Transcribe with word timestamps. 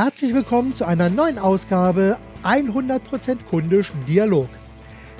Herzlich 0.00 0.32
willkommen 0.32 0.74
zu 0.74 0.84
einer 0.84 1.10
neuen 1.10 1.40
Ausgabe 1.40 2.18
100% 2.44 3.38
kundisch 3.50 3.90
Dialog. 4.06 4.48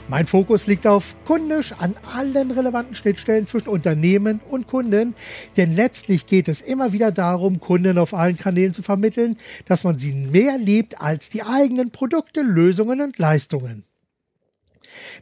Mein 0.07 0.29
Fokus 0.29 0.69
liegt 0.69 0.87
auf 0.87 1.17
kundisch 1.25 1.73
an 1.73 1.97
allen 2.15 2.53
relevanten 2.53 2.95
Schnittstellen 2.95 3.49
zwischen 3.49 3.71
Unternehmen 3.71 4.41
und 4.49 4.69
Kunden, 4.69 5.17
denn 5.57 5.75
letztlich 5.75 6.29
geht 6.29 6.47
es 6.47 6.61
immer 6.61 6.93
wieder 6.93 7.11
darum, 7.11 7.59
Kunden 7.59 7.99
auf 7.99 8.15
allen 8.15 8.37
Kanälen 8.37 8.73
zu 8.73 8.83
vermitteln, 8.83 9.37
dass 9.67 9.83
man 9.83 9.99
sie 9.99 10.13
mehr 10.13 10.59
liebt 10.59 11.01
als 11.01 11.29
die 11.29 11.43
eigenen 11.43 11.91
Produkte, 11.91 12.43
Lösungen 12.43 13.01
und 13.01 13.19
Leistungen. 13.19 13.83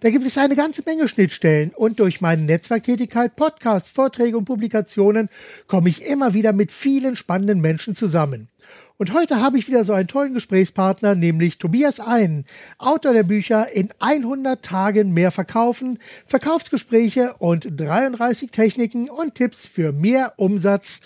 Da 0.00 0.10
gibt 0.10 0.26
es 0.26 0.36
eine 0.36 0.56
ganze 0.56 0.82
Menge 0.84 1.08
Schnittstellen 1.08 1.70
und 1.74 1.98
durch 1.98 2.20
meine 2.20 2.42
Netzwerktätigkeit, 2.42 3.36
Podcasts, 3.36 3.90
Vorträge 3.90 4.36
und 4.36 4.44
Publikationen 4.44 5.30
komme 5.66 5.88
ich 5.88 6.04
immer 6.04 6.34
wieder 6.34 6.52
mit 6.52 6.72
vielen 6.72 7.16
spannenden 7.16 7.62
Menschen 7.62 7.94
zusammen. 7.94 8.50
Und 8.98 9.12
heute 9.12 9.42
habe 9.42 9.58
ich 9.58 9.68
wieder 9.68 9.84
so 9.84 9.92
einen 9.92 10.08
tollen 10.08 10.32
Gesprächspartner, 10.32 11.14
nämlich 11.14 11.58
Tobias 11.58 12.00
Ein, 12.00 12.46
Autor 12.78 13.12
der 13.12 13.24
Bücher 13.24 13.70
In 13.72 13.90
100 13.98 14.64
Tagen 14.64 15.12
mehr 15.12 15.30
verkaufen, 15.30 15.98
Verkaufsgespräche 16.26 17.34
und 17.38 17.68
33 17.78 18.50
Techniken 18.50 19.10
und 19.10 19.34
Tipps 19.34 19.66
für 19.66 19.92
mehr 19.92 20.32
Umsatz. 20.38 21.02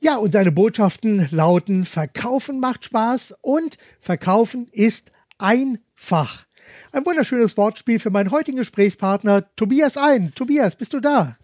Ja, 0.00 0.16
und 0.16 0.32
seine 0.32 0.50
Botschaften 0.50 1.28
lauten 1.30 1.84
Verkaufen 1.84 2.58
macht 2.58 2.86
Spaß 2.86 3.36
und 3.40 3.78
Verkaufen 4.00 4.66
ist 4.72 5.12
einfach. 5.38 6.46
Ein 6.90 7.06
wunderschönes 7.06 7.56
Wortspiel 7.56 8.00
für 8.00 8.10
meinen 8.10 8.32
heutigen 8.32 8.56
Gesprächspartner 8.56 9.44
Tobias 9.54 9.96
Ein. 9.96 10.34
Tobias, 10.34 10.74
bist 10.74 10.92
du 10.92 10.98
da? 10.98 11.36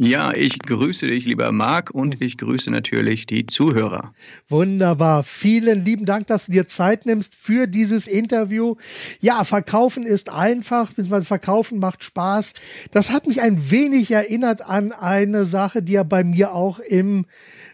Ja, 0.00 0.32
ich 0.32 0.60
grüße 0.60 1.08
dich, 1.08 1.26
lieber 1.26 1.50
Marc, 1.50 1.90
und 1.90 2.22
ich 2.22 2.38
grüße 2.38 2.70
natürlich 2.70 3.26
die 3.26 3.46
Zuhörer. 3.46 4.14
Wunderbar. 4.48 5.24
Vielen 5.24 5.84
lieben 5.84 6.04
Dank, 6.04 6.28
dass 6.28 6.46
du 6.46 6.52
dir 6.52 6.68
Zeit 6.68 7.04
nimmst 7.04 7.34
für 7.34 7.66
dieses 7.66 8.06
Interview. 8.06 8.76
Ja, 9.20 9.42
verkaufen 9.42 10.06
ist 10.06 10.28
einfach, 10.30 10.90
beziehungsweise 10.90 11.26
verkaufen 11.26 11.80
macht 11.80 12.04
Spaß. 12.04 12.54
Das 12.92 13.10
hat 13.10 13.26
mich 13.26 13.42
ein 13.42 13.72
wenig 13.72 14.12
erinnert 14.12 14.64
an 14.64 14.92
eine 14.92 15.44
Sache, 15.44 15.82
die 15.82 15.94
ja 15.94 16.04
bei 16.04 16.22
mir 16.22 16.54
auch 16.54 16.78
im 16.78 17.26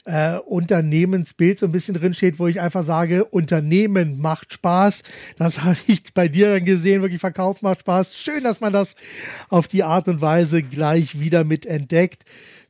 äh, 0.05 0.37
Unternehmensbild 0.39 1.59
so 1.59 1.67
ein 1.67 1.73
bisschen 1.73 1.95
drin 1.95 2.15
steht, 2.15 2.39
wo 2.39 2.47
ich 2.47 2.61
einfach 2.61 2.83
sage, 2.83 3.25
Unternehmen 3.25 4.21
macht 4.21 4.53
Spaß. 4.53 5.03
Das 5.39 5.61
habe 5.65 5.77
ich 5.87 6.13
bei 6.15 6.29
dir 6.29 6.53
dann 6.53 6.65
gesehen, 6.65 7.03
wirklich 7.03 7.21
Verkauf 7.21 7.63
macht 7.63 7.81
Spaß. 7.81 8.17
Schön, 8.17 8.45
dass 8.45 8.61
man 8.61 8.73
das 8.73 8.97
auf 9.49 9.69
die 9.69 9.83
Art 9.83 10.09
und 10.09 10.21
Weise 10.21 10.63
gleich 10.63 11.21
wieder 11.21 11.45
mit 11.45 11.67
entdeckt. 11.67 12.25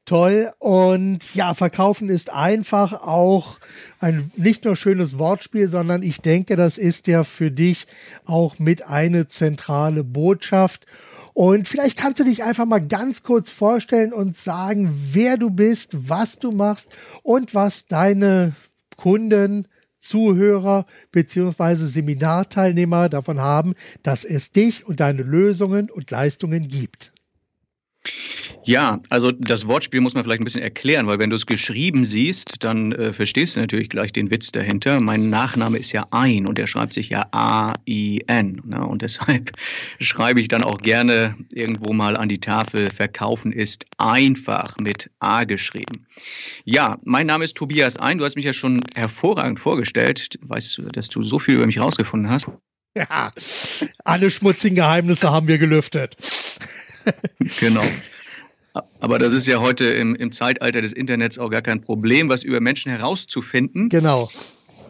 Toll. 0.04 0.52
Und 0.58 1.34
ja, 1.34 1.54
verkaufen 1.54 2.10
ist 2.10 2.30
einfach 2.30 2.92
auch 2.92 3.58
ein 4.00 4.30
nicht 4.36 4.66
nur 4.66 4.76
schönes 4.76 5.18
Wortspiel, 5.18 5.68
sondern 5.68 6.02
ich 6.02 6.20
denke, 6.20 6.56
das 6.56 6.76
ist 6.76 7.06
ja 7.06 7.24
für 7.24 7.50
dich 7.50 7.86
auch 8.26 8.58
mit 8.58 8.86
eine 8.86 9.28
zentrale 9.28 10.04
Botschaft. 10.04 10.84
Und 11.34 11.68
vielleicht 11.68 11.98
kannst 11.98 12.20
du 12.20 12.24
dich 12.24 12.44
einfach 12.44 12.64
mal 12.64 12.78
ganz 12.78 13.24
kurz 13.24 13.50
vorstellen 13.50 14.12
und 14.12 14.38
sagen, 14.38 14.88
wer 15.12 15.36
du 15.36 15.50
bist, 15.50 16.08
was 16.08 16.38
du 16.38 16.52
machst 16.52 16.88
und 17.22 17.54
was 17.54 17.86
deine 17.86 18.54
Kunden, 18.96 19.66
Zuhörer 19.98 20.86
beziehungsweise 21.10 21.88
Seminarteilnehmer 21.88 23.08
davon 23.08 23.40
haben, 23.40 23.74
dass 24.02 24.24
es 24.24 24.52
dich 24.52 24.86
und 24.86 25.00
deine 25.00 25.22
Lösungen 25.22 25.90
und 25.90 26.10
Leistungen 26.10 26.68
gibt. 26.68 27.13
Ja, 28.64 29.00
also 29.10 29.30
das 29.30 29.66
Wortspiel 29.66 30.00
muss 30.00 30.14
man 30.14 30.24
vielleicht 30.24 30.40
ein 30.40 30.44
bisschen 30.44 30.62
erklären, 30.62 31.06
weil 31.06 31.18
wenn 31.18 31.30
du 31.30 31.36
es 31.36 31.44
geschrieben 31.44 32.04
siehst, 32.04 32.64
dann 32.64 32.92
äh, 32.92 33.12
verstehst 33.12 33.56
du 33.56 33.60
natürlich 33.60 33.90
gleich 33.90 34.12
den 34.12 34.30
Witz 34.30 34.52
dahinter. 34.52 35.00
Mein 35.00 35.28
Nachname 35.28 35.76
ist 35.76 35.92
ja 35.92 36.06
Ein 36.10 36.46
und 36.46 36.56
der 36.56 36.66
schreibt 36.66 36.94
sich 36.94 37.10
ja 37.10 37.26
A-I-N. 37.30 38.62
Ne? 38.64 38.86
Und 38.86 39.02
deshalb 39.02 39.52
schreibe 40.00 40.40
ich 40.40 40.48
dann 40.48 40.62
auch 40.62 40.78
gerne 40.78 41.34
irgendwo 41.52 41.92
mal 41.92 42.16
an 42.16 42.28
die 42.28 42.40
Tafel, 42.40 42.90
verkaufen 42.90 43.52
ist 43.52 43.84
einfach 43.98 44.76
mit 44.78 45.10
A 45.18 45.44
geschrieben. 45.44 46.06
Ja, 46.64 46.98
mein 47.04 47.26
Name 47.26 47.44
ist 47.44 47.56
Tobias 47.56 47.98
Ein. 47.98 48.18
Du 48.18 48.24
hast 48.24 48.36
mich 48.36 48.46
ja 48.46 48.52
schon 48.52 48.80
hervorragend 48.94 49.60
vorgestellt. 49.60 50.38
Weißt 50.40 50.78
du, 50.78 50.82
dass 50.82 51.08
du 51.08 51.22
so 51.22 51.38
viel 51.38 51.56
über 51.56 51.66
mich 51.66 51.80
rausgefunden 51.80 52.30
hast? 52.30 52.48
Ja, 52.96 53.32
alle 54.04 54.30
schmutzigen 54.30 54.76
Geheimnisse 54.76 55.30
haben 55.30 55.48
wir 55.48 55.58
gelüftet. 55.58 56.16
genau. 57.60 57.84
Aber 59.00 59.18
das 59.18 59.32
ist 59.32 59.46
ja 59.46 59.60
heute 59.60 59.84
im, 59.84 60.14
im 60.14 60.32
Zeitalter 60.32 60.82
des 60.82 60.92
Internets 60.92 61.38
auch 61.38 61.50
gar 61.50 61.62
kein 61.62 61.80
Problem, 61.80 62.28
was 62.28 62.42
über 62.42 62.60
Menschen 62.60 62.90
herauszufinden. 62.90 63.88
Genau. 63.88 64.28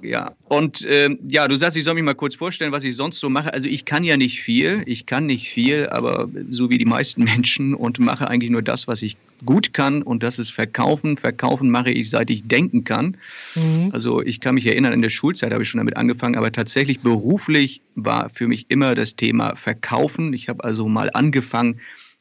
Ja, 0.04 0.34
und 0.48 0.86
ähm, 0.86 1.19
ja, 1.30 1.48
du 1.48 1.56
sagst, 1.56 1.78
ich 1.78 1.84
soll 1.84 1.94
mich 1.94 2.04
mal 2.04 2.14
kurz 2.14 2.34
vorstellen, 2.34 2.72
was 2.72 2.84
ich 2.84 2.94
sonst 2.94 3.20
so 3.20 3.30
mache. 3.30 3.54
Also 3.54 3.69
ich 3.69 3.86
kann 3.86 4.04
ja 4.04 4.19
nicht 4.19 4.42
viel, 4.42 4.82
ich 4.84 5.06
kann 5.06 5.25
nicht 5.25 5.48
viel, 5.48 5.88
aber 5.88 6.28
so 6.50 6.69
wie 6.69 6.76
die 6.76 6.84
meisten 6.84 7.25
Menschen 7.34 7.75
und 7.75 7.98
mache 8.00 8.28
eigentlich 8.28 8.50
nur 8.50 8.60
das, 8.60 8.86
was 8.86 9.00
ich 9.00 9.16
gut 9.46 9.72
kann 9.72 10.02
und 10.02 10.22
das 10.22 10.38
ist 10.38 10.50
Verkaufen. 10.50 11.16
Verkaufen 11.16 11.70
mache 11.70 11.91
ich, 11.91 12.10
seit 12.10 12.31
ich 12.31 12.46
denken 12.46 12.84
kann. 12.84 13.16
Mhm. 13.54 13.91
Also 13.92 14.20
ich 14.20 14.41
kann 14.41 14.56
mich 14.56 14.66
erinnern, 14.66 14.92
in 14.92 15.00
der 15.00 15.08
Schulzeit 15.08 15.52
habe 15.52 15.62
ich 15.62 15.70
schon 15.70 15.78
damit 15.78 15.96
angefangen, 15.96 16.36
aber 16.36 16.52
tatsächlich 16.52 17.00
beruflich 17.00 17.81
war 17.94 18.28
für 18.28 18.46
mich 18.46 18.66
immer 18.69 18.94
das 18.94 19.16
Thema 19.16 19.56
Verkaufen. 19.56 20.34
Ich 20.34 20.50
habe 20.50 20.64
also 20.64 20.86
mal 20.86 21.08
angefangen, 21.14 21.81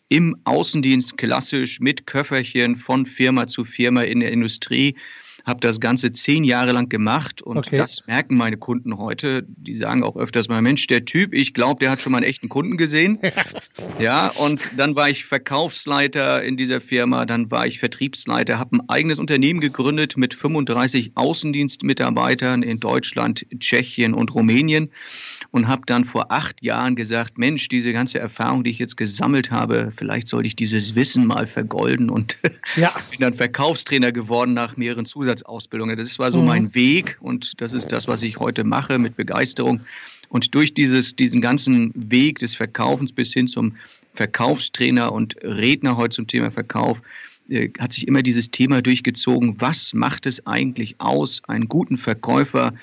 im 0.10 0.36
Außendienst 0.44 1.18
klassisch 1.18 1.80
mit 1.80 2.06
Köfferchen 2.06 2.76
von 2.76 3.06
Firma 3.06 3.48
zu 3.48 3.66
Firma 3.66 4.02
in 4.02 4.20
der 4.20 4.32
Industrie 4.32 4.96
habe 5.44 5.60
das 5.60 5.80
Ganze 5.80 6.12
zehn 6.14 6.44
Jahre 6.44 6.72
lang 6.72 6.88
gemacht 6.88 7.42
und 7.42 7.58
okay. 7.58 7.78
das 7.78 8.08
merken 8.08 8.36
meine 8.36 8.58
Kunden 8.58 8.98
heute. 8.98 9.46
Die 9.48 9.76
sagen 9.76 10.04
auch 10.04 10.16
öfters 10.16 10.48
mal, 10.48 10.62
Mensch, 10.62 10.88
der 10.88 11.04
Typ, 11.04 11.34
ich 11.34 11.54
glaube, 11.54 11.80
der 11.80 11.92
hat 11.92 12.02
schon 12.02 12.12
mal 12.12 12.20
einen 12.20 12.28
echten 12.28 12.48
Kunden 12.48 12.78
gesehen. 12.78 13.20
ja, 14.00 14.30
und 14.30 14.62
dann 14.78 14.96
war 14.96 15.10
ich 15.10 15.26
Verkaufsleiter 15.26 16.44
in 16.44 16.56
dieser 16.56 16.80
Firma, 16.80 17.26
dann 17.26 17.52
war 17.52 17.68
ich 17.68 17.80
Vertriebsleiter, 17.80 18.58
habe 18.58 18.78
ein 18.78 18.90
eigenes 18.90 19.20
Unternehmen 19.20 19.60
gegründet 19.60 20.16
mit 20.16 20.34
35 20.34 21.12
Außendienstmitarbeitern 21.16 22.64
in 22.64 22.80
Deutschland, 22.80 23.46
Tschechien 23.60 24.14
und 24.14 24.34
Rumänien 24.34 24.92
und 25.52 25.68
habe 25.68 25.84
dann 25.86 26.06
vor 26.06 26.32
acht 26.32 26.64
Jahren 26.64 26.96
gesagt, 26.96 27.38
Mensch, 27.38 27.68
diese 27.68 27.92
ganze 27.92 28.20
Erfahrung, 28.20 28.64
die 28.64 28.72
ich 28.72 28.80
jetzt 28.80 28.96
gesammelt 28.96 29.52
habe, 29.52 29.92
vielleicht 29.94 30.28
sollte 30.28 30.48
ich 30.48 30.56
dieses 30.56 30.96
Wissen 30.96 31.28
mal 31.28 31.48
vergolden 31.48 32.10
und 32.10 32.38
ja. 32.76 32.94
bin 33.12 33.20
dann 33.20 33.34
Verkaufstrainer 33.34 34.12
geworden 34.14 34.54
nach 34.54 34.78
mehreren 34.78 35.06
Zusatz 35.06 35.33
Zusatzausbildungen. 35.36 35.98
Das 35.98 36.20
war 36.20 36.32
so 36.32 36.42
mhm. 36.42 36.48
mein 36.48 36.76
Weg 36.76 37.18
und 37.22 37.62
das 37.62 37.74
ist 37.74 37.92
das, 37.92 38.08
was 38.08 38.22
ich 38.22 38.40
heute 38.40 38.64
mache 38.64 39.00
mit 39.00 39.16
Begeisterung. 39.16 39.82
Und 40.30 40.56
durch 40.56 40.74
dieses, 40.74 41.16
diesen 41.16 41.42
ganzen 41.42 41.92
Weg 41.96 42.40
des 42.40 42.56
Verkaufens 42.56 43.12
bis 43.14 43.34
hin 43.34 43.48
zum 43.48 43.76
Verkaufstrainer 44.14 45.12
und 45.12 45.36
Redner 45.44 45.98
heute 45.98 46.16
zum 46.16 46.28
Thema 46.28 46.52
Verkauf, 46.52 47.02
äh, 47.50 47.70
hat 47.80 47.94
sich 47.94 48.08
immer 48.08 48.24
dieses 48.24 48.52
Thema 48.52 48.82
durchgezogen, 48.82 49.60
was 49.60 49.94
macht 49.94 50.26
es 50.26 50.46
eigentlich 50.48 50.96
aus, 51.00 51.42
einen 51.48 51.68
guten 51.68 51.98
Verkäufer? 51.98 52.74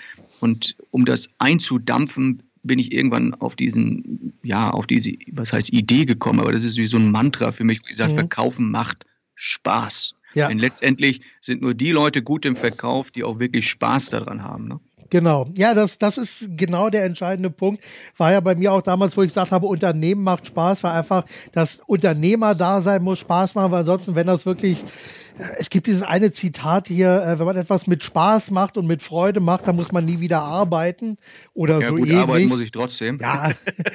Und 0.40 0.76
um 0.90 1.04
das 1.04 1.30
einzudampfen, 1.38 2.42
bin 2.62 2.78
ich 2.78 2.92
irgendwann 2.92 3.34
auf 3.34 3.56
diesen, 3.56 4.34
ja, 4.42 4.70
auf 4.70 4.86
diese, 4.86 5.12
was 5.32 5.52
heißt 5.52 5.72
Idee 5.72 6.04
gekommen, 6.04 6.40
aber 6.40 6.52
das 6.52 6.64
ist 6.64 6.76
wie 6.76 6.86
so 6.86 6.98
ein 6.98 7.10
Mantra 7.10 7.52
für 7.52 7.64
mich, 7.64 7.80
ich 7.88 7.96
sage, 7.96 8.12
mhm. 8.12 8.18
Verkaufen 8.18 8.70
macht 8.70 9.06
Spaß. 9.34 10.14
Ja. 10.34 10.48
Denn 10.48 10.58
letztendlich 10.58 11.22
sind 11.40 11.62
nur 11.62 11.74
die 11.74 11.90
Leute 11.90 12.22
gut 12.22 12.44
im 12.44 12.56
Verkauf, 12.56 13.10
die 13.10 13.24
auch 13.24 13.38
wirklich 13.38 13.68
Spaß 13.68 14.10
daran 14.10 14.44
haben. 14.44 14.68
Ne? 14.68 14.80
Genau. 15.10 15.46
Ja, 15.54 15.74
das, 15.74 15.98
das 15.98 16.18
ist 16.18 16.50
genau 16.56 16.88
der 16.88 17.04
entscheidende 17.04 17.50
Punkt. 17.50 17.82
War 18.16 18.30
ja 18.32 18.40
bei 18.40 18.54
mir 18.54 18.72
auch 18.72 18.82
damals, 18.82 19.16
wo 19.16 19.22
ich 19.22 19.28
gesagt 19.28 19.50
habe, 19.50 19.66
Unternehmen 19.66 20.22
macht 20.22 20.46
Spaß, 20.46 20.84
war 20.84 20.94
einfach, 20.94 21.24
das 21.52 21.80
Unternehmer-Dasein 21.86 23.02
muss 23.02 23.18
Spaß 23.18 23.56
machen, 23.56 23.72
weil 23.72 23.80
ansonsten, 23.80 24.14
wenn 24.14 24.28
das 24.28 24.46
wirklich 24.46 24.78
es 25.58 25.70
gibt 25.70 25.86
dieses 25.86 26.02
eine 26.02 26.32
Zitat 26.32 26.88
hier, 26.88 27.22
äh, 27.22 27.38
wenn 27.38 27.46
man 27.46 27.56
etwas 27.56 27.86
mit 27.86 28.02
Spaß 28.02 28.50
macht 28.50 28.76
und 28.76 28.86
mit 28.86 29.02
Freude 29.02 29.40
macht, 29.40 29.66
dann 29.68 29.76
muss 29.76 29.92
man 29.92 30.04
nie 30.04 30.20
wieder 30.20 30.40
arbeiten 30.40 31.16
oder 31.54 31.80
ja, 31.80 31.86
so 31.88 31.94
gut, 31.94 32.06
ähnlich. 32.06 32.18
arbeiten 32.18 32.48
muss 32.48 32.60
ich 32.60 32.70
trotzdem. 32.70 33.18
Ja, 33.20 33.50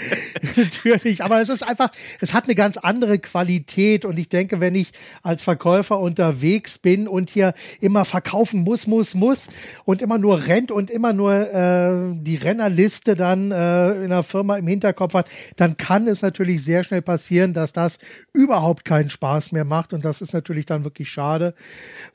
natürlich. 0.55 1.23
Aber 1.23 1.41
es 1.41 1.49
ist 1.49 1.63
einfach, 1.63 1.91
es 2.21 2.33
hat 2.33 2.45
eine 2.45 2.55
ganz 2.55 2.77
andere 2.77 3.19
Qualität 3.19 4.05
und 4.05 4.17
ich 4.17 4.29
denke, 4.29 4.59
wenn 4.59 4.75
ich 4.75 4.91
als 5.23 5.43
Verkäufer 5.43 5.99
unterwegs 5.99 6.77
bin 6.77 7.07
und 7.07 7.29
hier 7.29 7.53
immer 7.79 8.05
verkaufen 8.05 8.61
muss, 8.61 8.87
muss, 8.87 9.13
muss 9.13 9.47
und 9.83 10.01
immer 10.01 10.17
nur 10.17 10.47
rennt 10.47 10.71
und 10.71 10.89
immer 10.89 11.13
nur 11.13 11.33
äh, 11.33 12.13
die 12.15 12.35
Rennerliste 12.35 13.15
dann 13.15 13.51
äh, 13.51 14.03
in 14.03 14.09
der 14.09 14.23
Firma 14.23 14.57
im 14.57 14.67
Hinterkopf 14.67 15.13
hat, 15.13 15.27
dann 15.55 15.77
kann 15.77 16.07
es 16.07 16.21
natürlich 16.21 16.63
sehr 16.63 16.83
schnell 16.83 17.01
passieren, 17.01 17.53
dass 17.53 17.73
das 17.73 17.99
überhaupt 18.33 18.85
keinen 18.85 19.09
Spaß 19.09 19.51
mehr 19.51 19.65
macht 19.65 19.93
und 19.93 20.03
das 20.03 20.21
ist 20.21 20.33
natürlich 20.33 20.65
dann 20.65 20.83
wirklich 20.83 21.09
schade 21.09 21.34
schade, 21.35 21.53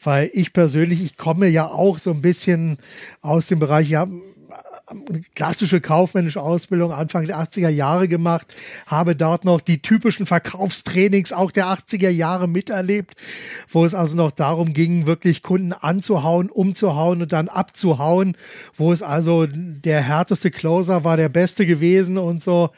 weil 0.03 0.31
ich 0.33 0.53
persönlich, 0.53 1.03
ich 1.05 1.17
komme 1.17 1.49
ja 1.49 1.67
auch 1.67 1.99
so 1.99 2.11
ein 2.11 2.23
bisschen 2.23 2.79
aus 3.21 3.47
dem 3.49 3.59
Bereich, 3.59 3.91
ja, 3.91 4.07
eine 4.87 5.21
klassische 5.37 5.81
kaufmännische 5.81 6.43
Ausbildung 6.43 6.91
Anfang 6.91 7.25
der 7.25 7.39
80er 7.39 7.69
Jahre 7.69 8.09
gemacht, 8.09 8.53
habe 8.89 9.15
dort 9.15 9.45
noch 9.45 9.61
die 9.61 9.81
typischen 9.81 10.27
Verkaufstrainings 10.27 11.33
auch 11.33 11.53
der 11.53 11.67
80er 11.67 12.09
Jahre 12.09 12.49
miterlebt, 12.49 13.15
wo 13.69 13.85
es 13.85 13.95
also 13.95 14.17
noch 14.17 14.33
darum 14.33 14.73
ging, 14.73 15.07
wirklich 15.07 15.43
Kunden 15.43 15.73
anzuhauen, 15.73 16.51
umzuhauen 16.51 17.23
und 17.23 17.31
dann 17.31 17.49
abzuhauen, 17.49 18.37
wo 18.75 18.93
es 18.93 19.03
also 19.03 19.47
der 19.47 20.03
härteste 20.03 20.51
Closer 20.51 21.05
war 21.05 21.17
der 21.17 21.29
beste 21.29 21.67
gewesen 21.67 22.19
und 22.19 22.43
so. 22.43 22.71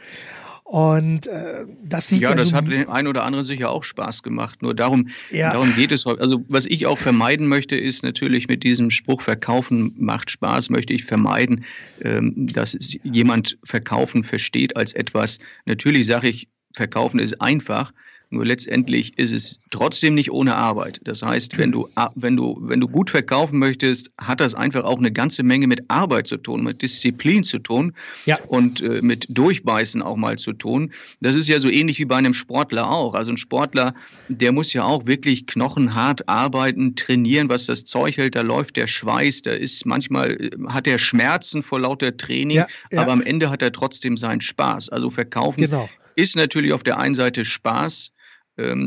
Und 0.73 1.27
äh, 1.27 1.67
das 1.85 2.09
sieht 2.09 2.23
ja, 2.23 2.31
ja 2.31 2.35
das 2.35 2.55
hat 2.55 2.67
den 2.67 2.89
einen 2.89 3.07
oder 3.07 3.25
anderen 3.25 3.45
sicher 3.45 3.69
auch 3.69 3.85
Spaß 3.85 4.23
gemacht. 4.23 4.63
Nur 4.63 4.75
darum, 4.75 5.11
ja. 5.31 5.53
darum 5.53 5.75
geht 5.75 5.93
es. 5.93 6.07
Also 6.07 6.47
was 6.49 6.65
ich 6.65 6.87
auch 6.87 6.97
vermeiden 6.97 7.47
möchte, 7.47 7.77
ist 7.77 8.03
natürlich 8.03 8.49
mit 8.49 8.63
diesem 8.63 8.89
Spruch 8.89 9.21
Verkaufen 9.21 9.95
macht 9.99 10.31
Spaß, 10.31 10.71
möchte 10.71 10.95
ich 10.95 11.05
vermeiden, 11.05 11.67
ähm, 12.01 12.47
dass 12.55 12.75
jemand 13.03 13.59
Verkaufen 13.63 14.25
versteht 14.25 14.75
als 14.79 14.95
etwas. 14.95 15.41
Natürlich 15.67 16.07
sage 16.07 16.31
ich, 16.31 16.49
Verkaufen 16.73 17.21
ist 17.21 17.43
einfach, 17.43 17.93
nur 18.33 18.47
letztendlich 18.47 19.19
ist 19.19 19.33
es 19.33 19.59
trotzdem 19.71 20.15
nicht 20.15 20.31
ohne 20.31 20.57
Arbeit. 20.57 21.01
Das 21.05 21.23
heißt, 21.23 21.59
wenn 21.59 21.71
du, 21.71 21.89
wenn 22.15 22.37
du, 22.37 22.59
wenn 22.63 22.81
du 22.81 22.89
gut 22.89 23.11
verkaufen 23.11 23.59
möchtest, 23.59 24.11
hat 24.19 24.41
das 24.41 24.55
einfach 24.55 24.85
auch 24.85 24.99
eine 24.99 25.13
ganze 25.13 25.43
Menge 25.43 25.67
mit 25.67 25.85
Arbeit 25.89 26.27
zu 26.27 26.39
tun, 26.39 26.65
mit 26.65 26.83
Disziplin 26.83 27.45
zu 27.45 27.59
tun 27.59 27.93
ja. 28.25 28.39
und 28.49 28.81
äh, 28.81 29.03
mit 29.03 29.27
Durchbeißen 29.29 30.03
auch 30.03 30.17
mal 30.17 30.39
zu 30.39 30.53
tun. 30.53 30.93
Das 31.21 31.37
ist 31.37 31.49
ja 31.49 31.59
so 31.59 31.69
ähnlich 31.69 31.99
wie 31.99 32.05
bei 32.05 32.17
einem 32.17 32.35
Sportler 32.35 32.91
auch. 32.91 33.15
Also 33.15 33.33
ein 33.33 33.37
Sportler, 33.37 33.95
der 34.29 34.53
muss 34.53 34.73
ja 34.73 34.85
auch 34.85 35.07
wirklich 35.07 35.47
knochenhart 35.47 36.29
arbeiten, 36.29 36.97
trainieren, 36.97 37.49
was 37.49 37.67
das 37.67 37.85
Zeug 37.85 38.17
hält. 38.17 38.35
Da 38.35 38.41
läuft 38.41 38.77
der 38.77 38.87
Schweiß, 38.87 39.43
da 39.43 39.53
ist 39.53 39.85
manchmal, 39.85 40.33
äh, 40.33 40.51
hat 40.69 40.87
er 40.87 40.99
Schmerzen 40.99 41.63
vor 41.63 41.81
lauter 41.81 42.17
Training, 42.17 42.57
ja, 42.57 42.67
ja. 42.91 43.01
aber 43.03 43.13
am 43.13 43.23
Ende 43.23 43.51
hat 43.51 43.63
er 43.63 43.73
trotzdem 43.73 44.17
seinen 44.17 44.41
Spaß. 44.41 44.89
Also 44.89 45.11
verkaufen 45.11 45.63
genau. 45.63 45.89
ist 46.17 46.37
natürlich 46.37 46.73
auf 46.73 46.83
der 46.83 46.99
einen 46.99 47.15
Seite 47.15 47.45
Spaß, 47.45 48.13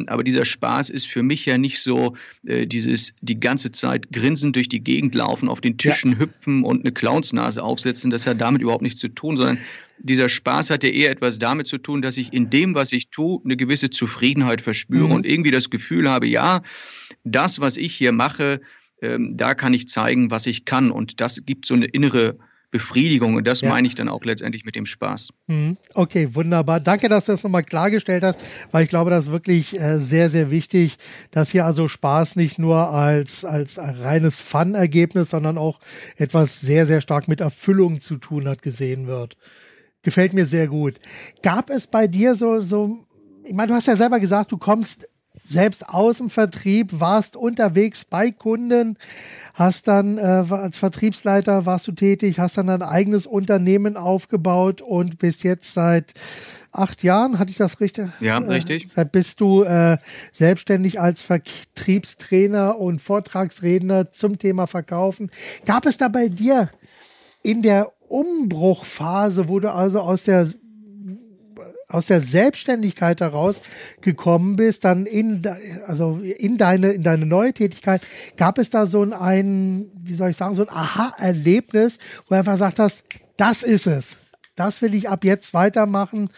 aber 0.07 0.23
dieser 0.23 0.45
Spaß 0.45 0.89
ist 0.89 1.07
für 1.07 1.23
mich 1.23 1.45
ja 1.45 1.57
nicht 1.57 1.79
so 1.81 2.15
äh, 2.45 2.67
dieses 2.67 3.13
die 3.21 3.39
ganze 3.39 3.71
Zeit 3.71 4.11
grinsend 4.11 4.55
durch 4.55 4.69
die 4.69 4.83
Gegend 4.83 5.15
laufen, 5.15 5.49
auf 5.49 5.59
den 5.59 5.77
Tischen 5.77 6.13
ja. 6.13 6.19
hüpfen 6.19 6.63
und 6.63 6.81
eine 6.81 6.91
Clownsnase 6.91 7.63
aufsetzen. 7.63 8.11
Das 8.11 8.27
hat 8.27 8.39
damit 8.39 8.61
überhaupt 8.61 8.83
nichts 8.83 8.99
zu 8.99 9.09
tun, 9.09 9.37
sondern 9.37 9.57
dieser 9.97 10.29
Spaß 10.29 10.69
hat 10.69 10.83
ja 10.83 10.89
eher 10.89 11.09
etwas 11.09 11.39
damit 11.39 11.67
zu 11.67 11.77
tun, 11.77 12.01
dass 12.01 12.17
ich 12.17 12.33
in 12.33 12.49
dem, 12.49 12.75
was 12.75 12.91
ich 12.91 13.09
tue, 13.09 13.41
eine 13.43 13.57
gewisse 13.57 13.89
Zufriedenheit 13.89 14.61
verspüre 14.61 15.07
mhm. 15.07 15.11
und 15.11 15.25
irgendwie 15.25 15.51
das 15.51 15.69
Gefühl 15.69 16.09
habe, 16.09 16.27
ja, 16.27 16.61
das, 17.23 17.59
was 17.59 17.77
ich 17.77 17.95
hier 17.95 18.11
mache, 18.11 18.61
ähm, 19.01 19.35
da 19.35 19.55
kann 19.55 19.73
ich 19.73 19.87
zeigen, 19.87 20.31
was 20.31 20.45
ich 20.45 20.65
kann. 20.65 20.91
Und 20.91 21.21
das 21.21 21.45
gibt 21.45 21.65
so 21.65 21.73
eine 21.73 21.85
innere 21.85 22.37
Befriedigung. 22.75 23.35
Und 23.35 23.47
das 23.47 23.61
ja. 23.61 23.69
meine 23.69 23.87
ich 23.87 23.95
dann 23.95 24.09
auch 24.09 24.25
letztendlich 24.25 24.65
mit 24.65 24.75
dem 24.75 24.85
Spaß. 24.85 25.29
Mhm. 25.47 25.77
Okay, 25.93 26.35
wunderbar. 26.35 26.81
Danke, 26.81 27.07
dass 27.07 27.23
du 27.23 27.31
das 27.31 27.41
nochmal 27.41 27.63
klargestellt 27.63 28.21
hast, 28.21 28.37
weil 28.71 28.83
ich 28.83 28.89
glaube, 28.89 29.09
das 29.09 29.27
ist 29.27 29.31
wirklich 29.31 29.79
äh, 29.79 29.97
sehr, 29.97 30.29
sehr 30.29 30.51
wichtig, 30.51 30.97
dass 31.31 31.51
hier 31.51 31.65
also 31.65 31.87
Spaß 31.87 32.35
nicht 32.35 32.59
nur 32.59 32.89
als, 32.89 33.45
als 33.45 33.79
reines 33.79 34.39
Fun-Ergebnis, 34.39 35.29
sondern 35.29 35.57
auch 35.57 35.79
etwas 36.17 36.59
sehr, 36.59 36.85
sehr 36.85 36.99
stark 36.99 37.29
mit 37.29 37.39
Erfüllung 37.39 38.01
zu 38.01 38.17
tun 38.17 38.45
hat, 38.49 38.61
gesehen 38.61 39.07
wird. 39.07 39.37
Gefällt 40.01 40.33
mir 40.33 40.45
sehr 40.45 40.67
gut. 40.67 40.95
Gab 41.41 41.69
es 41.69 41.87
bei 41.87 42.07
dir 42.07 42.35
so, 42.35 42.59
so, 42.59 43.05
ich 43.45 43.53
meine, 43.53 43.69
du 43.69 43.73
hast 43.73 43.87
ja 43.87 43.95
selber 43.95 44.19
gesagt, 44.19 44.51
du 44.51 44.57
kommst 44.57 45.07
selbst 45.47 45.87
aus 45.87 46.17
dem 46.17 46.29
Vertrieb, 46.29 46.89
warst 46.99 47.35
unterwegs 47.35 48.05
bei 48.05 48.31
Kunden, 48.31 48.97
hast 49.53 49.87
dann 49.87 50.17
äh, 50.17 50.21
als 50.21 50.77
Vertriebsleiter 50.77 51.65
warst 51.65 51.87
du 51.87 51.91
tätig, 51.91 52.39
hast 52.39 52.57
dann 52.57 52.69
ein 52.69 52.81
eigenes 52.81 53.27
Unternehmen 53.27 53.97
aufgebaut 53.97 54.81
und 54.81 55.19
bist 55.19 55.43
jetzt 55.43 55.73
seit 55.73 56.13
acht 56.71 57.03
Jahren, 57.03 57.39
hatte 57.39 57.51
ich 57.51 57.57
das 57.57 57.79
richtig? 57.79 58.09
Ja, 58.19 58.39
äh, 58.39 58.47
richtig. 58.47 58.91
Seit 58.91 59.11
bist 59.11 59.39
du 59.39 59.63
äh, 59.63 59.97
selbstständig 60.33 60.99
als 60.99 61.21
Vertriebstrainer 61.21 62.77
und 62.77 63.01
Vortragsredner 63.01 64.11
zum 64.11 64.37
Thema 64.37 64.67
Verkaufen. 64.67 65.31
Gab 65.65 65.85
es 65.85 65.97
da 65.97 66.07
bei 66.07 66.27
dir 66.27 66.69
in 67.43 67.61
der 67.61 67.91
Umbruchphase, 68.07 69.47
wo 69.47 69.59
du 69.59 69.71
also 69.71 69.99
aus 69.99 70.23
der 70.23 70.47
aus 71.95 72.07
der 72.07 72.19
Selbstständigkeit 72.21 73.21
heraus 73.21 73.63
gekommen 74.01 74.57
bist, 74.57 74.83
dann 74.83 75.05
in, 75.05 75.41
also 75.87 76.19
in 76.19 76.57
deine, 76.57 76.91
in 76.91 77.03
deine 77.03 77.25
neue 77.25 77.53
Tätigkeit, 77.53 78.01
gab 78.35 78.57
es 78.57 78.69
da 78.69 78.85
so 78.85 79.03
ein, 79.03 79.89
wie 79.95 80.13
soll 80.13 80.31
ich 80.31 80.37
sagen, 80.37 80.55
so 80.55 80.63
ein 80.63 80.69
Aha-Erlebnis, 80.69 81.99
wo 82.25 82.29
du 82.29 82.35
einfach 82.35 82.53
gesagt 82.53 82.79
hast, 82.79 83.03
das 83.37 83.63
ist 83.63 83.87
es. 83.87 84.17
Das 84.55 84.81
will 84.81 84.93
ich 84.93 85.09
ab 85.09 85.23
jetzt 85.23 85.53
weitermachen. 85.53 86.29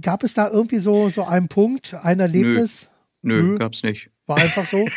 Gab 0.00 0.22
es 0.22 0.34
da 0.34 0.48
irgendwie 0.48 0.78
so, 0.78 1.08
so 1.08 1.24
einen 1.24 1.48
Punkt, 1.48 1.94
ein 2.02 2.20
Erlebnis? 2.20 2.90
Nö, 3.22 3.42
Nö. 3.42 3.58
gab's 3.58 3.82
nicht. 3.82 4.10
War 4.26 4.38
einfach 4.38 4.64
so? 4.64 4.88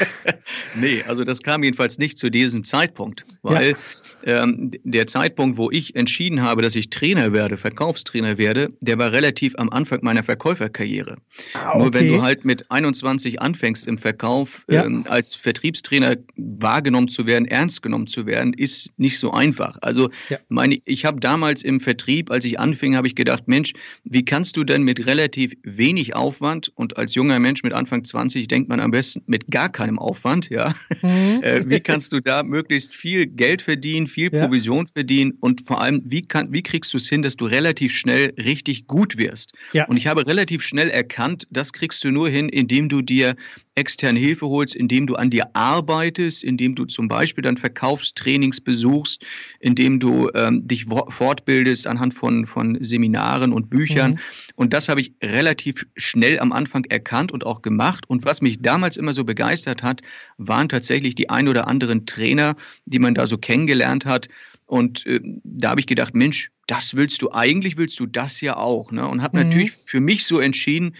nee, 0.76 1.02
also 1.06 1.24
das 1.24 1.42
kam 1.42 1.62
jedenfalls 1.62 1.98
nicht 1.98 2.18
zu 2.18 2.30
diesem 2.30 2.64
Zeitpunkt, 2.64 3.24
weil 3.42 3.70
ja 3.70 3.76
ähm, 4.26 4.70
der 4.84 5.06
Zeitpunkt, 5.06 5.58
wo 5.58 5.70
ich 5.70 5.94
entschieden 5.96 6.42
habe, 6.42 6.62
dass 6.62 6.74
ich 6.74 6.90
Trainer 6.90 7.32
werde, 7.32 7.56
Verkaufstrainer 7.56 8.38
werde, 8.38 8.72
der 8.80 8.98
war 8.98 9.12
relativ 9.12 9.54
am 9.56 9.68
Anfang 9.70 10.00
meiner 10.02 10.22
Verkäuferkarriere. 10.22 11.16
Ah, 11.54 11.70
okay. 11.70 11.78
Nur 11.78 11.94
wenn 11.94 12.08
du 12.08 12.22
halt 12.22 12.44
mit 12.44 12.70
21 12.70 13.40
anfängst 13.42 13.86
im 13.86 13.98
Verkauf, 13.98 14.64
ja. 14.70 14.84
ähm, 14.84 15.04
als 15.08 15.34
Vertriebstrainer 15.34 16.16
wahrgenommen 16.36 17.08
zu 17.08 17.26
werden, 17.26 17.46
ernst 17.46 17.82
genommen 17.82 18.06
zu 18.06 18.26
werden, 18.26 18.52
ist 18.54 18.90
nicht 18.96 19.18
so 19.18 19.32
einfach. 19.32 19.76
Also 19.80 20.10
ja. 20.28 20.38
meine, 20.48 20.78
ich 20.84 21.04
habe 21.04 21.20
damals 21.20 21.62
im 21.62 21.80
Vertrieb, 21.80 22.30
als 22.30 22.44
ich 22.44 22.58
anfing, 22.58 22.96
habe 22.96 23.06
ich 23.06 23.14
gedacht, 23.14 23.46
Mensch, 23.46 23.72
wie 24.04 24.24
kannst 24.24 24.56
du 24.56 24.64
denn 24.64 24.82
mit 24.82 25.06
relativ 25.06 25.52
wenig 25.62 26.16
Aufwand 26.16 26.72
und 26.74 26.96
als 26.96 27.14
junger 27.14 27.38
Mensch 27.38 27.62
mit 27.62 27.72
Anfang 27.72 28.04
20 28.04 28.48
denkt 28.48 28.68
man 28.68 28.80
am 28.80 28.90
besten 28.90 29.22
mit 29.26 29.50
gar 29.50 29.68
keinem 29.68 29.98
Aufwand, 29.98 30.48
ja, 30.50 30.74
mhm. 31.02 31.38
äh, 31.42 31.68
wie 31.68 31.80
kannst 31.80 32.12
du 32.12 32.20
da 32.20 32.42
möglichst 32.42 32.94
viel 32.94 33.26
Geld 33.26 33.62
verdienen, 33.62 34.06
viel 34.14 34.32
ja. 34.32 34.44
Provision 34.44 34.86
verdienen 34.86 35.34
und 35.40 35.62
vor 35.66 35.82
allem, 35.82 36.02
wie, 36.04 36.22
kann, 36.22 36.52
wie 36.52 36.62
kriegst 36.62 36.92
du 36.94 36.98
es 36.98 37.08
hin, 37.08 37.22
dass 37.22 37.36
du 37.36 37.46
relativ 37.46 37.94
schnell 37.96 38.32
richtig 38.38 38.86
gut 38.86 39.18
wirst? 39.18 39.52
Ja. 39.72 39.86
Und 39.86 39.96
ich 39.96 40.06
habe 40.06 40.26
relativ 40.26 40.62
schnell 40.62 40.88
erkannt, 40.88 41.46
das 41.50 41.72
kriegst 41.72 42.02
du 42.04 42.10
nur 42.10 42.28
hin, 42.28 42.48
indem 42.48 42.88
du 42.88 43.02
dir 43.02 43.34
externe 43.74 44.20
Hilfe 44.20 44.46
holst, 44.46 44.76
indem 44.76 45.06
du 45.06 45.16
an 45.16 45.30
dir 45.30 45.50
arbeitest, 45.54 46.44
indem 46.44 46.74
du 46.74 46.84
zum 46.84 47.08
Beispiel 47.08 47.42
dann 47.42 47.56
Verkaufstrainings 47.56 48.60
besuchst, 48.60 49.24
indem 49.58 49.98
du 49.98 50.30
ähm, 50.34 50.66
dich 50.66 50.86
fortbildest 50.86 51.86
anhand 51.86 52.14
von, 52.14 52.46
von 52.46 52.78
Seminaren 52.80 53.52
und 53.52 53.70
Büchern. 53.70 54.12
Mhm. 54.12 54.18
Und 54.54 54.72
das 54.72 54.88
habe 54.88 55.00
ich 55.00 55.12
relativ 55.20 55.84
schnell 55.96 56.38
am 56.38 56.52
Anfang 56.52 56.84
erkannt 56.84 57.32
und 57.32 57.44
auch 57.44 57.62
gemacht. 57.62 58.04
Und 58.08 58.24
was 58.24 58.40
mich 58.40 58.62
damals 58.62 58.96
immer 58.96 59.12
so 59.12 59.24
begeistert 59.24 59.82
hat, 59.82 60.02
waren 60.38 60.68
tatsächlich 60.68 61.16
die 61.16 61.30
ein 61.30 61.48
oder 61.48 61.66
anderen 61.66 62.06
Trainer, 62.06 62.54
die 62.84 63.00
man 63.00 63.14
da 63.14 63.26
so 63.26 63.38
kennengelernt 63.38 64.03
hat. 64.04 64.28
Und 64.66 65.06
äh, 65.06 65.20
da 65.44 65.70
habe 65.70 65.80
ich 65.80 65.86
gedacht, 65.86 66.14
Mensch, 66.14 66.50
das 66.66 66.96
willst 66.96 67.22
du, 67.22 67.30
eigentlich 67.32 67.76
willst 67.76 68.00
du 68.00 68.06
das 68.06 68.40
ja 68.40 68.56
auch. 68.56 68.92
Ne? 68.92 69.06
Und 69.06 69.22
habe 69.22 69.38
mhm. 69.38 69.48
natürlich 69.48 69.72
für 69.72 70.00
mich 70.00 70.24
so 70.24 70.40
entschieden, 70.40 70.94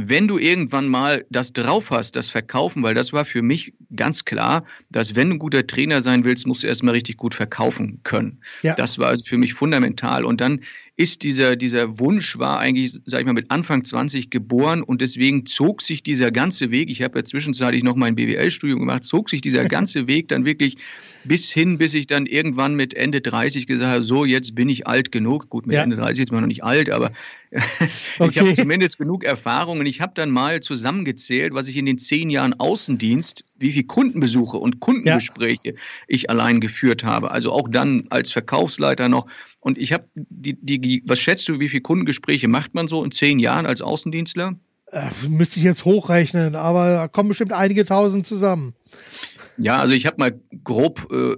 wenn 0.00 0.28
du 0.28 0.38
irgendwann 0.38 0.86
mal 0.86 1.26
das 1.28 1.52
drauf 1.52 1.90
hast, 1.90 2.14
das 2.14 2.30
Verkaufen, 2.30 2.84
weil 2.84 2.94
das 2.94 3.12
war 3.12 3.24
für 3.24 3.42
mich 3.42 3.74
ganz 3.96 4.24
klar, 4.24 4.64
dass 4.90 5.16
wenn 5.16 5.28
du 5.28 5.34
ein 5.34 5.38
guter 5.40 5.66
Trainer 5.66 6.02
sein 6.02 6.24
willst, 6.24 6.46
musst 6.46 6.62
du 6.62 6.68
erstmal 6.68 6.94
richtig 6.94 7.16
gut 7.16 7.34
verkaufen 7.34 8.00
können. 8.04 8.40
Ja. 8.62 8.76
Das 8.76 9.00
war 9.00 9.18
für 9.18 9.38
mich 9.38 9.54
fundamental. 9.54 10.24
Und 10.24 10.40
dann 10.40 10.60
ist 10.98 11.22
dieser, 11.22 11.54
dieser 11.54 12.00
Wunsch 12.00 12.38
war 12.40 12.58
eigentlich, 12.58 12.98
sag 13.06 13.20
ich 13.20 13.26
mal, 13.26 13.32
mit 13.32 13.52
Anfang 13.52 13.84
20 13.84 14.30
geboren 14.30 14.82
und 14.82 15.00
deswegen 15.00 15.46
zog 15.46 15.80
sich 15.80 16.02
dieser 16.02 16.32
ganze 16.32 16.72
Weg, 16.72 16.90
ich 16.90 17.02
habe 17.02 17.20
ja 17.20 17.24
zwischenzeitlich 17.24 17.84
noch 17.84 17.94
mein 17.94 18.16
BWL-Studium 18.16 18.80
gemacht, 18.80 19.04
zog 19.04 19.30
sich 19.30 19.40
dieser 19.40 19.64
ganze 19.68 20.08
Weg 20.08 20.26
dann 20.26 20.44
wirklich 20.44 20.76
bis 21.22 21.52
hin, 21.52 21.78
bis 21.78 21.94
ich 21.94 22.08
dann 22.08 22.26
irgendwann 22.26 22.74
mit 22.74 22.94
Ende 22.94 23.20
30 23.20 23.68
gesagt 23.68 23.92
habe, 23.92 24.02
so, 24.02 24.24
jetzt 24.24 24.56
bin 24.56 24.68
ich 24.68 24.88
alt 24.88 25.12
genug. 25.12 25.48
Gut, 25.48 25.66
mit 25.66 25.76
ja. 25.76 25.84
Ende 25.84 25.94
30 25.94 26.24
ist 26.24 26.32
man 26.32 26.40
noch 26.40 26.48
nicht 26.48 26.64
alt, 26.64 26.90
aber 26.90 27.12
okay. 27.52 27.60
ich 28.30 28.38
habe 28.38 28.54
zumindest 28.54 28.98
genug 28.98 29.22
Erfahrung 29.22 29.78
und 29.78 29.86
ich 29.86 30.00
habe 30.00 30.12
dann 30.16 30.30
mal 30.30 30.60
zusammengezählt, 30.60 31.54
was 31.54 31.68
ich 31.68 31.76
in 31.76 31.86
den 31.86 31.98
zehn 31.98 32.28
Jahren 32.28 32.54
Außendienst, 32.54 33.46
wie 33.58 33.72
viele 33.72 33.84
Kundenbesuche 33.84 34.56
und 34.56 34.80
Kundengespräche 34.80 35.68
ja. 35.68 35.74
ich 36.08 36.28
allein 36.28 36.60
geführt 36.60 37.04
habe. 37.04 37.30
Also 37.30 37.52
auch 37.52 37.68
dann 37.70 38.04
als 38.10 38.32
Verkaufsleiter 38.32 39.08
noch 39.08 39.26
und 39.60 39.76
ich 39.76 39.92
habe 39.92 40.04
die, 40.14 40.54
die, 40.54 40.78
was 41.04 41.18
schätzt 41.18 41.48
du, 41.48 41.60
wie 41.60 41.68
viele 41.68 41.82
Kundengespräche 41.82 42.48
macht 42.48 42.74
man 42.74 42.88
so 42.88 43.04
in 43.04 43.10
zehn 43.10 43.38
Jahren 43.38 43.66
als 43.66 43.80
Außendienstler? 43.80 44.54
Äh, 44.90 45.10
müsste 45.28 45.58
ich 45.58 45.64
jetzt 45.64 45.84
hochrechnen, 45.84 46.56
aber 46.56 46.90
da 46.90 47.08
kommen 47.08 47.28
bestimmt 47.28 47.52
einige 47.52 47.84
tausend 47.84 48.26
zusammen. 48.26 48.74
Ja, 49.58 49.78
also 49.78 49.92
ich 49.94 50.06
habe 50.06 50.16
mal 50.18 50.40
grob 50.62 51.08
äh, 51.12 51.34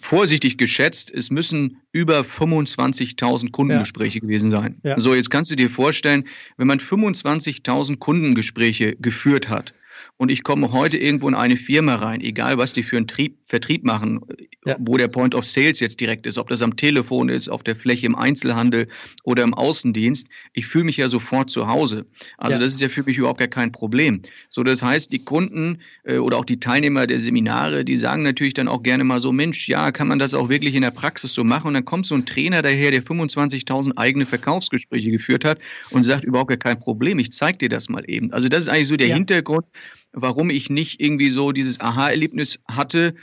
vorsichtig 0.00 0.56
geschätzt, 0.56 1.12
es 1.14 1.30
müssen 1.30 1.82
über 1.92 2.20
25.000 2.20 3.50
Kundengespräche 3.50 4.18
ja. 4.18 4.22
gewesen 4.22 4.50
sein. 4.50 4.80
Ja. 4.82 4.98
So, 4.98 5.14
jetzt 5.14 5.30
kannst 5.30 5.50
du 5.50 5.54
dir 5.54 5.68
vorstellen, 5.68 6.24
wenn 6.56 6.66
man 6.66 6.80
25.000 6.80 7.98
Kundengespräche 7.98 8.96
geführt 8.96 9.50
hat 9.50 9.74
und 10.16 10.30
ich 10.30 10.44
komme 10.44 10.72
heute 10.72 10.96
irgendwo 10.96 11.28
in 11.28 11.34
eine 11.34 11.56
Firma 11.56 11.96
rein, 11.96 12.20
egal 12.20 12.56
was 12.56 12.72
die 12.72 12.84
für 12.84 12.96
einen 12.96 13.08
Trieb, 13.08 13.36
Vertrieb 13.42 13.84
machen, 13.84 14.20
ja. 14.64 14.76
wo 14.78 14.96
der 14.96 15.08
Point 15.08 15.34
of 15.34 15.44
Sales 15.44 15.80
jetzt 15.80 16.00
direkt 16.00 16.26
ist, 16.26 16.38
ob 16.38 16.48
das 16.48 16.62
am 16.62 16.76
Telefon 16.76 17.28
ist, 17.28 17.48
auf 17.48 17.64
der 17.64 17.74
Fläche 17.74 18.06
im 18.06 18.14
Einzelhandel 18.14 18.86
oder 19.24 19.42
im 19.42 19.54
Außendienst, 19.54 20.28
ich 20.52 20.66
fühle 20.66 20.84
mich 20.84 20.98
ja 20.98 21.08
sofort 21.08 21.50
zu 21.50 21.66
Hause. 21.66 22.06
Also 22.38 22.56
ja. 22.56 22.64
das 22.64 22.74
ist 22.74 22.80
ja 22.80 22.88
für 22.88 23.02
mich 23.02 23.18
überhaupt 23.18 23.40
gar 23.40 23.48
kein 23.48 23.72
Problem. 23.72 24.22
So, 24.50 24.62
das 24.62 24.82
heißt, 24.82 25.10
die 25.10 25.24
Kunden 25.24 25.80
äh, 26.04 26.18
oder 26.18 26.38
auch 26.38 26.44
die 26.44 26.60
Teilnehmer 26.60 27.08
der 27.08 27.18
Seminare, 27.18 27.84
die 27.84 27.96
sagen 27.96 28.22
natürlich 28.22 28.54
dann 28.54 28.68
auch 28.68 28.84
gerne 28.84 29.02
mal 29.02 29.20
so, 29.20 29.32
Mensch, 29.32 29.68
ja, 29.68 29.90
kann 29.90 30.06
man 30.06 30.20
das 30.20 30.32
auch 30.32 30.48
wirklich 30.48 30.76
in 30.76 30.82
der 30.82 30.92
Praxis 30.92 31.34
so 31.34 31.42
machen? 31.42 31.68
Und 31.68 31.74
dann 31.74 31.84
kommt 31.84 32.06
so 32.06 32.14
ein 32.14 32.24
Trainer 32.24 32.62
daher, 32.62 32.92
der 32.92 33.02
25.000 33.02 33.96
eigene 33.96 34.26
Verkaufsgespräche 34.26 35.10
geführt 35.10 35.44
hat 35.44 35.58
und 35.90 36.04
sagt, 36.04 36.22
überhaupt 36.22 36.50
gar 36.50 36.58
kein 36.58 36.78
Problem, 36.78 37.18
ich 37.18 37.32
zeige 37.32 37.58
dir 37.58 37.68
das 37.68 37.88
mal 37.88 38.04
eben. 38.06 38.32
Also 38.32 38.48
das 38.48 38.62
ist 38.62 38.68
eigentlich 38.68 38.88
so 38.88 38.96
der 38.96 39.08
ja. 39.08 39.14
Hintergrund, 39.16 39.66
warum 40.14 40.50
ich 40.50 40.70
nicht 40.70 41.00
irgendwie 41.00 41.30
so 41.30 41.52
dieses 41.52 41.80
Aha-Erlebnis 41.80 42.60
hatte, 42.68 43.14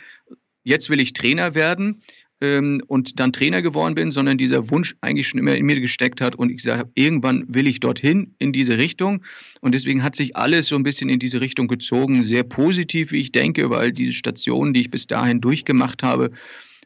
jetzt 0.64 0.90
will 0.90 1.02
ich 1.02 1.14
Trainer 1.14 1.56
werden 1.56 2.02
ähm, 2.42 2.82
und 2.88 3.20
dann 3.20 3.32
Trainer 3.32 3.62
geworden 3.62 3.96
bin, 3.96 4.12
sondern 4.12 4.38
dieser 4.38 4.70
Wunsch 4.70 4.96
eigentlich 5.02 5.28
schon 5.28 5.40
immer 5.40 5.56
in 5.56 5.66
mir 5.66 5.80
gesteckt 5.80 6.22
hat 6.22 6.36
und 6.36 6.50
ich 6.50 6.58
gesagt 6.58 6.80
habe, 6.80 6.92
irgendwann 6.96 7.46
will 7.48 7.68
ich 7.68 7.80
dorthin 7.80 8.36
in 8.40 8.52
diese 8.52 8.78
Richtung. 8.78 9.24
Und 9.62 9.74
deswegen 9.74 10.04
hat 10.04 10.16
sich 10.16 10.36
alles 10.36 10.68
so 10.68 10.76
ein 10.76 10.84
bisschen 10.84 11.10
in 11.10 11.20
diese 11.20 11.42
Richtung 11.42 11.68
gezogen, 11.68 12.24
sehr 12.24 12.44
positiv, 12.44 13.12
wie 13.12 13.22
ich 13.22 13.32
denke, 13.32 13.70
weil 13.70 13.92
diese 13.92 14.14
Stationen, 14.14 14.74
die 14.74 14.82
ich 14.82 14.92
bis 14.92 15.08
dahin 15.08 15.42
durchgemacht 15.42 16.04
habe, 16.04 16.32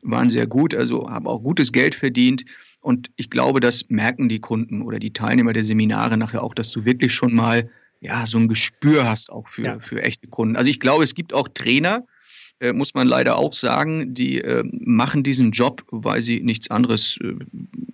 waren 0.01 0.29
sehr 0.29 0.45
gut, 0.45 0.75
also 0.75 1.09
habe 1.09 1.29
auch 1.29 1.41
gutes 1.41 1.71
Geld 1.71 1.95
verdient. 1.95 2.45
Und 2.79 3.09
ich 3.15 3.31
glaube, 3.31 3.59
das 3.59 3.89
merken 3.89 4.29
die 4.29 4.39
Kunden 4.39 4.83
oder 4.83 4.99
die 4.99 5.11
Teilnehmer 5.11 5.53
der 5.53 5.63
Seminare 5.63 6.17
nachher 6.17 6.43
auch, 6.43 6.53
dass 6.53 6.71
du 6.71 6.85
wirklich 6.85 7.13
schon 7.13 7.33
mal 7.33 7.67
ja, 8.05 8.27
so 8.27 8.37
ein 8.37 8.47
Gespür 8.47 9.07
hast 9.07 9.31
auch 9.31 9.47
für, 9.47 9.63
ja. 9.63 9.79
für 9.79 10.01
echte 10.01 10.27
Kunden. 10.27 10.55
Also 10.55 10.69
ich 10.69 10.79
glaube, 10.79 11.03
es 11.03 11.15
gibt 11.15 11.33
auch 11.33 11.47
Trainer, 11.47 12.05
äh, 12.59 12.71
muss 12.71 12.93
man 12.93 13.07
leider 13.07 13.37
auch 13.37 13.53
sagen, 13.53 14.13
die 14.13 14.41
äh, 14.41 14.63
machen 14.71 15.23
diesen 15.23 15.51
Job, 15.51 15.83
weil 15.89 16.21
sie 16.21 16.39
nichts 16.39 16.69
anderes 16.69 17.17
äh, 17.21 17.33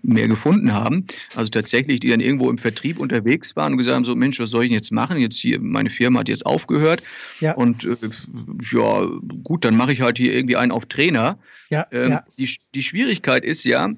mehr 0.03 0.27
gefunden 0.27 0.73
haben. 0.73 1.07
Also 1.35 1.49
tatsächlich, 1.49 2.01
die 2.01 2.09
dann 2.09 2.19
irgendwo 2.19 2.49
im 2.49 2.57
Vertrieb 2.57 2.99
unterwegs 2.99 3.55
waren 3.55 3.71
und 3.71 3.77
gesagt 3.77 3.95
haben, 3.95 4.05
so 4.05 4.15
Mensch, 4.15 4.39
was 4.39 4.49
soll 4.49 4.65
ich 4.65 4.69
denn 4.69 4.75
jetzt 4.75 4.91
machen? 4.91 5.19
Jetzt 5.19 5.37
hier, 5.37 5.59
meine 5.61 5.89
Firma 5.89 6.19
hat 6.19 6.27
jetzt 6.27 6.45
aufgehört. 6.45 7.01
Ja. 7.39 7.53
Und 7.53 7.85
äh, 7.85 7.95
ja, 8.71 9.07
gut, 9.43 9.63
dann 9.63 9.77
mache 9.77 9.93
ich 9.93 10.01
halt 10.01 10.17
hier 10.17 10.33
irgendwie 10.33 10.57
einen 10.57 10.71
auf 10.71 10.85
Trainer. 10.85 11.39
Ja, 11.69 11.87
ähm, 11.91 12.11
ja. 12.11 12.23
Die, 12.37 12.49
die 12.75 12.83
Schwierigkeit 12.83 13.45
ist 13.45 13.63
ja, 13.63 13.89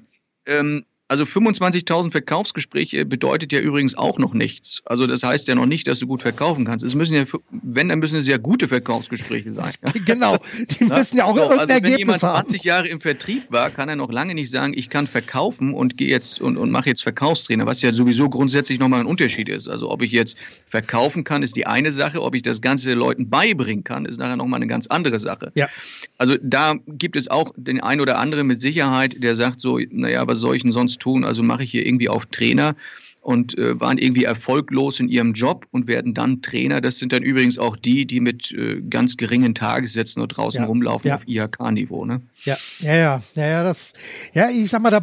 ähm, 0.46 0.84
also 1.06 1.24
25.000 1.24 2.10
Verkaufsgespräche 2.10 3.04
bedeutet 3.04 3.52
ja 3.52 3.60
übrigens 3.60 3.94
auch 3.94 4.18
noch 4.18 4.32
nichts. 4.32 4.82
Also 4.86 5.06
das 5.06 5.22
heißt 5.22 5.46
ja 5.48 5.54
noch 5.54 5.66
nicht, 5.66 5.86
dass 5.86 5.98
du 5.98 6.06
gut 6.06 6.22
verkaufen 6.22 6.64
kannst. 6.64 6.84
Es 6.84 6.94
müssen 6.94 7.14
ja, 7.14 7.24
wenn, 7.50 7.90
dann 7.90 7.98
müssen 7.98 8.18
es 8.18 8.26
ja 8.26 8.38
gute 8.38 8.68
Verkaufsgespräche 8.68 9.52
sein. 9.52 9.72
genau, 10.06 10.38
die 10.58 10.84
müssen 10.84 11.18
ja 11.18 11.26
auch 11.26 11.34
so, 11.34 11.42
irgendein 11.42 11.60
also 11.60 11.72
Ergebnis 11.72 11.92
wenn 11.92 11.98
jemand 11.98 12.20
20 12.20 12.60
haben. 12.60 12.66
Jahre 12.66 12.88
im 12.88 13.00
Vertrieb 13.00 13.44
war, 13.50 13.70
kann 13.70 13.90
er 13.90 13.96
noch 13.96 14.10
lange 14.10 14.34
nicht 14.34 14.50
sagen, 14.50 14.72
ich 14.74 14.88
kann 14.88 15.06
verkaufen 15.06 15.74
und 15.74 15.98
gehe 15.98 16.08
jetzt 16.08 16.40
und, 16.40 16.56
und 16.56 16.70
mache 16.70 16.88
jetzt 16.88 17.02
Verkaufstrainer, 17.02 17.66
was 17.66 17.82
ja 17.82 17.92
sowieso 17.92 18.30
grundsätzlich 18.30 18.78
nochmal 18.78 19.00
ein 19.00 19.06
Unterschied 19.06 19.50
ist. 19.50 19.68
Also 19.68 19.90
ob 19.90 20.02
ich 20.02 20.10
jetzt 20.10 20.38
verkaufen 20.66 21.22
kann, 21.22 21.42
ist 21.42 21.54
die 21.54 21.66
eine 21.66 21.92
Sache. 21.92 22.22
Ob 22.22 22.34
ich 22.34 22.42
das 22.42 22.62
Ganze 22.62 22.94
Leuten 22.94 23.28
beibringen 23.28 23.84
kann, 23.84 24.06
ist 24.06 24.18
nachher 24.18 24.36
nochmal 24.36 24.58
eine 24.58 24.68
ganz 24.68 24.86
andere 24.86 25.20
Sache. 25.20 25.52
Ja. 25.54 25.68
Also 26.16 26.36
da 26.42 26.76
gibt 26.86 27.16
es 27.16 27.28
auch 27.28 27.52
den 27.56 27.80
einen 27.80 28.00
oder 28.00 28.18
anderen 28.18 28.46
mit 28.46 28.60
Sicherheit, 28.60 29.22
der 29.22 29.34
sagt 29.34 29.60
so, 29.60 29.78
naja, 29.90 30.26
was 30.26 30.38
soll 30.38 30.56
ich 30.56 30.62
denn 30.62 30.72
sonst 30.72 31.03
tun? 31.04 31.24
Also 31.24 31.42
mache 31.42 31.64
ich 31.64 31.70
hier 31.70 31.86
irgendwie 31.86 32.08
auf 32.08 32.26
Trainer 32.26 32.74
und 33.20 33.56
äh, 33.56 33.80
waren 33.80 33.96
irgendwie 33.96 34.24
erfolglos 34.24 35.00
in 35.00 35.08
ihrem 35.08 35.32
Job 35.32 35.66
und 35.70 35.86
werden 35.86 36.12
dann 36.12 36.42
Trainer. 36.42 36.80
Das 36.80 36.98
sind 36.98 37.12
dann 37.12 37.22
übrigens 37.22 37.58
auch 37.58 37.76
die, 37.76 38.06
die 38.06 38.20
mit 38.20 38.52
äh, 38.52 38.82
ganz 38.82 39.16
geringen 39.16 39.54
Tagessätzen 39.54 40.20
nur 40.20 40.28
draußen 40.28 40.60
ja, 40.60 40.66
rumlaufen 40.66 41.08
ja. 41.08 41.16
auf 41.16 41.26
IHK-Niveau. 41.26 42.04
Ne? 42.04 42.20
Ja, 42.44 42.58
ja, 42.80 42.94
ja, 42.94 43.22
ja, 43.34 43.46
ja, 43.46 43.62
das, 43.62 43.94
ja, 44.34 44.50
ich 44.50 44.68
sag 44.68 44.82
mal, 44.82 44.90
da, 44.90 45.02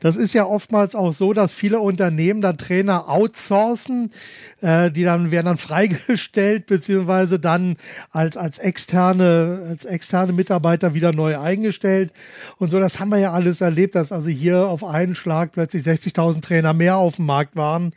das 0.00 0.16
ist 0.16 0.34
ja 0.34 0.44
oftmals 0.44 0.94
auch 0.94 1.12
so, 1.12 1.32
dass 1.32 1.52
viele 1.52 1.80
Unternehmen 1.80 2.40
dann 2.40 2.58
Trainer 2.58 3.08
outsourcen, 3.08 4.12
äh, 4.60 4.90
die 4.90 5.04
dann 5.04 5.30
werden 5.30 5.46
dann 5.46 5.56
freigestellt, 5.58 6.66
beziehungsweise 6.66 7.38
dann 7.38 7.76
als, 8.10 8.36
als 8.36 8.58
externe, 8.58 9.66
als 9.68 9.84
externe 9.84 10.32
Mitarbeiter 10.32 10.94
wieder 10.94 11.12
neu 11.12 11.38
eingestellt. 11.38 12.12
Und 12.58 12.70
so, 12.70 12.78
das 12.78 13.00
haben 13.00 13.10
wir 13.10 13.18
ja 13.18 13.32
alles 13.32 13.60
erlebt, 13.60 13.94
dass 13.94 14.12
also 14.12 14.30
hier 14.30 14.68
auf 14.68 14.84
einen 14.84 15.14
Schlag 15.14 15.52
plötzlich 15.52 15.82
60.000 15.82 16.42
Trainer 16.42 16.72
mehr 16.72 16.96
auf 16.96 17.16
dem 17.16 17.26
Markt 17.26 17.56
waren, 17.56 17.92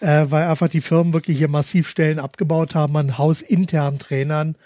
äh, 0.00 0.24
weil 0.28 0.46
einfach 0.48 0.68
die 0.68 0.80
Firmen 0.80 1.12
wirklich 1.12 1.38
hier 1.38 1.50
massiv 1.50 1.88
Stellen 1.88 2.18
abgebaut 2.18 2.74
haben 2.74 2.96
an 2.96 3.18
hausinternen 3.18 3.98
Trainern. 3.98 4.56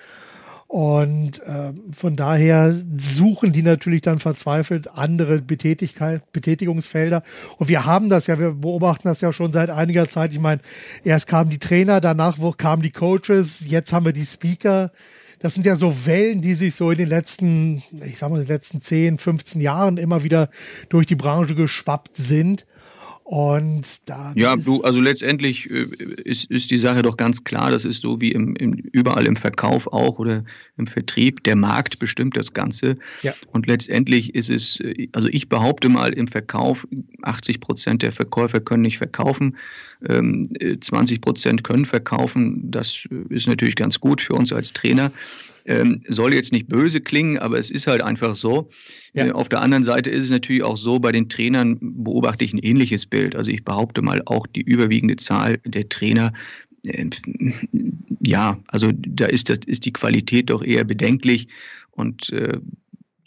Und 0.70 1.42
äh, 1.48 1.72
von 1.90 2.14
daher 2.14 2.72
suchen 2.96 3.52
die 3.52 3.64
natürlich 3.64 4.02
dann 4.02 4.20
verzweifelt 4.20 4.88
andere 4.94 5.40
Betätigkeit, 5.40 6.22
Betätigungsfelder. 6.30 7.24
Und 7.58 7.68
wir 7.68 7.86
haben 7.86 8.08
das 8.08 8.28
ja, 8.28 8.38
wir 8.38 8.52
beobachten 8.52 9.08
das 9.08 9.20
ja 9.20 9.32
schon 9.32 9.52
seit 9.52 9.68
einiger 9.68 10.08
Zeit. 10.08 10.32
Ich 10.32 10.38
meine, 10.38 10.60
erst 11.02 11.26
kamen 11.26 11.50
die 11.50 11.58
Trainer, 11.58 12.00
danach 12.00 12.38
kamen 12.56 12.82
die 12.82 12.92
Coaches, 12.92 13.66
jetzt 13.66 13.92
haben 13.92 14.04
wir 14.04 14.12
die 14.12 14.24
Speaker. 14.24 14.92
Das 15.40 15.54
sind 15.54 15.66
ja 15.66 15.74
so 15.74 16.06
Wellen, 16.06 16.40
die 16.40 16.54
sich 16.54 16.76
so 16.76 16.92
in 16.92 16.98
den 16.98 17.08
letzten, 17.08 17.82
ich 18.06 18.18
sag 18.18 18.30
mal, 18.30 18.36
in 18.36 18.46
den 18.46 18.54
letzten 18.54 18.80
10, 18.80 19.18
15 19.18 19.60
Jahren 19.60 19.96
immer 19.96 20.22
wieder 20.22 20.50
durch 20.88 21.06
die 21.06 21.16
Branche 21.16 21.56
geschwappt 21.56 22.16
sind. 22.16 22.64
Und 23.30 24.00
da 24.06 24.32
ja, 24.34 24.56
du, 24.56 24.82
also 24.82 25.00
letztendlich 25.00 25.70
äh, 25.70 25.87
ist, 26.25 26.50
ist 26.50 26.72
die 26.72 26.78
Sache 26.78 27.02
doch 27.02 27.16
ganz 27.16 27.44
klar, 27.44 27.70
das 27.70 27.84
ist 27.84 28.00
so 28.00 28.20
wie 28.20 28.32
im, 28.32 28.56
im, 28.56 28.72
überall 28.72 29.25
im 29.25 29.37
Verkauf 29.37 29.87
auch 29.92 30.18
oder 30.18 30.42
im 30.76 30.88
Vertrieb. 30.88 31.44
Der 31.44 31.54
Markt 31.54 32.00
bestimmt 32.00 32.37
das 32.37 32.54
Ganze. 32.54 32.96
Ja. 33.22 33.32
Und 33.52 33.68
letztendlich 33.68 34.34
ist 34.34 34.50
es, 34.50 34.80
äh, 34.80 35.06
also 35.12 35.28
ich 35.28 35.49
behaupte 35.49 35.88
mal 35.88 36.12
im 36.12 36.26
Verkauf, 36.26 36.88
80 37.22 37.60
Prozent 37.60 38.02
der 38.02 38.10
Verkäufer 38.10 38.58
können 38.58 38.82
nicht 38.82 38.99
verkaufen, 38.99 39.56
20 40.02 40.90
ähm, 40.90 41.20
Prozent 41.20 41.62
können 41.62 41.87
verkaufen. 41.87 42.68
Das 42.68 43.04
ist 43.28 43.46
natürlich 43.46 43.76
ganz 43.76 44.00
gut 44.00 44.22
für 44.22 44.32
uns 44.32 44.52
als 44.52 44.72
Trainer. 44.72 45.12
Ähm, 45.66 46.02
soll 46.08 46.34
jetzt 46.34 46.52
nicht 46.52 46.68
böse 46.68 47.00
klingen, 47.00 47.38
aber 47.38 47.58
es 47.58 47.70
ist 47.70 47.86
halt 47.86 48.02
einfach 48.02 48.34
so. 48.34 48.70
Ja. 49.14 49.26
Äh, 49.26 49.32
auf 49.32 49.48
der 49.48 49.62
anderen 49.62 49.84
Seite 49.84 50.10
ist 50.10 50.24
es 50.24 50.30
natürlich 50.30 50.62
auch 50.62 50.76
so, 50.76 50.98
bei 50.98 51.12
den 51.12 51.28
Trainern 51.28 51.78
beobachte 51.80 52.44
ich 52.44 52.52
ein 52.52 52.58
ähnliches 52.58 53.06
Bild. 53.06 53.36
Also 53.36 53.50
ich 53.50 53.64
behaupte 53.64 54.02
mal, 54.02 54.22
auch 54.26 54.46
die 54.46 54.62
überwiegende 54.62 55.16
Zahl 55.16 55.58
der 55.64 55.88
Trainer 55.88 56.32
äh, 56.84 57.10
ja, 58.20 58.58
also 58.68 58.90
da 58.92 59.26
ist, 59.26 59.48
das, 59.48 59.58
ist 59.66 59.84
die 59.84 59.92
Qualität 59.92 60.50
doch 60.50 60.62
eher 60.62 60.84
bedenklich. 60.84 61.48
Und 61.90 62.30
äh, 62.30 62.58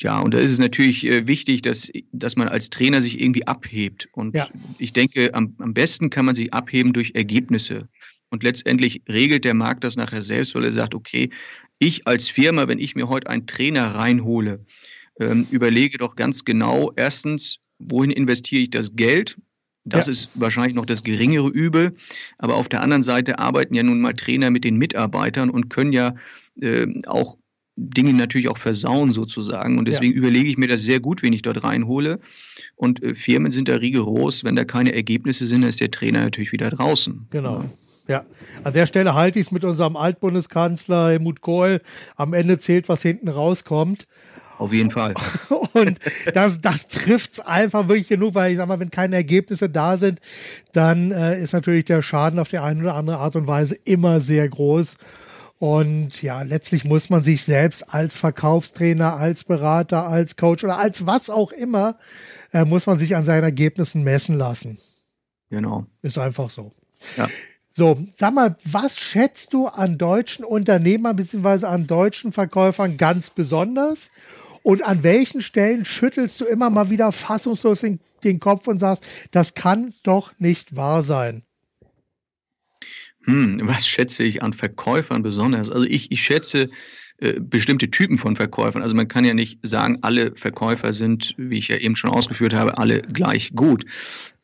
ja, 0.01 0.19
und 0.19 0.33
da 0.33 0.39
ist 0.39 0.51
es 0.51 0.59
natürlich 0.59 1.05
äh, 1.05 1.27
wichtig, 1.27 1.61
dass, 1.61 1.89
dass 2.11 2.35
man 2.35 2.47
als 2.47 2.69
Trainer 2.69 3.01
sich 3.01 3.21
irgendwie 3.21 3.47
abhebt. 3.47 4.07
Und 4.11 4.35
ja. 4.35 4.47
ich 4.77 4.93
denke, 4.93 5.33
am, 5.33 5.55
am 5.59 5.73
besten 5.73 6.09
kann 6.09 6.25
man 6.25 6.35
sich 6.35 6.53
abheben 6.53 6.93
durch 6.93 7.11
Ergebnisse. 7.15 7.87
Und 8.29 8.43
letztendlich 8.43 9.01
regelt 9.07 9.45
der 9.45 9.53
Markt 9.53 9.83
das 9.83 9.95
nachher 9.95 10.23
selbst, 10.23 10.55
weil 10.55 10.65
er 10.65 10.71
sagt, 10.71 10.95
okay, 10.95 11.29
ich 11.79 12.07
als 12.07 12.29
Firma, 12.29 12.67
wenn 12.67 12.79
ich 12.79 12.95
mir 12.95 13.09
heute 13.09 13.29
einen 13.29 13.47
Trainer 13.47 13.95
reinhole, 13.95 14.65
ähm, 15.19 15.47
überlege 15.51 15.97
doch 15.97 16.15
ganz 16.15 16.45
genau, 16.45 16.91
erstens, 16.95 17.59
wohin 17.79 18.11
investiere 18.11 18.63
ich 18.63 18.69
das 18.69 18.95
Geld? 18.95 19.37
Das 19.85 20.05
ja. 20.05 20.11
ist 20.11 20.39
wahrscheinlich 20.39 20.75
noch 20.75 20.85
das 20.85 21.03
geringere 21.03 21.49
Übel. 21.49 21.93
Aber 22.37 22.55
auf 22.55 22.69
der 22.69 22.81
anderen 22.81 23.03
Seite 23.03 23.39
arbeiten 23.39 23.75
ja 23.75 23.83
nun 23.83 23.99
mal 23.99 24.13
Trainer 24.13 24.49
mit 24.49 24.63
den 24.63 24.77
Mitarbeitern 24.77 25.49
und 25.49 25.69
können 25.69 25.91
ja 25.91 26.15
äh, 26.61 26.87
auch 27.07 27.37
Dinge 27.75 28.13
natürlich 28.13 28.49
auch 28.49 28.57
versauen 28.57 29.11
sozusagen. 29.11 29.77
Und 29.77 29.87
deswegen 29.87 30.13
ja. 30.13 30.19
überlege 30.19 30.47
ich 30.47 30.57
mir 30.57 30.67
das 30.67 30.83
sehr 30.83 30.99
gut, 30.99 31.21
wen 31.21 31.33
ich 31.33 31.41
dort 31.41 31.63
reinhole. 31.63 32.19
Und 32.75 33.03
äh, 33.03 33.15
Firmen 33.15 33.51
sind 33.51 33.67
da 33.67 33.75
rigoros. 33.75 34.43
Wenn 34.43 34.55
da 34.55 34.63
keine 34.63 34.93
Ergebnisse 34.93 35.45
sind, 35.45 35.61
dann 35.61 35.69
ist 35.69 35.81
der 35.81 35.91
Trainer 35.91 36.21
natürlich 36.21 36.51
wieder 36.51 36.69
draußen. 36.69 37.27
Genau. 37.31 37.63
Ja. 37.63 37.69
Ja, 38.07 38.25
an 38.63 38.73
der 38.73 38.85
Stelle 38.85 39.13
halte 39.13 39.39
ich 39.39 39.47
es 39.47 39.51
mit 39.51 39.63
unserem 39.63 39.95
Altbundeskanzler 39.95 41.09
Helmut 41.09 41.41
Kohl. 41.41 41.81
Am 42.15 42.33
Ende 42.33 42.59
zählt, 42.59 42.89
was 42.89 43.01
hinten 43.01 43.29
rauskommt. 43.29 44.07
Auf 44.57 44.71
jeden 44.73 44.91
Fall. 44.91 45.13
Und 45.73 45.99
das, 46.33 46.61
das 46.61 46.87
trifft 46.87 47.33
es 47.33 47.39
einfach 47.39 47.87
wirklich 47.87 48.07
genug, 48.07 48.35
weil 48.35 48.51
ich 48.51 48.57
sag 48.57 48.67
mal, 48.67 48.79
wenn 48.79 48.91
keine 48.91 49.15
Ergebnisse 49.15 49.69
da 49.69 49.97
sind, 49.97 50.19
dann 50.73 51.11
äh, 51.11 51.41
ist 51.41 51.53
natürlich 51.53 51.85
der 51.85 52.01
Schaden 52.01 52.39
auf 52.39 52.49
die 52.49 52.59
eine 52.59 52.79
oder 52.79 52.95
andere 52.95 53.17
Art 53.17 53.35
und 53.35 53.47
Weise 53.47 53.75
immer 53.83 54.19
sehr 54.19 54.47
groß. 54.47 54.97
Und 55.59 56.21
ja, 56.21 56.41
letztlich 56.41 56.83
muss 56.83 57.09
man 57.09 57.23
sich 57.23 57.43
selbst 57.43 57.93
als 57.93 58.17
Verkaufstrainer, 58.17 59.15
als 59.15 59.45
Berater, 59.45 60.07
als 60.07 60.35
Coach 60.35 60.63
oder 60.63 60.77
als 60.77 61.07
was 61.07 61.29
auch 61.29 61.51
immer, 61.51 61.97
äh, 62.51 62.65
muss 62.65 62.85
man 62.85 62.99
sich 62.99 63.15
an 63.15 63.23
seinen 63.23 63.43
Ergebnissen 63.43 64.03
messen 64.03 64.37
lassen. 64.37 64.77
Genau. 65.49 65.85
Ist 66.01 66.17
einfach 66.17 66.49
so. 66.49 66.71
Ja. 67.17 67.27
So, 67.75 67.97
sag 68.15 68.35
mal, 68.35 68.55
was 68.63 68.99
schätzt 68.99 69.53
du 69.53 69.65
an 69.65 69.97
deutschen 69.97 70.45
Unternehmern 70.45 71.15
bzw. 71.15 71.65
an 71.65 71.87
deutschen 71.87 72.31
Verkäufern 72.31 72.97
ganz 72.97 73.31
besonders? 73.31 74.11
Und 74.61 74.83
an 74.83 75.03
welchen 75.03 75.41
Stellen 75.41 75.83
schüttelst 75.83 76.39
du 76.39 76.45
immer 76.45 76.69
mal 76.69 76.89
wieder 76.89 77.11
fassungslos 77.11 77.81
den, 77.81 77.99
den 78.23 78.39
Kopf 78.39 78.67
und 78.67 78.79
sagst, 78.79 79.03
das 79.31 79.55
kann 79.55 79.93
doch 80.03 80.31
nicht 80.39 80.75
wahr 80.75 81.01
sein? 81.03 81.43
Hm, 83.25 83.59
was 83.63 83.87
schätze 83.87 84.23
ich 84.23 84.43
an 84.43 84.53
Verkäufern 84.53 85.23
besonders? 85.23 85.69
Also 85.69 85.85
ich, 85.85 86.11
ich 86.11 86.21
schätze 86.21 86.69
äh, 87.17 87.39
bestimmte 87.39 87.91
Typen 87.91 88.17
von 88.17 88.35
Verkäufern. 88.35 88.81
Also 88.81 88.95
man 88.95 89.07
kann 89.07 89.25
ja 89.25 89.33
nicht 89.33 89.59
sagen, 89.63 89.99
alle 90.01 90.35
Verkäufer 90.35 90.93
sind, 90.93 91.35
wie 91.37 91.57
ich 91.57 91.67
ja 91.67 91.77
eben 91.77 91.95
schon 91.95 92.09
ausgeführt 92.09 92.53
habe, 92.53 92.77
alle 92.77 93.01
gleich 93.01 93.51
gut. 93.55 93.85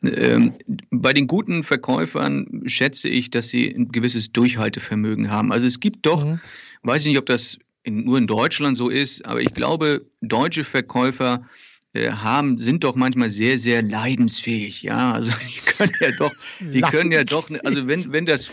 Ähm, 0.03 0.53
bei 0.89 1.11
den 1.13 1.27
guten 1.27 1.63
Verkäufern 1.63 2.61
schätze 2.65 3.09
ich, 3.09 3.31
dass 3.31 3.49
sie 3.49 3.69
ein 3.69 3.91
gewisses 3.91 4.31
Durchhaltevermögen 4.31 5.29
haben. 5.29 5.51
Also 5.51 5.65
es 5.65 5.79
gibt 5.79 6.05
doch, 6.05 6.23
mhm. 6.23 6.39
weiß 6.83 7.01
ich 7.01 7.07
nicht, 7.07 7.19
ob 7.19 7.25
das 7.25 7.57
in, 7.83 8.05
nur 8.05 8.17
in 8.17 8.27
Deutschland 8.27 8.77
so 8.77 8.89
ist, 8.89 9.25
aber 9.25 9.41
ich 9.41 9.53
glaube, 9.53 10.05
deutsche 10.21 10.63
Verkäufer 10.63 11.45
äh, 11.93 12.11
haben, 12.11 12.59
sind 12.59 12.83
doch 12.83 12.95
manchmal 12.95 13.31
sehr, 13.31 13.57
sehr 13.57 13.81
leidensfähig. 13.81 14.83
Ja, 14.83 15.13
also 15.13 15.31
die 15.55 15.59
können 15.59 15.93
ja 15.99 16.11
doch, 16.11 16.31
die 16.59 16.81
können 16.81 17.11
ja 17.11 17.23
doch, 17.23 17.49
also 17.63 17.87
wenn, 17.87 18.11
wenn 18.11 18.27
das, 18.27 18.51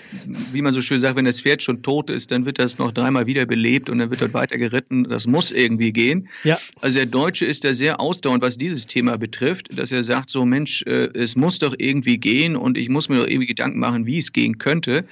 wie 0.53 0.63
man 0.63 0.73
so 0.73 0.81
schön 0.81 0.99
sagt, 0.99 1.17
wenn 1.17 1.27
das 1.27 1.43
Pferd 1.43 1.63
schon 1.63 1.83
tot 1.83 2.09
ist, 2.09 2.31
dann 2.31 2.47
wird 2.47 2.59
das 2.59 2.79
noch 2.79 2.93
dreimal 2.93 3.27
wiederbelebt 3.27 3.91
und 3.91 3.99
dann 3.99 4.09
wird 4.09 4.23
dort 4.23 4.33
weiter 4.33 4.57
geritten. 4.57 5.05
Das 5.05 5.27
muss 5.27 5.53
irgendwie 5.53 5.93
gehen. 5.93 6.29
Ja. 6.45 6.59
Also 6.81 6.99
der 6.99 7.07
Deutsche 7.07 7.45
ist 7.45 7.65
da 7.65 7.75
sehr 7.75 8.01
ausdauernd, 8.01 8.43
was 8.43 8.57
dieses 8.57 8.87
Thema 8.87 9.19
betrifft, 9.19 9.69
dass 9.79 9.93
er 9.93 10.03
sagt 10.03 10.31
so, 10.31 10.47
Mensch, 10.47 10.83
äh, 10.87 11.11
es 11.13 11.37
muss 11.37 11.59
doch 11.59 11.75
irgendwie 11.77 12.17
gehen 12.17 12.57
und 12.57 12.79
ich 12.79 12.89
muss 12.89 13.11
mir 13.11 13.17
doch 13.17 13.27
irgendwie 13.27 13.49
Gedanken 13.49 13.79
machen, 13.79 14.07
wie 14.07 14.17
es 14.17 14.33
gehen 14.33 14.57
könnte. 14.57 15.05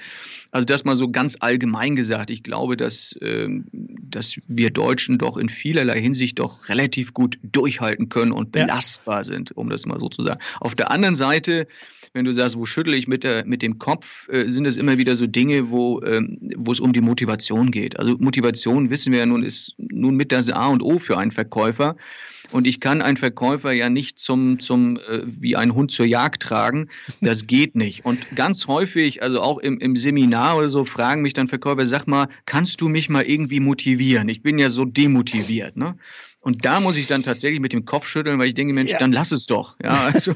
Also 0.51 0.65
das 0.65 0.85
mal 0.85 0.95
so 0.95 1.09
ganz 1.09 1.37
allgemein 1.39 1.95
gesagt. 1.95 2.29
Ich 2.29 2.43
glaube, 2.43 2.77
dass, 2.77 3.13
äh, 3.21 3.47
dass 3.71 4.35
wir 4.47 4.71
Deutschen 4.71 5.17
doch 5.17 5.37
in 5.37 5.49
vielerlei 5.49 5.99
Hinsicht 5.99 6.39
doch 6.39 6.69
relativ 6.69 7.13
gut 7.13 7.37
durchhalten 7.43 8.09
können 8.09 8.31
und 8.31 8.51
belastbar 8.51 9.19
ja. 9.19 9.23
sind, 9.23 9.55
um 9.57 9.69
das 9.69 9.85
mal 9.85 9.99
so 9.99 10.09
zu 10.09 10.21
sagen. 10.21 10.39
Auf 10.59 10.75
der 10.75 10.91
anderen 10.91 11.15
Seite, 11.15 11.67
wenn 12.13 12.25
du 12.25 12.31
sagst, 12.31 12.57
wo 12.57 12.65
schüttel 12.65 12.93
ich 12.93 13.07
mit, 13.07 13.23
der, 13.23 13.45
mit 13.45 13.61
dem 13.61 13.79
Kopf, 13.79 14.29
äh, 14.29 14.47
sind 14.47 14.65
es 14.65 14.77
immer 14.77 14.97
wieder 14.97 15.15
so 15.15 15.27
Dinge, 15.27 15.69
wo, 15.69 16.01
ähm, 16.01 16.37
wo 16.55 16.71
es 16.71 16.79
um 16.79 16.93
die 16.93 17.01
Motivation 17.01 17.71
geht. 17.71 17.99
Also 17.99 18.15
Motivation, 18.19 18.89
wissen 18.89 19.11
wir 19.11 19.19
ja 19.19 19.25
nun, 19.25 19.43
ist 19.43 19.75
nun 19.77 20.15
mit 20.15 20.31
das 20.31 20.49
A 20.49 20.67
und 20.67 20.81
O 20.81 20.97
für 20.99 21.17
einen 21.17 21.31
Verkäufer. 21.31 21.95
Und 22.51 22.67
ich 22.67 22.79
kann 22.79 23.01
einen 23.01 23.17
Verkäufer 23.17 23.71
ja 23.71 23.89
nicht 23.89 24.19
zum, 24.19 24.59
zum 24.59 24.97
äh, 24.97 25.21
wie 25.25 25.55
ein 25.55 25.73
Hund 25.73 25.91
zur 25.91 26.05
Jagd 26.05 26.43
tragen. 26.43 26.89
Das 27.21 27.47
geht 27.47 27.75
nicht. 27.75 28.05
Und 28.05 28.35
ganz 28.35 28.67
häufig, 28.67 29.23
also 29.23 29.41
auch 29.41 29.57
im, 29.59 29.79
im 29.79 29.95
Seminar 29.95 30.57
oder 30.57 30.69
so, 30.69 30.85
fragen 30.85 31.21
mich 31.21 31.33
dann 31.33 31.47
Verkäufer, 31.47 31.85
sag 31.85 32.07
mal, 32.07 32.27
kannst 32.45 32.81
du 32.81 32.87
mich 32.87 33.09
mal 33.09 33.23
irgendwie 33.23 33.59
motivieren? 33.59 34.29
Ich 34.29 34.41
bin 34.41 34.57
ja 34.57 34.69
so 34.69 34.85
demotiviert. 34.85 35.77
Ne? 35.77 35.95
Und 36.45 36.63
da 36.63 36.79
muss 36.79 36.95
ich 36.95 37.07
dann 37.07 37.23
tatsächlich 37.23 37.59
mit 37.59 37.73
dem 37.73 37.85
Kopf 37.85 38.05
schütteln, 38.05 38.37
weil 38.37 38.45
ich 38.45 38.53
denke, 38.53 38.71
Mensch, 38.71 38.91
ja. 38.91 38.99
dann 38.99 39.11
lass 39.11 39.31
es 39.31 39.47
doch. 39.47 39.75
Ja, 39.83 40.03
also, 40.13 40.35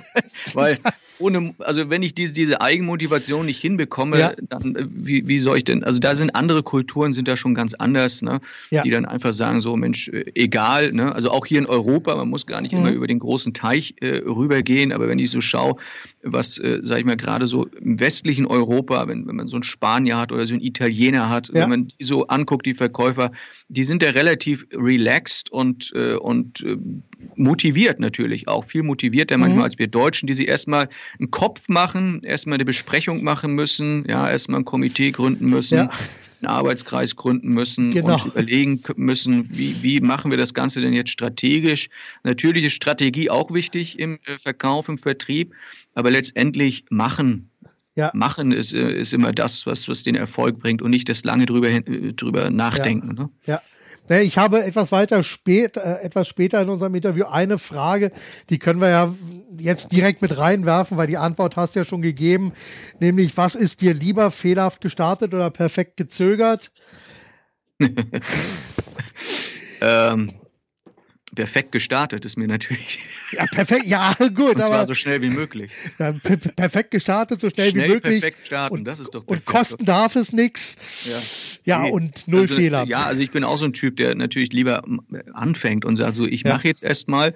weil 0.55 0.75
ohne, 1.19 1.53
also 1.59 1.91
wenn 1.91 2.01
ich 2.01 2.15
diese, 2.15 2.33
diese 2.33 2.61
Eigenmotivation 2.61 3.45
nicht 3.45 3.61
hinbekomme, 3.61 4.19
ja. 4.19 4.33
dann 4.41 4.75
äh, 4.75 4.85
wie, 4.87 5.27
wie 5.27 5.37
soll 5.37 5.57
ich 5.57 5.65
denn, 5.65 5.83
also 5.83 5.99
da 5.99 6.15
sind 6.15 6.35
andere 6.35 6.63
Kulturen, 6.63 7.13
sind 7.13 7.27
da 7.27 7.37
schon 7.37 7.53
ganz 7.53 7.75
anders, 7.75 8.23
ne? 8.23 8.39
Ja. 8.71 8.81
die 8.81 8.89
dann 8.89 9.05
einfach 9.05 9.33
sagen, 9.33 9.59
so 9.59 9.75
Mensch, 9.75 10.07
äh, 10.07 10.25
egal, 10.33 10.93
ne? 10.93 11.13
also 11.13 11.29
auch 11.29 11.45
hier 11.45 11.59
in 11.59 11.67
Europa, 11.67 12.15
man 12.15 12.27
muss 12.27 12.47
gar 12.47 12.61
nicht 12.61 12.71
mhm. 12.71 12.79
immer 12.79 12.91
über 12.91 13.05
den 13.05 13.19
großen 13.19 13.53
Teich 13.53 13.93
äh, 14.01 14.17
rübergehen, 14.25 14.91
aber 14.91 15.09
wenn 15.09 15.19
ich 15.19 15.29
so 15.29 15.41
schaue, 15.41 15.75
was, 16.23 16.57
äh, 16.57 16.79
sage 16.83 17.01
ich 17.01 17.05
mal, 17.05 17.15
gerade 17.15 17.47
so 17.47 17.65
im 17.67 17.99
westlichen 17.99 18.45
Europa, 18.45 19.07
wenn, 19.07 19.27
wenn 19.27 19.35
man 19.35 19.47
so 19.47 19.55
einen 19.55 19.63
Spanier 19.63 20.17
hat 20.17 20.31
oder 20.31 20.45
so 20.45 20.53
einen 20.53 20.63
Italiener 20.63 21.29
hat, 21.29 21.47
ja. 21.49 21.55
wenn 21.55 21.69
man 21.69 21.87
die 21.87 22.03
so 22.03 22.27
anguckt, 22.27 22.65
die 22.65 22.73
Verkäufer, 22.73 23.31
die 23.69 23.83
sind 23.83 24.03
ja 24.03 24.09
relativ 24.09 24.65
relaxed 24.73 25.51
und, 25.51 25.91
äh, 25.95 26.15
und 26.15 26.61
äh, 26.63 26.77
motiviert 27.35 27.99
natürlich 27.99 28.47
auch, 28.47 28.65
viel 28.65 28.83
motivierter 28.83 29.37
mhm. 29.37 29.41
manchmal 29.41 29.63
als 29.65 29.79
wir 29.79 29.87
Deutschen, 29.87 30.27
die 30.27 30.33
sich 30.33 30.47
erstmal 30.47 30.89
einen 31.19 31.31
Kopf 31.31 31.69
machen, 31.69 32.21
erstmal 32.23 32.55
eine 32.55 32.65
Besprechung 32.65 33.23
machen 33.23 33.53
müssen, 33.53 34.05
ja, 34.07 34.29
erstmal 34.29 34.61
ein 34.61 34.65
Komitee 34.65 35.11
gründen 35.11 35.49
müssen. 35.49 35.77
Ja 35.77 35.89
einen 36.41 36.51
Arbeitskreis 36.51 37.15
gründen 37.15 37.49
müssen 37.49 37.91
genau. 37.91 38.13
und 38.13 38.25
überlegen 38.25 38.81
müssen, 38.95 39.49
wie, 39.51 39.81
wie 39.81 39.99
machen 39.99 40.31
wir 40.31 40.37
das 40.37 40.53
Ganze 40.53 40.81
denn 40.81 40.93
jetzt 40.93 41.11
strategisch. 41.11 41.89
Natürlich 42.23 42.65
ist 42.65 42.73
Strategie 42.73 43.29
auch 43.29 43.53
wichtig 43.53 43.99
im 43.99 44.19
äh, 44.25 44.37
Verkauf, 44.37 44.89
im 44.89 44.97
Vertrieb, 44.97 45.53
aber 45.93 46.11
letztendlich 46.11 46.85
machen. 46.89 47.51
Ja. 47.95 48.11
Machen 48.13 48.51
ist, 48.51 48.73
äh, 48.73 48.91
ist 48.91 49.13
immer 49.13 49.33
das, 49.33 49.65
was, 49.65 49.89
was 49.89 50.03
den 50.03 50.15
Erfolg 50.15 50.59
bringt 50.59 50.81
und 50.81 50.91
nicht 50.91 51.09
das 51.09 51.23
lange 51.23 51.45
drüber, 51.45 51.67
äh, 51.69 52.13
drüber 52.13 52.49
nachdenken. 52.49 53.15
Ja. 53.17 53.23
Ne? 53.23 53.29
ja. 53.45 53.61
Ich 54.17 54.39
habe 54.39 54.63
etwas 54.63 54.91
weiter 54.91 55.21
spät, 55.21 55.77
äh, 55.77 55.97
etwas 56.01 56.27
später 56.27 56.59
in 56.61 56.69
unserem 56.69 56.95
Interview 56.95 57.25
eine 57.25 57.59
Frage, 57.59 58.11
die 58.49 58.57
können 58.57 58.81
wir 58.81 58.89
ja 58.89 59.13
jetzt 59.57 59.91
direkt 59.91 60.23
mit 60.23 60.35
reinwerfen, 60.37 60.97
weil 60.97 61.05
die 61.05 61.17
Antwort 61.17 61.55
hast 61.57 61.75
du 61.75 61.81
ja 61.81 61.83
schon 61.83 62.01
gegeben, 62.01 62.53
nämlich 62.99 63.37
was 63.37 63.53
ist 63.53 63.81
dir 63.81 63.93
lieber 63.93 64.31
fehlerhaft 64.31 64.81
gestartet 64.81 65.33
oder 65.33 65.51
perfekt 65.51 65.97
gezögert? 65.97 66.71
ähm, 69.81 70.31
perfekt 71.35 71.71
gestartet 71.71 72.25
ist 72.25 72.37
mir 72.37 72.47
natürlich. 72.47 72.99
Ja, 73.31 73.45
perfekt, 73.45 73.85
ja, 73.85 74.15
gut. 74.33 74.55
Und 74.55 74.65
zwar 74.65 74.87
so 74.87 74.95
schnell 74.95 75.21
wie 75.21 75.29
möglich. 75.29 75.71
Ja, 75.99 76.13
perfekt 76.13 76.89
gestartet, 76.89 77.39
so 77.39 77.49
schnell, 77.51 77.69
schnell 77.69 77.87
wie 77.87 77.93
möglich. 77.93 78.21
perfekt 78.21 78.47
starten, 78.47 78.73
und, 78.73 78.85
das 78.85 78.99
ist 78.99 79.13
doch 79.13 79.23
perfekt. 79.23 79.47
Und 79.47 79.53
kosten 79.53 79.85
darf 79.85 80.15
es 80.15 80.33
nichts. 80.33 80.75
Ja, 81.05 81.21
ja 81.65 81.83
nee. 81.83 81.91
und 81.91 82.27
null 82.27 82.41
also, 82.41 82.55
Fehler. 82.55 82.85
Ja, 82.87 83.03
also 83.03 83.21
ich 83.21 83.29
bin 83.29 83.43
auch 83.43 83.59
so 83.59 83.65
ein 83.65 83.73
Typ, 83.73 83.97
der 83.97 84.15
natürlich 84.15 84.51
lieber 84.51 84.83
anfängt 85.33 85.85
und 85.85 85.97
sagt 85.97 86.15
so, 86.15 86.25
ich 86.25 86.41
ja. 86.41 86.55
mache 86.55 86.67
jetzt 86.67 86.81
erstmal 86.81 87.35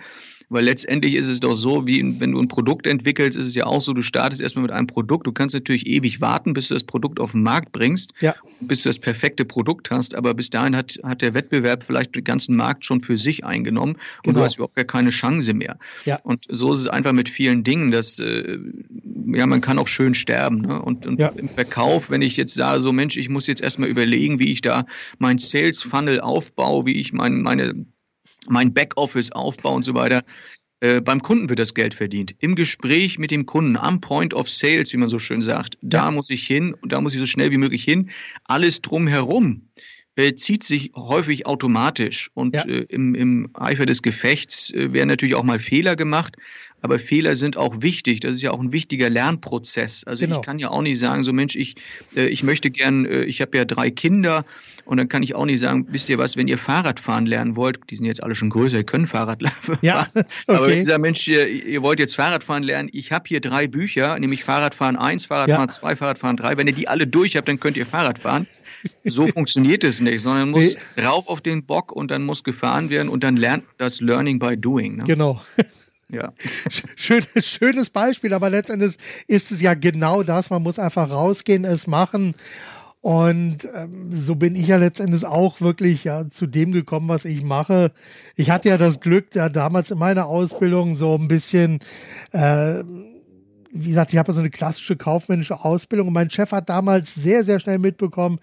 weil 0.53 0.65
letztendlich 0.65 1.15
ist 1.15 1.27
es 1.27 1.39
doch 1.39 1.55
so, 1.55 1.87
wie 1.87 2.19
wenn 2.19 2.31
du 2.31 2.39
ein 2.39 2.47
Produkt 2.47 2.85
entwickelst, 2.85 3.37
ist 3.37 3.47
es 3.47 3.55
ja 3.55 3.65
auch 3.65 3.81
so, 3.81 3.93
du 3.93 4.03
startest 4.03 4.39
erstmal 4.39 4.61
mit 4.63 4.71
einem 4.71 4.85
Produkt. 4.85 5.25
Du 5.25 5.31
kannst 5.31 5.55
natürlich 5.55 5.87
ewig 5.87 6.21
warten, 6.21 6.53
bis 6.53 6.67
du 6.67 6.75
das 6.75 6.83
Produkt 6.83 7.19
auf 7.19 7.31
den 7.31 7.41
Markt 7.41 7.71
bringst, 7.71 8.13
ja. 8.21 8.35
bis 8.61 8.83
du 8.83 8.89
das 8.89 8.99
perfekte 8.99 9.45
Produkt 9.45 9.89
hast. 9.89 10.13
Aber 10.13 10.35
bis 10.35 10.51
dahin 10.51 10.75
hat, 10.75 10.99
hat 11.03 11.23
der 11.23 11.33
Wettbewerb 11.33 11.83
vielleicht 11.83 12.15
den 12.15 12.23
ganzen 12.23 12.55
Markt 12.55 12.85
schon 12.85 13.01
für 13.01 13.17
sich 13.17 13.43
eingenommen 13.43 13.93
und 13.93 14.23
genau. 14.23 14.39
du 14.39 14.45
hast 14.45 14.55
überhaupt 14.55 14.75
gar 14.75 14.85
keine 14.85 15.09
Chance 15.09 15.55
mehr. 15.55 15.77
Ja. 16.05 16.19
Und 16.23 16.45
so 16.47 16.71
ist 16.73 16.79
es 16.79 16.87
einfach 16.87 17.13
mit 17.13 17.29
vielen 17.29 17.63
Dingen, 17.63 17.89
dass 17.89 18.19
äh, 18.19 18.59
ja, 19.33 19.47
man 19.47 19.61
kann 19.61 19.79
auch 19.79 19.87
schön 19.87 20.13
sterben. 20.13 20.61
Ne? 20.61 20.81
Und, 20.81 21.07
und 21.07 21.19
ja. 21.19 21.29
im 21.29 21.49
Verkauf, 21.49 22.11
wenn 22.11 22.21
ich 22.21 22.37
jetzt 22.37 22.53
sage, 22.53 22.79
so 22.79 22.93
Mensch, 22.93 23.17
ich 23.17 23.29
muss 23.29 23.47
jetzt 23.47 23.61
erstmal 23.61 23.89
überlegen, 23.89 24.37
wie 24.37 24.51
ich 24.51 24.61
da 24.61 24.85
mein 25.17 25.39
Sales 25.39 25.81
Funnel 25.81 26.21
aufbaue, 26.21 26.85
wie 26.85 26.93
ich 26.93 27.11
mein, 27.11 27.41
meine 27.41 27.85
mein 28.47 28.73
Backoffice 28.73 29.31
aufbaue 29.31 29.75
und 29.75 29.83
so 29.83 29.93
weiter. 29.93 30.23
Äh, 30.79 31.01
beim 31.01 31.21
Kunden 31.21 31.47
wird 31.47 31.59
das 31.59 31.73
Geld 31.73 31.93
verdient. 31.93 32.36
Im 32.39 32.55
Gespräch 32.55 33.17
mit 33.17 33.31
dem 33.31 33.45
Kunden, 33.45 33.77
am 33.77 34.01
Point 34.01 34.33
of 34.33 34.49
Sales, 34.49 34.91
wie 34.91 34.97
man 34.97 35.09
so 35.09 35.17
schön 35.17 35.41
sagt, 35.41 35.77
da 35.81 36.12
muss 36.12 36.29
ich 36.29 36.45
hin 36.45 36.73
und 36.73 36.91
da 36.91 36.99
muss 36.99 37.13
ich 37.13 37.19
so 37.19 37.25
schnell 37.25 37.51
wie 37.51 37.57
möglich 37.57 37.83
hin. 37.83 38.09
Alles 38.43 38.81
drumherum 38.81 39.69
äh, 40.15 40.36
zieht 40.36 40.63
sich 40.63 40.91
häufig 40.95 41.47
automatisch 41.47 42.29
und 42.33 42.55
ja. 42.55 42.63
äh, 42.65 42.86
im, 42.89 43.15
im 43.15 43.49
Eifer 43.53 43.86
des 43.86 44.01
Gefechts 44.01 44.71
äh, 44.73 44.93
werden 44.93 45.07
natürlich 45.07 45.36
auch 45.36 45.43
mal 45.43 45.59
Fehler 45.59 45.95
gemacht, 45.95 46.36
aber 46.83 46.99
Fehler 46.99 47.35
sind 47.35 47.55
auch 47.55 47.81
wichtig. 47.81 48.19
Das 48.19 48.33
ist 48.33 48.41
ja 48.41 48.51
auch 48.51 48.59
ein 48.59 48.73
wichtiger 48.73 49.09
Lernprozess. 49.09 50.03
Also 50.03 50.25
genau. 50.25 50.39
ich 50.39 50.45
kann 50.45 50.59
ja 50.59 50.69
auch 50.69 50.81
nicht 50.81 50.99
sagen, 50.99 51.23
so 51.23 51.31
Mensch, 51.31 51.55
ich, 51.55 51.75
äh, 52.15 52.25
ich 52.25 52.43
möchte 52.43 52.69
gern, 52.69 53.05
äh, 53.05 53.23
ich 53.23 53.39
habe 53.39 53.57
ja 53.57 53.63
drei 53.63 53.89
Kinder 53.89 54.45
und 54.83 54.97
dann 54.97 55.07
kann 55.07 55.23
ich 55.23 55.33
auch 55.33 55.45
nicht 55.45 55.61
sagen, 55.61 55.87
wisst 55.91 56.09
ihr 56.09 56.17
was, 56.17 56.35
wenn 56.35 56.49
ihr 56.49 56.57
Fahrrad 56.57 56.99
fahren 56.99 57.25
lernen 57.25 57.55
wollt, 57.55 57.79
die 57.89 57.95
sind 57.95 58.05
jetzt 58.05 58.21
alle 58.21 58.35
schon 58.35 58.49
größer, 58.49 58.79
ihr 58.79 58.83
können 58.83 59.07
Fahrrad 59.07 59.41
fahren. 59.49 59.79
Ja, 59.81 60.07
okay. 60.13 60.25
Aber 60.47 60.67
wenn 60.67 60.79
ich 60.79 60.85
sage, 60.85 61.01
Mensch, 61.01 61.25
ihr, 61.25 61.47
ihr 61.47 61.81
wollt 61.81 61.99
jetzt 61.99 62.17
Fahrrad 62.17 62.43
fahren 62.43 62.63
lernen, 62.63 62.89
ich 62.91 63.13
habe 63.13 63.23
hier 63.29 63.39
drei 63.39 63.67
Bücher, 63.67 64.19
nämlich 64.19 64.43
Fahrradfahren 64.43 64.97
1, 64.97 65.25
Fahrradfahren 65.25 65.69
2, 65.69 65.89
ja. 65.89 65.95
Fahrradfahren 65.95 66.35
3. 66.35 66.57
Wenn 66.57 66.67
ihr 66.67 66.73
die 66.73 66.89
alle 66.89 67.07
durch 67.07 67.37
habt, 67.37 67.47
dann 67.47 67.61
könnt 67.61 67.77
ihr 67.77 67.85
Fahrrad 67.85 68.19
fahren. 68.19 68.45
So 69.05 69.27
funktioniert 69.27 69.85
es 69.85 70.01
nicht, 70.01 70.21
sondern 70.21 70.49
muss 70.51 70.75
nee. 70.97 71.03
rauf 71.03 71.29
auf 71.29 71.39
den 71.39 71.65
Bock 71.65 71.93
und 71.93 72.11
dann 72.11 72.23
muss 72.23 72.43
gefahren 72.43 72.89
werden 72.89 73.07
und 73.07 73.23
dann 73.23 73.37
lernt 73.37 73.63
das 73.77 74.01
Learning 74.01 74.39
by 74.39 74.57
Doing. 74.57 74.97
Ne? 74.97 75.03
Genau. 75.05 75.41
Ja. 76.09 76.33
Schön, 76.95 77.23
schönes 77.41 77.89
Beispiel, 77.89 78.33
aber 78.33 78.49
letztendlich 78.49 78.97
ist 79.27 79.51
es 79.51 79.61
ja 79.61 79.73
genau 79.73 80.23
das. 80.23 80.49
Man 80.49 80.63
muss 80.63 80.79
einfach 80.79 81.09
rausgehen, 81.09 81.65
es 81.65 81.87
machen. 81.87 82.35
Und 83.01 83.67
ähm, 83.75 84.13
so 84.13 84.35
bin 84.35 84.55
ich 84.55 84.67
ja 84.67 84.77
letztendlich 84.77 85.25
auch 85.25 85.59
wirklich 85.59 86.05
ja 86.05 86.29
zu 86.29 86.47
dem 86.47 86.71
gekommen, 86.71 87.09
was 87.09 87.25
ich 87.25 87.43
mache. 87.43 87.91
Ich 88.37 88.49
hatte 88.49 88.69
ja 88.69 88.77
das 88.77 89.01
Glück, 89.01 89.35
ja 89.35 89.49
damals 89.49 89.91
in 89.91 89.97
meiner 89.97 90.27
Ausbildung 90.27 90.95
so 90.95 91.15
ein 91.15 91.27
bisschen 91.27 91.79
äh, 92.31 92.81
wie 93.75 93.89
gesagt, 93.89 94.13
ich 94.13 94.19
habe 94.19 94.31
so 94.31 94.39
eine 94.39 94.51
klassische 94.51 94.95
kaufmännische 94.95 95.65
Ausbildung 95.65 96.07
und 96.09 96.13
mein 96.13 96.29
Chef 96.29 96.51
hat 96.51 96.69
damals 96.69 97.15
sehr, 97.15 97.43
sehr 97.43 97.59
schnell 97.59 97.79
mitbekommen, 97.79 98.39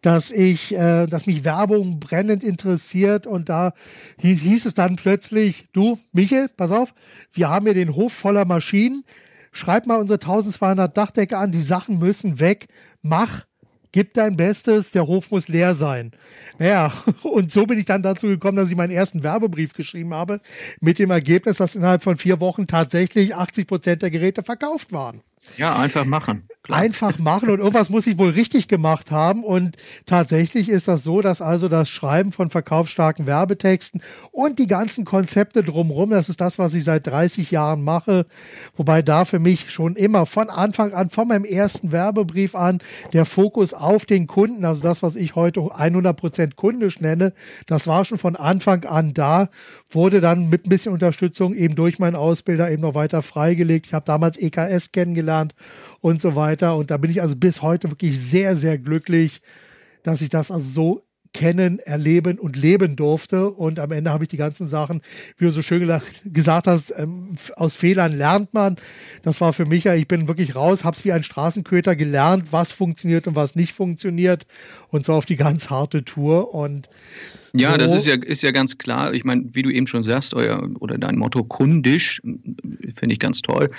dass 0.00 0.32
ich, 0.32 0.74
äh, 0.74 1.06
dass 1.06 1.26
mich 1.26 1.44
Werbung 1.44 2.00
brennend 2.00 2.42
interessiert 2.42 3.26
und 3.28 3.48
da 3.48 3.74
hieß, 4.18 4.42
hieß 4.42 4.66
es 4.66 4.74
dann 4.74 4.96
plötzlich, 4.96 5.68
du, 5.72 5.98
Michel, 6.12 6.48
pass 6.56 6.72
auf, 6.72 6.94
wir 7.32 7.48
haben 7.48 7.66
hier 7.66 7.74
den 7.74 7.94
Hof 7.94 8.12
voller 8.12 8.44
Maschinen, 8.44 9.04
schreib 9.52 9.86
mal 9.86 10.00
unsere 10.00 10.18
1200 10.18 10.96
Dachdecker 10.96 11.38
an, 11.38 11.52
die 11.52 11.62
Sachen 11.62 12.00
müssen 12.00 12.40
weg, 12.40 12.66
mach, 13.02 13.44
gib 13.92 14.14
dein 14.14 14.36
Bestes, 14.36 14.90
der 14.90 15.06
Hof 15.06 15.30
muss 15.30 15.48
leer 15.48 15.74
sein. 15.74 16.12
Naja, 16.58 16.92
und 17.22 17.52
so 17.52 17.66
bin 17.66 17.78
ich 17.78 17.84
dann 17.84 18.02
dazu 18.02 18.26
gekommen, 18.26 18.56
dass 18.56 18.70
ich 18.70 18.76
meinen 18.76 18.90
ersten 18.90 19.22
Werbebrief 19.22 19.74
geschrieben 19.74 20.14
habe, 20.14 20.40
mit 20.80 20.98
dem 20.98 21.10
Ergebnis, 21.10 21.58
dass 21.58 21.74
innerhalb 21.74 22.02
von 22.02 22.16
vier 22.16 22.40
Wochen 22.40 22.66
tatsächlich 22.66 23.34
80 23.34 23.66
Prozent 23.66 24.02
der 24.02 24.10
Geräte 24.10 24.42
verkauft 24.42 24.92
waren. 24.92 25.20
Ja, 25.56 25.76
einfach 25.76 26.04
machen. 26.04 26.42
Einfach 26.68 27.18
machen 27.18 27.50
und 27.50 27.58
irgendwas 27.58 27.90
muss 27.90 28.06
ich 28.06 28.18
wohl 28.18 28.30
richtig 28.30 28.68
gemacht 28.68 29.10
haben. 29.10 29.42
Und 29.42 29.76
tatsächlich 30.06 30.68
ist 30.68 30.86
das 30.86 31.02
so, 31.02 31.20
dass 31.20 31.42
also 31.42 31.68
das 31.68 31.88
Schreiben 31.88 32.30
von 32.30 32.50
verkaufsstarken 32.50 33.26
Werbetexten 33.26 34.00
und 34.30 34.58
die 34.58 34.68
ganzen 34.68 35.04
Konzepte 35.04 35.64
drumherum, 35.64 36.10
das 36.10 36.28
ist 36.28 36.40
das, 36.40 36.58
was 36.58 36.74
ich 36.74 36.84
seit 36.84 37.06
30 37.06 37.50
Jahren 37.50 37.82
mache. 37.82 38.26
Wobei 38.76 39.02
da 39.02 39.24
für 39.24 39.40
mich 39.40 39.72
schon 39.72 39.96
immer 39.96 40.24
von 40.24 40.50
Anfang 40.50 40.92
an, 40.92 41.10
von 41.10 41.26
meinem 41.26 41.44
ersten 41.44 41.90
Werbebrief 41.90 42.54
an, 42.54 42.78
der 43.12 43.24
Fokus 43.24 43.74
auf 43.74 44.06
den 44.06 44.28
Kunden, 44.28 44.64
also 44.64 44.82
das, 44.82 45.02
was 45.02 45.16
ich 45.16 45.34
heute 45.34 45.60
100% 45.60 46.54
kundisch 46.54 47.00
nenne, 47.00 47.32
das 47.66 47.88
war 47.88 48.04
schon 48.04 48.18
von 48.18 48.36
Anfang 48.36 48.84
an 48.84 49.14
da, 49.14 49.48
wurde 49.90 50.20
dann 50.20 50.48
mit 50.48 50.66
ein 50.66 50.68
bisschen 50.68 50.92
Unterstützung 50.92 51.54
eben 51.54 51.74
durch 51.74 51.98
meinen 51.98 52.16
Ausbilder 52.16 52.70
eben 52.70 52.82
noch 52.82 52.94
weiter 52.94 53.20
freigelegt. 53.20 53.86
Ich 53.86 53.94
habe 53.94 54.04
damals 54.06 54.36
EKS 54.36 54.92
kennengelernt 54.92 55.54
und 56.02 56.20
so 56.20 56.36
weiter. 56.36 56.76
Und 56.76 56.90
da 56.90 56.98
bin 56.98 57.10
ich 57.10 57.22
also 57.22 57.34
bis 57.34 57.62
heute 57.62 57.90
wirklich 57.90 58.20
sehr, 58.20 58.54
sehr 58.54 58.76
glücklich, 58.76 59.40
dass 60.02 60.20
ich 60.20 60.28
das 60.28 60.50
also 60.50 60.68
so 60.68 61.02
kennen, 61.32 61.78
erleben 61.78 62.38
und 62.38 62.56
leben 62.56 62.96
durfte. 62.96 63.50
Und 63.50 63.78
am 63.78 63.92
Ende 63.92 64.10
habe 64.10 64.24
ich 64.24 64.30
die 64.30 64.36
ganzen 64.36 64.68
Sachen, 64.68 65.02
wie 65.36 65.44
du 65.44 65.50
so 65.50 65.62
schön 65.62 65.88
gesagt 66.24 66.66
hast, 66.66 66.92
ähm, 66.96 67.34
aus 67.56 67.74
Fehlern 67.74 68.12
lernt 68.12 68.54
man. 68.54 68.76
Das 69.22 69.40
war 69.40 69.52
für 69.52 69.66
mich 69.66 69.84
ja, 69.84 69.94
ich 69.94 70.08
bin 70.08 70.28
wirklich 70.28 70.54
raus, 70.54 70.84
habe 70.84 70.96
es 70.96 71.04
wie 71.04 71.12
ein 71.12 71.24
Straßenköter 71.24 71.96
gelernt, 71.96 72.52
was 72.52 72.72
funktioniert 72.72 73.26
und 73.26 73.34
was 73.34 73.54
nicht 73.54 73.72
funktioniert. 73.72 74.46
Und 74.88 75.06
so 75.06 75.14
auf 75.14 75.26
die 75.26 75.36
ganz 75.36 75.70
harte 75.70 76.04
Tour. 76.04 76.54
Und 76.54 76.88
ja, 77.54 77.72
so. 77.72 77.76
das 77.76 77.92
ist 77.92 78.06
ja, 78.06 78.14
ist 78.14 78.42
ja 78.42 78.50
ganz 78.50 78.78
klar. 78.78 79.12
Ich 79.12 79.24
meine, 79.24 79.44
wie 79.52 79.62
du 79.62 79.70
eben 79.70 79.86
schon 79.86 80.02
sagst, 80.02 80.34
euer 80.34 80.68
oder 80.80 80.96
dein 80.98 81.16
Motto 81.16 81.44
kundisch, 81.44 82.20
finde 82.22 83.12
ich 83.12 83.18
ganz 83.18 83.42
toll, 83.42 83.70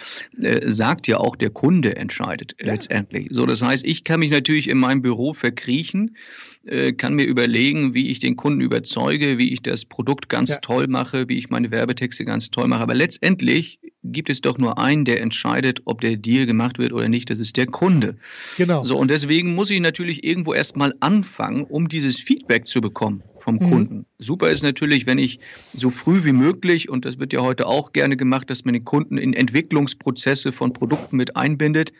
äh, 0.42 0.70
sagt 0.70 1.08
ja 1.08 1.18
auch, 1.18 1.36
der 1.36 1.50
Kunde 1.50 1.96
entscheidet 1.96 2.56
ja. 2.60 2.74
letztendlich. 2.74 3.30
So, 3.32 3.46
das 3.46 3.62
heißt, 3.62 3.86
ich 3.86 4.04
kann 4.04 4.20
mich 4.20 4.32
natürlich 4.32 4.70
in 4.70 4.78
meinem 4.78 5.02
Büro 5.02 5.34
verkriechen, 5.34 6.16
äh, 6.66 6.94
kann 6.94 7.16
mir 7.16 7.26
überlegen, 7.26 7.94
wie 7.94 8.10
ich 8.10 8.20
den 8.20 8.38
Kunden 8.38 8.62
überzeuge, 8.62 9.38
wie 9.38 9.52
ich 9.52 9.62
das 9.62 9.84
Produkt 9.84 10.30
ganz 10.30 10.52
ja. 10.52 10.58
toll 10.58 10.88
mache, 10.88 11.28
wie 11.28 11.38
ich 11.38 11.50
meine 11.50 11.72
Werbetexte 11.72 12.24
ganz 12.24 12.52
toll 12.52 12.68
mache. 12.68 12.82
Aber 12.82 12.94
letztendlich 12.94 13.80
gibt 14.04 14.30
es 14.30 14.40
doch 14.40 14.58
nur 14.58 14.78
einen, 14.78 15.04
der 15.04 15.22
entscheidet, 15.22 15.82
ob 15.86 16.00
der 16.02 16.16
Deal 16.16 16.46
gemacht 16.46 16.78
wird 16.78 16.94
oder 16.94 17.10
nicht. 17.10 17.30
Das 17.30 17.40
ist 17.40 17.58
der 17.58 17.68
Kunde. 17.68 18.18
Genau. 18.58 18.84
So, 18.84 18.98
und 18.98 19.10
deswegen 19.10 19.56
muss 19.56 19.70
ich 19.70 19.82
natürlich 19.82 20.24
irgendwo 20.24 20.54
erstmal 20.54 20.94
anfangen, 21.02 21.64
um 21.64 21.90
dieses 21.90 22.18
Feedback 22.18 22.66
zu 22.66 22.80
bekommen 22.80 23.24
vom 23.38 23.56
mhm. 23.56 23.70
Kunden. 23.70 24.06
Super 24.20 24.50
ist 24.50 24.64
natürlich, 24.64 25.06
wenn 25.06 25.18
ich 25.18 25.40
so 25.74 25.90
früh 25.90 26.24
wie 26.24 26.32
möglich, 26.32 26.88
und 26.88 27.04
das 27.04 27.20
wird 27.20 27.34
ja 27.34 27.42
heute 27.42 27.68
auch 27.68 27.92
gerne 27.92 28.16
gemacht, 28.16 28.50
dass 28.50 28.64
man 28.64 28.74
den 28.74 28.86
Kunden 28.86 29.18
in 29.18 29.34
Entwicklungsprozesse 29.34 30.52
von 30.54 30.72
Produkten 30.72 31.18
mit 31.18 31.36
einbindet. 31.36 31.92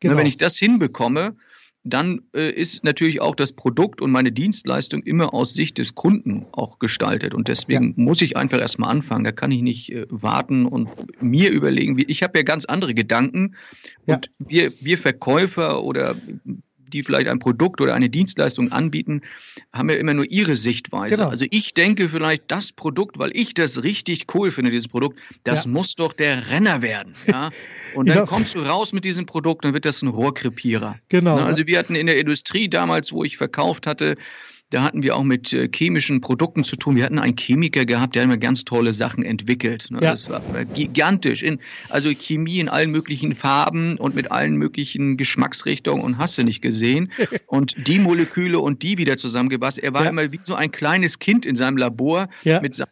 Genau. 0.00 0.16
wenn 0.16 0.26
ich 0.26 0.36
das 0.36 0.56
hinbekomme, 0.58 1.36
dann 1.84 2.22
äh, 2.34 2.50
ist 2.50 2.84
natürlich 2.84 3.20
auch 3.20 3.34
das 3.34 3.52
Produkt 3.52 4.00
und 4.00 4.12
meine 4.12 4.30
Dienstleistung 4.30 5.02
immer 5.02 5.34
aus 5.34 5.52
Sicht 5.52 5.78
des 5.78 5.94
Kunden 5.94 6.46
auch 6.52 6.78
gestaltet. 6.78 7.34
Und 7.34 7.48
deswegen 7.48 7.88
ja. 7.88 7.92
muss 7.96 8.22
ich 8.22 8.36
einfach 8.36 8.60
erstmal 8.60 8.90
anfangen. 8.90 9.24
Da 9.24 9.32
kann 9.32 9.50
ich 9.50 9.62
nicht 9.62 9.92
äh, 9.92 10.06
warten 10.08 10.66
und 10.66 10.88
mir 11.20 11.50
überlegen, 11.50 11.96
wie 11.96 12.04
ich 12.04 12.22
habe 12.22 12.38
ja 12.38 12.44
ganz 12.44 12.66
andere 12.66 12.94
Gedanken. 12.94 13.56
Ja. 14.06 14.16
Und 14.16 14.30
wir, 14.38 14.72
wir 14.80 14.96
Verkäufer 14.96 15.82
oder 15.82 16.14
die 16.92 17.02
vielleicht 17.02 17.28
ein 17.28 17.38
Produkt 17.38 17.80
oder 17.80 17.94
eine 17.94 18.08
Dienstleistung 18.08 18.72
anbieten, 18.72 19.22
haben 19.72 19.90
ja 19.90 19.96
immer 19.96 20.14
nur 20.14 20.30
ihre 20.30 20.56
Sichtweise. 20.56 21.16
Genau. 21.16 21.28
Also 21.28 21.46
ich 21.50 21.74
denke 21.74 22.08
vielleicht, 22.08 22.44
das 22.48 22.72
Produkt, 22.72 23.18
weil 23.18 23.30
ich 23.34 23.54
das 23.54 23.82
richtig 23.82 24.26
cool 24.34 24.50
finde, 24.50 24.70
dieses 24.70 24.88
Produkt, 24.88 25.18
das 25.44 25.64
ja. 25.64 25.70
muss 25.70 25.94
doch 25.94 26.12
der 26.12 26.48
Renner 26.48 26.82
werden. 26.82 27.14
Ja? 27.26 27.50
Und 27.94 28.08
dann 28.08 28.26
kommst 28.26 28.54
du 28.54 28.60
raus 28.60 28.92
mit 28.92 29.04
diesem 29.04 29.26
Produkt, 29.26 29.64
dann 29.64 29.74
wird 29.74 29.84
das 29.84 30.02
ein 30.02 30.08
Rohrkrepierer. 30.08 30.96
Genau. 31.08 31.36
Also 31.36 31.66
wir 31.66 31.78
hatten 31.78 31.94
in 31.94 32.06
der 32.06 32.18
Industrie 32.18 32.68
damals, 32.68 33.12
wo 33.12 33.24
ich 33.24 33.36
verkauft 33.36 33.86
hatte, 33.86 34.16
da 34.72 34.82
hatten 34.82 35.02
wir 35.02 35.16
auch 35.16 35.22
mit 35.22 35.52
äh, 35.52 35.68
chemischen 35.72 36.22
Produkten 36.22 36.64
zu 36.64 36.76
tun. 36.76 36.96
Wir 36.96 37.04
hatten 37.04 37.18
einen 37.18 37.36
Chemiker 37.36 37.84
gehabt, 37.84 38.14
der 38.14 38.22
hat 38.22 38.26
immer 38.26 38.38
ganz 38.38 38.64
tolle 38.64 38.94
Sachen 38.94 39.22
entwickelt. 39.22 39.88
Ne? 39.90 39.98
Ja. 40.00 40.12
Das 40.12 40.30
war 40.30 40.40
gigantisch. 40.64 41.42
In, 41.42 41.58
also 41.90 42.08
Chemie 42.08 42.58
in 42.58 42.70
allen 42.70 42.90
möglichen 42.90 43.34
Farben 43.34 43.98
und 43.98 44.14
mit 44.14 44.32
allen 44.32 44.56
möglichen 44.56 45.18
Geschmacksrichtungen 45.18 46.02
und 46.02 46.16
hast 46.18 46.38
du 46.38 46.42
nicht 46.42 46.62
gesehen. 46.62 47.12
und 47.46 47.86
die 47.86 47.98
Moleküle 47.98 48.58
und 48.58 48.82
die 48.82 48.96
wieder 48.96 49.18
zusammengepasst. 49.18 49.78
Er 49.78 49.92
war 49.92 50.04
ja. 50.04 50.10
immer 50.10 50.32
wie 50.32 50.38
so 50.40 50.54
ein 50.54 50.70
kleines 50.70 51.18
Kind 51.18 51.44
in 51.44 51.54
seinem 51.54 51.76
Labor 51.76 52.28
ja. 52.42 52.60
mit 52.60 52.74
seinen 52.74 52.88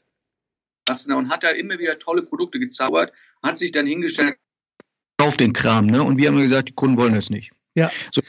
und 1.15 1.31
hat 1.31 1.45
da 1.45 1.51
immer 1.51 1.79
wieder 1.79 1.99
tolle 1.99 2.23
Produkte 2.23 2.59
gezaubert, 2.59 3.13
hat 3.45 3.57
sich 3.59 3.71
dann 3.71 3.87
hingestellt 3.87 4.35
auf 5.19 5.37
den 5.37 5.53
Kram. 5.53 5.87
Ne? 5.87 6.03
Und 6.03 6.19
wir 6.19 6.29
haben 6.29 6.37
gesagt, 6.39 6.69
die 6.69 6.73
Kunden 6.73 6.97
wollen 6.97 7.15
das 7.15 7.31
nicht. 7.31 7.53
Ja. 7.75 7.93
So 8.11 8.21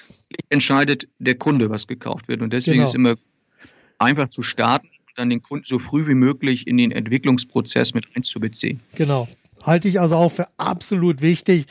entscheidet 0.49 1.07
der 1.17 1.35
Kunde, 1.35 1.69
was 1.69 1.87
gekauft 1.87 2.27
wird. 2.27 2.41
Und 2.41 2.53
deswegen 2.53 2.77
genau. 2.77 2.87
ist 2.87 2.95
immer 2.95 3.15
einfach 4.01 4.29
zu 4.29 4.43
starten 4.43 4.87
und 4.87 5.17
dann 5.17 5.29
den 5.29 5.41
Kunden 5.41 5.65
so 5.67 5.79
früh 5.79 6.07
wie 6.07 6.15
möglich 6.15 6.67
in 6.67 6.77
den 6.77 6.91
Entwicklungsprozess 6.91 7.93
mit 7.93 8.05
einzubeziehen. 8.15 8.81
Genau. 8.95 9.27
Halte 9.63 9.87
ich 9.87 9.99
also 9.99 10.15
auch 10.15 10.31
für 10.31 10.47
absolut 10.57 11.21
wichtig, 11.21 11.67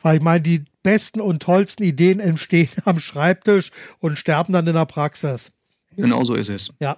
weil 0.00 0.18
ich 0.18 0.22
meine, 0.22 0.42
die 0.42 0.64
besten 0.82 1.20
und 1.20 1.42
tollsten 1.42 1.82
Ideen 1.82 2.20
entstehen 2.20 2.68
am 2.84 3.00
Schreibtisch 3.00 3.70
und 3.98 4.18
sterben 4.18 4.52
dann 4.52 4.66
in 4.66 4.74
der 4.74 4.86
Praxis. 4.86 5.52
Genau 5.96 6.24
so 6.24 6.34
ist 6.34 6.48
es. 6.48 6.70
Ja. 6.80 6.96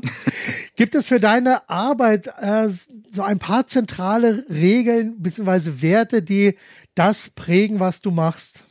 Gibt 0.77 0.95
es 0.95 1.09
für 1.09 1.19
deine 1.19 1.69
Arbeit 1.69 2.29
äh, 2.39 2.69
so 3.11 3.23
ein 3.23 3.41
paar 3.41 3.67
zentrale 3.67 4.45
Regeln 4.49 5.21
bzw. 5.21 5.83
Werte, 5.83 6.23
die 6.23 6.57
das 6.95 7.31
prägen, 7.31 7.81
was 7.81 8.01
du 8.01 8.13
machst? 8.13 8.63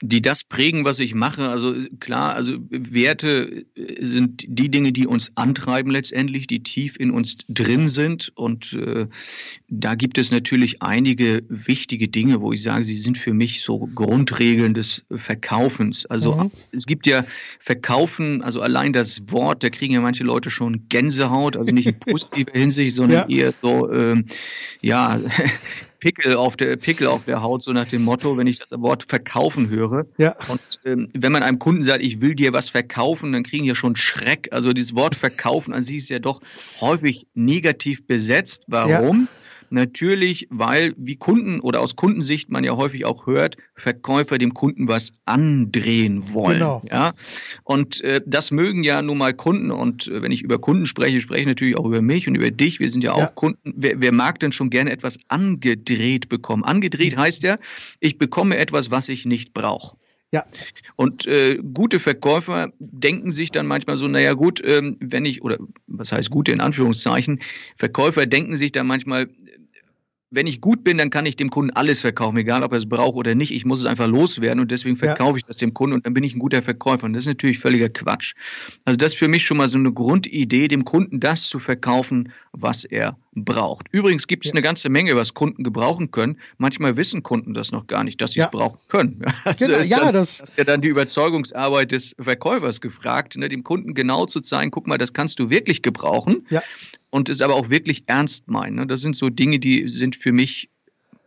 Die 0.00 0.22
das 0.22 0.44
prägen, 0.44 0.84
was 0.84 1.00
ich 1.00 1.14
mache. 1.14 1.48
Also 1.48 1.74
klar, 1.98 2.34
also 2.34 2.56
Werte 2.70 3.64
äh, 3.74 4.04
sind 4.04 4.44
die 4.46 4.70
Dinge, 4.70 4.92
die 4.92 5.06
uns 5.06 5.36
antreiben 5.36 5.90
letztendlich, 5.90 6.46
die 6.46 6.62
tief 6.62 6.96
in 6.98 7.10
uns 7.10 7.38
drin 7.48 7.88
sind. 7.88 8.30
Und 8.36 8.74
äh, 8.74 9.06
da 9.68 9.96
gibt 9.96 10.18
es 10.18 10.30
natürlich 10.30 10.82
einige 10.82 11.42
wichtige 11.48 12.08
Dinge, 12.08 12.40
wo 12.40 12.52
ich 12.52 12.62
sage, 12.62 12.84
sie 12.84 12.94
sind 12.94 13.18
für 13.18 13.32
mich 13.32 13.62
so 13.62 13.88
Grundregeln 13.92 14.72
des 14.74 15.04
Verkaufens. 15.10 16.06
Also 16.06 16.34
mhm. 16.36 16.50
es 16.70 16.86
gibt 16.86 17.06
ja 17.06 17.24
Verkaufen, 17.58 18.42
also 18.42 18.60
allein 18.60 18.92
das 18.92 19.22
Wort, 19.32 19.64
da 19.64 19.68
kriegen 19.68 19.94
ja 19.94 20.00
manche 20.00 20.22
Leute 20.22 20.50
schon 20.50 20.88
Gänsehaut, 20.88 21.56
also 21.56 21.72
nicht 21.72 21.86
in 21.86 21.98
positiver 22.00 22.52
Hinsicht, 22.52 22.94
sondern 22.94 23.28
ja. 23.28 23.46
eher 23.46 23.52
so, 23.52 23.92
ähm, 23.92 24.26
ja, 24.80 25.20
Pickel 25.98 26.34
auf 26.34 26.56
der 26.56 26.76
Pickel 26.76 27.06
auf 27.06 27.24
der 27.24 27.42
Haut, 27.42 27.62
so 27.62 27.72
nach 27.72 27.88
dem 27.88 28.02
Motto, 28.02 28.36
wenn 28.36 28.46
ich 28.46 28.58
das 28.58 28.70
Wort 28.80 29.04
verkaufen 29.04 29.68
höre. 29.68 30.06
Ja. 30.16 30.36
Und 30.48 30.60
ähm, 30.84 31.10
wenn 31.12 31.32
man 31.32 31.42
einem 31.42 31.58
Kunden 31.58 31.82
sagt, 31.82 32.02
ich 32.02 32.20
will 32.20 32.34
dir 32.34 32.52
was 32.52 32.68
verkaufen, 32.68 33.32
dann 33.32 33.42
kriegen 33.42 33.64
die 33.64 33.68
ja 33.68 33.74
schon 33.74 33.96
Schreck. 33.96 34.48
Also 34.52 34.72
dieses 34.72 34.94
Wort 34.94 35.14
verkaufen 35.14 35.74
an 35.74 35.82
sich 35.82 35.96
ist 35.96 36.08
ja 36.10 36.18
doch 36.18 36.40
häufig 36.80 37.26
negativ 37.34 38.06
besetzt. 38.06 38.62
Warum? 38.66 39.22
Ja. 39.22 39.47
Natürlich, 39.70 40.46
weil 40.50 40.94
wie 40.96 41.16
Kunden 41.16 41.60
oder 41.60 41.80
aus 41.80 41.96
Kundensicht 41.96 42.50
man 42.50 42.64
ja 42.64 42.76
häufig 42.76 43.04
auch 43.04 43.26
hört, 43.26 43.56
Verkäufer 43.74 44.38
dem 44.38 44.54
Kunden 44.54 44.88
was 44.88 45.14
andrehen 45.24 46.32
wollen. 46.32 46.58
Genau. 46.58 46.82
Ja? 46.90 47.12
Und 47.64 48.00
äh, 48.02 48.20
das 48.26 48.50
mögen 48.50 48.84
ja 48.84 49.02
nun 49.02 49.18
mal 49.18 49.34
Kunden. 49.34 49.70
Und 49.70 50.08
äh, 50.08 50.22
wenn 50.22 50.32
ich 50.32 50.42
über 50.42 50.58
Kunden 50.58 50.86
spreche, 50.86 51.20
spreche 51.20 51.42
ich 51.42 51.46
natürlich 51.46 51.76
auch 51.76 51.86
über 51.86 52.02
mich 52.02 52.28
und 52.28 52.34
über 52.34 52.50
dich. 52.50 52.80
Wir 52.80 52.88
sind 52.88 53.04
ja 53.04 53.12
auch 53.12 53.18
ja. 53.18 53.26
Kunden. 53.26 53.74
Wer, 53.76 54.00
wer 54.00 54.12
mag 54.12 54.40
denn 54.40 54.52
schon 54.52 54.70
gerne 54.70 54.90
etwas 54.90 55.18
angedreht 55.28 56.28
bekommen? 56.28 56.64
Angedreht 56.64 57.16
heißt 57.16 57.42
ja, 57.42 57.58
ich 58.00 58.18
bekomme 58.18 58.56
etwas, 58.56 58.90
was 58.90 59.08
ich 59.08 59.24
nicht 59.24 59.52
brauche. 59.52 59.96
Ja. 60.30 60.44
Und 60.96 61.26
äh, 61.26 61.58
gute 61.72 61.98
Verkäufer 61.98 62.70
denken 62.78 63.32
sich 63.32 63.50
dann 63.50 63.66
manchmal 63.66 63.96
so, 63.96 64.08
naja 64.08 64.34
gut, 64.34 64.62
ähm, 64.62 64.98
wenn 65.00 65.24
ich, 65.24 65.42
oder 65.42 65.58
was 65.86 66.12
heißt 66.12 66.30
gute 66.30 66.52
in 66.52 66.60
Anführungszeichen, 66.60 67.40
Verkäufer 67.76 68.26
denken 68.26 68.54
sich 68.54 68.72
dann 68.72 68.86
manchmal, 68.86 69.28
wenn 70.30 70.46
ich 70.46 70.60
gut 70.60 70.84
bin, 70.84 70.98
dann 70.98 71.08
kann 71.10 71.24
ich 71.24 71.36
dem 71.36 71.48
Kunden 71.48 71.70
alles 71.74 72.02
verkaufen, 72.02 72.36
egal 72.36 72.62
ob 72.62 72.72
er 72.72 72.78
es 72.78 72.88
braucht 72.88 73.16
oder 73.16 73.34
nicht. 73.34 73.50
Ich 73.50 73.64
muss 73.64 73.80
es 73.80 73.86
einfach 73.86 74.06
loswerden 74.06 74.60
und 74.60 74.70
deswegen 74.70 74.96
verkaufe 74.96 75.32
ja. 75.32 75.36
ich 75.38 75.44
das 75.46 75.56
dem 75.56 75.72
Kunden 75.72 75.94
und 75.94 76.04
dann 76.04 76.12
bin 76.12 76.22
ich 76.22 76.34
ein 76.34 76.38
guter 76.38 76.62
Verkäufer. 76.62 77.04
Und 77.04 77.14
das 77.14 77.24
ist 77.24 77.28
natürlich 77.28 77.58
völliger 77.58 77.88
Quatsch. 77.88 78.34
Also 78.84 78.98
das 78.98 79.12
ist 79.12 79.18
für 79.18 79.28
mich 79.28 79.46
schon 79.46 79.56
mal 79.56 79.68
so 79.68 79.78
eine 79.78 79.92
Grundidee, 79.92 80.68
dem 80.68 80.84
Kunden 80.84 81.18
das 81.20 81.48
zu 81.48 81.60
verkaufen, 81.60 82.30
was 82.52 82.84
er 82.84 83.16
braucht. 83.34 83.86
Übrigens 83.90 84.26
gibt 84.26 84.44
es 84.44 84.50
ja. 84.50 84.54
eine 84.54 84.62
ganze 84.62 84.90
Menge, 84.90 85.16
was 85.16 85.32
Kunden 85.32 85.62
gebrauchen 85.62 86.10
können. 86.10 86.38
Manchmal 86.58 86.96
wissen 86.96 87.22
Kunden 87.22 87.54
das 87.54 87.72
noch 87.72 87.86
gar 87.86 88.04
nicht, 88.04 88.20
dass 88.20 88.32
sie 88.32 88.40
ja. 88.40 88.46
es 88.46 88.50
brauchen 88.50 88.78
können. 88.88 89.24
Also 89.44 89.64
genau, 89.64 89.78
ist 89.78 89.88
ja, 89.88 90.00
dann, 90.00 90.12
das 90.12 90.40
ist 90.40 90.58
ja 90.58 90.64
dann 90.64 90.82
die 90.82 90.88
Überzeugungsarbeit 90.88 91.92
des 91.92 92.14
Verkäufers 92.18 92.80
gefragt, 92.80 93.36
ne, 93.36 93.48
dem 93.48 93.64
Kunden 93.64 93.94
genau 93.94 94.26
zu 94.26 94.40
zeigen, 94.40 94.70
guck 94.70 94.86
mal, 94.86 94.98
das 94.98 95.12
kannst 95.12 95.38
du 95.38 95.48
wirklich 95.48 95.80
gebrauchen. 95.80 96.46
Ja 96.50 96.62
und 97.10 97.28
es 97.28 97.40
aber 97.40 97.54
auch 97.54 97.70
wirklich 97.70 98.04
ernst 98.06 98.48
meinen. 98.48 98.76
Ne? 98.76 98.86
Das 98.86 99.00
sind 99.00 99.16
so 99.16 99.30
Dinge, 99.30 99.58
die 99.58 99.88
sind 99.88 100.16
für 100.16 100.32
mich 100.32 100.70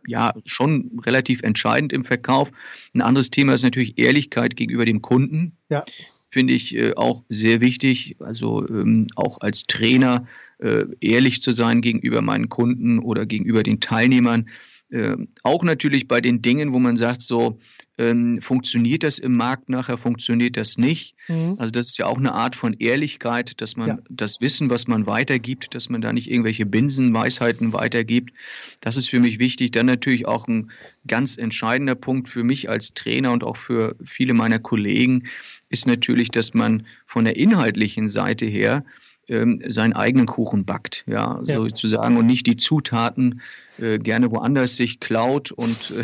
ja 0.06 0.32
schon 0.44 1.00
relativ 1.04 1.42
entscheidend 1.42 1.92
im 1.92 2.04
Verkauf. 2.04 2.50
Ein 2.94 3.02
anderes 3.02 3.30
Thema 3.30 3.54
ist 3.54 3.62
natürlich 3.62 3.98
Ehrlichkeit 3.98 4.56
gegenüber 4.56 4.84
dem 4.84 5.02
Kunden. 5.02 5.56
Ja. 5.70 5.84
Finde 6.30 6.54
ich 6.54 6.74
äh, 6.74 6.94
auch 6.94 7.22
sehr 7.28 7.60
wichtig. 7.60 8.16
Also 8.20 8.66
ähm, 8.68 9.06
auch 9.16 9.40
als 9.40 9.64
Trainer 9.64 10.26
äh, 10.58 10.84
ehrlich 11.00 11.42
zu 11.42 11.52
sein 11.52 11.82
gegenüber 11.82 12.22
meinen 12.22 12.48
Kunden 12.48 12.98
oder 12.98 13.26
gegenüber 13.26 13.62
den 13.62 13.80
Teilnehmern. 13.80 14.48
Äh, 14.90 15.16
auch 15.42 15.62
natürlich 15.62 16.08
bei 16.08 16.20
den 16.20 16.42
Dingen, 16.42 16.72
wo 16.72 16.78
man 16.78 16.96
sagt, 16.96 17.22
so, 17.22 17.58
ähm, 17.98 18.40
funktioniert 18.40 19.02
das 19.02 19.18
im 19.18 19.36
Markt 19.36 19.68
nachher, 19.68 19.98
funktioniert 19.98 20.56
das 20.56 20.78
nicht? 20.78 21.14
Mhm. 21.28 21.56
Also 21.58 21.70
das 21.70 21.88
ist 21.88 21.98
ja 21.98 22.06
auch 22.06 22.18
eine 22.18 22.32
Art 22.32 22.56
von 22.56 22.72
Ehrlichkeit, 22.74 23.60
dass 23.60 23.76
man 23.76 23.88
ja. 23.88 23.98
das 24.08 24.40
Wissen, 24.40 24.70
was 24.70 24.88
man 24.88 25.06
weitergibt, 25.06 25.74
dass 25.74 25.90
man 25.90 26.00
da 26.00 26.12
nicht 26.12 26.30
irgendwelche 26.30 26.64
Binsenweisheiten 26.64 27.72
weitergibt. 27.72 28.32
Das 28.80 28.96
ist 28.96 29.08
für 29.08 29.20
mich 29.20 29.38
wichtig. 29.38 29.72
Dann 29.72 29.86
natürlich 29.86 30.26
auch 30.26 30.48
ein 30.48 30.70
ganz 31.06 31.36
entscheidender 31.36 31.94
Punkt 31.94 32.28
für 32.28 32.44
mich 32.44 32.70
als 32.70 32.94
Trainer 32.94 33.32
und 33.32 33.44
auch 33.44 33.56
für 33.58 33.94
viele 34.04 34.34
meiner 34.34 34.58
Kollegen 34.58 35.24
ist 35.68 35.86
natürlich, 35.86 36.30
dass 36.30 36.54
man 36.54 36.86
von 37.06 37.24
der 37.24 37.36
inhaltlichen 37.36 38.08
Seite 38.08 38.46
her 38.46 38.84
ähm, 39.28 39.62
seinen 39.66 39.92
eigenen 39.92 40.26
Kuchen 40.26 40.64
backt, 40.64 41.04
ja, 41.06 41.40
ja, 41.44 41.56
sozusagen, 41.56 42.16
und 42.16 42.26
nicht 42.26 42.46
die 42.46 42.56
Zutaten 42.56 43.40
äh, 43.78 43.98
gerne 43.98 44.30
woanders 44.30 44.76
sich 44.76 45.00
klaut 45.00 45.50
und 45.52 45.92
äh, 45.96 46.02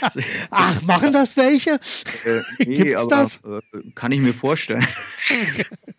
Ach, 0.50 0.82
machen 0.82 1.12
das 1.12 1.36
welche? 1.36 1.80
Äh, 2.24 2.40
nee, 2.66 2.74
Gibt's 2.74 3.02
aber, 3.02 3.10
das? 3.10 3.40
Äh, 3.44 3.90
kann 3.94 4.12
ich 4.12 4.20
mir 4.20 4.32
vorstellen. 4.32 4.86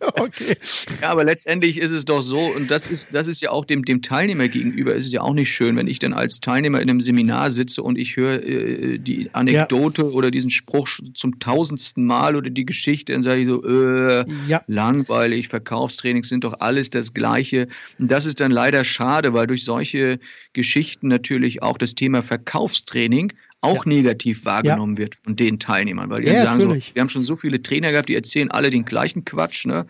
okay. 0.00 0.56
Ja, 1.02 1.10
aber 1.10 1.24
letztendlich 1.24 1.78
ist 1.78 1.90
es 1.90 2.04
doch 2.04 2.22
so, 2.22 2.40
und 2.40 2.70
das 2.70 2.86
ist, 2.90 3.14
das 3.14 3.28
ist 3.28 3.40
ja 3.42 3.50
auch 3.50 3.64
dem, 3.64 3.84
dem 3.84 4.00
Teilnehmer 4.00 4.48
gegenüber, 4.48 4.94
ist 4.94 5.06
es 5.06 5.12
ja 5.12 5.20
auch 5.20 5.34
nicht 5.34 5.52
schön, 5.52 5.76
wenn 5.76 5.88
ich 5.88 5.98
dann 5.98 6.14
als 6.14 6.40
Teilnehmer 6.40 6.80
in 6.80 6.88
einem 6.88 7.00
Seminar 7.00 7.50
sitze 7.50 7.82
und 7.82 7.98
ich 7.98 8.16
höre 8.16 8.42
äh, 8.42 8.98
die 8.98 9.28
Anekdote 9.34 10.02
ja. 10.02 10.08
oder 10.08 10.30
diesen 10.30 10.50
Spruch 10.50 10.88
zum 11.14 11.38
tausendsten 11.38 12.04
Mal 12.06 12.34
oder 12.34 12.48
die 12.48 12.64
Geschichte, 12.64 13.12
dann 13.12 13.22
sage 13.22 13.42
ich 13.42 13.48
so, 13.48 13.62
äh, 13.64 14.24
ja. 14.46 14.62
langweilig, 14.66 15.48
Verkaufstrainings 15.48 16.28
sind 16.28 16.44
doch 16.44 16.60
alles 16.60 16.90
das 16.90 17.12
Gleiche. 17.12 17.68
Und 17.98 18.10
das 18.10 18.24
ist 18.24 18.40
dann 18.40 18.52
leider 18.52 18.84
schade, 18.84 19.34
weil 19.34 19.46
durch 19.46 19.64
solche 19.64 20.18
Geschichten 20.54 20.77
natürlich 21.02 21.62
auch 21.62 21.78
das 21.78 21.94
Thema 21.94 22.22
Verkaufstraining 22.22 23.32
auch 23.60 23.84
ja. 23.84 23.92
negativ 23.92 24.44
wahrgenommen 24.44 24.94
ja. 24.94 24.98
wird 24.98 25.16
von 25.16 25.34
den 25.34 25.58
Teilnehmern, 25.58 26.10
weil 26.10 26.22
die 26.22 26.28
ja, 26.28 26.44
sagen 26.44 26.58
natürlich. 26.60 26.88
so, 26.88 26.94
wir 26.94 27.02
haben 27.02 27.08
schon 27.08 27.24
so 27.24 27.36
viele 27.36 27.60
Trainer 27.60 27.90
gehabt, 27.90 28.08
die 28.08 28.14
erzählen 28.14 28.50
alle 28.50 28.70
den 28.70 28.84
gleichen 28.84 29.24
Quatsch, 29.24 29.66
ne? 29.66 29.86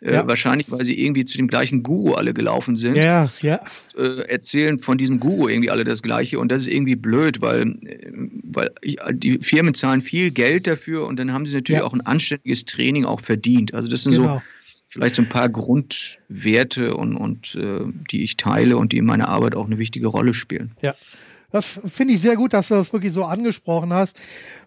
Äh, 0.00 0.26
wahrscheinlich, 0.26 0.70
weil 0.70 0.84
sie 0.84 1.00
irgendwie 1.00 1.24
zu 1.24 1.38
dem 1.38 1.48
gleichen 1.48 1.82
Guru 1.82 2.12
alle 2.12 2.34
gelaufen 2.34 2.76
sind. 2.76 2.96
Ja, 2.96 3.30
ja. 3.40 3.64
Äh, 3.96 4.28
erzählen 4.28 4.78
von 4.78 4.98
diesem 4.98 5.18
Guru 5.18 5.48
irgendwie 5.48 5.70
alle 5.70 5.84
das 5.84 6.02
Gleiche 6.02 6.38
und 6.38 6.52
das 6.52 6.62
ist 6.62 6.68
irgendwie 6.68 6.96
blöd, 6.96 7.40
weil, 7.40 7.62
äh, 7.86 8.10
weil 8.42 8.70
die 9.14 9.38
Firmen 9.38 9.72
zahlen 9.72 10.02
viel 10.02 10.30
Geld 10.30 10.66
dafür 10.66 11.06
und 11.06 11.18
dann 11.18 11.32
haben 11.32 11.46
sie 11.46 11.54
natürlich 11.54 11.80
auch 11.80 11.94
ein 11.94 12.02
anständiges 12.02 12.66
Training 12.66 13.06
auch 13.06 13.20
verdient. 13.20 13.72
Also 13.72 13.88
das 13.88 14.02
sind 14.02 14.12
genau. 14.12 14.34
so 14.36 14.42
vielleicht 14.94 15.16
so 15.16 15.22
ein 15.22 15.28
paar 15.28 15.48
Grundwerte 15.48 16.94
und, 16.94 17.16
und 17.16 17.56
äh, 17.56 17.80
die 18.12 18.22
ich 18.22 18.36
teile 18.36 18.76
und 18.76 18.92
die 18.92 18.98
in 18.98 19.04
meiner 19.04 19.28
Arbeit 19.28 19.56
auch 19.56 19.66
eine 19.66 19.78
wichtige 19.78 20.06
Rolle 20.06 20.32
spielen. 20.34 20.70
Ja. 20.82 20.94
Das 21.50 21.80
finde 21.86 22.14
ich 22.14 22.20
sehr 22.20 22.36
gut, 22.36 22.52
dass 22.52 22.68
du 22.68 22.74
das 22.74 22.92
wirklich 22.92 23.12
so 23.12 23.24
angesprochen 23.24 23.92
hast, 23.92 24.16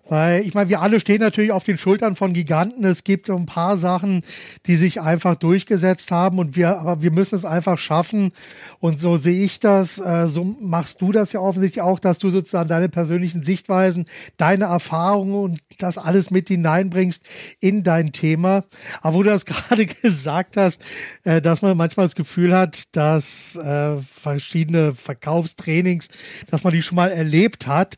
weil 0.09 0.41
ich 0.41 0.53
meine, 0.53 0.69
wir 0.69 0.81
alle 0.81 0.99
stehen 0.99 1.19
natürlich 1.19 1.51
auf 1.51 1.63
den 1.63 1.77
Schultern 1.77 2.15
von 2.15 2.33
Giganten. 2.33 2.83
Es 2.85 3.03
gibt 3.03 3.29
ein 3.29 3.45
paar 3.45 3.77
Sachen, 3.77 4.21
die 4.65 4.75
sich 4.75 5.01
einfach 5.01 5.35
durchgesetzt 5.35 6.11
haben 6.11 6.39
und 6.39 6.55
wir, 6.55 6.79
aber 6.79 7.01
wir 7.01 7.11
müssen 7.11 7.35
es 7.35 7.45
einfach 7.45 7.77
schaffen. 7.77 8.31
Und 8.79 8.99
so 8.99 9.17
sehe 9.17 9.43
ich 9.43 9.59
das. 9.59 9.99
Äh, 9.99 10.27
so 10.27 10.43
machst 10.43 11.01
du 11.01 11.11
das 11.11 11.33
ja 11.33 11.39
offensichtlich 11.39 11.81
auch, 11.81 11.99
dass 11.99 12.19
du 12.19 12.29
sozusagen 12.29 12.69
deine 12.69 12.89
persönlichen 12.89 13.43
Sichtweisen, 13.43 14.05
deine 14.37 14.65
Erfahrungen 14.65 15.35
und 15.35 15.59
das 15.79 15.97
alles 15.97 16.31
mit 16.31 16.47
hineinbringst 16.47 17.21
in 17.59 17.83
dein 17.83 18.11
Thema. 18.11 18.63
Aber 19.01 19.15
wo 19.15 19.23
du 19.23 19.29
das 19.29 19.45
gerade 19.45 19.85
gesagt 19.85 20.57
hast, 20.57 20.81
äh, 21.23 21.41
dass 21.41 21.61
man 21.61 21.75
manchmal 21.75 22.05
das 22.05 22.15
Gefühl 22.15 22.55
hat, 22.55 22.95
dass 22.95 23.55
äh, 23.55 23.97
verschiedene 23.97 24.93
Verkaufstrainings, 24.93 26.07
dass 26.49 26.63
man 26.63 26.73
die 26.73 26.81
schon 26.81 26.95
mal 26.95 27.11
erlebt 27.11 27.67
hat. 27.67 27.97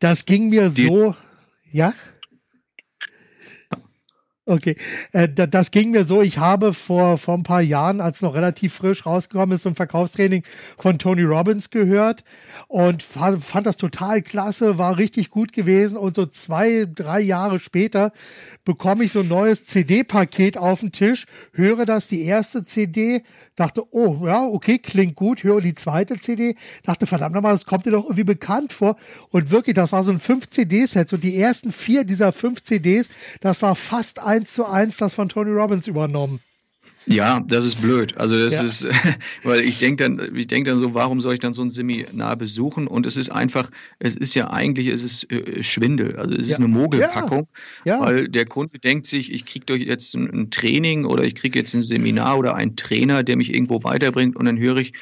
Das 0.00 0.26
ging 0.26 0.48
mir 0.48 0.70
die, 0.70 0.86
so, 0.86 1.14
ja? 1.74 1.92
Okay, 4.46 4.76
äh, 5.12 5.26
das 5.26 5.70
ging 5.70 5.90
mir 5.90 6.04
so. 6.04 6.20
Ich 6.20 6.36
habe 6.36 6.74
vor, 6.74 7.16
vor 7.16 7.34
ein 7.34 7.44
paar 7.44 7.62
Jahren, 7.62 8.02
als 8.02 8.20
noch 8.20 8.34
relativ 8.34 8.74
frisch 8.74 9.06
rausgekommen 9.06 9.54
ist, 9.54 9.62
so 9.62 9.70
ein 9.70 9.74
Verkaufstraining 9.74 10.44
von 10.76 10.98
Tony 10.98 11.22
Robbins 11.22 11.70
gehört 11.70 12.24
und 12.68 13.02
fand, 13.02 13.42
fand 13.42 13.66
das 13.66 13.78
total 13.78 14.20
klasse, 14.20 14.76
war 14.76 14.98
richtig 14.98 15.30
gut 15.30 15.52
gewesen. 15.54 15.96
Und 15.96 16.14
so 16.14 16.26
zwei, 16.26 16.86
drei 16.94 17.20
Jahre 17.20 17.58
später 17.58 18.12
bekomme 18.66 19.04
ich 19.04 19.12
so 19.12 19.20
ein 19.20 19.28
neues 19.28 19.64
CD-Paket 19.64 20.58
auf 20.58 20.80
den 20.80 20.92
Tisch, 20.92 21.26
höre 21.54 21.86
das, 21.86 22.06
die 22.06 22.22
erste 22.22 22.64
CD, 22.64 23.24
dachte, 23.56 23.82
oh, 23.92 24.26
ja, 24.26 24.44
okay, 24.44 24.78
klingt 24.78 25.16
gut, 25.16 25.44
höre 25.44 25.60
die 25.60 25.74
zweite 25.74 26.18
CD, 26.18 26.56
dachte, 26.82 27.06
verdammt 27.06 27.34
nochmal, 27.34 27.52
das 27.52 27.66
kommt 27.66 27.86
dir 27.86 27.92
doch 27.92 28.04
irgendwie 28.04 28.24
bekannt 28.24 28.72
vor. 28.72 28.96
Und 29.30 29.50
wirklich, 29.50 29.74
das 29.74 29.92
war 29.92 30.02
so 30.02 30.10
ein 30.10 30.20
5-CD-Set. 30.20 31.08
So 31.08 31.16
die 31.16 31.38
ersten 31.38 31.72
vier 31.72 32.04
dieser 32.04 32.32
fünf 32.32 32.62
CDs, 32.62 33.08
das 33.40 33.62
war 33.62 33.74
fast 33.74 34.18
ein 34.18 34.34
eins 34.34 34.54
zu 34.54 34.66
eins 34.66 34.96
das 34.96 35.14
von 35.14 35.28
Tony 35.28 35.50
Robbins 35.50 35.86
übernommen. 35.86 36.40
Ja, 37.06 37.40
das 37.40 37.64
ist 37.64 37.82
blöd. 37.82 38.16
Also 38.16 38.38
das 38.38 38.54
ja. 38.54 38.62
ist, 38.62 38.86
weil 39.42 39.60
ich 39.60 39.78
denke 39.78 40.04
dann, 40.04 40.36
ich 40.36 40.46
denke 40.46 40.70
dann 40.70 40.78
so, 40.78 40.94
warum 40.94 41.20
soll 41.20 41.34
ich 41.34 41.40
dann 41.40 41.52
so 41.52 41.62
ein 41.62 41.70
Seminar 41.70 42.36
besuchen? 42.36 42.86
Und 42.86 43.06
es 43.06 43.16
ist 43.16 43.30
einfach, 43.30 43.70
es 43.98 44.16
ist 44.16 44.34
ja 44.34 44.50
eigentlich, 44.50 44.88
es 44.88 45.02
ist 45.02 45.30
äh, 45.30 45.62
Schwindel. 45.62 46.16
Also 46.16 46.34
es 46.34 46.48
ja. 46.48 46.54
ist 46.54 46.58
eine 46.60 46.68
Mogelpackung, 46.68 47.48
ja. 47.84 48.00
weil 48.00 48.28
der 48.28 48.46
Kunde 48.46 48.78
denkt 48.78 49.06
sich, 49.06 49.32
ich 49.32 49.44
kriege 49.44 49.66
doch 49.66 49.76
jetzt 49.76 50.14
ein, 50.14 50.30
ein, 50.30 50.50
Training 50.50 51.04
oder 51.04 51.24
ich 51.24 51.34
kriege 51.34 51.58
jetzt 51.58 51.74
ein 51.74 51.82
Seminar 51.82 52.38
oder 52.38 52.54
einen 52.54 52.76
Trainer, 52.76 53.22
der 53.22 53.36
mich 53.36 53.52
irgendwo 53.52 53.82
weiterbringt 53.84 54.36
und 54.36 54.46
dann 54.46 54.58
höre 54.58 54.78
ich 54.78 54.92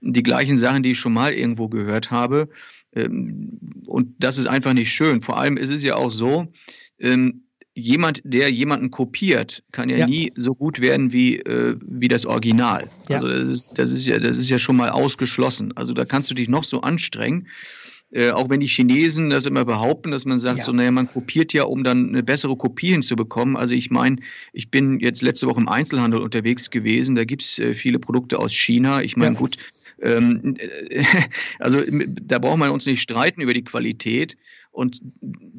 die 0.00 0.22
gleichen 0.22 0.58
Sachen, 0.58 0.82
die 0.82 0.92
ich 0.92 0.98
schon 0.98 1.12
mal 1.12 1.32
irgendwo 1.32 1.68
gehört 1.68 2.10
habe. 2.10 2.48
Ähm, 2.94 3.58
und 3.86 4.14
das 4.18 4.38
ist 4.38 4.46
einfach 4.46 4.74
nicht 4.74 4.92
schön. 4.92 5.22
Vor 5.22 5.38
allem 5.38 5.56
ist 5.56 5.70
es 5.70 5.82
ja 5.82 5.96
auch 5.96 6.10
so, 6.10 6.52
ähm, 7.00 7.47
jemand, 7.78 8.20
der 8.24 8.50
jemanden 8.50 8.90
kopiert, 8.90 9.62
kann 9.72 9.88
ja, 9.88 9.98
ja. 9.98 10.06
nie 10.06 10.32
so 10.36 10.54
gut 10.54 10.80
werden 10.80 11.12
wie, 11.12 11.36
äh, 11.36 11.76
wie 11.80 12.08
das 12.08 12.26
Original. 12.26 12.88
Ja. 13.08 13.16
Also 13.16 13.28
das 13.28 13.48
ist, 13.48 13.78
das, 13.78 13.90
ist 13.90 14.06
ja, 14.06 14.18
das 14.18 14.38
ist 14.38 14.50
ja 14.50 14.58
schon 14.58 14.76
mal 14.76 14.90
ausgeschlossen. 14.90 15.72
Also 15.76 15.94
da 15.94 16.04
kannst 16.04 16.30
du 16.30 16.34
dich 16.34 16.48
noch 16.48 16.64
so 16.64 16.80
anstrengen. 16.80 17.48
Äh, 18.10 18.30
auch 18.30 18.48
wenn 18.48 18.60
die 18.60 18.66
Chinesen 18.66 19.28
das 19.28 19.44
immer 19.44 19.66
behaupten, 19.66 20.10
dass 20.10 20.24
man 20.24 20.40
sagt, 20.40 20.60
ja. 20.60 20.64
so, 20.64 20.72
naja, 20.72 20.90
man 20.90 21.06
kopiert 21.06 21.52
ja, 21.52 21.64
um 21.64 21.84
dann 21.84 22.08
eine 22.08 22.22
bessere 22.22 22.56
Kopie 22.56 22.92
hinzubekommen. 22.92 23.56
Also 23.56 23.74
ich 23.74 23.90
meine, 23.90 24.16
ich 24.52 24.70
bin 24.70 24.98
jetzt 25.00 25.20
letzte 25.22 25.46
Woche 25.46 25.60
im 25.60 25.68
Einzelhandel 25.68 26.20
unterwegs 26.20 26.70
gewesen, 26.70 27.16
da 27.16 27.24
gibt's 27.24 27.58
äh, 27.58 27.74
viele 27.74 27.98
Produkte 27.98 28.38
aus 28.38 28.54
China. 28.54 29.02
Ich 29.02 29.16
meine, 29.16 29.34
gut, 29.36 29.58
ähm, 30.00 30.54
also 31.58 31.82
da 31.90 32.38
braucht 32.38 32.58
man 32.58 32.70
uns 32.70 32.86
nicht 32.86 33.02
streiten 33.02 33.42
über 33.42 33.52
die 33.52 33.64
Qualität. 33.64 34.36
Und 34.70 35.02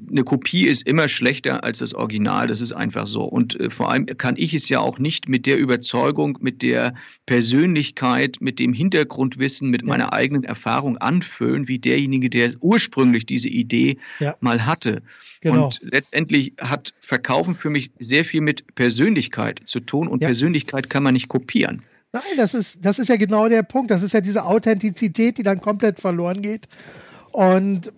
eine 0.10 0.24
Kopie 0.24 0.68
ist 0.68 0.88
immer 0.88 1.08
schlechter 1.08 1.64
als 1.64 1.80
das 1.80 1.94
Original, 1.94 2.48
das 2.48 2.62
ist 2.62 2.74
einfach 2.74 3.08
so. 3.08 3.24
Und 3.24 3.60
äh, 3.60 3.70
vor 3.70 3.92
allem 3.92 4.06
kann 4.06 4.36
ich 4.38 4.54
es 4.54 4.70
ja 4.70 4.80
auch 4.80 5.00
nicht 5.00 5.30
mit 5.30 5.46
der 5.46 5.58
Überzeugung, 5.58 6.38
mit 6.42 6.62
der 6.62 6.94
Persönlichkeit, 7.26 8.38
mit 8.40 8.60
dem 8.60 8.74
Hintergrundwissen, 8.74 9.70
mit 9.70 9.82
ja. 9.82 9.88
meiner 9.88 10.14
eigenen 10.14 10.44
Erfahrung 10.44 10.98
anfüllen, 10.98 11.68
wie 11.68 11.80
derjenige, 11.80 12.30
der 12.30 12.54
ursprünglich 12.62 13.26
diese 13.26 13.50
Idee 13.50 13.98
ja. 14.20 14.36
mal 14.40 14.66
hatte. 14.66 15.02
Genau. 15.42 15.66
Und 15.66 15.80
letztendlich 15.84 16.54
hat 16.60 16.94
Verkaufen 17.00 17.56
für 17.56 17.70
mich 17.70 17.92
sehr 18.00 18.26
viel 18.26 18.42
mit 18.42 18.76
Persönlichkeit 18.76 19.62
zu 19.66 19.80
tun 19.80 20.08
und 20.08 20.22
ja. 20.22 20.28
Persönlichkeit 20.28 20.90
kann 20.90 21.04
man 21.04 21.14
nicht 21.14 21.30
kopieren. 21.30 21.82
Nein, 22.12 22.24
das 22.38 22.54
ist, 22.54 22.84
das 22.84 22.98
ist 22.98 23.08
ja 23.08 23.18
genau 23.18 23.48
der 23.48 23.64
Punkt. 23.64 23.92
Das 23.92 24.02
ist 24.02 24.14
ja 24.14 24.22
diese 24.22 24.44
Authentizität, 24.44 25.38
die 25.38 25.44
dann 25.44 25.62
komplett 25.62 26.00
verloren 26.00 26.42
geht. 26.42 26.68
Und 27.32 27.94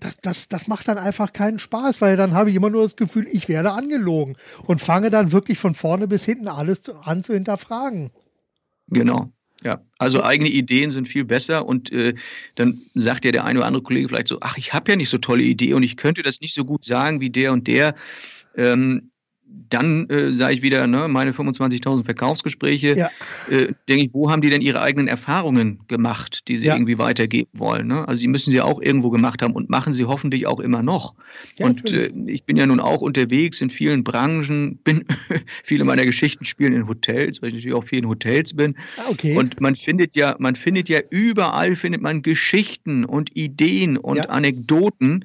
das, 0.00 0.16
das, 0.18 0.48
das 0.48 0.68
macht 0.68 0.88
dann 0.88 0.98
einfach 0.98 1.32
keinen 1.32 1.58
Spaß, 1.58 2.00
weil 2.00 2.16
dann 2.16 2.34
habe 2.34 2.50
ich 2.50 2.56
immer 2.56 2.70
nur 2.70 2.82
das 2.82 2.96
Gefühl, 2.96 3.26
ich 3.30 3.48
werde 3.48 3.72
angelogen 3.72 4.36
und 4.64 4.80
fange 4.80 5.10
dann 5.10 5.32
wirklich 5.32 5.58
von 5.58 5.74
vorne 5.74 6.08
bis 6.08 6.24
hinten 6.24 6.48
alles 6.48 6.82
zu, 6.82 6.96
an 6.96 7.22
zu 7.24 7.34
hinterfragen. 7.34 8.10
Genau. 8.88 9.32
Ja, 9.64 9.80
also 9.98 10.22
eigene 10.22 10.50
Ideen 10.50 10.90
sind 10.92 11.08
viel 11.08 11.24
besser 11.24 11.66
und 11.66 11.90
äh, 11.90 12.14
dann 12.54 12.78
sagt 12.94 13.24
ja 13.24 13.32
der 13.32 13.44
eine 13.44 13.58
oder 13.58 13.66
andere 13.66 13.82
Kollege 13.82 14.08
vielleicht 14.08 14.28
so, 14.28 14.38
ach, 14.40 14.56
ich 14.56 14.72
habe 14.72 14.92
ja 14.92 14.96
nicht 14.96 15.08
so 15.08 15.18
tolle 15.18 15.42
Idee 15.42 15.74
und 15.74 15.82
ich 15.82 15.96
könnte 15.96 16.22
das 16.22 16.40
nicht 16.40 16.54
so 16.54 16.64
gut 16.64 16.84
sagen 16.84 17.20
wie 17.20 17.30
der 17.30 17.52
und 17.52 17.66
der. 17.66 17.96
Ähm, 18.56 19.07
dann 19.70 20.08
äh, 20.08 20.32
sage 20.32 20.54
ich 20.54 20.62
wieder, 20.62 20.86
ne, 20.86 21.08
meine 21.08 21.32
25.000 21.32 22.04
Verkaufsgespräche, 22.04 22.96
ja. 22.96 23.10
äh, 23.50 23.72
denke 23.88 24.06
ich, 24.06 24.10
wo 24.12 24.30
haben 24.30 24.42
die 24.42 24.50
denn 24.50 24.60
ihre 24.60 24.80
eigenen 24.80 25.08
Erfahrungen 25.08 25.80
gemacht, 25.88 26.48
die 26.48 26.56
sie 26.56 26.66
ja. 26.66 26.74
irgendwie 26.74 26.98
weitergeben 26.98 27.50
wollen? 27.52 27.86
Ne? 27.86 28.06
Also 28.06 28.20
die 28.20 28.28
müssen 28.28 28.50
sie 28.50 28.60
auch 28.60 28.80
irgendwo 28.80 29.10
gemacht 29.10 29.42
haben 29.42 29.52
und 29.52 29.70
machen 29.70 29.94
sie 29.94 30.04
hoffentlich 30.04 30.46
auch 30.46 30.60
immer 30.60 30.82
noch. 30.82 31.14
Ja, 31.58 31.66
und 31.66 31.92
äh, 31.92 32.10
ich 32.26 32.44
bin 32.44 32.56
ja 32.56 32.66
nun 32.66 32.80
auch 32.80 33.00
unterwegs 33.00 33.60
in 33.60 33.70
vielen 33.70 34.04
Branchen, 34.04 34.78
bin 34.78 35.04
viele 35.64 35.84
meiner 35.84 36.04
Geschichten 36.04 36.44
spielen 36.44 36.72
in 36.72 36.88
Hotels, 36.88 37.42
weil 37.42 37.48
ich 37.48 37.54
natürlich 37.54 37.76
auch 37.76 37.84
viel 37.84 37.98
in 38.00 38.08
Hotels 38.08 38.54
bin. 38.54 38.76
Ah, 38.96 39.10
okay. 39.10 39.36
Und 39.36 39.60
man 39.60 39.76
findet 39.76 40.14
ja, 40.14 40.36
man 40.38 40.56
findet 40.56 40.88
ja 40.88 41.00
überall 41.10 41.76
findet 41.76 42.02
man 42.02 42.22
Geschichten 42.22 43.04
und 43.04 43.36
Ideen 43.36 43.96
und 43.96 44.30
Anekdoten. 44.30 45.24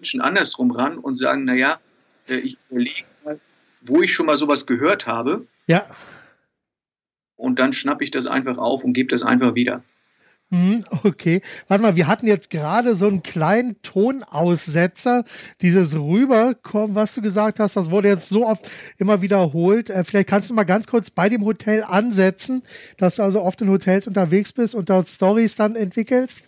Menschen 0.00 0.22
andersrum 0.22 0.70
ran 0.70 0.96
und 0.96 1.14
sagen, 1.16 1.44
naja, 1.44 1.78
ich 2.26 2.56
überlege 2.70 3.04
mal, 3.22 3.38
wo 3.82 4.00
ich 4.00 4.14
schon 4.14 4.24
mal 4.24 4.38
sowas 4.38 4.64
gehört 4.64 5.06
habe. 5.06 5.46
Ja. 5.66 5.84
Und 7.36 7.58
dann 7.58 7.74
schnappe 7.74 8.02
ich 8.04 8.10
das 8.10 8.26
einfach 8.26 8.56
auf 8.56 8.82
und 8.82 8.94
gebe 8.94 9.10
das 9.10 9.22
einfach 9.22 9.54
wieder. 9.54 9.82
Hm, 10.52 10.84
okay. 11.04 11.42
Warte 11.68 11.82
mal, 11.82 11.96
wir 11.96 12.06
hatten 12.06 12.26
jetzt 12.26 12.48
gerade 12.48 12.94
so 12.94 13.08
einen 13.08 13.22
kleinen 13.22 13.80
Tonaussetzer. 13.82 15.24
Dieses 15.60 15.94
Rüberkommen, 15.94 16.96
was 16.96 17.14
du 17.14 17.20
gesagt 17.20 17.60
hast, 17.60 17.76
das 17.76 17.90
wurde 17.90 18.08
jetzt 18.08 18.30
so 18.30 18.46
oft 18.46 18.68
immer 18.96 19.20
wiederholt. 19.20 19.90
Äh, 19.90 20.02
vielleicht 20.02 20.28
kannst 20.28 20.48
du 20.48 20.54
mal 20.54 20.64
ganz 20.64 20.86
kurz 20.86 21.10
bei 21.10 21.28
dem 21.28 21.44
Hotel 21.44 21.84
ansetzen, 21.84 22.62
dass 22.96 23.16
du 23.16 23.22
also 23.22 23.42
oft 23.42 23.60
in 23.60 23.68
Hotels 23.68 24.06
unterwegs 24.06 24.54
bist 24.54 24.74
und 24.74 24.88
dort 24.88 25.08
Stories 25.08 25.56
dann 25.56 25.76
entwickelst. 25.76 26.44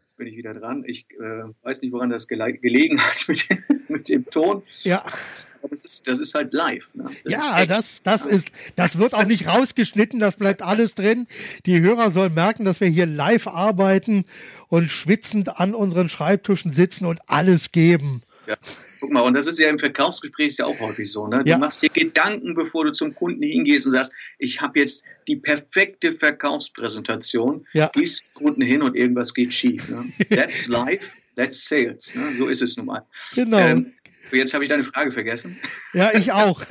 Jetzt 0.00 0.16
bin 0.16 0.26
ich 0.28 0.36
wieder 0.36 0.54
dran. 0.54 0.84
Ich 0.86 1.06
äh, 1.10 1.44
weiß 1.62 1.82
nicht, 1.82 1.92
woran 1.92 2.10
das 2.10 2.26
gelegen 2.28 3.00
hat 3.00 3.28
mit, 3.28 3.46
mit, 3.88 4.08
dem 4.08 4.24
Ton. 4.26 4.62
Ja. 4.82 5.04
Das 5.04 5.84
ist, 5.84 6.08
das 6.08 6.20
ist 6.20 6.34
halt 6.34 6.52
live. 6.52 6.94
Ne? 6.94 7.10
Das 7.24 7.32
ja, 7.32 7.66
das, 7.66 8.02
das 8.02 8.24
ist, 8.24 8.50
das 8.76 8.98
wird 8.98 9.14
auch 9.14 9.26
nicht 9.26 9.46
rausgeschnitten, 9.46 10.18
das 10.20 10.36
bleibt 10.36 10.62
alles 10.62 10.94
drin. 10.94 11.26
Die 11.66 11.80
Hörer 11.80 12.10
sollen 12.10 12.34
merken, 12.34 12.64
dass 12.64 12.80
wir 12.80 12.88
hier 12.88 13.06
live 13.06 13.46
arbeiten 13.46 14.24
und 14.68 14.90
schwitzend 14.90 15.60
an 15.60 15.74
unseren 15.74 16.08
Schreibtischen 16.08 16.72
sitzen 16.72 17.06
und 17.06 17.20
alles 17.26 17.72
geben. 17.72 18.22
Ja. 18.46 18.56
Guck 19.00 19.12
mal, 19.12 19.20
und 19.20 19.34
das 19.34 19.46
ist 19.46 19.58
ja 19.58 19.68
im 19.68 19.78
Verkaufsgespräch 19.78 20.48
ist 20.48 20.58
ja 20.58 20.66
auch 20.66 20.78
häufig 20.80 21.10
so. 21.10 21.26
Ne? 21.26 21.42
Du 21.44 21.50
ja. 21.50 21.58
machst 21.58 21.82
dir 21.82 21.90
Gedanken, 21.90 22.54
bevor 22.54 22.84
du 22.84 22.92
zum 22.92 23.14
Kunden 23.14 23.42
hingehst 23.42 23.86
und 23.86 23.92
sagst, 23.92 24.12
ich 24.38 24.60
habe 24.60 24.78
jetzt 24.78 25.04
die 25.28 25.36
perfekte 25.36 26.12
Verkaufspräsentation. 26.12 27.66
Ja. 27.72 27.90
Gehst 27.92 28.32
Kunden 28.34 28.62
hin 28.62 28.82
und 28.82 28.96
irgendwas 28.96 29.34
geht 29.34 29.52
schief. 29.52 29.88
Ne? 29.88 30.04
That's 30.30 30.66
life, 30.68 31.16
that's 31.36 31.68
sales. 31.68 32.14
Ne? 32.14 32.22
So 32.38 32.48
ist 32.48 32.62
es 32.62 32.76
nun 32.76 32.86
mal. 32.86 33.02
Genau. 33.34 33.58
Ähm, 33.58 33.92
Jetzt 34.32 34.54
habe 34.54 34.64
ich 34.64 34.70
deine 34.70 34.84
Frage 34.84 35.12
vergessen. 35.12 35.56
Ja, 35.92 36.10
ich 36.12 36.32
auch. 36.32 36.62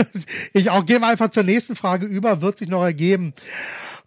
Ich 0.53 0.69
auch. 0.69 0.85
Gehen 0.85 1.01
wir 1.01 1.07
einfach 1.07 1.31
zur 1.31 1.43
nächsten 1.43 1.75
Frage 1.75 2.05
über, 2.05 2.41
wird 2.41 2.57
sich 2.57 2.67
noch 2.67 2.83
ergeben. 2.83 3.33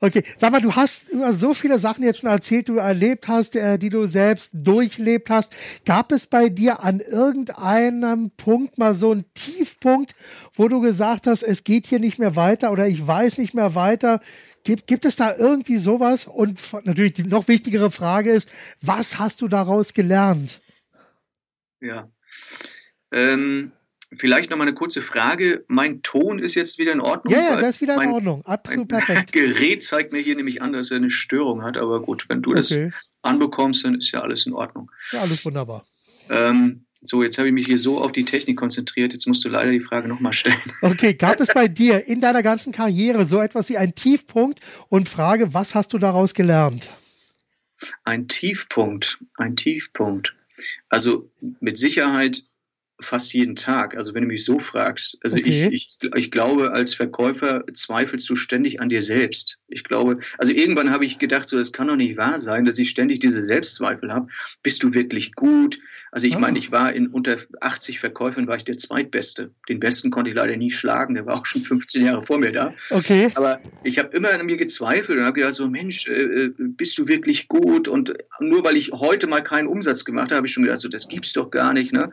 Okay, 0.01 0.23
sag 0.37 0.53
mal, 0.53 0.61
du 0.61 0.77
hast 0.77 1.09
über 1.09 1.33
so 1.33 1.55
viele 1.55 1.79
Sachen 1.79 2.05
jetzt 2.05 2.21
schon 2.21 2.31
erzählt, 2.31 2.69
du 2.69 2.77
erlebt 2.77 3.27
hast, 3.27 3.57
äh, 3.57 3.79
die 3.79 3.89
du 3.89 4.07
selbst 4.07 4.51
durchlebt 4.53 5.29
hast. 5.29 5.53
Gab 5.85 6.13
es 6.13 6.27
bei 6.27 6.49
dir 6.49 6.85
an 6.85 7.01
irgendeinem 7.01 8.31
Punkt 8.31 8.79
mal 8.79 8.95
so 8.95 9.11
einen 9.11 9.25
Tiefpunkt, 9.35 10.15
wo 10.55 10.69
du 10.69 10.81
gesagt 10.81 11.27
hast, 11.27 11.43
es 11.43 11.65
geht 11.65 11.87
hier 11.87 11.99
nicht 11.99 12.19
mehr 12.19 12.37
weiter 12.37 12.71
oder 12.71 12.87
ich 12.87 13.05
weiß 13.05 13.39
nicht 13.39 13.55
mehr 13.55 13.75
weiter? 13.75 14.21
Gibt, 14.63 14.87
gibt 14.87 15.05
es 15.05 15.17
da 15.17 15.35
irgendwie 15.35 15.79
sowas? 15.79 16.27
Und 16.27 16.61
natürlich 16.85 17.15
die 17.15 17.25
noch 17.25 17.49
wichtigere 17.49 17.91
Frage 17.91 18.31
ist, 18.31 18.49
was 18.81 19.19
hast 19.19 19.41
du 19.41 19.49
daraus 19.49 19.95
gelernt? 19.95 20.61
Ja. 21.81 22.09
Ähm, 23.13 23.73
Vielleicht 24.13 24.51
noch 24.51 24.57
mal 24.57 24.65
eine 24.65 24.75
kurze 24.75 25.03
Frage. 25.03 25.65
Mein 25.69 26.03
Ton 26.03 26.39
ist 26.39 26.55
jetzt 26.55 26.79
wieder 26.79 26.93
in 26.93 27.01
Ordnung? 27.01 27.35
Ja, 27.35 27.41
ja, 27.41 27.57
das 27.57 27.77
ist 27.77 27.81
wieder 27.83 28.03
in 28.03 28.11
Ordnung. 28.11 28.45
Absolut 28.47 28.91
mein 28.91 29.05
perfekt. 29.05 29.33
Gerät 29.33 29.85
zeigt 29.85 30.13
mir 30.13 30.21
hier 30.21 30.35
nämlich 30.35 30.63
an, 30.63 30.73
dass 30.73 30.91
er 30.91 30.97
eine 30.97 31.11
Störung 31.11 31.63
hat. 31.63 31.77
Aber 31.77 32.01
gut, 32.01 32.25
wenn 32.29 32.41
du 32.41 32.53
okay. 32.53 32.91
das 32.91 32.93
anbekommst, 33.23 33.85
dann 33.85 33.97
ist 33.97 34.11
ja 34.13 34.23
alles 34.23 34.47
in 34.47 34.55
Ordnung. 34.55 34.91
Ja, 35.13 35.21
alles 35.21 35.45
wunderbar. 35.45 35.85
Ähm, 36.31 36.87
so, 37.03 37.23
jetzt 37.23 37.37
habe 37.39 37.49
ich 37.49 37.55
mich 37.55 37.67
hier 37.67 37.79
so 37.79 38.01
auf 38.01 38.13
die 38.13 38.25
Technik 38.25 38.57
konzentriert. 38.57 39.13
Jetzt 39.13 39.27
musst 39.27 39.45
du 39.45 39.51
leider 39.51 39.71
die 39.71 39.81
Frage 39.81 40.09
nochmal 40.09 40.33
stellen. 40.33 40.57
Okay, 40.83 41.15
gab 41.15 41.39
es 41.41 41.53
bei 41.53 41.69
dir 41.69 42.07
in 42.07 42.21
deiner 42.21 42.43
ganzen 42.43 42.73
Karriere 42.73 43.27
so 43.27 43.41
etwas 43.41 43.69
wie 43.69 43.77
einen 43.77 43.95
Tiefpunkt 43.95 44.61
und 44.89 45.09
Frage, 45.09 45.53
was 45.53 45.75
hast 45.75 45.93
du 45.93 45.99
daraus 45.99 46.35
gelernt? 46.35 46.89
Ein 48.05 48.27
Tiefpunkt, 48.27 49.19
ein 49.37 49.55
Tiefpunkt. 49.55 50.35
Also 50.89 51.31
mit 51.61 51.79
Sicherheit 51.79 52.43
fast 53.01 53.33
jeden 53.33 53.57
Tag. 53.57 53.97
Also 53.97 54.15
wenn 54.15 54.23
du 54.23 54.29
mich 54.29 54.45
so 54.45 54.59
fragst, 54.59 55.19
also 55.23 55.37
okay. 55.37 55.69
ich, 55.71 55.99
ich, 56.03 56.11
ich 56.15 56.31
glaube, 56.31 56.73
als 56.73 56.95
Verkäufer 56.95 57.65
zweifelst 57.73 58.29
du 58.29 58.37
ständig 58.37 58.81
an 58.81 58.89
dir 58.89 59.03
selbst. 59.03 59.59
Ich 59.69 59.85
glaube, 59.85 60.19
also 60.39 60.53
irgendwann 60.53 60.91
habe 60.91 61.05
ich 61.05 61.19
gedacht, 61.19 61.49
so 61.49 61.57
das 61.57 61.73
kann 61.73 61.89
doch 61.89 61.97
nicht 61.97 62.17
wahr 62.17 62.41
sein, 62.41 62.65
dass 62.65 62.79
ich 62.79 62.91
ständig 62.91 63.19
diese 63.21 63.45
Selbstzweifel 63.45 64.13
habe. 64.13 64.29
Bist 64.63 64.83
du 64.83 64.95
wirklich 64.95 65.35
gut? 65.35 65.79
Also 66.11 66.27
ich 66.27 66.37
oh. 66.37 66.39
meine, 66.39 66.59
ich 66.59 66.73
war 66.73 66.93
in 66.93 67.09
unter 67.09 67.37
80 67.61 68.01
Verkäufern 68.01 68.47
war 68.47 68.57
ich 68.57 68.65
der 68.65 68.79
zweitbeste. 68.79 69.51
Den 69.69 69.79
besten 69.79 70.11
konnte 70.11 70.31
ich 70.31 70.37
leider 70.37 70.57
nie 70.57 70.71
schlagen, 70.71 71.15
der 71.15 71.27
war 71.27 71.37
auch 71.37 71.47
schon 71.47 71.61
15 71.63 72.07
Jahre 72.07 72.23
vor 72.23 72.39
mir 72.39 72.53
da. 72.53 72.73
Okay. 72.91 73.31
Aber 73.35 73.61
ich 73.85 73.99
habe 73.99 74.17
immer 74.17 74.31
an 74.31 74.47
mir 74.47 74.57
gezweifelt 74.57 75.19
und 75.19 75.25
habe 75.25 75.35
gedacht, 75.35 75.55
so 75.55 75.69
Mensch, 75.69 76.07
äh, 76.07 76.13
äh, 76.13 76.51
bist 76.59 76.99
du 76.99 77.09
wirklich 77.09 77.49
gut? 77.49 77.89
Und 77.89 78.15
nur 78.41 78.65
weil 78.65 78.77
ich 78.77 78.91
heute 78.93 79.27
mal 79.27 79.43
keinen 79.43 79.69
Umsatz 79.69 80.05
gemacht 80.05 80.31
habe, 80.31 80.37
habe 80.37 80.47
ich 80.47 80.53
schon 80.53 80.63
gedacht, 80.63 80.81
so 80.81 80.89
das 80.89 81.09
gibt's 81.09 81.33
doch 81.35 81.51
gar 81.51 81.75
nicht. 81.75 81.93
Ne? 81.93 82.11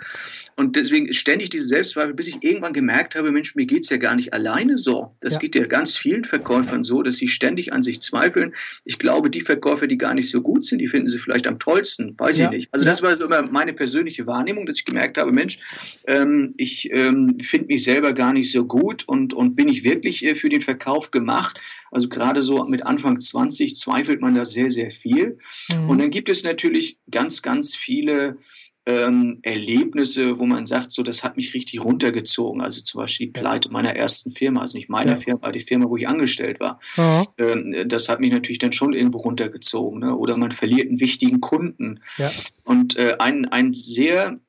Und 0.58 0.76
deswegen 0.76 1.14
ständig 1.14 1.50
diese 1.50 1.68
Selbstzweifel, 1.68 2.14
bis 2.14 2.28
ich 2.28 2.44
irgendwann 2.44 2.74
gemerkt 2.74 3.16
habe, 3.16 3.32
Mensch, 3.32 3.56
mir 3.56 3.66
geht 3.66 3.84
es 3.84 3.90
ja 3.90 3.98
gar 3.98 4.16
nicht 4.16 4.34
alleine 4.34 4.78
so. 4.78 5.16
Das 5.22 5.34
ja. 5.34 5.40
geht 5.40 5.56
ja 5.56 5.66
ganz 5.66 5.96
vielen 5.96 6.26
Verkäufern 6.26 6.84
so, 6.84 7.02
dass 7.02 7.16
sie 7.18 7.28
ständig 7.28 7.45
an 7.74 7.84
sich 7.84 8.02
zweifeln. 8.02 8.54
Ich 8.84 9.00
glaube, 9.00 9.30
die 9.30 9.42
Verkäufer, 9.42 9.88
die 9.88 9.98
gar 9.98 10.14
nicht 10.14 10.30
so 10.30 10.42
gut 10.42 10.66
sind, 10.66 10.80
die 10.80 10.88
finden 10.88 11.08
sie 11.08 11.20
vielleicht 11.20 11.48
am 11.48 11.60
tollsten, 11.60 12.16
weiß 12.18 12.38
ja. 12.38 12.46
ich 12.46 12.58
nicht. 12.58 12.70
Also 12.74 12.86
das 12.86 13.02
war 13.02 13.16
so 13.16 13.26
immer 13.26 13.50
meine 13.52 13.74
persönliche 13.74 14.28
Wahrnehmung, 14.28 14.66
dass 14.66 14.78
ich 14.78 14.86
gemerkt 14.86 15.18
habe, 15.18 15.32
Mensch, 15.32 15.60
ähm, 16.08 16.54
ich 16.58 16.90
ähm, 16.92 17.38
finde 17.40 17.68
mich 17.68 17.84
selber 17.84 18.14
gar 18.14 18.34
nicht 18.34 18.52
so 18.52 18.66
gut 18.66 19.04
und, 19.08 19.34
und 19.34 19.56
bin 19.56 19.70
ich 19.70 19.84
wirklich 19.84 20.24
äh, 20.26 20.36
für 20.36 20.50
den 20.50 20.62
Verkauf 20.62 21.12
gemacht. 21.12 21.60
Also 21.92 22.10
gerade 22.10 22.44
so 22.44 22.64
mit 22.66 22.86
Anfang 22.86 23.20
20 23.20 23.76
zweifelt 23.76 24.22
man 24.22 24.36
da 24.36 24.46
sehr, 24.46 24.70
sehr 24.70 24.92
viel. 24.92 25.38
Mhm. 25.70 25.90
Und 25.90 26.00
dann 26.00 26.12
gibt 26.12 26.30
es 26.30 26.44
natürlich 26.44 26.98
ganz, 27.10 27.42
ganz 27.42 27.76
viele 27.76 28.38
ähm, 28.86 29.40
Erlebnisse, 29.42 30.38
wo 30.40 30.46
man 30.46 30.66
sagt, 30.66 30.92
so 30.92 31.02
das 31.02 31.24
hat 31.24 31.38
mich 31.38 31.54
richtig 31.54 31.84
runtergezogen. 31.84 32.62
Also 32.62 32.82
zum 32.82 33.02
Beispiel 33.02 33.28
die 33.28 33.34
Pleite 33.34 33.70
meiner 33.70 33.96
ersten 33.96 34.32
Firma, 34.32 34.62
also 34.62 34.78
nicht 34.78 34.90
meiner 34.90 35.14
ja. 35.14 35.18
Firma, 35.18 35.52
die 35.52 35.60
Firma, 35.60 35.90
wo 35.90 35.98
ich 35.98 36.08
angestellt 36.08 36.60
war. 36.60 36.80
Ja. 36.98 37.26
Ähm, 37.38 37.88
das 37.88 38.10
hat 38.10 38.20
mich 38.20 38.32
natürlich 38.32 38.60
dann 38.60 38.74
schon 38.74 38.94
irgendwo 38.94 39.20
runtergezogen. 39.20 40.00
Ne? 40.02 40.16
Oder 40.16 40.38
man 40.38 40.52
verliert 40.52 40.88
einen 40.88 41.00
wichtigen 41.00 41.42
Kunden. 41.42 42.02
Ja. 42.18 42.32
Und 42.64 42.96
äh, 42.98 43.16
ein, 43.20 43.46
ein 43.46 43.74
sehr 43.74 44.40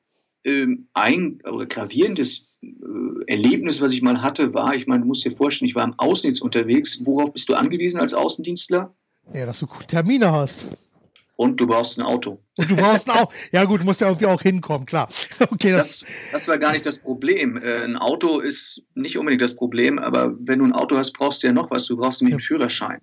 ähm, 0.43 0.87
ein 0.93 1.39
oder 1.43 1.65
gravierendes 1.65 2.59
äh, 2.61 2.67
Erlebnis, 3.27 3.81
was 3.81 3.91
ich 3.91 4.01
mal 4.01 4.21
hatte, 4.21 4.53
war, 4.53 4.75
ich 4.75 4.87
meine, 4.87 5.01
du 5.01 5.07
musst 5.07 5.25
dir 5.25 5.31
vorstellen, 5.31 5.67
ich 5.67 5.75
war 5.75 5.83
im 5.83 5.95
Außendienst 5.97 6.41
unterwegs. 6.41 6.99
Worauf 7.03 7.33
bist 7.33 7.49
du 7.49 7.55
angewiesen 7.55 7.99
als 7.99 8.13
Außendienstler? 8.13 8.93
Ja, 9.33 9.45
dass 9.45 9.59
du 9.59 9.67
Termine 9.87 10.31
hast. 10.31 10.67
Und 11.37 11.59
du 11.59 11.67
brauchst 11.67 11.99
ein 11.99 12.01
Auto. 12.01 12.43
Und 12.57 12.71
du 12.71 12.75
brauchst 12.75 13.07
ein 13.07 13.15
Auto. 13.15 13.31
Ja 13.51 13.63
gut, 13.65 13.81
du 13.81 13.85
musst 13.85 14.01
ja 14.01 14.07
irgendwie 14.07 14.25
auch 14.25 14.41
hinkommen, 14.41 14.87
klar. 14.87 15.07
Okay, 15.51 15.71
das, 15.71 15.99
das, 15.99 16.05
das 16.31 16.47
war 16.47 16.57
gar 16.57 16.71
nicht 16.73 16.85
das 16.85 16.97
Problem. 16.97 17.57
Äh, 17.57 17.83
ein 17.83 17.95
Auto 17.95 18.39
ist 18.39 18.81
nicht 18.95 19.17
unbedingt 19.19 19.43
das 19.43 19.55
Problem, 19.55 19.99
aber 19.99 20.35
wenn 20.39 20.59
du 20.59 20.65
ein 20.65 20.73
Auto 20.73 20.97
hast, 20.97 21.13
brauchst 21.13 21.43
du 21.43 21.47
ja 21.47 21.53
noch 21.53 21.69
was. 21.69 21.85
Du 21.85 21.95
brauchst 21.95 22.21
nämlich 22.21 22.33
einen 22.33 22.39
Führerschein. 22.39 22.99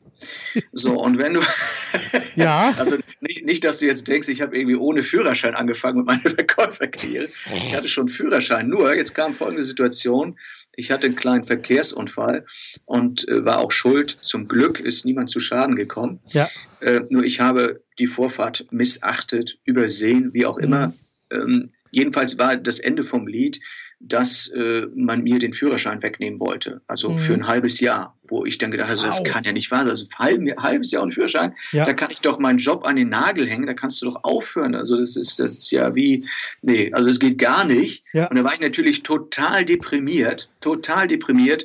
So, 0.72 1.00
und 1.00 1.18
wenn 1.18 1.34
du... 1.34 1.40
ja. 2.34 2.74
Also 2.76 2.96
nicht, 3.20 3.44
nicht, 3.44 3.62
dass 3.62 3.78
du 3.78 3.86
jetzt 3.86 4.08
denkst, 4.08 4.28
ich 4.28 4.42
habe 4.42 4.58
irgendwie 4.58 4.76
ohne 4.76 5.04
Führerschein 5.04 5.54
angefangen 5.54 5.98
mit 5.98 6.06
meiner 6.06 6.28
Verkäuferkarriere. 6.28 7.28
Ich 7.54 7.74
hatte 7.74 7.88
schon 7.88 8.08
einen 8.08 8.14
Führerschein. 8.14 8.68
Nur, 8.68 8.94
jetzt 8.96 9.14
kam 9.14 9.32
folgende 9.32 9.62
Situation. 9.62 10.36
Ich 10.76 10.90
hatte 10.90 11.06
einen 11.06 11.16
kleinen 11.16 11.44
Verkehrsunfall 11.44 12.46
und 12.84 13.28
äh, 13.28 13.44
war 13.44 13.58
auch 13.58 13.72
schuld. 13.72 14.18
Zum 14.22 14.48
Glück 14.48 14.80
ist 14.80 15.04
niemand 15.04 15.30
zu 15.30 15.40
Schaden 15.40 15.76
gekommen. 15.76 16.20
Ja. 16.32 16.48
Äh, 16.80 17.00
nur 17.10 17.24
ich 17.24 17.40
habe 17.40 17.82
die 17.98 18.06
Vorfahrt 18.06 18.66
missachtet, 18.70 19.58
übersehen, 19.64 20.32
wie 20.32 20.46
auch 20.46 20.58
immer. 20.58 20.88
Mhm. 20.88 20.92
Ähm, 21.30 21.72
jedenfalls 21.90 22.38
war 22.38 22.56
das 22.56 22.80
Ende 22.80 23.04
vom 23.04 23.26
Lied, 23.26 23.60
dass 24.00 24.48
äh, 24.48 24.86
man 24.94 25.22
mir 25.22 25.38
den 25.38 25.52
Führerschein 25.52 26.02
wegnehmen 26.02 26.40
wollte. 26.40 26.82
Also 26.86 27.10
mhm. 27.10 27.18
für 27.18 27.34
ein 27.34 27.46
halbes 27.46 27.80
Jahr, 27.80 28.16
wo 28.28 28.44
ich 28.44 28.58
dann 28.58 28.70
gedacht 28.70 28.90
habe, 28.90 29.00
wow. 29.00 29.06
das 29.06 29.24
kann 29.24 29.44
ja 29.44 29.52
nicht 29.52 29.70
wahr 29.70 29.80
sein. 29.80 29.90
Also 29.90 30.06
ein 30.18 30.54
halbes 30.58 30.90
Jahr 30.90 31.02
ohne 31.02 31.12
Führerschein, 31.12 31.54
ja. 31.72 31.86
da 31.86 31.92
kann 31.92 32.10
ich 32.10 32.20
doch 32.20 32.38
meinen 32.38 32.58
Job 32.58 32.86
an 32.86 32.96
den 32.96 33.08
Nagel 33.08 33.46
hängen, 33.46 33.66
da 33.66 33.74
kannst 33.74 34.02
du 34.02 34.06
doch 34.06 34.22
aufhören. 34.24 34.74
Also 34.74 34.98
das 34.98 35.16
ist, 35.16 35.40
das 35.40 35.54
ist 35.54 35.70
ja 35.70 35.94
wie, 35.94 36.26
nee, 36.62 36.92
also 36.92 37.08
es 37.08 37.18
geht 37.18 37.38
gar 37.38 37.64
nicht. 37.64 38.04
Ja. 38.12 38.28
Und 38.28 38.36
da 38.36 38.44
war 38.44 38.54
ich 38.54 38.60
natürlich 38.60 39.02
total 39.02 39.64
deprimiert, 39.64 40.50
total 40.60 41.08
deprimiert. 41.08 41.64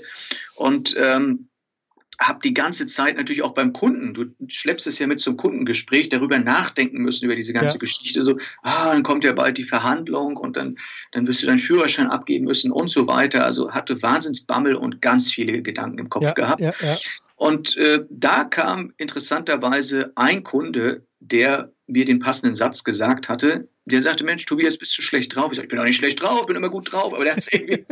Und 0.55 0.95
ähm, 0.97 1.48
habe 2.19 2.39
die 2.43 2.53
ganze 2.53 2.85
Zeit 2.85 3.15
natürlich 3.17 3.43
auch 3.43 3.53
beim 3.53 3.71
Kunden, 3.71 4.13
du 4.13 4.25
schleppst 4.47 4.87
es 4.87 4.99
ja 4.99 5.07
mit 5.07 5.19
zum 5.19 5.37
Kundengespräch, 5.37 6.09
darüber 6.09 6.37
nachdenken 6.37 6.99
müssen, 6.99 7.25
über 7.25 7.35
diese 7.35 7.53
ganze 7.53 7.75
ja. 7.75 7.79
Geschichte. 7.79 8.23
So, 8.23 8.37
ah, 8.61 8.91
dann 8.91 9.03
kommt 9.03 9.23
ja 9.23 9.31
bald 9.31 9.57
die 9.57 9.63
Verhandlung 9.63 10.35
und 10.35 10.57
dann, 10.57 10.77
dann 11.13 11.27
wirst 11.27 11.43
du 11.43 11.47
deinen 11.47 11.59
Führerschein 11.59 12.07
abgeben 12.07 12.45
müssen 12.45 12.71
und 12.71 12.89
so 12.89 13.07
weiter. 13.07 13.45
Also 13.45 13.71
hatte 13.71 14.01
Wahnsinnsbammel 14.01 14.75
und 14.75 15.01
ganz 15.01 15.31
viele 15.31 15.61
Gedanken 15.61 15.99
im 15.99 16.09
Kopf 16.09 16.23
ja, 16.23 16.33
gehabt. 16.33 16.61
Ja, 16.61 16.73
Und 17.35 17.77
äh, 17.77 18.03
da 18.09 18.43
kam 18.43 18.93
interessanterweise 18.97 20.11
ein 20.15 20.43
Kunde, 20.43 21.05
der 21.21 21.71
mir 21.89 22.05
den 22.05 22.19
passenden 22.19 22.53
Satz 22.53 22.83
gesagt 22.83 23.29
hatte. 23.29 23.67
Der 23.85 24.01
sagte, 24.01 24.23
Mensch, 24.23 24.45
Tobias, 24.45 24.77
bist 24.77 24.97
du 24.97 25.01
schlecht 25.01 25.35
drauf? 25.35 25.51
Ich 25.51 25.55
sage, 25.57 25.65
ich 25.65 25.69
bin 25.69 25.79
auch 25.79 25.83
nicht 25.83 25.97
schlecht 25.97 26.21
drauf, 26.21 26.45
bin 26.45 26.55
immer 26.55 26.69
gut 26.69 26.91
drauf. 26.91 27.13
Aber 27.13 27.23
der 27.23 27.33
hat 27.33 27.39
es 27.39 27.47
irgendwie... 27.53 27.83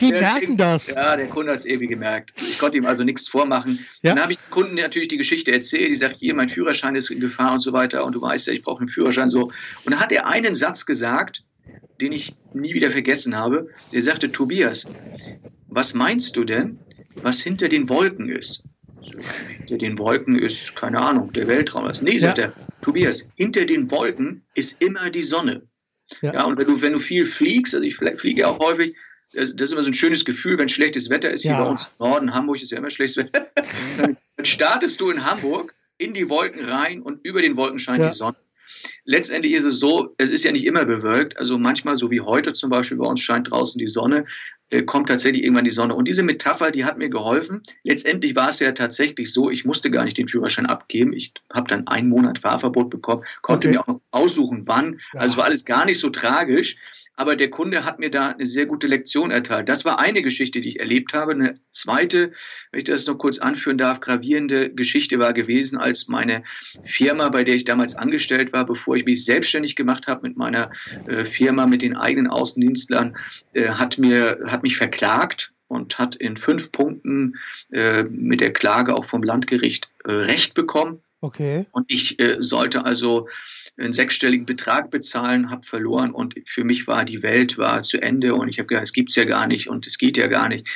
Die 0.00 0.12
merken 0.12 0.56
das. 0.56 0.88
Ja, 0.88 1.16
der 1.16 1.28
Kunde 1.28 1.52
hat 1.52 1.58
es 1.58 1.66
irgendwie 1.66 1.88
gemerkt. 1.88 2.32
Ich 2.36 2.58
konnte 2.58 2.78
ihm 2.78 2.86
also 2.86 3.04
nichts 3.04 3.28
vormachen. 3.28 3.86
Ja. 4.02 4.14
Dann 4.14 4.22
habe 4.22 4.32
ich 4.32 4.38
dem 4.38 4.50
Kunden 4.50 4.74
natürlich 4.76 5.08
die 5.08 5.18
Geschichte 5.18 5.52
erzählt. 5.52 5.90
Die 5.90 5.96
sagt, 5.96 6.16
hier, 6.16 6.34
mein 6.34 6.48
Führerschein 6.48 6.96
ist 6.96 7.10
in 7.10 7.20
Gefahr 7.20 7.52
und 7.52 7.60
so 7.60 7.72
weiter. 7.72 8.04
Und 8.04 8.14
du 8.14 8.22
weißt 8.22 8.46
ja, 8.46 8.52
ich 8.52 8.62
brauche 8.62 8.80
einen 8.80 8.88
Führerschein 8.88 9.28
so. 9.28 9.44
Und 9.44 9.52
dann 9.92 10.00
hat 10.00 10.12
er 10.12 10.26
einen 10.26 10.54
Satz 10.54 10.86
gesagt, 10.86 11.42
den 12.00 12.12
ich 12.12 12.34
nie 12.54 12.74
wieder 12.74 12.90
vergessen 12.90 13.36
habe. 13.36 13.68
Der 13.92 14.00
sagte, 14.00 14.32
Tobias, 14.32 14.86
was 15.68 15.94
meinst 15.94 16.36
du 16.36 16.44
denn, 16.44 16.78
was 17.16 17.40
hinter 17.40 17.68
den 17.68 17.88
Wolken 17.88 18.28
ist? 18.28 18.64
Hinter 19.58 19.78
den 19.78 19.98
Wolken 19.98 20.38
ist, 20.38 20.74
keine 20.74 21.00
Ahnung, 21.00 21.32
der 21.32 21.46
Weltraum. 21.46 21.90
Nee, 22.00 22.18
sagt 22.18 22.38
ja. 22.38 22.44
er, 22.44 22.52
Tobias, 22.84 23.26
hinter 23.36 23.64
den 23.64 23.90
Wolken 23.90 24.42
ist 24.54 24.82
immer 24.82 25.08
die 25.10 25.22
Sonne. 25.22 25.62
Ja, 26.20 26.34
ja 26.34 26.44
und 26.44 26.58
wenn 26.58 26.66
du, 26.66 26.82
wenn 26.82 26.92
du 26.92 26.98
viel 26.98 27.24
fliegst, 27.24 27.74
also 27.74 27.84
ich 27.84 27.96
fliege 27.96 28.46
auch 28.46 28.58
häufig, 28.58 28.94
das 29.32 29.50
ist 29.50 29.72
immer 29.72 29.82
so 29.82 29.90
ein 29.90 29.94
schönes 29.94 30.24
Gefühl, 30.24 30.58
wenn 30.58 30.68
schlechtes 30.68 31.08
Wetter 31.08 31.32
ist, 31.32 31.44
ja. 31.44 31.56
hier 31.56 31.64
bei 31.64 31.70
uns 31.70 31.86
im 31.86 32.06
Norden, 32.06 32.34
Hamburg 32.34 32.60
ist 32.60 32.70
ja 32.70 32.78
immer 32.78 32.90
schlechtes 32.90 33.16
Wetter, 33.16 33.48
dann 34.36 34.44
startest 34.44 35.00
du 35.00 35.10
in 35.10 35.24
Hamburg 35.24 35.74
in 35.96 36.12
die 36.12 36.28
Wolken 36.28 36.66
rein 36.66 37.00
und 37.00 37.24
über 37.24 37.40
den 37.40 37.56
Wolken 37.56 37.78
scheint 37.78 38.00
ja. 38.00 38.08
die 38.08 38.14
Sonne. 38.14 38.36
Letztendlich 39.04 39.52
ist 39.54 39.64
es 39.64 39.80
so, 39.80 40.14
es 40.18 40.30
ist 40.30 40.44
ja 40.44 40.52
nicht 40.52 40.64
immer 40.64 40.84
bewölkt. 40.84 41.38
Also 41.38 41.58
manchmal, 41.58 41.96
so 41.96 42.10
wie 42.10 42.20
heute 42.20 42.52
zum 42.52 42.70
Beispiel, 42.70 42.98
bei 42.98 43.06
uns 43.06 43.20
scheint 43.20 43.50
draußen 43.50 43.78
die 43.78 43.88
Sonne, 43.88 44.26
äh, 44.70 44.82
kommt 44.82 45.08
tatsächlich 45.08 45.42
irgendwann 45.42 45.64
die 45.64 45.70
Sonne. 45.70 45.94
Und 45.94 46.08
diese 46.08 46.22
Metapher, 46.22 46.70
die 46.70 46.84
hat 46.84 46.98
mir 46.98 47.08
geholfen. 47.08 47.62
Letztendlich 47.82 48.34
war 48.34 48.48
es 48.48 48.60
ja 48.60 48.72
tatsächlich 48.72 49.32
so, 49.32 49.50
ich 49.50 49.64
musste 49.64 49.90
gar 49.90 50.04
nicht 50.04 50.18
den 50.18 50.28
Führerschein 50.28 50.66
abgeben. 50.66 51.12
Ich 51.12 51.32
habe 51.52 51.68
dann 51.68 51.86
einen 51.86 52.08
Monat 52.08 52.38
Fahrverbot 52.38 52.90
bekommen, 52.90 53.22
konnte 53.42 53.68
okay. 53.68 53.76
mir 53.76 53.82
auch 53.82 53.86
noch 53.86 54.00
aussuchen, 54.10 54.66
wann. 54.66 55.00
Ja. 55.12 55.20
Also 55.20 55.36
war 55.36 55.44
alles 55.44 55.64
gar 55.64 55.84
nicht 55.84 56.00
so 56.00 56.10
tragisch 56.10 56.76
aber 57.16 57.36
der 57.36 57.50
Kunde 57.50 57.84
hat 57.84 57.98
mir 57.98 58.10
da 58.10 58.30
eine 58.30 58.46
sehr 58.46 58.66
gute 58.66 58.86
Lektion 58.86 59.30
erteilt. 59.30 59.68
Das 59.68 59.84
war 59.84 60.00
eine 60.00 60.22
Geschichte, 60.22 60.60
die 60.60 60.70
ich 60.70 60.80
erlebt 60.80 61.12
habe. 61.12 61.32
Eine 61.32 61.60
zweite, 61.70 62.32
wenn 62.70 62.78
ich 62.78 62.84
das 62.84 63.06
noch 63.06 63.18
kurz 63.18 63.38
anführen 63.38 63.78
darf, 63.78 64.00
gravierende 64.00 64.70
Geschichte 64.70 65.18
war 65.18 65.32
gewesen, 65.32 65.78
als 65.78 66.08
meine 66.08 66.42
Firma, 66.82 67.28
bei 67.28 67.44
der 67.44 67.54
ich 67.54 67.64
damals 67.64 67.94
angestellt 67.94 68.52
war, 68.52 68.66
bevor 68.66 68.96
ich 68.96 69.04
mich 69.04 69.24
selbstständig 69.24 69.76
gemacht 69.76 70.06
habe 70.08 70.26
mit 70.26 70.36
meiner 70.36 70.70
äh, 71.06 71.24
Firma, 71.24 71.66
mit 71.66 71.82
den 71.82 71.96
eigenen 71.96 72.30
Außendienstlern, 72.30 73.16
äh, 73.52 73.68
hat 73.68 73.98
mir, 73.98 74.40
hat 74.46 74.62
mich 74.62 74.76
verklagt 74.76 75.52
und 75.68 75.98
hat 75.98 76.16
in 76.16 76.36
fünf 76.36 76.72
Punkten 76.72 77.34
äh, 77.72 78.02
mit 78.04 78.40
der 78.40 78.52
Klage 78.52 78.94
auch 78.94 79.04
vom 79.04 79.22
Landgericht 79.22 79.88
äh, 80.04 80.12
Recht 80.12 80.54
bekommen. 80.54 81.00
Okay. 81.20 81.66
Und 81.72 81.90
ich 81.90 82.20
äh, 82.20 82.36
sollte 82.40 82.84
also 82.84 83.28
einen 83.76 83.92
sechsstelligen 83.92 84.46
Betrag 84.46 84.90
bezahlen, 84.90 85.50
habe 85.50 85.66
verloren 85.66 86.12
und 86.12 86.34
für 86.46 86.62
mich 86.62 86.86
war 86.86 87.04
die 87.04 87.22
Welt 87.22 87.58
war 87.58 87.82
zu 87.82 88.00
Ende 88.00 88.34
und 88.34 88.48
ich 88.48 88.58
habe 88.58 88.68
gedacht, 88.68 88.84
es 88.84 88.92
gibt's 88.92 89.16
ja 89.16 89.24
gar 89.24 89.46
nicht 89.48 89.68
und 89.68 89.86
es 89.86 89.98
geht 89.98 90.16
ja 90.16 90.28
gar 90.28 90.48
nicht. 90.48 90.66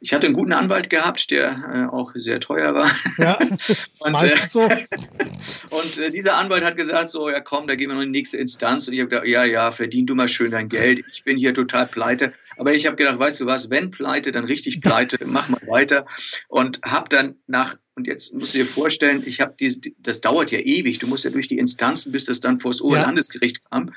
Ich 0.00 0.12
hatte 0.12 0.26
einen 0.26 0.34
guten 0.34 0.52
Anwalt 0.52 0.90
gehabt, 0.90 1.30
der 1.30 1.88
äh, 1.90 1.94
auch 1.94 2.12
sehr 2.14 2.40
teuer 2.40 2.74
war. 2.74 2.90
Ja, 3.16 3.38
und, 4.00 4.22
äh, 4.22 4.36
so. 4.46 4.60
und 5.70 5.98
äh, 5.98 6.10
dieser 6.10 6.36
Anwalt 6.36 6.64
hat 6.64 6.76
gesagt, 6.76 7.08
so, 7.08 7.30
ja 7.30 7.40
komm, 7.40 7.66
da 7.66 7.74
gehen 7.74 7.88
wir 7.88 7.94
noch 7.94 8.02
in 8.02 8.12
die 8.12 8.18
nächste 8.18 8.36
Instanz. 8.36 8.86
Und 8.86 8.94
ich 8.94 9.00
habe 9.00 9.08
gedacht, 9.08 9.26
ja, 9.26 9.44
ja, 9.44 9.70
verdien 9.70 10.04
du 10.04 10.14
mal 10.14 10.28
schön 10.28 10.50
dein 10.50 10.68
Geld. 10.68 11.02
Ich 11.10 11.24
bin 11.24 11.38
hier 11.38 11.54
total 11.54 11.86
pleite. 11.86 12.34
Aber 12.56 12.74
ich 12.74 12.86
habe 12.86 12.96
gedacht, 12.96 13.18
weißt 13.18 13.40
du 13.40 13.46
was, 13.46 13.70
wenn 13.70 13.90
pleite, 13.90 14.30
dann 14.30 14.44
richtig 14.44 14.80
pleite, 14.80 15.18
mach 15.26 15.48
mal 15.48 15.60
weiter. 15.66 16.06
Und 16.48 16.80
habe 16.84 17.08
dann 17.08 17.36
nach 17.46 17.76
und 17.96 18.08
jetzt 18.08 18.34
musst 18.34 18.54
du 18.54 18.58
dir 18.58 18.66
vorstellen, 18.66 19.22
ich 19.24 19.40
habe 19.40 19.54
dieses, 19.58 19.80
das 19.98 20.20
dauert 20.20 20.50
ja 20.50 20.58
ewig. 20.58 20.98
Du 20.98 21.06
musst 21.06 21.24
ja 21.24 21.30
durch 21.30 21.46
die 21.46 21.58
Instanzen, 21.58 22.10
bis 22.10 22.24
das 22.24 22.40
dann 22.40 22.58
vor 22.58 22.72
das 22.72 22.80
Oberlandesgericht 22.80 23.60
ja. 23.62 23.68
kam. 23.70 23.94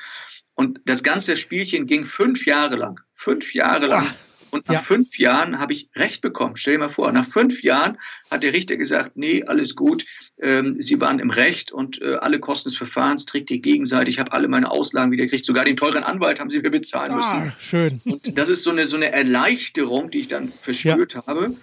Und 0.54 0.80
das 0.86 1.02
ganze 1.02 1.36
Spielchen 1.36 1.88
ging 1.88 2.06
fünf 2.06 2.46
Jahre 2.46 2.76
lang. 2.76 3.00
Fünf 3.14 3.56
Jahre 3.56 3.88
lang. 3.88 4.08
Ach. 4.08 4.28
Und 4.52 4.68
nach 4.68 4.76
ja. 4.76 4.82
fünf 4.82 5.18
Jahren 5.18 5.60
habe 5.60 5.74
ich 5.74 5.90
Recht 5.96 6.22
bekommen. 6.22 6.56
Stell 6.56 6.76
dir 6.76 6.80
mal 6.80 6.92
vor, 6.92 7.12
nach 7.12 7.28
fünf 7.28 7.64
Jahren 7.64 7.98
hat 8.32 8.44
der 8.44 8.54
Richter 8.54 8.78
gesagt, 8.78 9.18
nee, 9.18 9.44
alles 9.44 9.76
gut, 9.76 10.06
Sie 10.40 11.02
waren 11.02 11.18
im 11.18 11.32
Recht 11.32 11.72
und 11.72 12.00
äh, 12.00 12.14
alle 12.22 12.40
Kosten 12.40 12.70
des 12.70 12.78
Verfahrens 12.78 13.26
trägt 13.26 13.50
ihr 13.50 13.58
gegenseitig. 13.58 14.16
Ich 14.16 14.20
habe 14.20 14.34
alle 14.34 14.48
meine 14.48 14.70
Auslagen 14.70 15.12
wieder 15.12 15.24
gekriegt. 15.24 15.46
Sogar 15.46 15.66
den 15.66 15.76
teuren 15.76 16.04
Anwalt 16.04 16.40
haben 16.40 16.52
Sie 16.52 16.60
mir 16.60 16.70
bezahlen 16.70 17.16
müssen. 17.16 17.36
Ah, 17.36 17.54
schön. 17.60 18.00
Und 18.06 18.38
das 18.38 18.50
ist 18.50 18.64
so 18.64 18.70
eine, 18.70 18.86
so 18.86 18.98
eine 18.98 19.12
Erleichterung, 19.12 20.12
die 20.12 20.20
ich 20.20 20.28
dann 20.28 20.52
verspürt 20.62 21.16
ja. 21.16 21.26
habe. 21.26 21.56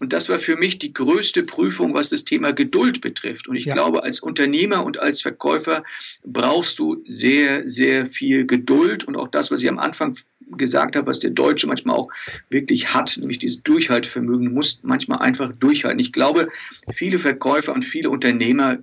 Und 0.00 0.12
das 0.12 0.28
war 0.28 0.40
für 0.40 0.56
mich 0.56 0.78
die 0.78 0.92
größte 0.92 1.44
Prüfung, 1.44 1.94
was 1.94 2.08
das 2.08 2.24
Thema 2.24 2.52
Geduld 2.52 3.02
betrifft. 3.02 3.48
Und 3.48 3.56
ich 3.56 3.66
ja. 3.66 3.74
glaube, 3.74 4.02
als 4.02 4.20
Unternehmer 4.20 4.84
und 4.84 4.98
als 4.98 5.20
Verkäufer 5.20 5.84
brauchst 6.24 6.78
du 6.78 7.04
sehr, 7.06 7.68
sehr 7.68 8.06
viel 8.06 8.46
Geduld. 8.46 9.04
Und 9.04 9.16
auch 9.16 9.28
das, 9.28 9.50
was 9.50 9.62
ich 9.62 9.68
am 9.68 9.78
Anfang 9.78 10.16
gesagt 10.56 10.96
habe, 10.96 11.06
was 11.06 11.20
der 11.20 11.30
Deutsche 11.30 11.66
manchmal 11.66 11.96
auch 11.96 12.08
wirklich 12.50 12.92
hat, 12.94 13.16
nämlich 13.16 13.38
dieses 13.38 13.62
Durchhaltevermögen, 13.62 14.46
du 14.46 14.52
musst 14.52 14.84
manchmal 14.84 15.20
einfach 15.20 15.52
durchhalten. 15.52 15.98
Ich 15.98 16.12
glaube, 16.12 16.48
viele 16.92 17.18
Verkäufer 17.18 17.72
und 17.72 17.84
viele 17.84 18.10
Unternehmer 18.10 18.21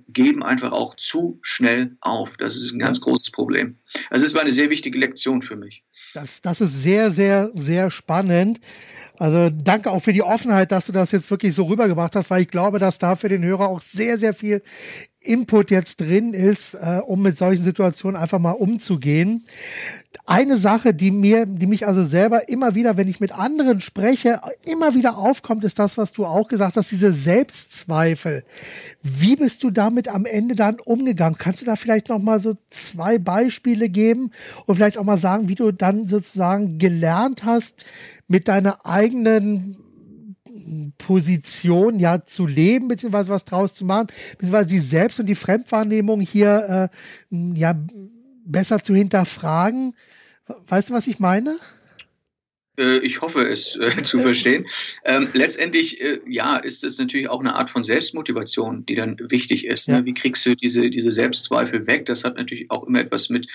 geben 0.08 0.42
einfach 0.42 0.72
auch 0.72 0.96
zu 0.96 1.38
schnell 1.42 1.96
auf. 2.00 2.36
Das 2.36 2.56
ist 2.56 2.72
ein 2.72 2.78
ganz 2.78 3.00
großes 3.00 3.30
Problem. 3.30 3.78
Also 4.10 4.26
es 4.26 4.34
war 4.34 4.42
eine 4.42 4.52
sehr 4.52 4.70
wichtige 4.70 4.98
Lektion 4.98 5.42
für 5.42 5.56
mich. 5.56 5.84
Das, 6.14 6.42
das 6.42 6.60
ist 6.60 6.82
sehr, 6.82 7.10
sehr, 7.10 7.50
sehr 7.54 7.90
spannend. 7.90 8.60
Also 9.16 9.50
danke 9.50 9.90
auch 9.90 10.00
für 10.00 10.12
die 10.12 10.22
Offenheit, 10.22 10.72
dass 10.72 10.86
du 10.86 10.92
das 10.92 11.12
jetzt 11.12 11.30
wirklich 11.30 11.54
so 11.54 11.64
rübergebracht 11.64 12.16
hast, 12.16 12.30
weil 12.30 12.42
ich 12.42 12.48
glaube, 12.48 12.78
dass 12.78 12.98
da 12.98 13.16
für 13.16 13.28
den 13.28 13.44
Hörer 13.44 13.68
auch 13.68 13.80
sehr, 13.80 14.16
sehr 14.16 14.32
viel 14.32 14.62
Input 15.22 15.70
jetzt 15.70 16.00
drin 16.00 16.32
ist, 16.32 16.74
äh, 16.74 17.00
um 17.06 17.20
mit 17.20 17.36
solchen 17.36 17.62
Situationen 17.62 18.20
einfach 18.20 18.38
mal 18.38 18.52
umzugehen. 18.52 19.44
Eine 20.24 20.56
Sache, 20.56 20.94
die 20.94 21.10
mir, 21.10 21.44
die 21.44 21.66
mich 21.66 21.86
also 21.86 22.04
selber 22.04 22.48
immer 22.48 22.74
wieder, 22.74 22.96
wenn 22.96 23.08
ich 23.08 23.20
mit 23.20 23.32
anderen 23.32 23.80
spreche, 23.80 24.40
immer 24.64 24.94
wieder 24.94 25.18
aufkommt, 25.18 25.64
ist 25.64 25.78
das, 25.78 25.98
was 25.98 26.12
du 26.12 26.24
auch 26.24 26.48
gesagt 26.48 26.76
hast, 26.76 26.90
diese 26.90 27.12
Selbstzweifel. 27.12 28.44
Wie 29.02 29.36
bist 29.36 29.62
du 29.62 29.70
damit 29.70 30.08
am 30.08 30.24
Ende 30.24 30.54
dann 30.54 30.80
umgegangen? 30.80 31.36
Kannst 31.36 31.60
du 31.60 31.66
da 31.66 31.76
vielleicht 31.76 32.08
noch 32.08 32.20
mal 32.20 32.40
so 32.40 32.56
zwei 32.70 33.18
Beispiele 33.18 33.88
geben 33.88 34.30
und 34.66 34.76
vielleicht 34.76 34.96
auch 34.96 35.04
mal 35.04 35.18
sagen, 35.18 35.48
wie 35.48 35.54
du 35.54 35.70
dann 35.70 36.06
sozusagen 36.06 36.78
gelernt 36.78 37.44
hast, 37.44 37.76
mit 38.26 38.48
deiner 38.48 38.86
eigenen 38.86 39.76
Position 40.98 41.98
ja 41.98 42.24
zu 42.24 42.46
leben, 42.46 42.88
beziehungsweise 42.88 43.30
was 43.30 43.44
draus 43.44 43.74
zu 43.74 43.84
machen, 43.84 44.08
beziehungsweise 44.32 44.66
die 44.66 44.80
Selbst- 44.80 45.20
und 45.20 45.26
die 45.26 45.34
Fremdwahrnehmung 45.34 46.20
hier 46.20 46.90
äh, 47.30 47.36
ja 47.54 47.74
besser 48.44 48.82
zu 48.82 48.94
hinterfragen. 48.94 49.94
Weißt 50.68 50.90
du, 50.90 50.94
was 50.94 51.06
ich 51.06 51.20
meine? 51.20 51.56
Äh, 52.78 52.98
ich 52.98 53.20
hoffe 53.20 53.48
es 53.48 53.76
äh, 53.76 53.90
zu 54.02 54.18
verstehen. 54.18 54.66
Ähm, 55.04 55.28
letztendlich, 55.32 56.00
äh, 56.00 56.20
ja, 56.26 56.56
ist 56.56 56.84
es 56.84 56.98
natürlich 56.98 57.28
auch 57.28 57.40
eine 57.40 57.56
Art 57.56 57.70
von 57.70 57.84
Selbstmotivation, 57.84 58.86
die 58.86 58.94
dann 58.94 59.16
wichtig 59.28 59.66
ist. 59.66 59.88
Ne? 59.88 60.04
Wie 60.04 60.14
kriegst 60.14 60.44
du 60.46 60.54
diese, 60.54 60.90
diese 60.90 61.12
Selbstzweifel 61.12 61.86
weg? 61.86 62.06
Das 62.06 62.24
hat 62.24 62.36
natürlich 62.36 62.70
auch 62.70 62.86
immer 62.86 63.00
etwas 63.00 63.30
mit 63.30 63.46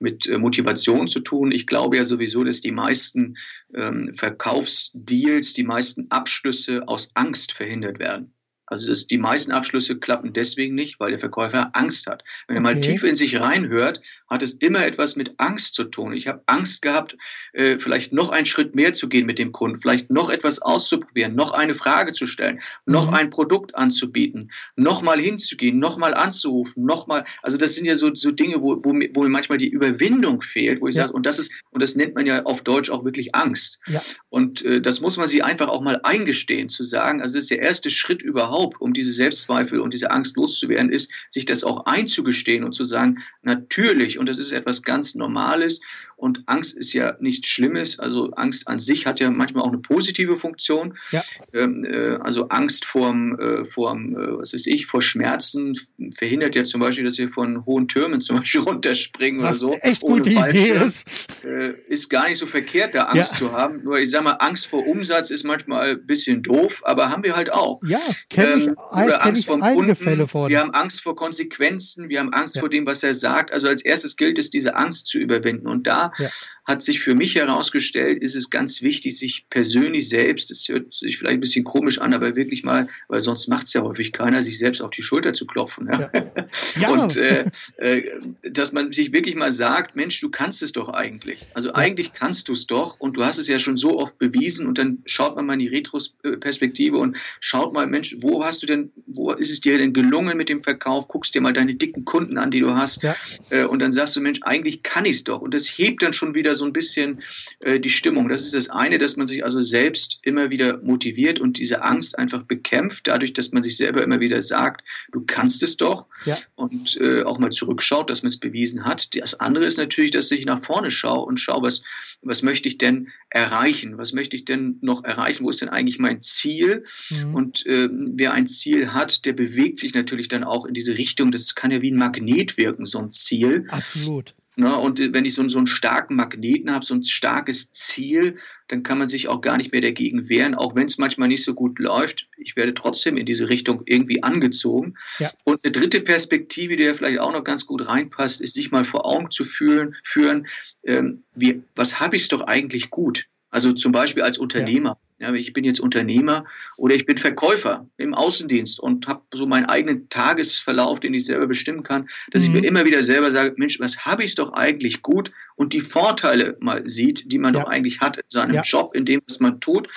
mit 0.00 0.26
äh, 0.26 0.38
Motivation 0.38 1.08
zu 1.08 1.20
tun. 1.20 1.52
Ich 1.52 1.66
glaube 1.66 1.96
ja 1.96 2.04
sowieso, 2.04 2.44
dass 2.44 2.60
die 2.60 2.72
meisten 2.72 3.36
ähm, 3.74 4.12
Verkaufsdeals, 4.12 5.52
die 5.54 5.64
meisten 5.64 6.10
Abschlüsse 6.10 6.86
aus 6.88 7.10
Angst 7.14 7.52
verhindert 7.52 7.98
werden. 7.98 8.34
Also 8.66 8.88
dass 8.88 9.06
die 9.06 9.18
meisten 9.18 9.52
Abschlüsse 9.52 9.98
klappen 9.98 10.32
deswegen 10.32 10.74
nicht, 10.74 10.98
weil 11.00 11.10
der 11.10 11.18
Verkäufer 11.18 11.70
Angst 11.74 12.06
hat. 12.06 12.24
Wenn 12.46 12.56
okay. 12.56 12.66
er 12.66 12.74
mal 12.74 12.80
tief 12.80 13.02
in 13.02 13.14
sich 13.14 13.40
reinhört, 13.40 14.00
hat 14.28 14.42
es 14.42 14.54
immer 14.54 14.84
etwas 14.86 15.16
mit 15.16 15.34
Angst 15.38 15.74
zu 15.74 15.84
tun. 15.84 16.12
Ich 16.12 16.26
habe 16.26 16.42
Angst 16.46 16.82
gehabt, 16.82 17.16
äh, 17.52 17.78
vielleicht 17.78 18.12
noch 18.12 18.30
einen 18.30 18.46
Schritt 18.46 18.74
mehr 18.74 18.92
zu 18.92 19.08
gehen 19.08 19.26
mit 19.26 19.38
dem 19.38 19.52
Kunden, 19.52 19.78
vielleicht 19.78 20.10
noch 20.10 20.30
etwas 20.30 20.62
auszuprobieren, 20.62 21.34
noch 21.34 21.52
eine 21.52 21.74
Frage 21.74 22.12
zu 22.12 22.26
stellen, 22.26 22.60
noch 22.86 23.08
mhm. 23.08 23.14
ein 23.14 23.30
Produkt 23.30 23.74
anzubieten, 23.74 24.50
noch 24.76 25.02
mal 25.02 25.20
hinzugehen, 25.20 25.78
noch 25.78 25.98
mal 25.98 26.14
anzurufen, 26.14 26.84
noch 26.84 27.06
mal. 27.06 27.24
Also 27.42 27.58
das 27.58 27.74
sind 27.74 27.84
ja 27.84 27.96
so, 27.96 28.14
so 28.14 28.30
Dinge, 28.30 28.62
wo, 28.62 28.82
wo, 28.82 28.92
mir, 28.92 29.10
wo 29.14 29.22
mir 29.22 29.28
manchmal 29.28 29.58
die 29.58 29.68
Überwindung 29.68 30.42
fehlt, 30.42 30.80
wo 30.80 30.88
ich 30.88 30.96
ja. 30.96 31.02
sage, 31.02 31.14
und 31.14 31.26
das 31.26 31.38
ist 31.38 31.52
und 31.70 31.82
das 31.82 31.96
nennt 31.96 32.14
man 32.14 32.24
ja 32.24 32.44
auf 32.44 32.62
Deutsch 32.62 32.90
auch 32.90 33.04
wirklich 33.04 33.34
Angst. 33.34 33.80
Ja. 33.86 34.00
Und 34.30 34.64
äh, 34.64 34.80
das 34.80 35.00
muss 35.00 35.16
man 35.16 35.26
sich 35.26 35.44
einfach 35.44 35.68
auch 35.68 35.80
mal 35.80 36.00
eingestehen, 36.02 36.70
zu 36.70 36.82
sagen. 36.82 37.20
Also 37.20 37.34
das 37.34 37.44
ist 37.44 37.50
der 37.50 37.62
erste 37.62 37.90
Schritt 37.90 38.22
überhaupt, 38.22 38.54
um 38.78 38.92
diese 38.92 39.12
Selbstzweifel 39.12 39.80
und 39.80 39.94
diese 39.94 40.10
Angst 40.10 40.36
loszuwerden, 40.36 40.90
ist, 40.90 41.10
sich 41.30 41.44
das 41.44 41.64
auch 41.64 41.86
einzugestehen 41.86 42.64
und 42.64 42.74
zu 42.74 42.84
sagen, 42.84 43.18
natürlich 43.42 44.18
und 44.18 44.28
das 44.28 44.38
ist 44.38 44.52
etwas 44.52 44.82
ganz 44.82 45.14
Normales. 45.14 45.80
Und 46.16 46.42
Angst 46.46 46.76
ist 46.76 46.92
ja 46.92 47.16
nichts 47.20 47.48
Schlimmes. 47.48 47.98
Also 47.98 48.30
Angst 48.30 48.68
an 48.68 48.78
sich 48.78 49.06
hat 49.06 49.20
ja 49.20 49.30
manchmal 49.30 49.64
auch 49.64 49.68
eine 49.68 49.78
positive 49.78 50.36
Funktion. 50.36 50.96
Ja. 51.10 51.22
Ähm, 51.52 51.84
äh, 51.84 52.16
also 52.20 52.48
Angst 52.48 52.84
vorm, 52.84 53.38
äh, 53.38 53.66
vorm 53.66 54.14
äh, 54.14 54.38
was 54.38 54.54
weiß 54.54 54.66
ich, 54.68 54.86
vor 54.86 55.02
Schmerzen 55.02 55.76
verhindert 56.16 56.54
ja 56.54 56.64
zum 56.64 56.80
Beispiel, 56.80 57.04
dass 57.04 57.18
wir 57.18 57.28
von 57.28 57.66
hohen 57.66 57.88
Türmen 57.88 58.20
zum 58.20 58.38
Beispiel 58.38 58.60
runterspringen 58.66 59.42
was 59.42 59.62
oder 59.62 59.74
so. 59.74 59.78
Echt 59.80 60.00
gute 60.00 60.30
Idee 60.30 60.70
ist. 60.70 61.44
Äh, 61.44 61.74
ist 61.88 62.08
gar 62.08 62.28
nicht 62.28 62.38
so 62.38 62.46
verkehrt, 62.46 62.94
da 62.94 63.04
Angst 63.04 63.32
ja. 63.32 63.38
zu 63.38 63.52
haben. 63.52 63.82
Nur 63.82 63.98
ich 63.98 64.10
sage 64.10 64.24
mal, 64.24 64.36
Angst 64.38 64.66
vor 64.66 64.86
Umsatz 64.86 65.30
ist 65.30 65.44
manchmal 65.44 65.90
ein 65.90 66.06
bisschen 66.06 66.42
doof, 66.42 66.82
aber 66.84 67.10
haben 67.10 67.22
wir 67.22 67.36
halt 67.36 67.52
auch. 67.52 67.80
Ja, 67.84 68.00
kenne 68.44 68.62
ich, 68.62 68.66
ähm, 68.68 68.76
oder 68.92 69.18
kenn 69.18 69.20
Angst 69.20 69.50
einige 69.50 69.94
Kunden. 69.94 70.26
Von. 70.26 70.48
Wir 70.48 70.60
haben 70.60 70.70
Angst 70.72 71.00
vor 71.02 71.16
Konsequenzen, 71.16 72.08
wir 72.08 72.20
haben 72.20 72.32
Angst 72.32 72.56
ja. 72.56 72.60
vor 72.60 72.68
dem, 72.68 72.86
was 72.86 73.02
er 73.02 73.14
sagt. 73.14 73.52
Also 73.52 73.68
als 73.68 73.82
erstes 73.82 74.16
gilt 74.16 74.38
es, 74.38 74.50
diese 74.50 74.76
Angst 74.76 75.06
zu 75.06 75.18
überwinden. 75.18 75.66
Und 75.66 75.86
da 75.86 76.12
ja. 76.18 76.28
hat 76.66 76.82
sich 76.82 77.00
für 77.00 77.14
mich 77.14 77.34
herausgestellt, 77.34 78.22
ist 78.22 78.34
es 78.34 78.50
ganz 78.50 78.82
wichtig, 78.82 79.18
sich 79.18 79.46
persönlich 79.50 80.08
selbst, 80.08 80.50
das 80.50 80.66
hört 80.68 80.94
sich 80.94 81.18
vielleicht 81.18 81.36
ein 81.36 81.40
bisschen 81.40 81.64
komisch 81.64 82.00
an, 82.00 82.14
aber 82.14 82.36
wirklich 82.36 82.64
mal, 82.64 82.88
weil 83.08 83.20
sonst 83.20 83.48
macht 83.48 83.66
es 83.66 83.72
ja 83.72 83.82
häufig 83.82 84.12
keiner, 84.12 84.42
sich 84.42 84.58
selbst 84.58 84.82
auf 84.82 84.90
die 84.90 85.02
Schulter 85.02 85.34
zu 85.34 85.46
klopfen. 85.46 85.88
Ja? 85.92 86.10
ja. 86.80 86.88
Und 86.90 87.16
äh, 87.16 87.44
äh, 87.76 88.02
dass 88.42 88.72
man 88.72 88.92
sich 88.92 89.12
wirklich 89.12 89.34
mal 89.34 89.52
sagt, 89.52 89.96
Mensch, 89.96 90.20
du 90.20 90.30
kannst 90.30 90.62
es 90.62 90.72
doch 90.72 90.88
eigentlich. 90.88 91.46
Also 91.54 91.72
eigentlich 91.72 92.12
kannst 92.12 92.48
du 92.48 92.52
es 92.52 92.66
doch 92.66 92.98
und 93.00 93.16
du 93.16 93.24
hast 93.24 93.38
es 93.38 93.48
ja 93.48 93.58
schon 93.58 93.76
so 93.76 93.98
oft 93.98 94.18
bewiesen 94.18 94.66
und 94.66 94.78
dann 94.78 95.02
schaut 95.06 95.36
man 95.36 95.46
mal 95.46 95.54
in 95.54 95.60
die 95.60 95.68
Retrospektive 95.68 96.98
und 96.98 97.16
schaut 97.40 97.72
mal, 97.72 97.86
Mensch, 97.86 98.16
wo 98.20 98.33
hast 98.42 98.62
du 98.62 98.66
denn, 98.66 98.90
wo 99.06 99.32
ist 99.32 99.50
es 99.50 99.60
dir 99.60 99.76
denn 99.76 99.92
gelungen 99.92 100.36
mit 100.38 100.48
dem 100.48 100.62
Verkauf? 100.62 101.08
Guckst 101.08 101.34
dir 101.34 101.42
mal 101.42 101.52
deine 101.52 101.74
dicken 101.74 102.06
Kunden 102.06 102.38
an, 102.38 102.50
die 102.50 102.60
du 102.60 102.74
hast. 102.74 103.02
Ja. 103.02 103.14
Äh, 103.50 103.64
und 103.64 103.80
dann 103.80 103.92
sagst 103.92 104.16
du, 104.16 104.20
Mensch, 104.20 104.40
eigentlich 104.42 104.82
kann 104.82 105.04
ich 105.04 105.16
es 105.16 105.24
doch. 105.24 105.42
Und 105.42 105.52
das 105.52 105.66
hebt 105.66 106.02
dann 106.02 106.14
schon 106.14 106.34
wieder 106.34 106.54
so 106.54 106.64
ein 106.64 106.72
bisschen 106.72 107.22
äh, 107.60 107.78
die 107.78 107.90
Stimmung. 107.90 108.28
Das 108.30 108.40
ist 108.40 108.54
das 108.54 108.70
eine, 108.70 108.96
dass 108.96 109.16
man 109.16 109.26
sich 109.26 109.44
also 109.44 109.60
selbst 109.60 110.20
immer 110.22 110.48
wieder 110.48 110.78
motiviert 110.78 111.38
und 111.38 111.58
diese 111.58 111.82
Angst 111.82 112.18
einfach 112.18 112.42
bekämpft, 112.44 113.06
dadurch, 113.06 113.34
dass 113.34 113.52
man 113.52 113.62
sich 113.62 113.76
selber 113.76 114.02
immer 114.02 114.20
wieder 114.20 114.42
sagt, 114.42 114.82
du 115.12 115.22
kannst 115.26 115.62
es 115.62 115.76
doch. 115.76 116.06
Ja. 116.24 116.38
Und 116.54 116.98
äh, 117.00 117.22
auch 117.22 117.38
mal 117.38 117.50
zurückschaut, 117.50 118.08
dass 118.08 118.22
man 118.22 118.30
es 118.30 118.40
bewiesen 118.40 118.84
hat. 118.84 119.14
Das 119.14 119.38
andere 119.40 119.66
ist 119.66 119.76
natürlich, 119.76 120.10
dass 120.10 120.30
ich 120.30 120.46
nach 120.46 120.62
vorne 120.62 120.90
schaue 120.90 121.26
und 121.26 121.38
schaue, 121.38 121.62
was, 121.62 121.82
was 122.22 122.42
möchte 122.42 122.68
ich 122.68 122.78
denn 122.78 123.08
erreichen? 123.28 123.98
Was 123.98 124.12
möchte 124.12 124.36
ich 124.36 124.44
denn 124.44 124.78
noch 124.80 125.04
erreichen? 125.04 125.44
Wo 125.44 125.50
ist 125.50 125.60
denn 125.60 125.68
eigentlich 125.68 125.98
mein 125.98 126.22
Ziel? 126.22 126.84
Mhm. 127.10 127.34
Und 127.34 127.66
äh, 127.66 127.88
wer 128.24 128.32
ein 128.32 128.48
Ziel 128.48 128.94
hat, 128.94 129.26
der 129.26 129.34
bewegt 129.34 129.78
sich 129.78 129.92
natürlich 129.92 130.28
dann 130.28 130.44
auch 130.44 130.64
in 130.64 130.72
diese 130.72 130.96
Richtung. 130.96 131.30
Das 131.30 131.54
kann 131.54 131.70
ja 131.70 131.82
wie 131.82 131.90
ein 131.90 131.96
Magnet 131.96 132.56
wirken, 132.56 132.86
so 132.86 132.98
ein 132.98 133.10
Ziel. 133.10 133.66
Absolut. 133.68 134.34
Na, 134.56 134.76
und 134.76 134.98
äh, 134.98 135.12
wenn 135.12 135.26
ich 135.26 135.34
so, 135.34 135.46
so 135.48 135.58
einen 135.58 135.66
starken 135.66 136.16
Magneten 136.16 136.72
habe, 136.72 136.84
so 136.86 136.94
ein 136.94 137.02
starkes 137.02 137.70
Ziel, 137.72 138.38
dann 138.68 138.82
kann 138.82 138.96
man 138.96 139.08
sich 139.08 139.28
auch 139.28 139.42
gar 139.42 139.58
nicht 139.58 139.72
mehr 139.72 139.82
dagegen 139.82 140.30
wehren, 140.30 140.54
auch 140.54 140.74
wenn 140.74 140.86
es 140.86 140.96
manchmal 140.96 141.28
nicht 141.28 141.44
so 141.44 141.52
gut 141.52 141.78
läuft. 141.78 142.28
Ich 142.38 142.56
werde 142.56 142.72
trotzdem 142.72 143.18
in 143.18 143.26
diese 143.26 143.50
Richtung 143.50 143.82
irgendwie 143.84 144.22
angezogen. 144.22 144.94
Ja. 145.18 145.30
Und 145.44 145.62
eine 145.62 145.72
dritte 145.72 146.00
Perspektive, 146.00 146.76
die 146.76 146.84
ja 146.84 146.94
vielleicht 146.94 147.20
auch 147.20 147.32
noch 147.32 147.44
ganz 147.44 147.66
gut 147.66 147.86
reinpasst, 147.86 148.40
ist 148.40 148.54
sich 148.54 148.70
mal 148.70 148.86
vor 148.86 149.04
Augen 149.04 149.30
zu 149.30 149.44
fühlen, 149.44 149.96
führen, 150.02 150.46
ähm, 150.84 151.24
wie, 151.34 151.62
was 151.76 152.00
habe 152.00 152.16
ich 152.16 152.28
doch 152.28 152.40
eigentlich 152.40 152.88
gut? 152.88 153.26
Also 153.50 153.72
zum 153.72 153.92
Beispiel 153.92 154.22
als 154.22 154.38
Unternehmer. 154.38 154.96
Ja. 154.98 155.03
Ja, 155.20 155.32
ich 155.32 155.52
bin 155.52 155.62
jetzt 155.62 155.78
Unternehmer 155.78 156.44
oder 156.76 156.96
ich 156.96 157.06
bin 157.06 157.16
Verkäufer 157.16 157.86
im 157.98 158.14
Außendienst 158.14 158.80
und 158.80 159.06
habe 159.06 159.22
so 159.32 159.46
meinen 159.46 159.66
eigenen 159.66 160.08
Tagesverlauf, 160.08 160.98
den 160.98 161.14
ich 161.14 161.26
selber 161.26 161.46
bestimmen 161.46 161.84
kann, 161.84 162.08
dass 162.32 162.42
mhm. 162.42 162.48
ich 162.48 162.62
mir 162.62 162.68
immer 162.68 162.84
wieder 162.84 163.02
selber 163.04 163.30
sage, 163.30 163.54
Mensch, 163.56 163.78
was 163.78 164.04
habe 164.04 164.24
ich 164.24 164.34
doch 164.34 164.52
eigentlich 164.54 165.02
gut 165.02 165.30
und 165.54 165.72
die 165.72 165.80
Vorteile 165.80 166.56
mal 166.58 166.82
sieht, 166.88 167.30
die 167.30 167.38
man 167.38 167.54
ja. 167.54 167.60
doch 167.60 167.68
eigentlich 167.68 168.00
hat 168.00 168.16
in 168.16 168.24
seinem 168.28 168.54
ja. 168.54 168.62
Job, 168.62 168.96
in 168.96 169.04
dem, 169.04 169.20
was 169.28 169.38
man 169.38 169.60
tut. 169.60 169.88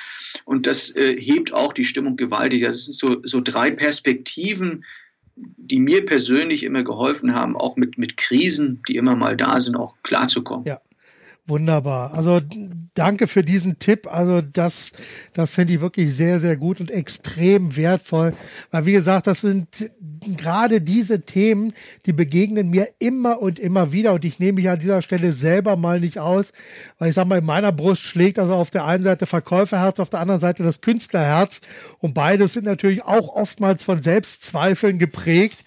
Und 0.45 0.67
das 0.67 0.95
äh, 0.95 1.19
hebt 1.19 1.51
auch 1.51 1.73
die 1.73 1.83
Stimmung 1.85 2.15
gewaltig. 2.15 2.61
Das 2.61 2.85
sind 2.85 2.93
so, 2.93 3.17
so 3.23 3.41
drei 3.41 3.71
Perspektiven, 3.71 4.85
die 5.35 5.79
mir 5.79 6.05
persönlich 6.05 6.63
immer 6.63 6.83
geholfen 6.83 7.33
haben, 7.33 7.57
auch 7.57 7.75
mit, 7.75 7.97
mit 7.97 8.17
Krisen, 8.17 8.83
die 8.87 8.97
immer 8.97 9.15
mal 9.15 9.35
da 9.35 9.59
sind, 9.59 9.75
auch 9.75 9.95
klarzukommen. 10.03 10.67
Ja. 10.67 10.79
Wunderbar. 11.49 12.13
Also 12.13 12.41
danke 12.93 13.25
für 13.25 13.41
diesen 13.41 13.79
Tipp. 13.79 14.05
Also 14.13 14.41
das, 14.41 14.91
das 15.31 15.53
finde 15.53 15.73
ich 15.73 15.79
wirklich 15.79 16.13
sehr, 16.13 16.41
sehr 16.41 16.57
gut 16.57 16.81
und 16.81 16.91
extrem 16.91 17.77
wertvoll. 17.77 18.33
Weil 18.69 18.85
wie 18.85 18.91
gesagt, 18.91 19.27
das 19.27 19.41
sind 19.41 19.67
gerade 20.35 20.81
diese 20.81 21.21
Themen, 21.21 21.73
die 22.05 22.11
begegnen 22.11 22.69
mir 22.69 22.89
immer 22.99 23.41
und 23.41 23.59
immer 23.59 23.93
wieder. 23.93 24.13
Und 24.13 24.25
ich 24.25 24.39
nehme 24.39 24.57
mich 24.57 24.69
an 24.69 24.79
dieser 24.79 25.01
Stelle 25.01 25.31
selber 25.31 25.77
mal 25.77 26.01
nicht 26.01 26.19
aus, 26.19 26.51
weil 26.99 27.09
ich 27.09 27.15
sage 27.15 27.29
mal, 27.29 27.39
in 27.39 27.45
meiner 27.45 27.71
Brust 27.71 28.01
schlägt 28.01 28.39
also 28.39 28.53
auf 28.53 28.69
der 28.69 28.83
einen 28.83 29.03
Seite 29.03 29.25
Verkäuferherz, 29.25 30.01
auf 30.01 30.09
der 30.09 30.19
anderen 30.19 30.41
Seite 30.41 30.63
das 30.63 30.81
Künstlerherz. 30.81 31.61
Und 31.99 32.13
beides 32.13 32.53
sind 32.53 32.65
natürlich 32.65 33.05
auch 33.05 33.33
oftmals 33.33 33.85
von 33.85 34.01
Selbstzweifeln 34.01 34.99
geprägt. 34.99 35.59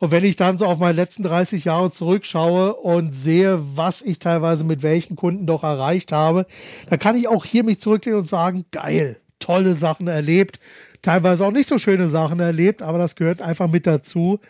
Und 0.00 0.12
wenn 0.12 0.24
ich 0.24 0.34
dann 0.34 0.56
so 0.56 0.64
auf 0.64 0.78
meine 0.78 0.94
letzten 0.94 1.22
30 1.22 1.66
Jahre 1.66 1.92
zurückschaue 1.92 2.72
und 2.72 3.12
sehe, 3.12 3.58
was 3.76 4.00
ich 4.00 4.18
teilweise 4.18 4.64
mit 4.64 4.82
welchen 4.82 5.14
Kunden 5.14 5.46
doch 5.46 5.62
erreicht 5.62 6.10
habe, 6.10 6.46
dann 6.88 6.98
kann 6.98 7.16
ich 7.16 7.28
auch 7.28 7.44
hier 7.44 7.64
mich 7.64 7.80
zurücklehnen 7.80 8.20
und 8.20 8.28
sagen, 8.28 8.64
geil, 8.72 9.20
tolle 9.40 9.74
Sachen 9.74 10.08
erlebt, 10.08 10.58
teilweise 11.02 11.44
auch 11.44 11.52
nicht 11.52 11.68
so 11.68 11.76
schöne 11.76 12.08
Sachen 12.08 12.40
erlebt, 12.40 12.80
aber 12.80 12.96
das 12.96 13.14
gehört 13.14 13.42
einfach 13.42 13.70
mit 13.70 13.86
dazu. 13.86 14.40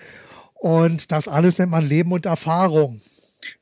Und 0.55 1.11
das 1.11 1.27
alles 1.27 1.59
nennt 1.59 1.73
man 1.73 1.87
Leben 1.87 2.13
und 2.13 2.27
Erfahrung. 2.27 3.01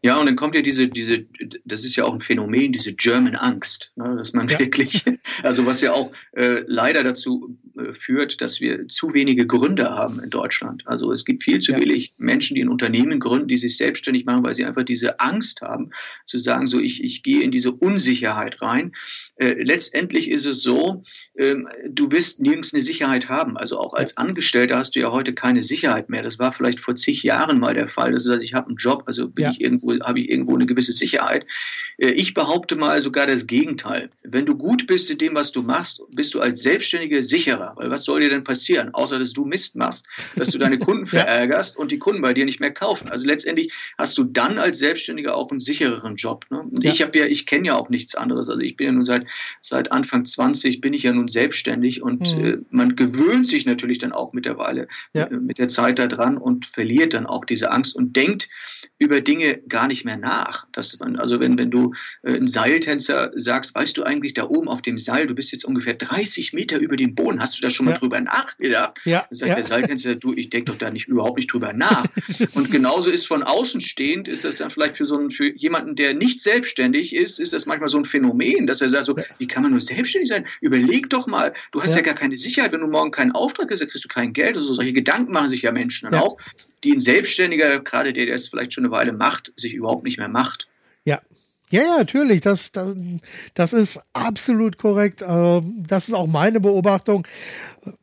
Ja, 0.03 0.19
und 0.21 0.27
dann 0.27 0.37
kommt 0.37 0.55
ja 0.55 0.61
diese, 0.61 0.89
diese, 0.89 1.25
das 1.65 1.85
ist 1.85 1.97
ja 1.97 2.05
auch 2.05 2.13
ein 2.13 2.21
Phänomen, 2.21 2.73
diese 2.73 2.93
German 2.93 3.35
Angst, 3.35 3.93
ne, 3.97 4.15
dass 4.17 4.33
man 4.35 4.49
ja. 4.49 4.59
wirklich, 4.59 5.05
also 5.43 5.65
was 5.65 5.81
ja 5.81 5.93
auch 5.93 6.13
äh, 6.33 6.63
leider 6.67 7.03
dazu 7.03 7.57
führt, 7.95 8.41
dass 8.41 8.61
wir 8.61 8.89
zu 8.89 9.15
wenige 9.15 9.47
Gründer 9.47 9.95
haben 9.97 10.21
in 10.23 10.31
Deutschland. 10.31 10.83
Also 10.87 11.13
es 11.13 11.25
gibt 11.25 11.43
viel 11.43 11.61
zu 11.61 11.73
ja. 11.73 11.81
wenig 11.81 12.13
Menschen, 12.19 12.55
die 12.55 12.63
ein 12.63 12.69
Unternehmen 12.69 13.21
gründen, 13.21 13.49
die 13.49 13.57
sich 13.57 13.77
selbstständig 13.77 14.25
machen, 14.25 14.45
weil 14.45 14.55
sie 14.55 14.65
einfach 14.65 14.85
diese 14.85 15.21
Angst 15.21 15.63
haben, 15.63 15.91
zu 16.27 16.39
sagen, 16.39 16.67
so 16.67 16.81
ich, 16.81 17.03
ich 17.03 17.23
gehe 17.23 17.43
in 17.43 17.51
diese 17.51 17.73
Unsicherheit 17.73 18.61
rein. 18.63 18.93
Äh, 19.37 19.63
letztendlich 19.63 20.31
ist 20.31 20.47
es 20.47 20.63
so, 20.63 21.05
ähm, 21.39 21.69
du 21.89 22.11
wirst 22.11 22.41
nirgends 22.41 22.75
eine 22.75 22.83
Sicherheit 22.83 23.29
haben. 23.29 23.57
Also 23.57 23.79
auch 23.79 23.95
als 23.95 24.17
Angestellter 24.17 24.79
hast 24.79 24.97
du 24.97 25.01
ja 25.01 25.13
heute 25.13 25.33
keine 25.33 25.63
Sicherheit 25.63 26.09
mehr. 26.09 26.23
Das 26.23 26.39
war 26.39 26.53
vielleicht 26.53 26.81
vor 26.81 26.97
zig 26.97 27.23
Jahren 27.23 27.61
mal 27.61 27.75
der 27.75 27.89
Fall. 27.89 28.13
Das 28.13 28.25
ist, 28.25 28.31
also 28.31 28.43
ich 28.43 28.55
habe 28.55 28.69
einen 28.69 28.77
Job, 28.77 29.05
also 29.07 29.29
bin 29.29 29.45
ja. 29.45 29.51
ich 29.51 29.61
irgendwo, 29.61 29.99
habe 30.01 30.21
ich 30.21 30.29
irgendwo 30.29 30.55
eine 30.55 30.67
gewisse 30.67 30.93
Sicherheit. 30.93 31.47
Äh, 31.99 32.11
ich 32.11 32.35
behaupte 32.35 32.77
mal 32.77 33.01
sogar 33.01 33.27
das 33.27 33.47
Gegenteil. 33.47 34.11
Wenn 34.25 34.47
du 34.47 34.57
gut 34.57 34.87
bist 34.87 35.11
in 35.11 35.19
dem, 35.19 35.35
was 35.35 35.53
du 35.53 35.63
machst, 35.63 36.03
bist 36.15 36.35
du 36.35 36.41
als 36.41 36.63
Selbstständiger 36.63 37.23
sicherer. 37.23 37.68
Weil 37.77 37.91
was 37.91 38.05
soll 38.05 38.21
dir 38.21 38.31
denn 38.31 38.45
passieren, 38.45 38.91
außer 38.93 39.19
dass 39.19 39.33
du 39.33 39.45
Mist 39.45 39.77
machst, 39.77 40.07
dass 40.37 40.51
du 40.51 40.59
deine 40.59 40.79
Kunden 40.89 41.07
verärgerst 41.07 41.77
und 41.77 41.93
die 41.93 41.99
Kunden 41.99 42.23
bei 42.23 42.33
dir 42.33 42.45
nicht 42.45 42.61
mehr 42.61 42.73
kaufen. 42.73 43.09
Also 43.09 43.27
letztendlich 43.27 43.73
hast 43.97 44.17
du 44.19 44.25
dann 44.25 44.59
als 44.59 44.79
Selbstständiger 44.79 45.37
auch 45.37 45.51
einen 45.51 45.61
sichereren 45.61 46.17
Job. 46.17 46.47
Ne? 46.51 46.65
Ja. 46.81 46.93
Ich 46.93 47.03
habe 47.03 47.19
ja, 47.19 47.27
ich 47.27 47.47
kenne 47.47 47.69
ja 47.69 47.77
auch 47.77 47.89
nichts 47.89 48.15
anderes. 48.15 48.49
Also 48.49 48.61
ich 48.61 48.77
bin 48.77 48.87
ja 48.87 48.93
nun 48.93 49.05
seit 49.05 49.27
seit 49.63 49.93
Anfang 49.93 50.25
20 50.25 50.81
bin 50.81 50.93
ich 50.93 51.03
ja 51.05 51.13
nun 51.13 51.29
selbstständig 51.29 52.03
und 52.03 52.37
mhm. 52.37 52.45
äh, 52.45 52.59
man 52.71 52.97
gewöhnt 52.97 53.47
sich 53.47 53.67
natürlich 53.67 53.99
dann 53.99 54.13
auch 54.13 54.33
mittlerweile 54.33 54.89
ja. 55.15 55.25
äh, 55.25 55.37
mit 55.37 55.59
der 55.59 55.69
Zeit 55.69 55.99
daran 55.99 56.39
und 56.39 56.67
verliert 56.67 57.15
dann 57.15 57.27
auch 57.27 57.45
diese 57.45 57.71
Angst 57.71 57.97
und 57.97 58.17
denkt 58.17 58.49
über 58.99 59.21
Dinge 59.21 59.59
gar 59.69 59.87
nicht 59.87 60.05
mehr 60.05 60.17
nach. 60.17 60.67
Dass 60.73 60.99
man, 60.99 61.17
also 61.17 61.41
wenn, 61.41 61.57
wenn 61.59 61.71
du 61.71 61.95
äh, 62.23 62.35
einen 62.35 62.49
Seiltänzer 62.49 63.31
sagst, 63.37 63.75
weißt 63.75 63.97
du 63.97 64.03
eigentlich 64.03 64.35
da 64.35 64.45
oben 64.45 64.69
auf 64.69 64.83
dem 64.83 64.99
Seil, 64.99 65.27
du 65.27 65.35
bist 65.35 65.53
jetzt 65.53 65.65
ungefähr 65.65 65.95
30 65.95 66.53
Meter 66.53 66.79
über 66.79 66.97
dem 66.97 67.15
Boden, 67.15 67.41
hast 67.41 67.58
du 67.59 67.67
da 67.67 67.71
schon 67.71 67.87
mal 67.87 67.93
ja. 67.93 67.99
drüber 67.99 68.21
nachgedacht? 68.21 68.99
Ja. 69.05 69.27
Dann 69.29 69.35
sagt 69.35 69.49
ja. 69.49 69.55
der 69.55 69.65
Seiltänzer, 69.65 70.15
du, 70.15 70.35
ich 70.35 70.51
denke 70.51 70.73
doch 70.73 70.79
da 70.79 70.91
nicht 70.91 71.09
überhaupt 71.09 71.37
nicht 71.37 71.53
drüber 71.53 71.73
nach. 71.73 72.05
und 72.55 72.71
genauso 72.71 73.11
ist 73.11 73.27
von 73.27 73.43
außen 73.43 73.81
stehend, 73.81 74.29
ist 74.29 74.45
das 74.45 74.57
dann 74.57 74.71
vielleicht 74.71 74.97
für 74.97 75.07
so 75.07 75.19
einen, 75.19 75.31
für 75.31 75.53
jemanden, 75.57 75.97
der 75.97 76.15
nicht 76.15 76.43
selbstständig 76.43 77.15
ist, 77.15 77.41
ist 77.41 77.53
das 77.53 77.67
manchmal 77.67 77.89
so 77.89 77.99
ein 77.99 78.05
Phänomen, 78.05 78.67
dass 78.67 78.81
er 78.81 78.89
sagt 78.89 79.07
so, 79.07 79.17
wie 79.39 79.47
kann 79.47 79.63
man 79.63 79.73
nur 79.73 79.81
selbstständig 79.81 80.29
sein? 80.29 80.47
Überleg 80.61 81.11
doch 81.11 81.27
mal, 81.27 81.53
du 81.73 81.83
hast 81.83 81.91
ja, 81.91 81.97
ja 81.97 82.03
gar 82.03 82.15
keine 82.15 82.37
Sicherheit, 82.37 82.73
wenn 82.73 82.81
du 82.81 82.87
morgen 82.87 83.11
keinen 83.11 83.33
Auftrag 83.33 83.71
hast, 83.71 83.81
dann 83.81 83.89
kriegst 83.89 84.05
du 84.05 84.09
kein 84.09 84.33
Geld. 84.33 84.57
Also 84.57 84.75
solche 84.75 84.93
Gedanken 84.93 85.33
machen 85.33 85.49
sich 85.49 85.63
ja 85.63 85.73
Menschen 85.73 86.11
dann 86.11 86.21
auch, 86.21 86.37
die 86.85 86.93
ein 86.93 87.01
Selbstständiger, 87.01 87.81
gerade 87.81 88.13
der, 88.13 88.27
der 88.27 88.35
es 88.35 88.49
vielleicht 88.49 88.73
schon 88.73 88.85
eine 88.85 88.93
Weile 88.93 89.13
macht, 89.13 89.53
sich 89.57 89.73
überhaupt 89.73 90.05
nicht 90.05 90.19
mehr 90.19 90.29
macht. 90.29 90.69
Ja. 91.05 91.21
Ja, 91.71 91.83
ja, 91.83 91.99
natürlich. 91.99 92.41
Das, 92.41 92.73
das, 92.73 92.97
das 93.55 93.73
ist 93.73 94.03
absolut 94.13 94.79
korrekt. 94.79 95.23
Ähm, 95.27 95.85
das 95.87 96.09
ist 96.09 96.15
auch 96.15 96.27
meine 96.27 96.61
Beobachtung. 96.61 97.27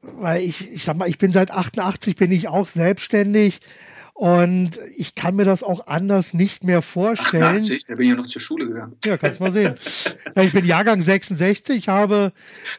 Weil 0.02 0.42
ich, 0.44 0.72
ich 0.72 0.84
sag 0.84 0.98
mal, 0.98 1.10
ich 1.10 1.18
bin 1.18 1.32
seit 1.32 1.52
88 1.52 2.16
bin 2.16 2.32
ich 2.32 2.48
auch 2.48 2.68
selbstständig. 2.68 3.60
Und 4.18 4.80
ich 4.96 5.14
kann 5.14 5.36
mir 5.36 5.44
das 5.44 5.62
auch 5.62 5.88
anders 5.88 6.34
nicht 6.34 6.64
mehr 6.64 6.82
vorstellen. 6.82 7.44
88, 7.44 7.86
da 7.86 7.96
bin 7.96 8.06
ich 8.06 8.10
ja 8.12 8.16
noch 8.16 8.28
zur 8.28 8.42
Schule 8.42 8.66
gegangen. 8.66 8.96
Ja, 9.04 9.18
kannst 9.18 9.42
mal 9.42 9.52
sehen. 9.52 9.76
ich 10.42 10.54
bin 10.54 10.66
Jahrgang 10.66 11.02
66, 11.02 11.90
habe, 11.90 12.32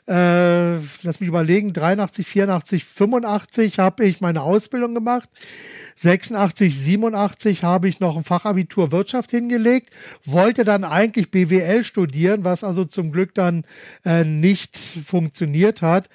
äh, 0.09 0.77
lass 1.03 1.21
mich 1.21 1.29
überlegen, 1.29 1.75
83, 1.75 2.27
84, 2.27 2.87
85 2.87 3.79
habe 3.79 4.07
ich 4.07 4.23
meine 4.23 4.41
Ausbildung 4.41 4.95
gemacht. 4.95 5.29
86, 5.97 6.75
87 6.75 7.65
habe 7.65 7.89
ich 7.89 8.01
noch 8.01 8.17
ein 8.17 8.25
Fachabitur 8.25 8.91
Wirtschaft 8.91 9.31
hingelegt, 9.31 9.91
wollte 10.25 10.65
dann 10.65 10.85
eigentlich 10.85 11.31
BWL 11.31 11.85
studieren, 11.85 12.45
was 12.45 12.65
also 12.65 12.87
zum 12.87 13.13
Glück 13.13 13.35
dann 13.35 13.67
äh, 14.07 14.25
nicht 14.25 14.79
funktioniert 14.79 15.83
hat. 15.83 16.09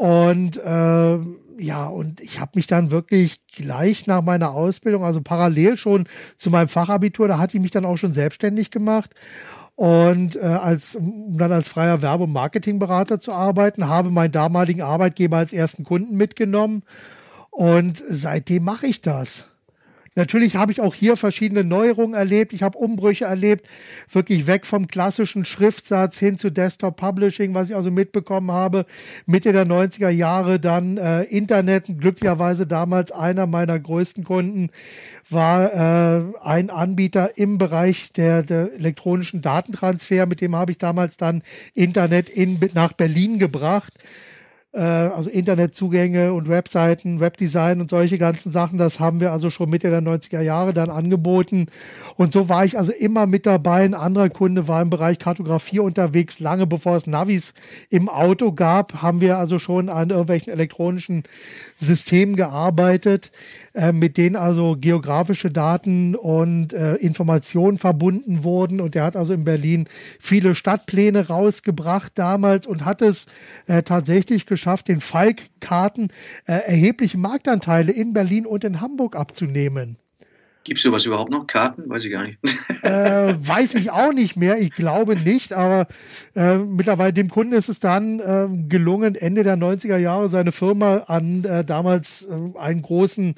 Und 0.00 0.56
äh, 0.56 1.18
ja, 1.58 1.86
und 1.88 2.22
ich 2.22 2.40
habe 2.40 2.52
mich 2.54 2.66
dann 2.66 2.90
wirklich 2.90 3.38
gleich 3.54 4.06
nach 4.06 4.22
meiner 4.22 4.52
Ausbildung, 4.54 5.04
also 5.04 5.20
parallel 5.20 5.76
schon 5.76 6.08
zu 6.38 6.48
meinem 6.48 6.68
Fachabitur, 6.68 7.28
da 7.28 7.36
hatte 7.36 7.58
ich 7.58 7.62
mich 7.62 7.70
dann 7.70 7.84
auch 7.84 7.98
schon 7.98 8.14
selbstständig 8.14 8.70
gemacht. 8.70 9.10
und 9.76 10.36
äh, 10.36 10.40
als, 10.40 10.96
um 10.96 11.36
dann 11.36 11.52
als 11.52 11.68
freier 11.68 12.00
Werbe- 12.00 12.24
und 12.24 12.32
Marketingberater 12.32 13.20
zu 13.20 13.34
arbeiten, 13.34 13.88
habe 13.88 14.10
meinen 14.10 14.32
damaligen 14.32 14.80
Arbeitgeber 14.80 15.36
als 15.36 15.52
ersten 15.52 15.84
Kunden 15.84 16.16
mitgenommen 16.16 16.82
und 17.50 18.02
seitdem 18.08 18.64
mache 18.64 18.86
ich 18.86 19.02
das. 19.02 19.50
Natürlich 20.16 20.56
habe 20.56 20.72
ich 20.72 20.80
auch 20.80 20.94
hier 20.94 21.16
verschiedene 21.16 21.62
Neuerungen 21.62 22.14
erlebt. 22.14 22.52
Ich 22.52 22.64
habe 22.64 22.76
Umbrüche 22.76 23.26
erlebt, 23.26 23.66
wirklich 24.10 24.48
weg 24.48 24.66
vom 24.66 24.88
klassischen 24.88 25.44
Schriftsatz 25.44 26.18
hin 26.18 26.36
zu 26.36 26.50
Desktop 26.50 26.96
Publishing, 26.96 27.54
was 27.54 27.70
ich 27.70 27.76
also 27.76 27.92
mitbekommen 27.92 28.50
habe. 28.50 28.86
Mitte 29.26 29.52
der 29.52 29.66
90er 29.66 30.08
Jahre 30.08 30.58
dann 30.58 30.96
äh, 30.96 31.22
Internet, 31.22 31.84
glücklicherweise 32.00 32.66
damals 32.66 33.12
einer 33.12 33.46
meiner 33.46 33.78
größten 33.78 34.24
Kunden 34.24 34.70
war 35.28 35.72
äh, 35.72 36.24
ein 36.42 36.70
Anbieter 36.70 37.38
im 37.38 37.58
Bereich 37.58 38.12
der, 38.12 38.42
der 38.42 38.72
elektronischen 38.74 39.42
Datentransfer. 39.42 40.26
Mit 40.26 40.40
dem 40.40 40.56
habe 40.56 40.72
ich 40.72 40.78
damals 40.78 41.18
dann 41.18 41.42
Internet 41.74 42.28
in, 42.28 42.58
nach 42.74 42.94
Berlin 42.94 43.38
gebracht 43.38 43.94
äh, 44.72 44.80
also 44.80 45.30
Internetzugänge 45.30 46.32
und 46.32 46.48
Webseiten, 46.48 47.20
Webdesign 47.20 47.80
und 47.80 47.90
solche 47.90 48.18
ganzen 48.18 48.52
Sachen, 48.52 48.78
das 48.78 49.00
haben 49.00 49.20
wir 49.20 49.32
also 49.32 49.50
schon 49.50 49.70
Mitte 49.70 49.90
der 49.90 50.02
90er 50.02 50.40
Jahre 50.40 50.72
dann 50.72 50.90
angeboten. 50.90 51.66
Und 52.16 52.32
so 52.32 52.48
war 52.48 52.64
ich 52.64 52.78
also 52.78 52.92
immer 52.92 53.26
mit 53.26 53.46
dabei. 53.46 53.84
Ein 53.84 53.94
anderer 53.94 54.30
Kunde 54.30 54.68
war 54.68 54.82
im 54.82 54.90
Bereich 54.90 55.18
Kartografie 55.18 55.80
unterwegs. 55.80 56.38
Lange 56.38 56.66
bevor 56.66 56.96
es 56.96 57.06
Navis 57.06 57.54
im 57.88 58.08
Auto 58.08 58.52
gab, 58.52 59.02
haben 59.02 59.20
wir 59.20 59.38
also 59.38 59.58
schon 59.58 59.88
an 59.88 60.10
irgendwelchen 60.10 60.52
elektronischen 60.52 61.24
Systemen 61.80 62.36
gearbeitet. 62.36 63.32
Äh, 63.72 63.92
mit 63.92 64.16
denen 64.16 64.34
also 64.34 64.76
geografische 64.76 65.48
Daten 65.48 66.16
und 66.16 66.72
äh, 66.72 66.96
Informationen 66.96 67.78
verbunden 67.78 68.42
wurden. 68.42 68.80
Und 68.80 68.96
er 68.96 69.04
hat 69.04 69.14
also 69.14 69.32
in 69.32 69.44
Berlin 69.44 69.86
viele 70.18 70.56
Stadtpläne 70.56 71.28
rausgebracht 71.28 72.10
damals 72.16 72.66
und 72.66 72.84
hat 72.84 73.00
es 73.00 73.26
äh, 73.68 73.84
tatsächlich 73.84 74.46
geschafft, 74.46 74.88
den 74.88 75.00
Falk-Karten 75.00 76.08
äh, 76.46 76.54
erhebliche 76.54 77.16
Marktanteile 77.16 77.92
in 77.92 78.12
Berlin 78.12 78.44
und 78.44 78.64
in 78.64 78.80
Hamburg 78.80 79.14
abzunehmen. 79.14 79.99
Gibt 80.70 80.78
es 80.78 80.84
sowas 80.84 81.04
überhaupt 81.04 81.32
noch? 81.32 81.48
Karten? 81.48 81.90
Weiß 81.90 82.04
ich 82.04 82.12
gar 82.12 82.22
nicht. 82.22 82.38
Äh, 82.82 83.34
weiß 83.36 83.74
ich 83.74 83.90
auch 83.90 84.12
nicht 84.12 84.36
mehr. 84.36 84.58
Ich 84.58 84.70
glaube 84.70 85.16
nicht, 85.16 85.52
aber 85.52 85.88
äh, 86.34 86.58
mittlerweile 86.58 87.12
dem 87.12 87.28
Kunden 87.28 87.52
ist 87.52 87.68
es 87.68 87.80
dann 87.80 88.20
äh, 88.20 88.48
gelungen, 88.68 89.16
Ende 89.16 89.42
der 89.42 89.56
90er 89.58 89.96
Jahre 89.96 90.28
seine 90.28 90.52
Firma 90.52 90.98
an 91.08 91.44
äh, 91.44 91.64
damals 91.64 92.28
äh, 92.30 92.58
einen 92.58 92.82
großen, 92.82 93.34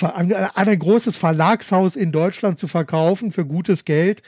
an, 0.00 0.32
an 0.32 0.68
ein 0.68 0.78
großes 0.78 1.16
Verlagshaus 1.16 1.96
in 1.96 2.12
Deutschland 2.12 2.60
zu 2.60 2.68
verkaufen 2.68 3.32
für 3.32 3.44
gutes 3.44 3.84
Geld. 3.84 4.22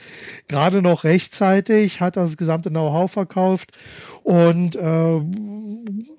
Gerade 0.47 0.81
noch 0.81 1.05
rechtzeitig, 1.05 2.01
hat 2.01 2.17
das 2.17 2.37
gesamte 2.37 2.69
Know-how 2.69 3.09
verkauft 3.11 3.71
und 4.23 4.75
äh, 4.75 5.21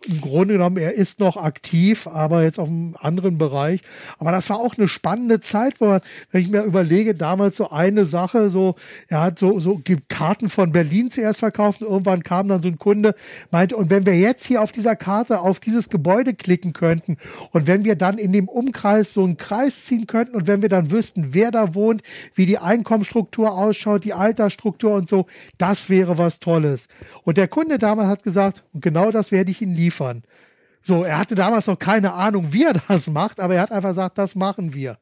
im 0.06 0.20
Grunde 0.20 0.54
genommen, 0.54 0.76
er 0.76 0.94
ist 0.94 1.20
noch 1.20 1.36
aktiv, 1.36 2.06
aber 2.06 2.44
jetzt 2.44 2.58
auf 2.58 2.68
einem 2.68 2.96
anderen 2.98 3.38
Bereich. 3.38 3.82
Aber 4.18 4.32
das 4.32 4.48
war 4.50 4.58
auch 4.58 4.76
eine 4.76 4.88
spannende 4.88 5.40
Zeit, 5.40 5.80
wo 5.80 5.86
man, 5.86 6.00
wenn 6.30 6.40
ich 6.40 6.48
mir 6.48 6.62
überlege, 6.62 7.14
damals 7.14 7.56
so 7.56 7.70
eine 7.70 8.04
Sache, 8.04 8.50
so, 8.50 8.74
er 9.08 9.22
hat 9.22 9.38
so, 9.38 9.60
so 9.60 9.80
Karten 10.08 10.48
von 10.48 10.72
Berlin 10.72 11.10
zuerst 11.10 11.40
verkauft 11.40 11.82
und 11.82 11.88
irgendwann 11.88 12.22
kam 12.22 12.48
dann 12.48 12.62
so 12.62 12.68
ein 12.68 12.78
Kunde, 12.78 13.14
meinte, 13.50 13.76
und 13.76 13.90
wenn 13.90 14.06
wir 14.06 14.18
jetzt 14.18 14.46
hier 14.46 14.62
auf 14.62 14.72
dieser 14.72 14.96
Karte 14.96 15.40
auf 15.40 15.60
dieses 15.60 15.88
Gebäude 15.88 16.34
klicken 16.34 16.72
könnten 16.72 17.16
und 17.52 17.66
wenn 17.66 17.84
wir 17.84 17.96
dann 17.96 18.18
in 18.18 18.32
dem 18.32 18.48
Umkreis 18.48 19.12
so 19.12 19.24
einen 19.24 19.36
Kreis 19.36 19.84
ziehen 19.84 20.06
könnten 20.06 20.36
und 20.36 20.46
wenn 20.46 20.62
wir 20.62 20.68
dann 20.68 20.90
wüssten, 20.90 21.34
wer 21.34 21.50
da 21.50 21.74
wohnt, 21.74 22.02
wie 22.34 22.46
die 22.46 22.58
Einkommensstruktur 22.58 23.52
ausschaut, 23.52 24.04
die 24.04 24.14
Altersstruktur 24.14 24.94
und 24.94 25.08
so, 25.08 25.26
das 25.58 25.90
wäre 25.90 26.18
was 26.18 26.40
Tolles. 26.40 26.88
Und 27.24 27.36
der 27.36 27.48
Kunde 27.48 27.78
damals 27.78 28.08
hat 28.08 28.22
gesagt, 28.22 28.64
und 28.72 28.82
genau 28.82 29.10
das 29.10 29.32
werde 29.32 29.50
ich 29.50 29.62
Ihnen 29.62 29.74
liefern. 29.74 30.22
So, 30.82 31.02
er 31.02 31.18
hatte 31.18 31.34
damals 31.34 31.66
noch 31.66 31.78
keine 31.78 32.12
Ahnung, 32.12 32.52
wie 32.52 32.64
er 32.64 32.74
das 32.88 33.08
macht, 33.08 33.40
aber 33.40 33.56
er 33.56 33.62
hat 33.62 33.72
einfach 33.72 33.90
gesagt, 33.90 34.18
das 34.18 34.36
machen 34.36 34.72
wir. 34.72 34.98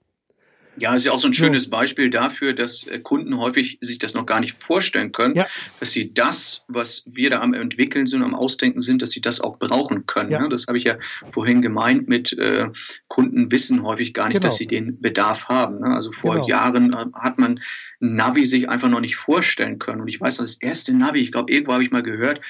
Ja, 0.76 0.94
ist 0.94 1.04
ja 1.04 1.12
auch 1.12 1.18
so 1.18 1.28
ein 1.28 1.34
schönes 1.34 1.70
Beispiel 1.70 2.10
dafür, 2.10 2.52
dass 2.52 2.86
äh, 2.86 2.98
Kunden 2.98 3.36
häufig 3.38 3.78
sich 3.80 3.98
das 3.98 4.14
noch 4.14 4.26
gar 4.26 4.40
nicht 4.40 4.54
vorstellen 4.54 5.12
können, 5.12 5.34
ja. 5.34 5.46
dass 5.80 5.92
sie 5.92 6.12
das, 6.12 6.64
was 6.68 7.04
wir 7.06 7.30
da 7.30 7.40
am 7.40 7.54
entwickeln 7.54 8.06
sind, 8.06 8.22
am 8.22 8.34
Ausdenken 8.34 8.80
sind, 8.80 9.02
dass 9.02 9.10
sie 9.10 9.20
das 9.20 9.40
auch 9.40 9.58
brauchen 9.58 10.06
können. 10.06 10.30
Ja. 10.30 10.42
Ne? 10.42 10.48
Das 10.48 10.66
habe 10.66 10.78
ich 10.78 10.84
ja 10.84 10.96
vorhin 11.28 11.62
gemeint 11.62 12.08
mit 12.08 12.32
äh, 12.32 12.68
Kunden 13.08 13.52
wissen 13.52 13.82
häufig 13.82 14.14
gar 14.14 14.28
nicht, 14.28 14.36
genau. 14.36 14.46
dass 14.46 14.56
sie 14.56 14.66
den 14.66 15.00
Bedarf 15.00 15.48
haben. 15.48 15.80
Ne? 15.80 15.94
Also 15.94 16.12
vor 16.12 16.34
genau. 16.34 16.48
Jahren 16.48 16.92
äh, 16.92 17.04
hat 17.14 17.38
man 17.38 17.60
Navi 18.04 18.44
sich 18.44 18.68
einfach 18.68 18.88
noch 18.88 19.00
nicht 19.00 19.16
vorstellen 19.16 19.78
können. 19.78 20.00
Und 20.00 20.08
ich 20.08 20.20
weiß 20.20 20.38
noch, 20.38 20.44
das 20.44 20.58
erste 20.60 20.94
Navi, 20.94 21.20
ich 21.20 21.32
glaube, 21.32 21.52
irgendwo 21.52 21.72
habe 21.72 21.84
ich 21.84 21.90
mal 21.90 22.02
gehört, 22.02 22.40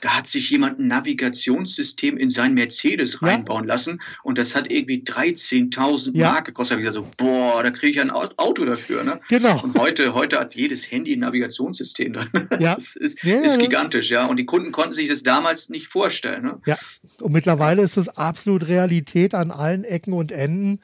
da 0.00 0.16
hat 0.16 0.26
sich 0.26 0.50
jemand 0.50 0.78
ein 0.78 0.88
Navigationssystem 0.88 2.16
in 2.16 2.30
sein 2.30 2.54
Mercedes 2.54 3.18
ja. 3.20 3.28
reinbauen 3.28 3.66
lassen 3.66 4.00
und 4.22 4.38
das 4.38 4.56
hat 4.56 4.70
irgendwie 4.70 5.02
13.000 5.02 6.16
ja. 6.16 6.32
Mark 6.32 6.46
gekostet. 6.46 6.78
Da 6.78 6.80
habe 6.80 6.88
ich 6.88 6.94
gesagt, 6.94 7.16
so, 7.18 7.24
boah, 7.24 7.62
da 7.62 7.70
kriege 7.70 7.92
ich 7.92 8.00
ein 8.00 8.10
Auto 8.10 8.64
dafür. 8.64 9.04
Ne? 9.04 9.20
Genau. 9.28 9.60
Und 9.62 9.78
heute, 9.78 10.14
heute 10.14 10.38
hat 10.38 10.54
jedes 10.54 10.90
Handy 10.90 11.14
ein 11.14 11.20
Navigationssystem 11.20 12.14
drin. 12.14 12.28
Das 12.52 12.60
ja. 12.60 12.74
ist, 12.74 12.96
ist, 12.96 13.24
ja, 13.24 13.40
ist 13.40 13.58
gigantisch, 13.58 14.10
ja. 14.10 14.26
Und 14.26 14.38
die 14.38 14.44
Kunden 14.44 14.72
konnten 14.72 14.92
sich 14.92 15.08
das 15.08 15.22
damals 15.22 15.68
nicht 15.68 15.86
vorstellen. 15.86 16.42
Ne? 16.42 16.60
Ja, 16.66 16.78
und 17.20 17.32
mittlerweile 17.32 17.82
ist 17.82 17.96
es 17.96 18.08
absolut 18.08 18.68
Realität 18.68 19.34
an 19.34 19.50
allen 19.50 19.84
Ecken 19.84 20.12
und 20.12 20.32
Enden. 20.32 20.80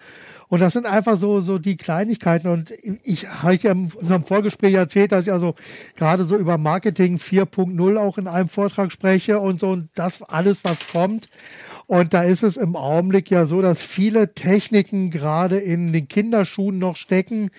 Und 0.49 0.61
das 0.61 0.73
sind 0.73 0.87
einfach 0.87 1.17
so, 1.17 1.41
so 1.41 1.59
die 1.59 1.77
Kleinigkeiten. 1.77 2.49
Und 2.49 2.73
ich 3.03 3.29
habe 3.29 3.55
ja 3.57 3.73
in 3.73 3.93
unserem 3.93 4.25
Vorgespräch 4.25 4.75
erzählt, 4.75 5.13
dass 5.13 5.27
ich 5.27 5.33
also 5.33 5.55
gerade 5.97 6.25
so 6.25 6.37
über 6.37 6.57
Marketing 6.57 7.17
4.0 7.17 7.97
auch 7.99 8.19
in 8.19 8.27
einem 8.27 8.49
Vortrag 8.49 8.91
spreche 8.91 9.41
und 9.41 9.61
so 9.61 9.71
und 9.71 9.91
das 9.95 10.23
alles, 10.23 10.65
was 10.65 10.89
kommt. 10.89 11.29
Und 11.87 12.13
da 12.13 12.23
ist 12.23 12.43
es 12.43 12.59
im 12.59 12.77
Augenblick 12.77 13.31
ja 13.31 13.47
so, 13.47 13.63
dass 13.63 13.83
viele 13.83 14.35
Techniken 14.35 15.11
gerade 15.11 15.59
in 15.59 15.93
den 15.93 16.07
Kinderschuhen 16.07 16.79
noch 16.79 16.97
stecken, 16.97 17.51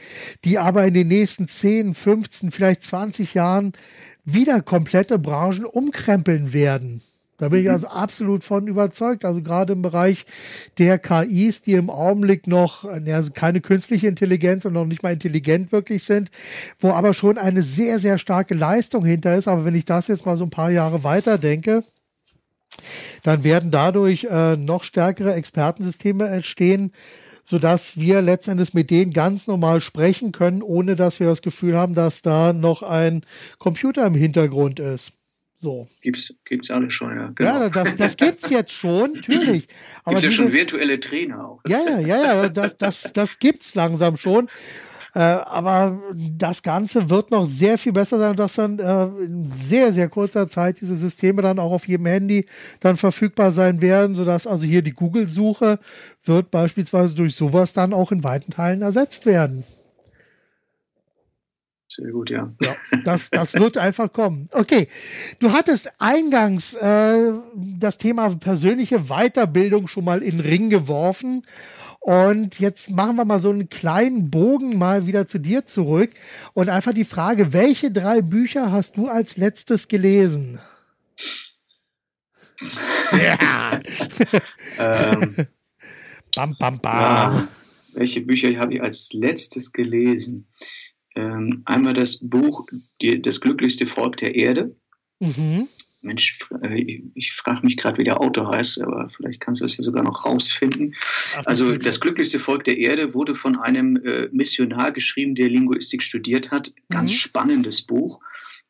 die 0.44 0.60
aber 0.60 0.86
in 0.86 0.94
den 0.94 1.08
nächsten 1.08 1.48
10, 1.48 1.96
15, 1.96 2.52
vielleicht 2.52 2.84
20 2.84 3.34
Jahren 3.34 3.74
wieder 4.26 4.62
komplette 4.62 5.18
Branchen 5.18 5.66
umkrempeln 5.66 6.54
werden. 6.54 7.02
Da 7.40 7.50
bin 7.50 7.62
ich 7.62 7.66
mhm. 7.66 7.72
also 7.72 7.88
absolut 7.88 8.44
von 8.44 8.68
überzeugt. 8.68 9.26
Also 9.26 9.42
gerade 9.42 9.74
im 9.74 9.82
Bereich 9.82 10.26
der 10.78 11.00
KIs, 11.00 11.62
die 11.62 11.74
im 11.74 11.90
Augenblick 11.90 12.46
noch 12.46 12.86
also 12.86 13.32
keine 13.32 13.62
künstliche 13.62 14.08
Intelligenz 14.08 14.66
und 14.66 14.74
noch 14.74 14.86
nicht 14.86 15.02
mal 15.02 15.14
intelligent 15.14 15.72
wirklich 15.72 16.04
sind, 16.04 16.30
wo 16.80 16.92
aber 16.92 17.14
schon 17.14 17.38
eine 17.38 17.64
sehr, 17.64 18.00
sehr 18.00 18.18
starke 18.18 18.54
Leistung 18.54 19.04
hinter 19.04 19.36
ist. 19.36 19.48
Aber 19.48 19.66
wenn 19.66 19.76
ich 19.76 19.86
das 19.86 20.10
jetzt 20.10 20.26
mal 20.26 20.38
so 20.38 20.44
ein 20.44 20.50
paar 20.52 20.70
Jahre 20.70 21.04
weiter 21.04 21.38
denke, 21.38 21.84
dann 23.24 23.44
werden 23.44 23.72
dadurch 23.72 24.26
äh, 24.30 24.56
noch 24.56 24.84
stärkere 24.84 25.34
Expertensysteme 25.34 26.28
entstehen, 26.28 26.92
sodass 27.46 27.98
wir 27.98 28.22
letztendlich 28.22 28.74
mit 28.74 28.92
denen 28.92 29.12
ganz 29.12 29.48
normal 29.48 29.82
sprechen 29.82 30.32
können, 30.32 30.62
ohne 30.62 30.96
dass 30.96 31.20
wir 31.20 31.28
das 31.28 31.42
Gefühl 31.42 31.76
haben, 31.78 31.96
dass 31.96 32.22
da 32.22 32.54
noch 32.54 32.84
ein 32.84 33.24
Computer 33.58 34.06
im 34.06 34.14
Hintergrund 34.14 34.80
ist. 34.80 35.19
So. 35.62 35.88
Gibt's, 36.02 36.34
gibt's 36.46 36.72
alle 36.72 36.90
schon, 36.90 37.16
ja. 37.16 37.32
Genau. 37.36 37.64
Ja, 37.64 37.70
das, 37.70 37.96
das 37.98 38.16
gibt's 38.16 38.50
jetzt 38.50 38.72
schon, 38.72 39.14
natürlich. 39.16 39.68
Aber 40.04 40.20
gibt's 40.20 40.24
ja 40.24 40.32
schon 40.32 40.54
virtuelle 40.54 41.00
Trainer 41.00 41.46
auch. 41.46 41.62
Ja, 41.68 41.80
ja, 41.86 42.00
ja, 42.00 42.22
ja, 42.22 42.50
das, 42.50 42.78
das, 42.78 43.12
das 43.14 43.40
gibt's 43.40 43.76
langsam 43.76 44.16
schon. 44.16 44.50
Äh, 45.16 45.20
aber 45.20 46.00
das 46.16 46.62
Ganze 46.62 47.10
wird 47.10 47.32
noch 47.32 47.46
sehr 47.46 47.78
viel 47.78 47.94
besser 47.94 48.20
sein, 48.20 48.36
dass 48.36 48.56
dann 48.56 48.78
äh, 48.80 49.06
in 49.24 49.52
sehr, 49.56 49.92
sehr 49.92 50.08
kurzer 50.08 50.48
Zeit 50.48 50.80
diese 50.82 50.96
Systeme 50.96 51.42
dann 51.42 51.60
auch 51.60 51.72
auf 51.72 51.88
jedem 51.88 52.06
Handy 52.06 52.46
dann 52.80 52.96
verfügbar 52.96 53.52
sein 53.52 53.82
werden, 53.82 54.16
sodass 54.16 54.46
also 54.46 54.66
hier 54.66 54.84
die 54.84 54.92
Google-Suche 54.92 55.80
wird 56.26 56.52
beispielsweise 56.52 57.16
durch 57.16 57.36
sowas 57.36 57.74
dann 57.74 57.94
auch 57.94 58.12
in 58.12 58.24
weiten 58.24 58.52
Teilen 58.52 58.82
ersetzt 58.84 59.26
werden. 59.26 59.64
Sehr 62.00 62.12
gut, 62.12 62.30
ja. 62.30 62.54
ja 62.62 62.76
das, 63.04 63.30
das 63.30 63.56
wird 63.56 63.78
einfach 63.78 64.14
kommen. 64.14 64.48
Okay, 64.54 64.88
du 65.40 65.52
hattest 65.52 65.92
eingangs 66.00 66.74
äh, 66.76 67.34
das 67.56 67.98
Thema 67.98 68.30
persönliche 68.36 69.10
Weiterbildung 69.10 69.90
schon 69.90 70.06
mal 70.06 70.22
in 70.22 70.38
den 70.38 70.40
Ring 70.40 70.70
geworfen. 70.70 71.44
Und 72.00 72.60
jetzt 72.60 72.92
machen 72.92 73.18
wir 73.18 73.26
mal 73.26 73.42
so 73.42 73.50
einen 73.50 73.68
kleinen 73.68 74.30
Bogen 74.30 74.78
mal 74.78 75.08
wieder 75.08 75.28
zu 75.28 75.40
dir 75.40 75.66
zurück 75.66 76.12
und 76.54 76.70
einfach 76.70 76.94
die 76.94 77.04
Frage, 77.04 77.52
welche 77.52 77.92
drei 77.92 78.22
Bücher 78.22 78.72
hast 78.72 78.96
du 78.96 79.10
als 79.10 79.36
letztes 79.36 79.90
gelesen? 79.90 80.60
Ja. 83.12 83.82
ähm, 84.80 85.48
bam, 86.34 86.56
bam, 86.58 86.80
bam. 86.80 87.02
Ja, 87.02 87.48
welche 87.96 88.22
Bücher 88.22 88.58
habe 88.58 88.76
ich 88.76 88.82
als 88.82 89.12
letztes 89.12 89.74
gelesen? 89.74 90.48
Ähm, 91.20 91.62
einmal 91.66 91.94
das 91.94 92.20
Buch 92.22 92.66
die, 93.02 93.22
Das 93.22 93.42
glücklichste 93.42 93.86
Volk 93.86 94.18
der 94.18 94.36
Erde. 94.36 94.76
Mhm. 95.20 95.68
Mensch, 96.02 96.40
äh, 96.62 97.02
ich 97.14 97.34
frage 97.34 97.66
mich 97.66 97.76
gerade, 97.76 97.98
wie 97.98 98.06
der 98.06 98.22
Autor 98.22 98.52
heißt, 98.52 98.82
aber 98.82 99.10
vielleicht 99.10 99.42
kannst 99.42 99.60
du 99.60 99.66
es 99.66 99.76
ja 99.76 99.84
sogar 99.84 100.04
noch 100.04 100.26
rausfinden. 100.26 100.96
Ach, 101.36 101.46
also 101.46 101.76
das 101.76 102.00
glücklichste 102.00 102.40
Volk 102.40 102.64
der 102.64 102.78
Erde 102.78 103.14
wurde 103.14 103.36
von 103.36 103.58
einem 103.58 103.98
äh, 103.98 104.30
Missionar 104.32 104.92
geschrieben, 104.92 105.36
der 105.36 105.50
Linguistik 105.50 106.02
studiert 106.02 106.52
hat. 106.52 106.72
Ganz 106.90 107.12
mhm. 107.12 107.18
spannendes 107.18 107.82
Buch. 107.82 108.22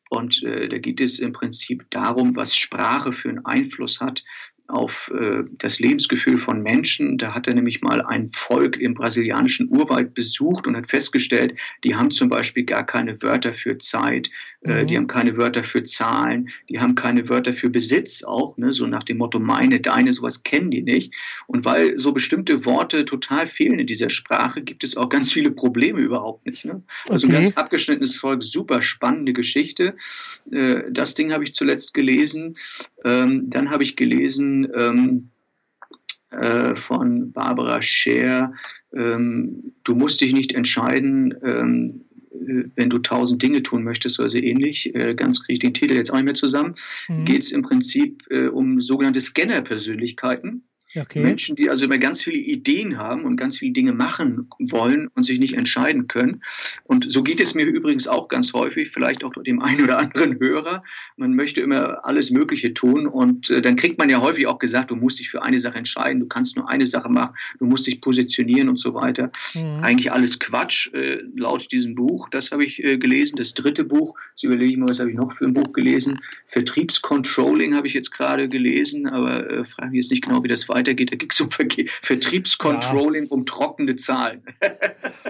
Und 0.08 0.42
äh, 0.42 0.68
da 0.68 0.78
geht 0.78 1.00
es 1.00 1.20
im 1.20 1.32
Prinzip 1.32 1.88
darum, 1.90 2.34
was 2.34 2.56
Sprache 2.56 3.12
für 3.12 3.28
einen 3.28 3.46
Einfluss 3.46 4.00
hat 4.00 4.24
auf 4.70 5.12
äh, 5.18 5.42
das 5.58 5.80
Lebensgefühl 5.80 6.38
von 6.38 6.62
Menschen. 6.62 7.18
Da 7.18 7.34
hat 7.34 7.46
er 7.46 7.54
nämlich 7.54 7.82
mal 7.82 8.00
ein 8.02 8.30
Volk 8.34 8.76
im 8.76 8.94
brasilianischen 8.94 9.68
Urwald 9.68 10.14
besucht 10.14 10.66
und 10.66 10.76
hat 10.76 10.88
festgestellt, 10.88 11.54
die 11.84 11.96
haben 11.96 12.10
zum 12.10 12.28
Beispiel 12.28 12.64
gar 12.64 12.84
keine 12.84 13.22
Wörter 13.22 13.54
für 13.54 13.78
Zeit, 13.78 14.30
mhm. 14.62 14.86
die 14.86 14.96
haben 14.96 15.06
keine 15.06 15.36
Wörter 15.36 15.64
für 15.64 15.84
Zahlen, 15.84 16.50
die 16.68 16.80
haben 16.80 16.94
keine 16.94 17.28
Wörter 17.28 17.52
für 17.52 17.70
Besitz 17.70 18.22
auch, 18.22 18.56
ne? 18.56 18.72
so 18.72 18.86
nach 18.86 19.02
dem 19.02 19.18
Motto 19.18 19.38
meine, 19.38 19.80
deine, 19.80 20.12
sowas 20.12 20.42
kennen 20.42 20.70
die 20.70 20.82
nicht. 20.82 21.14
Und 21.46 21.64
weil 21.64 21.98
so 21.98 22.12
bestimmte 22.12 22.64
Worte 22.64 23.04
total 23.04 23.46
fehlen 23.46 23.78
in 23.78 23.86
dieser 23.86 24.10
Sprache, 24.10 24.62
gibt 24.62 24.84
es 24.84 24.96
auch 24.96 25.08
ganz 25.08 25.32
viele 25.32 25.50
Probleme 25.50 26.00
überhaupt 26.00 26.46
nicht. 26.46 26.64
Ne? 26.64 26.82
Also 27.08 27.26
okay. 27.26 27.36
ein 27.36 27.42
ganz 27.42 27.56
abgeschnittenes 27.56 28.16
Volk, 28.16 28.42
super 28.42 28.82
spannende 28.82 29.32
Geschichte. 29.32 29.96
Äh, 30.50 30.82
das 30.90 31.14
Ding 31.14 31.32
habe 31.32 31.44
ich 31.44 31.54
zuletzt 31.54 31.94
gelesen. 31.94 32.56
Ähm, 33.04 33.48
dann 33.48 33.70
habe 33.70 33.82
ich 33.82 33.96
gelesen 33.96 34.68
ähm, 34.76 35.30
äh, 36.30 36.76
von 36.76 37.32
Barbara 37.32 37.82
Scher, 37.82 38.52
ähm, 38.94 39.72
du 39.84 39.94
musst 39.94 40.20
dich 40.20 40.32
nicht 40.32 40.52
entscheiden, 40.52 41.34
wenn 42.40 42.90
du 42.90 42.98
tausend 42.98 43.42
Dinge 43.42 43.62
tun 43.62 43.84
möchtest 43.84 44.18
oder 44.18 44.30
so 44.30 44.38
ähnlich, 44.38 44.94
äh, 44.94 45.14
ganz 45.14 45.42
kriege 45.42 45.54
ich 45.54 45.60
den 45.60 45.74
Titel 45.74 45.94
jetzt 45.94 46.10
auch 46.10 46.16
nicht 46.16 46.24
mehr 46.24 46.34
zusammen, 46.34 46.74
mhm. 47.08 47.24
geht 47.24 47.42
es 47.42 47.52
im 47.52 47.62
Prinzip 47.62 48.24
äh, 48.30 48.46
um 48.46 48.80
sogenannte 48.80 49.20
Scanner-Persönlichkeiten. 49.20 50.64
Okay. 50.96 51.22
Menschen, 51.22 51.54
die 51.54 51.70
also 51.70 51.84
immer 51.84 51.98
ganz 51.98 52.22
viele 52.22 52.38
Ideen 52.38 52.98
haben 52.98 53.24
und 53.24 53.36
ganz 53.36 53.58
viele 53.58 53.72
Dinge 53.72 53.92
machen 53.92 54.48
wollen 54.58 55.08
und 55.14 55.22
sich 55.22 55.38
nicht 55.38 55.54
entscheiden 55.54 56.08
können. 56.08 56.42
Und 56.82 57.10
so 57.10 57.22
geht 57.22 57.40
es 57.40 57.54
mir 57.54 57.64
übrigens 57.64 58.08
auch 58.08 58.26
ganz 58.26 58.52
häufig, 58.52 58.90
vielleicht 58.90 59.22
auch 59.22 59.32
dem 59.44 59.62
einen 59.62 59.84
oder 59.84 59.98
anderen 59.98 60.40
Hörer. 60.40 60.82
Man 61.16 61.34
möchte 61.34 61.60
immer 61.60 62.04
alles 62.04 62.32
Mögliche 62.32 62.74
tun 62.74 63.06
und 63.06 63.50
äh, 63.50 63.62
dann 63.62 63.76
kriegt 63.76 63.98
man 63.98 64.10
ja 64.10 64.20
häufig 64.20 64.48
auch 64.48 64.58
gesagt, 64.58 64.90
du 64.90 64.96
musst 64.96 65.20
dich 65.20 65.30
für 65.30 65.42
eine 65.42 65.60
Sache 65.60 65.78
entscheiden, 65.78 66.18
du 66.18 66.26
kannst 66.26 66.56
nur 66.56 66.68
eine 66.68 66.86
Sache 66.86 67.08
machen, 67.08 67.36
du 67.60 67.66
musst 67.66 67.86
dich 67.86 68.00
positionieren 68.00 68.68
und 68.68 68.78
so 68.78 68.92
weiter. 68.94 69.30
Mhm. 69.54 69.82
Eigentlich 69.82 70.10
alles 70.10 70.40
Quatsch 70.40 70.92
äh, 70.92 71.18
laut 71.36 71.70
diesem 71.70 71.94
Buch. 71.94 72.28
Das 72.30 72.50
habe 72.50 72.64
ich 72.64 72.82
äh, 72.82 72.98
gelesen, 72.98 73.36
das 73.36 73.54
dritte 73.54 73.84
Buch. 73.84 74.18
Jetzt 74.30 74.42
überlege 74.42 74.72
ich 74.72 74.78
mal, 74.78 74.88
was 74.88 74.98
habe 74.98 75.10
ich 75.10 75.16
noch 75.16 75.32
für 75.36 75.44
ein 75.44 75.54
Buch 75.54 75.70
gelesen? 75.72 76.20
Vertriebscontrolling 76.48 77.76
habe 77.76 77.86
ich 77.86 77.94
jetzt 77.94 78.10
gerade 78.10 78.48
gelesen, 78.48 79.06
aber 79.06 79.48
äh, 79.48 79.64
frage 79.64 79.90
mich 79.90 79.98
jetzt 79.98 80.10
nicht 80.10 80.24
genau, 80.24 80.42
wie 80.42 80.48
das 80.48 80.68
war 80.68 80.79
weitergeht. 80.80 81.12
Da 81.12 81.16
ging 81.16 81.30
es 81.30 81.40
um 81.40 81.50
Ver 81.50 81.66
Vertriebscontrolling, 82.02 83.24
ja. 83.24 83.30
um 83.30 83.46
trockene 83.46 83.96
Zahlen. 83.96 84.42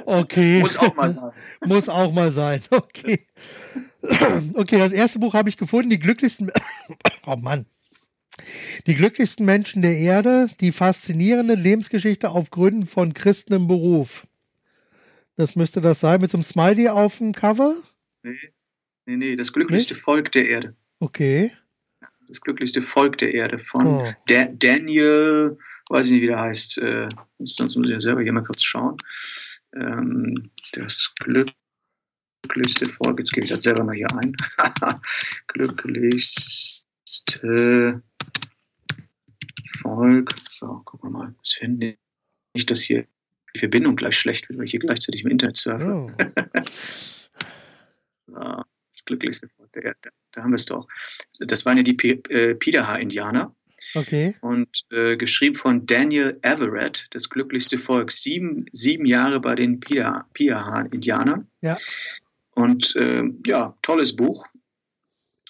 Okay. 0.06 0.60
Muss 0.60 0.76
auch 0.76 0.94
mal 0.96 1.08
sein. 1.08 1.30
Muss 1.66 1.88
auch 1.88 2.12
mal 2.12 2.30
sein. 2.32 2.62
Okay. 2.70 3.26
Okay, 4.54 4.78
das 4.78 4.92
erste 4.92 5.18
Buch 5.18 5.34
habe 5.34 5.48
ich 5.48 5.56
gefunden, 5.56 5.90
die 5.90 5.98
glücklichsten. 5.98 6.50
Oh 7.26 7.36
Mann. 7.36 7.66
Die 8.86 8.94
glücklichsten 8.94 9.44
Menschen 9.44 9.82
der 9.82 9.96
Erde, 9.96 10.48
die 10.60 10.72
faszinierende 10.72 11.54
Lebensgeschichte 11.54 12.30
auf 12.30 12.50
Gründen 12.50 12.86
von 12.86 13.14
Christen 13.14 13.52
im 13.52 13.66
Beruf. 13.66 14.26
Das 15.36 15.54
müsste 15.54 15.80
das 15.80 16.00
sein, 16.00 16.20
mit 16.20 16.30
so 16.30 16.38
einem 16.38 16.44
Smiley 16.44 16.88
auf 16.88 17.18
dem 17.18 17.32
Cover? 17.32 17.76
Nee, 18.22 18.36
nee, 19.06 19.16
nee 19.16 19.36
das 19.36 19.52
glücklichste 19.52 19.94
Nicht? 19.94 20.02
Volk 20.02 20.32
der 20.32 20.48
Erde. 20.48 20.74
Okay 20.98 21.52
das 22.30 22.40
glücklichste 22.40 22.80
Volk 22.80 23.18
der 23.18 23.34
Erde 23.34 23.58
von 23.58 23.86
oh. 23.86 24.14
da 24.28 24.44
Daniel, 24.44 25.58
weiß 25.88 26.06
ich 26.06 26.12
nicht, 26.12 26.22
wie 26.22 26.28
der 26.28 26.40
heißt, 26.40 26.78
äh, 26.78 27.08
sonst 27.40 27.76
muss 27.76 27.86
ich 27.86 27.92
ja 27.92 28.00
selber 28.00 28.22
hier 28.22 28.32
mal 28.32 28.42
kurz 28.44 28.62
schauen. 28.62 28.96
Ähm, 29.74 30.50
das 30.72 31.12
glücklichste 31.18 32.86
Volk, 32.86 33.18
jetzt 33.18 33.32
gebe 33.32 33.44
ich 33.44 33.50
das 33.50 33.62
selber 33.62 33.84
mal 33.84 33.96
hier 33.96 34.06
ein. 34.16 34.34
glücklichste 35.48 36.82
Volk. 39.80 40.34
So, 40.50 40.82
gucken 40.84 41.10
wir 41.10 41.18
mal, 41.18 41.34
was 41.38 41.52
finden. 41.52 41.96
Nicht, 42.54 42.70
dass 42.70 42.80
hier 42.80 43.06
die 43.54 43.58
Verbindung 43.58 43.96
gleich 43.96 44.16
schlecht 44.16 44.48
wird, 44.48 44.58
weil 44.58 44.66
ich 44.66 44.70
hier 44.70 44.80
gleichzeitig 44.80 45.24
im 45.24 45.30
Internet 45.30 45.56
surfe. 45.56 45.86
Oh. 45.86 46.10
so, 48.26 48.34
das 48.34 48.64
glücklichste 49.10 49.48
Volk 49.56 49.72
der 49.72 49.84
Erde 49.84 50.10
da 50.32 50.42
haben 50.42 50.50
wir 50.50 50.56
es 50.56 50.66
doch. 50.66 50.86
Das 51.38 51.64
waren 51.64 51.76
ja 51.76 51.82
die 51.82 51.96
äh, 51.96 52.54
Pidaha-Indianer. 52.54 53.54
Okay. 53.94 54.36
Und 54.40 54.84
äh, 54.90 55.16
geschrieben 55.16 55.56
von 55.56 55.86
Daniel 55.86 56.38
Everett, 56.42 57.08
das 57.10 57.28
glücklichste 57.28 57.78
Volk. 57.78 58.12
Sieben, 58.12 58.66
sieben 58.72 59.06
Jahre 59.06 59.40
bei 59.40 59.54
den 59.54 59.80
Pidaha-Indianern. 59.80 61.48
Ja. 61.60 61.76
Und 62.54 62.94
äh, 62.96 63.24
ja, 63.46 63.76
tolles 63.82 64.14
Buch. 64.14 64.46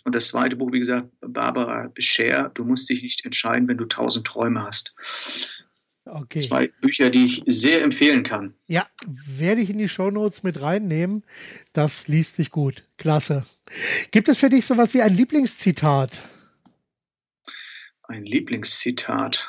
Und 0.05 0.15
das 0.15 0.29
zweite 0.29 0.57
Buch, 0.57 0.73
wie 0.73 0.79
gesagt, 0.79 1.09
Barbara 1.21 1.93
Scher, 1.99 2.51
du 2.55 2.65
musst 2.65 2.89
dich 2.89 3.03
nicht 3.03 3.25
entscheiden, 3.25 3.69
wenn 3.69 3.77
du 3.77 3.85
tausend 3.85 4.27
Träume 4.27 4.65
hast. 4.65 4.95
Okay. 6.05 6.39
Zwei 6.41 6.69
Bücher, 6.81 7.11
die 7.11 7.27
ich 7.27 7.43
sehr 7.47 7.83
empfehlen 7.83 8.23
kann. 8.23 8.55
Ja, 8.67 8.87
werde 9.07 9.61
ich 9.61 9.71
in 9.71 9.79
die 9.79 9.89
Shownotes 9.89 10.43
mit 10.43 10.61
reinnehmen. 10.61 11.25
Das 11.73 12.09
liest 12.09 12.37
sich 12.37 12.51
gut. 12.51 12.85
Klasse. 12.97 13.45
Gibt 14.11 14.29
es 14.29 14.39
für 14.39 14.49
dich 14.49 14.67
sowas 14.67 14.95
wie 14.95 15.03
ein 15.03 15.15
Lieblingszitat? 15.15 16.21
Ein 18.09 18.25
Lieblingszitat. 18.25 19.49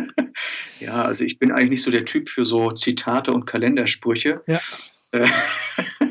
ja, 0.80 1.02
also 1.02 1.24
ich 1.24 1.38
bin 1.38 1.50
eigentlich 1.50 1.70
nicht 1.70 1.82
so 1.82 1.90
der 1.90 2.04
Typ 2.04 2.30
für 2.30 2.44
so 2.44 2.70
Zitate 2.70 3.32
und 3.32 3.44
Kalendersprüche. 3.44 4.42
Ja. 4.46 4.60
Äh, 5.10 5.26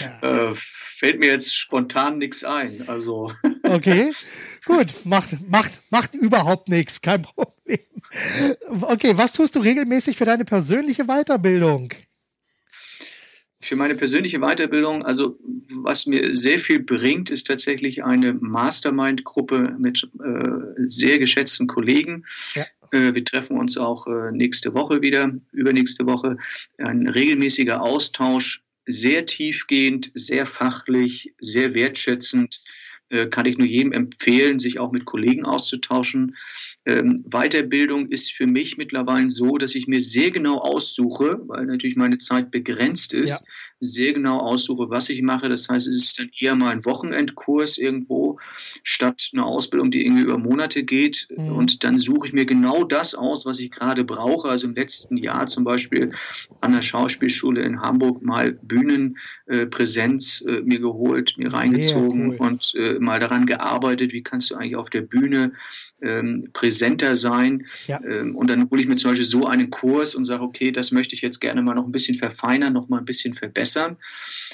ja. 0.00 0.50
Äh, 0.50 0.52
fällt 0.56 1.20
mir 1.20 1.30
jetzt 1.30 1.54
spontan 1.54 2.18
nichts 2.18 2.44
ein. 2.44 2.86
Also. 2.88 3.32
okay. 3.62 4.12
Gut, 4.66 5.06
macht, 5.06 5.48
macht, 5.48 5.72
macht 5.90 6.14
überhaupt 6.14 6.68
nichts, 6.68 7.00
kein 7.00 7.22
Problem. 7.22 7.78
Okay, 8.82 9.12
was 9.16 9.32
tust 9.32 9.54
du 9.54 9.60
regelmäßig 9.60 10.16
für 10.16 10.24
deine 10.24 10.44
persönliche 10.44 11.04
Weiterbildung? 11.04 11.90
Für 13.60 13.76
meine 13.76 13.94
persönliche 13.94 14.40
Weiterbildung, 14.40 15.04
also 15.04 15.38
was 15.72 16.06
mir 16.06 16.32
sehr 16.32 16.58
viel 16.58 16.80
bringt, 16.80 17.30
ist 17.30 17.46
tatsächlich 17.46 18.04
eine 18.04 18.34
Mastermind-Gruppe 18.34 19.76
mit 19.78 20.08
äh, 20.22 20.84
sehr 20.84 21.18
geschätzten 21.18 21.68
Kollegen. 21.68 22.26
Ja. 22.54 22.64
Äh, 22.90 23.14
wir 23.14 23.24
treffen 23.24 23.58
uns 23.58 23.78
auch 23.78 24.08
äh, 24.08 24.32
nächste 24.32 24.74
Woche 24.74 25.00
wieder, 25.00 25.32
übernächste 25.52 26.06
Woche. 26.06 26.38
Ein 26.78 27.08
regelmäßiger 27.08 27.82
Austausch, 27.82 28.62
sehr 28.86 29.26
tiefgehend, 29.26 30.10
sehr 30.14 30.46
fachlich, 30.46 31.34
sehr 31.40 31.74
wertschätzend 31.74 32.60
kann 33.30 33.46
ich 33.46 33.58
nur 33.58 33.66
jedem 33.66 33.92
empfehlen, 33.92 34.58
sich 34.58 34.78
auch 34.78 34.92
mit 34.92 35.04
Kollegen 35.04 35.44
auszutauschen. 35.44 36.36
Ähm, 36.86 37.24
Weiterbildung 37.28 38.08
ist 38.08 38.32
für 38.32 38.46
mich 38.46 38.76
mittlerweile 38.76 39.30
so, 39.30 39.58
dass 39.58 39.74
ich 39.74 39.86
mir 39.86 40.00
sehr 40.00 40.30
genau 40.30 40.58
aussuche, 40.58 41.40
weil 41.46 41.66
natürlich 41.66 41.96
meine 41.96 42.18
Zeit 42.18 42.50
begrenzt 42.50 43.12
ist, 43.12 43.30
ja 43.30 43.38
sehr 43.80 44.12
genau 44.12 44.38
aussuche, 44.38 44.88
was 44.90 45.08
ich 45.08 45.22
mache. 45.22 45.48
Das 45.48 45.68
heißt, 45.68 45.86
es 45.88 45.94
ist 45.94 46.18
dann 46.18 46.30
eher 46.38 46.54
mal 46.56 46.70
ein 46.70 46.84
Wochenendkurs 46.84 47.78
irgendwo, 47.78 48.38
statt 48.82 49.30
eine 49.32 49.44
Ausbildung, 49.44 49.90
die 49.90 50.04
irgendwie 50.04 50.22
über 50.22 50.38
Monate 50.38 50.82
geht. 50.82 51.28
Mhm. 51.36 51.52
Und 51.52 51.84
dann 51.84 51.98
suche 51.98 52.28
ich 52.28 52.32
mir 52.32 52.46
genau 52.46 52.84
das 52.84 53.14
aus, 53.14 53.44
was 53.44 53.58
ich 53.58 53.70
gerade 53.70 54.04
brauche. 54.04 54.48
Also 54.48 54.66
im 54.66 54.74
letzten 54.74 55.16
Jahr 55.16 55.46
zum 55.46 55.64
Beispiel 55.64 56.12
an 56.60 56.72
der 56.72 56.82
Schauspielschule 56.82 57.62
in 57.62 57.80
Hamburg 57.80 58.22
mal 58.22 58.52
Bühnenpräsenz 58.52 60.44
äh, 60.46 60.56
äh, 60.56 60.62
mir 60.62 60.80
geholt, 60.80 61.34
mir 61.36 61.52
reingezogen 61.52 62.30
cool. 62.30 62.36
und 62.46 62.74
äh, 62.76 62.98
mal 62.98 63.18
daran 63.18 63.46
gearbeitet, 63.46 64.12
wie 64.12 64.22
kannst 64.22 64.50
du 64.50 64.54
eigentlich 64.54 64.76
auf 64.76 64.90
der 64.90 65.02
Bühne 65.02 65.52
ähm, 66.00 66.48
präsenter 66.76 67.16
sein. 67.16 67.66
Ja. 67.86 68.00
Ähm, 68.04 68.36
und 68.36 68.50
dann 68.50 68.68
hole 68.70 68.80
ich 68.80 68.88
mir 68.88 68.96
zum 68.96 69.10
Beispiel 69.10 69.26
so 69.26 69.46
einen 69.46 69.70
Kurs 69.70 70.14
und 70.14 70.24
sage, 70.24 70.42
okay, 70.42 70.72
das 70.72 70.92
möchte 70.92 71.14
ich 71.14 71.22
jetzt 71.22 71.40
gerne 71.40 71.62
mal 71.62 71.74
noch 71.74 71.86
ein 71.86 71.92
bisschen 71.92 72.16
verfeinern, 72.16 72.72
noch 72.72 72.88
mal 72.88 72.98
ein 72.98 73.04
bisschen 73.04 73.32
verbessern 73.32 73.56
verbessern. 73.56 73.96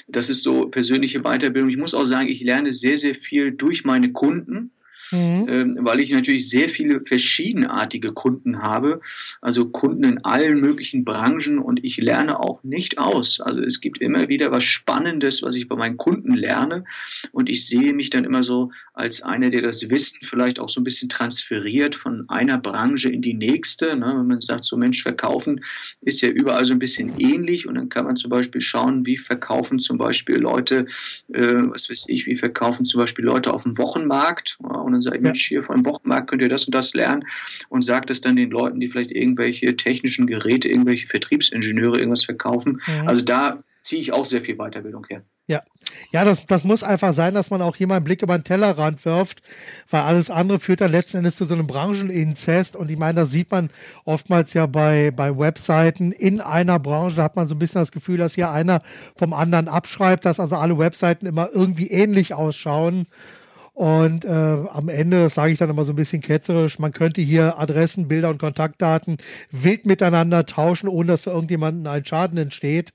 Das 0.07 0.29
ist 0.29 0.43
so 0.43 0.67
persönliche 0.67 1.21
Weiterbildung. 1.21 1.69
Ich 1.69 1.77
muss 1.77 1.93
auch 1.93 2.05
sagen, 2.05 2.29
ich 2.29 2.41
lerne 2.41 2.71
sehr, 2.71 2.97
sehr 2.97 3.15
viel 3.15 3.51
durch 3.51 3.83
meine 3.83 4.11
Kunden 4.11 4.71
mhm. 5.13 5.47
ähm, 5.47 5.77
weil 5.81 6.01
ich 6.01 6.11
natürlich 6.11 6.49
sehr 6.49 6.67
viele 6.67 7.01
verschiedenartige 7.01 8.11
Kunden 8.11 8.61
habe, 8.61 8.99
also 9.41 9.69
Kunden 9.69 10.03
in 10.03 10.25
allen 10.25 10.59
möglichen 10.59 11.05
Branchen 11.05 11.59
und 11.59 11.83
ich 11.83 11.97
lerne 11.97 12.39
auch 12.39 12.63
nicht 12.63 12.97
aus. 12.97 13.39
Also 13.39 13.61
es 13.61 13.79
gibt 13.79 14.01
immer 14.01 14.27
wieder 14.27 14.51
was 14.51 14.63
Spannendes, 14.63 15.41
was 15.43 15.55
ich 15.55 15.67
bei 15.67 15.75
meinen 15.75 15.97
Kunden 15.97 16.33
lerne 16.33 16.83
und 17.31 17.49
ich 17.49 17.65
sehe 17.65 17.93
mich 17.93 18.09
dann 18.09 18.25
immer 18.25 18.43
so 18.43 18.71
als 18.93 19.23
einer, 19.23 19.49
der 19.49 19.61
das 19.61 19.89
Wissen 19.89 20.19
vielleicht 20.23 20.59
auch 20.59 20.69
so 20.69 20.81
ein 20.81 20.83
bisschen 20.83 21.09
transferiert 21.09 21.95
von 21.95 22.25
einer 22.29 22.57
Branche 22.57 23.09
in 23.09 23.21
die 23.21 23.33
nächste. 23.33 23.95
Ne? 23.95 24.13
Wenn 24.17 24.27
man 24.27 24.41
sagt, 24.41 24.65
so 24.65 24.77
Mensch, 24.77 25.01
verkaufen 25.01 25.63
ist 26.01 26.21
ja 26.21 26.29
überall 26.29 26.65
so 26.65 26.73
ein 26.73 26.79
bisschen 26.79 27.13
ähnlich 27.19 27.67
und 27.67 27.75
dann 27.75 27.89
kann 27.89 28.05
man 28.05 28.15
zum 28.17 28.29
Beispiel 28.29 28.61
schauen, 28.61 29.05
wie 29.05 29.17
verkaufen 29.17 29.79
zum 29.79 29.97
Beispiel 29.97 30.37
Leute, 30.37 30.85
äh, 31.33 31.55
was 31.69 31.89
weiß 31.89 32.05
ich, 32.07 32.25
wie 32.25 32.35
verkaufen 32.35 32.85
zum 32.85 33.01
Beispiel 33.01 33.25
Leute 33.25 33.53
auf 33.53 33.63
dem 33.63 33.77
Wochenmarkt 33.77 34.57
und 34.59 34.91
dann 34.91 35.01
ich, 35.11 35.21
Mensch, 35.21 35.47
hier 35.47 35.63
von 35.63 35.85
Wochenmarkt 35.85 36.29
könnt 36.29 36.41
ihr 36.41 36.49
das 36.49 36.65
und 36.65 36.75
das 36.75 36.93
lernen 36.93 37.25
und 37.69 37.83
sagt 37.83 38.09
es 38.09 38.21
dann 38.21 38.35
den 38.35 38.51
Leuten, 38.51 38.79
die 38.79 38.87
vielleicht 38.87 39.11
irgendwelche 39.11 39.75
technischen 39.75 40.27
Geräte, 40.27 40.69
irgendwelche 40.69 41.07
Vertriebsingenieure 41.07 41.97
irgendwas 41.97 42.25
verkaufen. 42.25 42.81
Mhm. 42.85 43.07
Also 43.07 43.25
da 43.25 43.63
ziehe 43.81 44.01
ich 44.01 44.13
auch 44.13 44.25
sehr 44.25 44.41
viel 44.41 44.55
Weiterbildung 44.55 45.05
her. 45.09 45.23
Ja, 45.45 45.61
ja, 46.13 46.23
das, 46.23 46.45
das 46.45 46.63
muss 46.63 46.83
einfach 46.83 47.11
sein, 47.11 47.33
dass 47.33 47.49
man 47.49 47.61
auch 47.61 47.75
hier 47.75 47.85
mal 47.85 47.97
einen 47.97 48.05
Blick 48.05 48.21
über 48.21 48.37
den 48.37 48.45
Tellerrand 48.45 49.03
wirft, 49.03 49.43
weil 49.89 50.01
alles 50.01 50.29
andere 50.29 50.57
führt 50.57 50.79
dann 50.79 50.91
letzten 50.91 51.17
Endes 51.17 51.35
zu 51.35 51.43
so 51.43 51.53
einem 51.53 51.67
Brancheninzest. 51.67 52.77
Und 52.77 52.89
ich 52.89 52.97
meine, 52.97 53.15
das 53.15 53.31
sieht 53.31 53.51
man 53.51 53.69
oftmals 54.05 54.53
ja 54.53 54.67
bei, 54.67 55.11
bei 55.11 55.37
Webseiten 55.37 56.13
in 56.13 56.39
einer 56.39 56.79
Branche. 56.79 57.17
Da 57.17 57.23
hat 57.23 57.35
man 57.35 57.49
so 57.49 57.55
ein 57.55 57.59
bisschen 57.59 57.81
das 57.81 57.91
Gefühl, 57.91 58.17
dass 58.17 58.35
hier 58.35 58.51
einer 58.51 58.83
vom 59.17 59.33
anderen 59.33 59.67
abschreibt, 59.67 60.23
dass 60.23 60.39
also 60.39 60.55
alle 60.55 60.79
Webseiten 60.79 61.25
immer 61.25 61.49
irgendwie 61.53 61.91
ähnlich 61.91 62.33
ausschauen. 62.33 63.05
Und 63.73 64.23
äh, 64.23 64.29
am 64.29 64.87
Ende, 64.87 65.19
das 65.21 65.33
sage 65.33 65.51
ich 65.51 65.57
dann 65.57 65.69
immer 65.69 65.83
so 65.83 65.93
ein 65.93 65.95
bisschen 65.95 66.21
ketzerisch, 66.21 66.77
man 66.77 66.91
könnte 66.91 67.21
hier 67.21 67.57
Adressen, 67.57 68.07
Bilder 68.07 68.29
und 68.29 68.37
Kontaktdaten 68.37 69.17
wild 69.49 69.87
miteinander 69.87 70.45
tauschen, 70.45 70.87
ohne 70.87 71.07
dass 71.07 71.23
für 71.23 71.31
irgendjemanden 71.31 71.87
ein 71.87 72.05
Schaden 72.05 72.37
entsteht. 72.37 72.93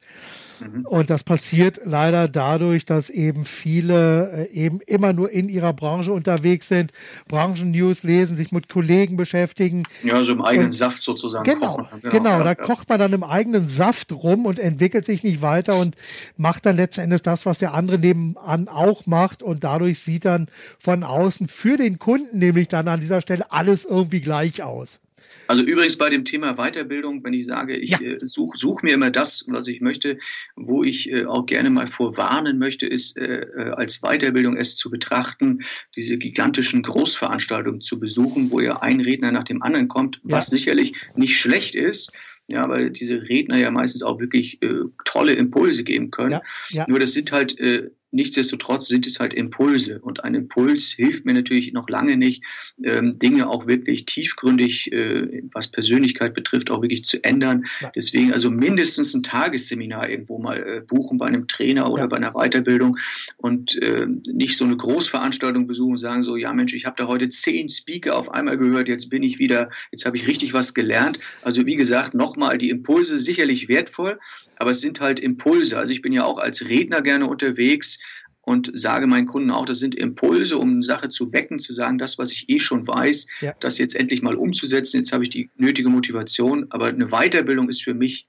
Mhm. 0.61 0.87
Und 0.87 1.11
das 1.11 1.25
passiert 1.25 1.81
leider 1.85 2.29
dadurch, 2.29 2.85
dass 2.85 3.11
eben 3.11 3.45
viele 3.45 4.49
äh, 4.51 4.53
eben 4.53 4.81
immer 4.87 5.13
nur 5.13 5.31
in 5.31 5.49
ihrer 5.49 5.73
Branche 5.73 6.13
unterwegs 6.13 6.69
sind, 6.69 6.93
Branchennews 7.29 8.03
lesen, 8.03 8.37
sich 8.37 8.53
mit 8.53 8.69
Kollegen 8.69 9.17
beschäftigen. 9.17 9.83
Ja, 10.03 10.23
so 10.25 10.33
im 10.33 10.43
eigenen 10.43 10.67
und, 10.67 10.73
Saft 10.73 11.03
sozusagen. 11.03 11.45
Genau, 11.45 11.77
kochen. 11.77 12.01
genau, 12.03 12.17
genau 12.17 12.31
ja, 12.31 12.45
da 12.45 12.51
ja. 12.51 12.55
kocht 12.55 12.89
man 12.89 12.99
dann 12.99 13.13
im 13.13 13.23
eigenen 13.23 13.69
Saft 13.69 14.13
rum 14.13 14.47
und 14.47 14.59
entwickelt 14.59 15.07
sich 15.07 15.23
nicht 15.23 15.43
weiter 15.43 15.79
und 15.79 15.95
macht 16.37 16.67
dann 16.67 16.77
letzten 16.77 17.03
Endes 17.03 17.23
das, 17.23 17.47
was 17.47 17.59
der 17.59 17.75
andere 17.75 17.99
nebenan 17.99 18.69
auch 18.69 19.07
macht 19.07 19.43
und 19.43 19.65
dadurch 19.65 20.01
sieht 20.01 20.25
dann 20.25 20.49
von 20.79 21.05
außen 21.05 21.49
für 21.49 21.77
den 21.77 21.99
Kunden 21.99 22.39
nämlich 22.39 22.69
dann 22.69 22.89
an 22.89 23.01
dieser 23.01 23.21
Stelle 23.21 23.51
alles 23.51 23.85
irgendwie 23.85 24.21
gleich 24.21 24.63
aus. 24.63 25.01
Also 25.49 25.63
übrigens 25.63 25.97
bei 25.97 26.11
dem 26.11 26.27
Thema 26.27 26.57
Weiterbildung, 26.57 27.25
wenn 27.25 27.33
ich 27.33 27.47
sage, 27.47 27.75
ich 27.75 27.91
ja. 27.91 28.01
äh, 28.01 28.19
suche 28.23 28.59
such 28.59 28.83
mir 28.83 28.93
immer 28.93 29.11
das, 29.11 29.47
was 29.49 29.67
ich 29.67 29.81
möchte, 29.81 30.19
wo 30.57 30.85
ich 30.85 31.11
äh, 31.11 31.25
auch 31.25 31.47
gerne 31.47 31.71
mal 31.71 31.87
vorwarnen 31.87 32.59
möchte, 32.59 32.87
ist 32.87 33.17
äh, 33.17 33.41
äh, 33.41 33.71
als 33.71 34.03
Weiterbildung 34.03 34.59
es 34.59 34.77
zu 34.77 34.91
betrachten, 34.91 35.65
diese 35.97 36.19
gigantischen 36.19 36.83
Großveranstaltungen 36.83 37.81
zu 37.81 37.99
besuchen, 37.99 38.51
wo 38.51 38.61
ja 38.61 38.83
ein 38.83 39.01
Redner 39.01 39.33
nach 39.33 39.45
dem 39.45 39.63
anderen 39.63 39.89
kommt, 39.89 40.21
ja. 40.25 40.37
was 40.37 40.49
sicherlich 40.49 40.95
nicht 41.17 41.37
schlecht 41.37 41.75
ist. 41.75 42.13
Ja, 42.51 42.67
weil 42.67 42.91
diese 42.91 43.29
Redner 43.29 43.59
ja 43.59 43.71
meistens 43.71 44.03
auch 44.03 44.21
wirklich 44.21 44.63
äh, 44.63 44.85
tolle 45.05 45.35
Impulse 45.35 45.85
geben 45.85 46.11
können. 46.11 46.31
Ja, 46.31 46.43
ja. 46.71 46.87
Nur 46.89 46.99
das 46.99 47.13
sind 47.13 47.31
halt 47.31 47.59
äh, 47.59 47.91
Nichtsdestotrotz 48.11 48.89
sind 48.89 49.07
es 49.07 49.21
halt 49.21 49.35
Impulse 49.35 50.01
und 50.01 50.25
ein 50.25 50.35
Impuls 50.35 50.93
hilft 50.93 51.27
mir 51.27 51.35
natürlich 51.35 51.73
noch 51.73 51.89
lange 51.89 52.17
nicht, 52.17 52.43
ähm, 52.83 53.19
Dinge 53.19 53.49
auch 53.49 53.67
wirklich 53.67 54.07
tiefgründig, 54.07 54.91
äh, 54.93 55.43
was 55.53 55.69
Persönlichkeit 55.69 56.33
betrifft, 56.33 56.71
auch 56.71 56.81
wirklich 56.81 57.05
zu 57.05 57.23
ändern. 57.23 57.67
Ja. 57.81 57.93
Deswegen 57.95 58.33
also 58.33 58.51
mindestens 58.51 59.15
ein 59.15 59.23
Tagesseminar 59.23 60.09
irgendwo 60.09 60.39
mal 60.39 60.59
äh, 60.59 60.81
buchen 60.81 61.19
bei 61.19 61.27
einem 61.27 61.49
Trainer 61.49 61.91
oder 61.91 62.05
ja. 62.05 62.09
bei 62.09 62.17
einer 62.17 62.33
Weiterbildung 62.33 62.97
und 63.37 63.81
äh, 63.83 64.07
nicht 64.33 64.57
so 64.57 64.65
eine 64.65 64.77
Großveranstaltung 64.77 65.67
besuchen 65.67 65.93
und 65.93 65.99
sagen 65.99 66.23
so, 66.23 66.37
ja 66.37 66.53
Mensch, 66.53 66.75
ich 66.75 66.87
habe 66.87 66.97
da 66.97 67.09
heute 67.09 67.29
zehn 67.29 67.69
Speaker 67.69 68.17
auf 68.17 68.33
einmal 68.33 68.57
gehört, 68.57 68.89
jetzt 68.89 69.11
bin 69.11 69.23
ich 69.23 69.39
wieder, 69.39 69.71
jetzt 69.93 70.07
habe 70.07 70.17
ich 70.17 70.27
richtig 70.27 70.55
was 70.55 70.73
gelernt. 70.73 71.19
Also 71.43 71.67
wie 71.67 71.77
gesagt, 71.77 72.15
nochmal 72.15 72.57
die 72.57 72.71
Impulse 72.71 73.19
sicherlich 73.19 73.69
wertvoll, 73.69 74.19
aber 74.59 74.71
es 74.71 74.81
sind 74.81 75.01
halt 75.01 75.21
Impulse. 75.21 75.79
Also 75.79 75.93
ich 75.93 76.03
bin 76.03 76.13
ja 76.13 76.25
auch 76.25 76.39
als 76.39 76.69
Redner 76.69 77.01
gerne 77.01 77.27
unterwegs 77.27 77.99
und 78.43 78.71
sage 78.73 79.07
meinen 79.07 79.27
Kunden 79.27 79.51
auch, 79.51 79.67
das 79.67 79.79
sind 79.79 79.95
Impulse, 79.95 80.57
um 80.57 80.71
eine 80.71 80.83
Sache 80.83 81.09
zu 81.11 81.33
wecken, 81.33 81.59
zu 81.59 81.73
sagen, 81.73 81.99
das, 81.99 82.19
was 82.19 82.33
ich 82.33 82.49
eh 82.49 82.59
schon 82.59 82.87
weiß, 82.87 83.27
ja. 83.43 83.55
das 83.61 83.79
jetzt 83.79 83.95
endlich 83.95 84.23
mal 84.23 84.37
umzusetzen. 84.37 84.99
Jetzt 84.99 85.13
habe 85.13 85.25
ich 85.25 85.31
die 85.31 85.51
nötige 85.57 85.91
Motivation, 85.91 86.67
aber 86.71 86.87
eine 86.87 87.09
Weiterbildung 87.09 87.69
ist 87.69 87.83
für 87.83 87.95
mich 87.95 88.27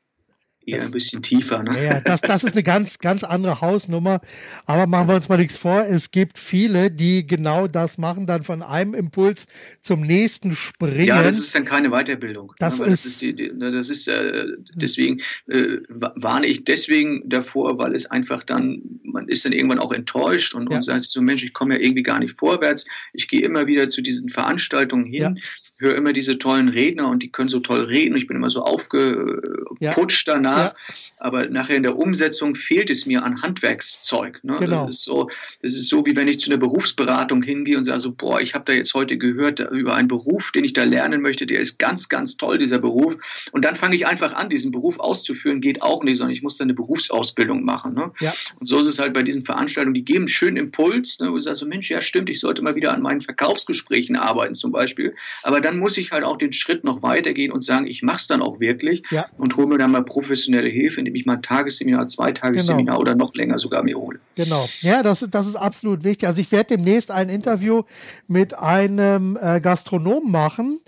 eher 0.70 0.84
ein 0.84 0.92
bisschen 0.92 1.22
tiefer. 1.22 1.64
Ne? 1.64 1.84
Ja, 1.84 2.02
das, 2.02 2.22
das 2.22 2.44
ist 2.44 2.54
eine 2.54 2.64
ganz, 2.64 3.00
ganz 3.00 3.24
andere 3.24 3.62
Hausnummer. 3.62 4.22
Aber 4.66 4.88
machen 4.88 5.08
wir 5.08 5.16
uns 5.16 5.30
mal 5.30 5.38
nichts 5.38 5.58
vor. 5.58 5.86
Es 5.86 6.12
gibt 6.12 6.38
viele, 6.38 6.92
die 6.92 7.26
genau 7.26 7.68
das 7.68 7.98
machen, 7.98 8.26
dann 8.26 8.44
von 8.44 8.62
einem 8.62 8.94
Impuls 8.94 9.48
zum 9.82 10.02
nächsten 10.02 10.56
springen. 10.56 11.06
Ja, 11.06 11.24
das 11.24 11.38
ist 11.38 11.54
dann 11.56 11.66
keine 11.66 11.90
Weiterbildung. 11.90 12.54
Das, 12.60 12.80
ne? 12.80 12.86
ist, 12.86 13.06
das 13.06 13.06
ist, 13.06 13.22
die, 13.22 13.34
ne, 13.34 13.72
das 13.72 13.90
ist 13.90 14.08
äh, 14.08 14.46
deswegen 14.76 15.22
äh, 15.48 15.78
warne 15.88 16.48
ich 16.48 16.64
deswegen 16.64 17.28
davor, 17.28 17.78
weil 17.78 17.96
es 17.96 18.06
einfach 18.06 18.44
dann, 18.44 18.82
man 19.04 19.28
ist 19.28 19.46
dann 19.46 19.54
irgendwann 19.54 19.80
auch 19.80 19.94
enttäuscht 19.94 20.54
und, 20.56 20.70
ja. 20.70 20.78
und 20.78 20.84
sagt 20.84 21.04
so, 21.04 21.22
Mensch, 21.22 21.44
ich 21.44 21.54
komme 21.54 21.76
ja 21.76 21.82
irgendwie 21.82 22.04
gar 22.04 22.20
nicht 22.20 22.38
vorwärts. 22.38 22.86
Ich 23.14 23.28
gehe 23.28 23.42
immer 23.42 23.68
wieder 23.68 23.90
zu 23.90 24.02
diesen 24.02 24.30
Veranstaltungen 24.30 25.06
hin. 25.06 25.22
Ja 25.22 25.34
höre 25.80 25.96
immer 25.96 26.14
diese 26.14 26.38
tollen 26.38 26.70
Redner 26.70 27.10
und 27.10 27.24
die 27.24 27.32
können 27.32 27.50
so 27.50 27.60
toll 27.60 27.82
reden. 27.82 28.18
Ich 28.18 28.28
bin 28.28 28.38
immer 28.38 28.50
so 28.50 28.64
aufgeputscht 28.64 30.28
ja. 30.28 30.34
danach. 30.34 30.74
Ja 30.74 30.96
aber 31.20 31.48
nachher 31.48 31.76
in 31.76 31.84
der 31.84 31.98
Umsetzung 31.98 32.56
fehlt 32.56 32.90
es 32.90 33.06
mir 33.06 33.24
an 33.24 33.42
Handwerkszeug. 33.42 34.40
Ne? 34.44 34.56
Genau. 34.60 34.86
Das, 34.86 34.96
ist 34.96 35.04
so, 35.04 35.30
das 35.62 35.76
ist 35.76 35.90
so, 35.90 36.06
wie 36.06 36.16
wenn 36.16 36.28
ich 36.28 36.40
zu 36.40 36.50
einer 36.50 36.60
Berufsberatung 36.60 37.44
hingehe 37.44 37.78
und 37.78 37.84
sage 37.86 38.00
so, 38.00 38.12
boah, 38.14 38.40
ich 38.40 38.56
habe 38.56 38.66
da 38.66 38.74
jetzt 38.74 38.94
heute 38.94 39.18
gehört 39.18 39.60
über 39.60 39.96
einen 39.96 40.08
Beruf, 40.08 40.52
den 40.54 40.64
ich 40.64 40.74
da 40.74 40.86
lernen 40.86 41.22
möchte, 41.22 41.46
der 41.46 41.60
ist 41.60 41.78
ganz, 41.78 42.08
ganz 42.08 42.38
toll, 42.38 42.58
dieser 42.58 42.80
Beruf. 42.80 43.18
Und 43.52 43.66
dann 43.66 43.76
fange 43.76 43.96
ich 43.96 44.08
einfach 44.08 44.34
an, 44.34 44.50
diesen 44.50 44.72
Beruf 44.72 45.00
auszuführen, 45.00 45.60
geht 45.60 45.82
auch 45.82 46.04
nicht, 46.04 46.18
sondern 46.18 46.34
ich 46.34 46.42
muss 46.42 46.58
dann 46.58 46.68
eine 46.68 46.74
Berufsausbildung 46.76 47.64
machen. 47.66 47.94
Ne? 47.94 48.12
Ja. 48.20 48.34
Und 48.60 48.68
so 48.68 48.80
ist 48.80 48.88
es 48.88 49.00
halt 49.00 49.14
bei 49.14 49.24
diesen 49.24 49.44
Veranstaltungen, 49.44 49.96
die 49.96 50.06
geben 50.06 50.20
einen 50.20 50.28
schönen 50.30 50.58
Impuls, 50.58 51.20
ne? 51.20 51.32
wo 51.32 51.38
ich 51.38 51.44
sage 51.44 51.58
so, 51.58 51.66
Mensch, 51.66 51.90
ja 51.90 52.02
stimmt, 52.02 52.30
ich 52.30 52.40
sollte 52.40 52.62
mal 52.62 52.76
wieder 52.76 52.94
an 52.94 53.02
meinen 53.02 53.22
Verkaufsgesprächen 53.22 54.16
arbeiten 54.16 54.56
zum 54.56 54.72
Beispiel. 54.72 55.16
Aber 55.44 55.60
dann 55.60 55.69
muss 55.78 55.98
ich 55.98 56.12
halt 56.12 56.24
auch 56.24 56.38
den 56.38 56.54
Schritt 56.54 56.84
noch 56.84 57.04
weitergehen 57.04 57.52
und 57.52 57.64
sagen, 57.64 57.88
ich 57.88 58.02
mache 58.02 58.18
es 58.18 58.28
dann 58.28 58.42
auch 58.42 58.60
wirklich 58.60 59.04
ja. 59.12 59.26
und 59.38 59.58
hole 59.58 59.68
mir 59.68 59.78
dann 59.78 59.92
mal 59.92 60.04
professionelle 60.04 60.70
Hilfe, 60.70 61.00
indem 61.00 61.16
ich 61.16 61.26
mal 61.26 61.34
ein 61.34 61.42
Tagesseminar, 61.42 62.08
zwei 62.08 62.32
Tagesseminar 62.32 62.96
genau. 62.96 63.00
oder 63.00 63.16
noch 63.16 63.36
länger 63.36 63.60
sogar 63.60 63.84
mir 63.84 63.96
hole. 63.96 64.20
Genau. 64.36 64.68
Ja, 64.82 65.04
das, 65.04 65.28
das 65.30 65.48
ist 65.48 65.56
absolut 65.56 66.04
wichtig. 66.04 66.28
Also 66.28 66.42
ich 66.42 66.52
werde 66.52 66.78
demnächst 66.78 67.12
ein 67.12 67.30
Interview 67.30 67.84
mit 68.28 68.58
einem 68.58 69.38
äh, 69.40 69.60
Gastronomen 69.60 70.32
machen, 70.32 70.80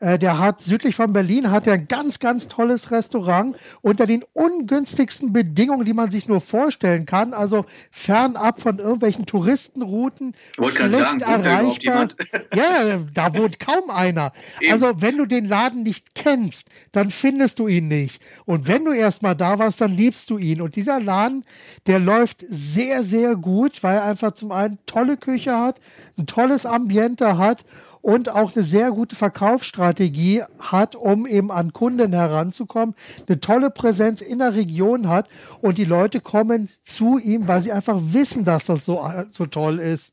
äh, 0.00 0.18
der 0.18 0.38
hat 0.38 0.60
südlich 0.60 0.96
von 0.96 1.12
Berlin 1.12 1.50
hat 1.50 1.66
er 1.66 1.74
ein 1.74 1.88
ganz, 1.88 2.18
ganz 2.18 2.48
tolles 2.48 2.90
Restaurant 2.90 3.56
unter 3.80 4.06
den 4.06 4.24
ungünstigsten 4.32 5.32
Bedingungen, 5.32 5.84
die 5.84 5.92
man 5.92 6.10
sich 6.10 6.28
nur 6.28 6.40
vorstellen 6.40 7.06
kann. 7.06 7.32
Also 7.32 7.64
fernab 7.90 8.60
von 8.60 8.78
irgendwelchen 8.78 9.26
Touristenrouten. 9.26 10.34
Schlecht 10.54 10.92
sagen, 10.92 11.20
erreichbar. 11.20 12.08
Ja, 12.54 12.98
da 13.12 13.36
wohnt 13.36 13.58
kaum 13.58 13.90
einer. 13.90 14.32
Eben. 14.60 14.72
Also 14.72 15.00
wenn 15.00 15.16
du 15.16 15.26
den 15.26 15.46
Laden 15.46 15.82
nicht 15.82 16.14
kennst, 16.14 16.68
dann 16.92 17.10
findest 17.10 17.58
du 17.58 17.68
ihn 17.68 17.88
nicht. 17.88 18.20
Und 18.44 18.68
wenn 18.68 18.84
du 18.84 18.92
erstmal 18.92 19.34
da 19.34 19.58
warst, 19.58 19.80
dann 19.80 19.92
liebst 19.92 20.30
du 20.30 20.38
ihn. 20.38 20.60
Und 20.60 20.76
dieser 20.76 21.00
Laden, 21.00 21.44
der 21.86 21.98
läuft 21.98 22.44
sehr, 22.46 23.02
sehr 23.02 23.36
gut, 23.36 23.82
weil 23.82 23.96
er 23.96 24.04
einfach 24.04 24.32
zum 24.32 24.52
einen 24.52 24.78
tolle 24.86 25.16
Küche 25.16 25.56
hat, 25.56 25.80
ein 26.18 26.26
tolles 26.26 26.66
Ambiente 26.66 27.38
hat 27.38 27.64
und 28.04 28.28
auch 28.28 28.54
eine 28.54 28.62
sehr 28.62 28.90
gute 28.90 29.16
Verkaufsstrategie 29.16 30.42
hat, 30.58 30.94
um 30.94 31.26
eben 31.26 31.50
an 31.50 31.72
Kunden 31.72 32.12
heranzukommen, 32.12 32.94
eine 33.26 33.40
tolle 33.40 33.70
Präsenz 33.70 34.20
in 34.20 34.40
der 34.40 34.52
Region 34.52 35.08
hat 35.08 35.26
und 35.62 35.78
die 35.78 35.86
Leute 35.86 36.20
kommen 36.20 36.68
zu 36.82 37.16
ihm, 37.16 37.48
weil 37.48 37.62
sie 37.62 37.72
einfach 37.72 37.98
wissen, 37.98 38.44
dass 38.44 38.66
das 38.66 38.84
so, 38.84 39.02
so 39.30 39.46
toll 39.46 39.78
ist. 39.78 40.12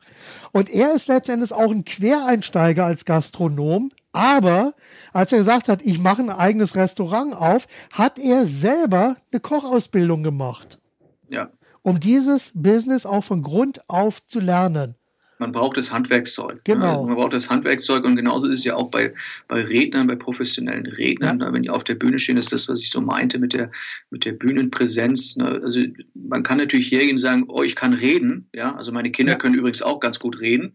Und 0.53 0.69
er 0.69 0.93
ist 0.93 1.09
letztendlich 1.09 1.51
auch 1.51 1.69
ein 1.69 1.83
Quereinsteiger 1.83 2.85
als 2.85 3.03
Gastronom, 3.03 3.91
aber 4.13 4.73
als 5.11 5.33
er 5.33 5.39
gesagt 5.39 5.67
hat, 5.67 5.81
ich 5.81 5.99
mache 5.99 6.21
ein 6.21 6.29
eigenes 6.29 6.77
Restaurant 6.77 7.35
auf, 7.35 7.67
hat 7.91 8.17
er 8.17 8.45
selber 8.45 9.17
eine 9.33 9.41
Kochausbildung 9.41 10.23
gemacht. 10.23 10.79
Ja. 11.27 11.49
Um 11.81 11.99
dieses 11.99 12.53
Business 12.55 13.05
auch 13.05 13.25
von 13.25 13.41
Grund 13.41 13.81
auf 13.89 14.25
zu 14.25 14.39
lernen 14.39 14.95
man 15.41 15.51
braucht 15.51 15.75
das 15.75 15.91
Handwerkszeug. 15.91 16.61
Genau. 16.63 17.05
Man 17.05 17.15
braucht 17.15 17.33
das 17.33 17.49
Handwerkszeug 17.49 18.05
und 18.05 18.15
genauso 18.15 18.47
ist 18.47 18.59
es 18.59 18.63
ja 18.63 18.75
auch 18.75 18.91
bei, 18.91 19.11
bei 19.47 19.61
Rednern, 19.61 20.05
bei 20.07 20.15
professionellen 20.15 20.85
Rednern. 20.85 21.39
Ja. 21.39 21.51
Wenn 21.51 21.63
die 21.63 21.71
auf 21.71 21.83
der 21.83 21.95
Bühne 21.95 22.19
stehen, 22.19 22.37
ist 22.37 22.53
das, 22.53 22.69
was 22.69 22.79
ich 22.79 22.91
so 22.91 23.01
meinte 23.01 23.39
mit 23.39 23.53
der, 23.53 23.71
mit 24.11 24.23
der 24.23 24.33
Bühnenpräsenz. 24.33 25.35
Ne? 25.37 25.59
Also 25.63 25.81
man 26.13 26.43
kann 26.43 26.59
natürlich 26.59 26.91
hergehen 26.91 27.13
und 27.13 27.17
sagen, 27.17 27.45
oh, 27.47 27.63
ich 27.63 27.75
kann 27.75 27.93
reden. 27.93 28.47
Ja, 28.53 28.75
also 28.75 28.91
meine 28.91 29.11
Kinder 29.11 29.33
ja. 29.33 29.37
können 29.39 29.55
übrigens 29.55 29.81
auch 29.81 29.99
ganz 29.99 30.19
gut 30.19 30.39
reden. 30.39 30.73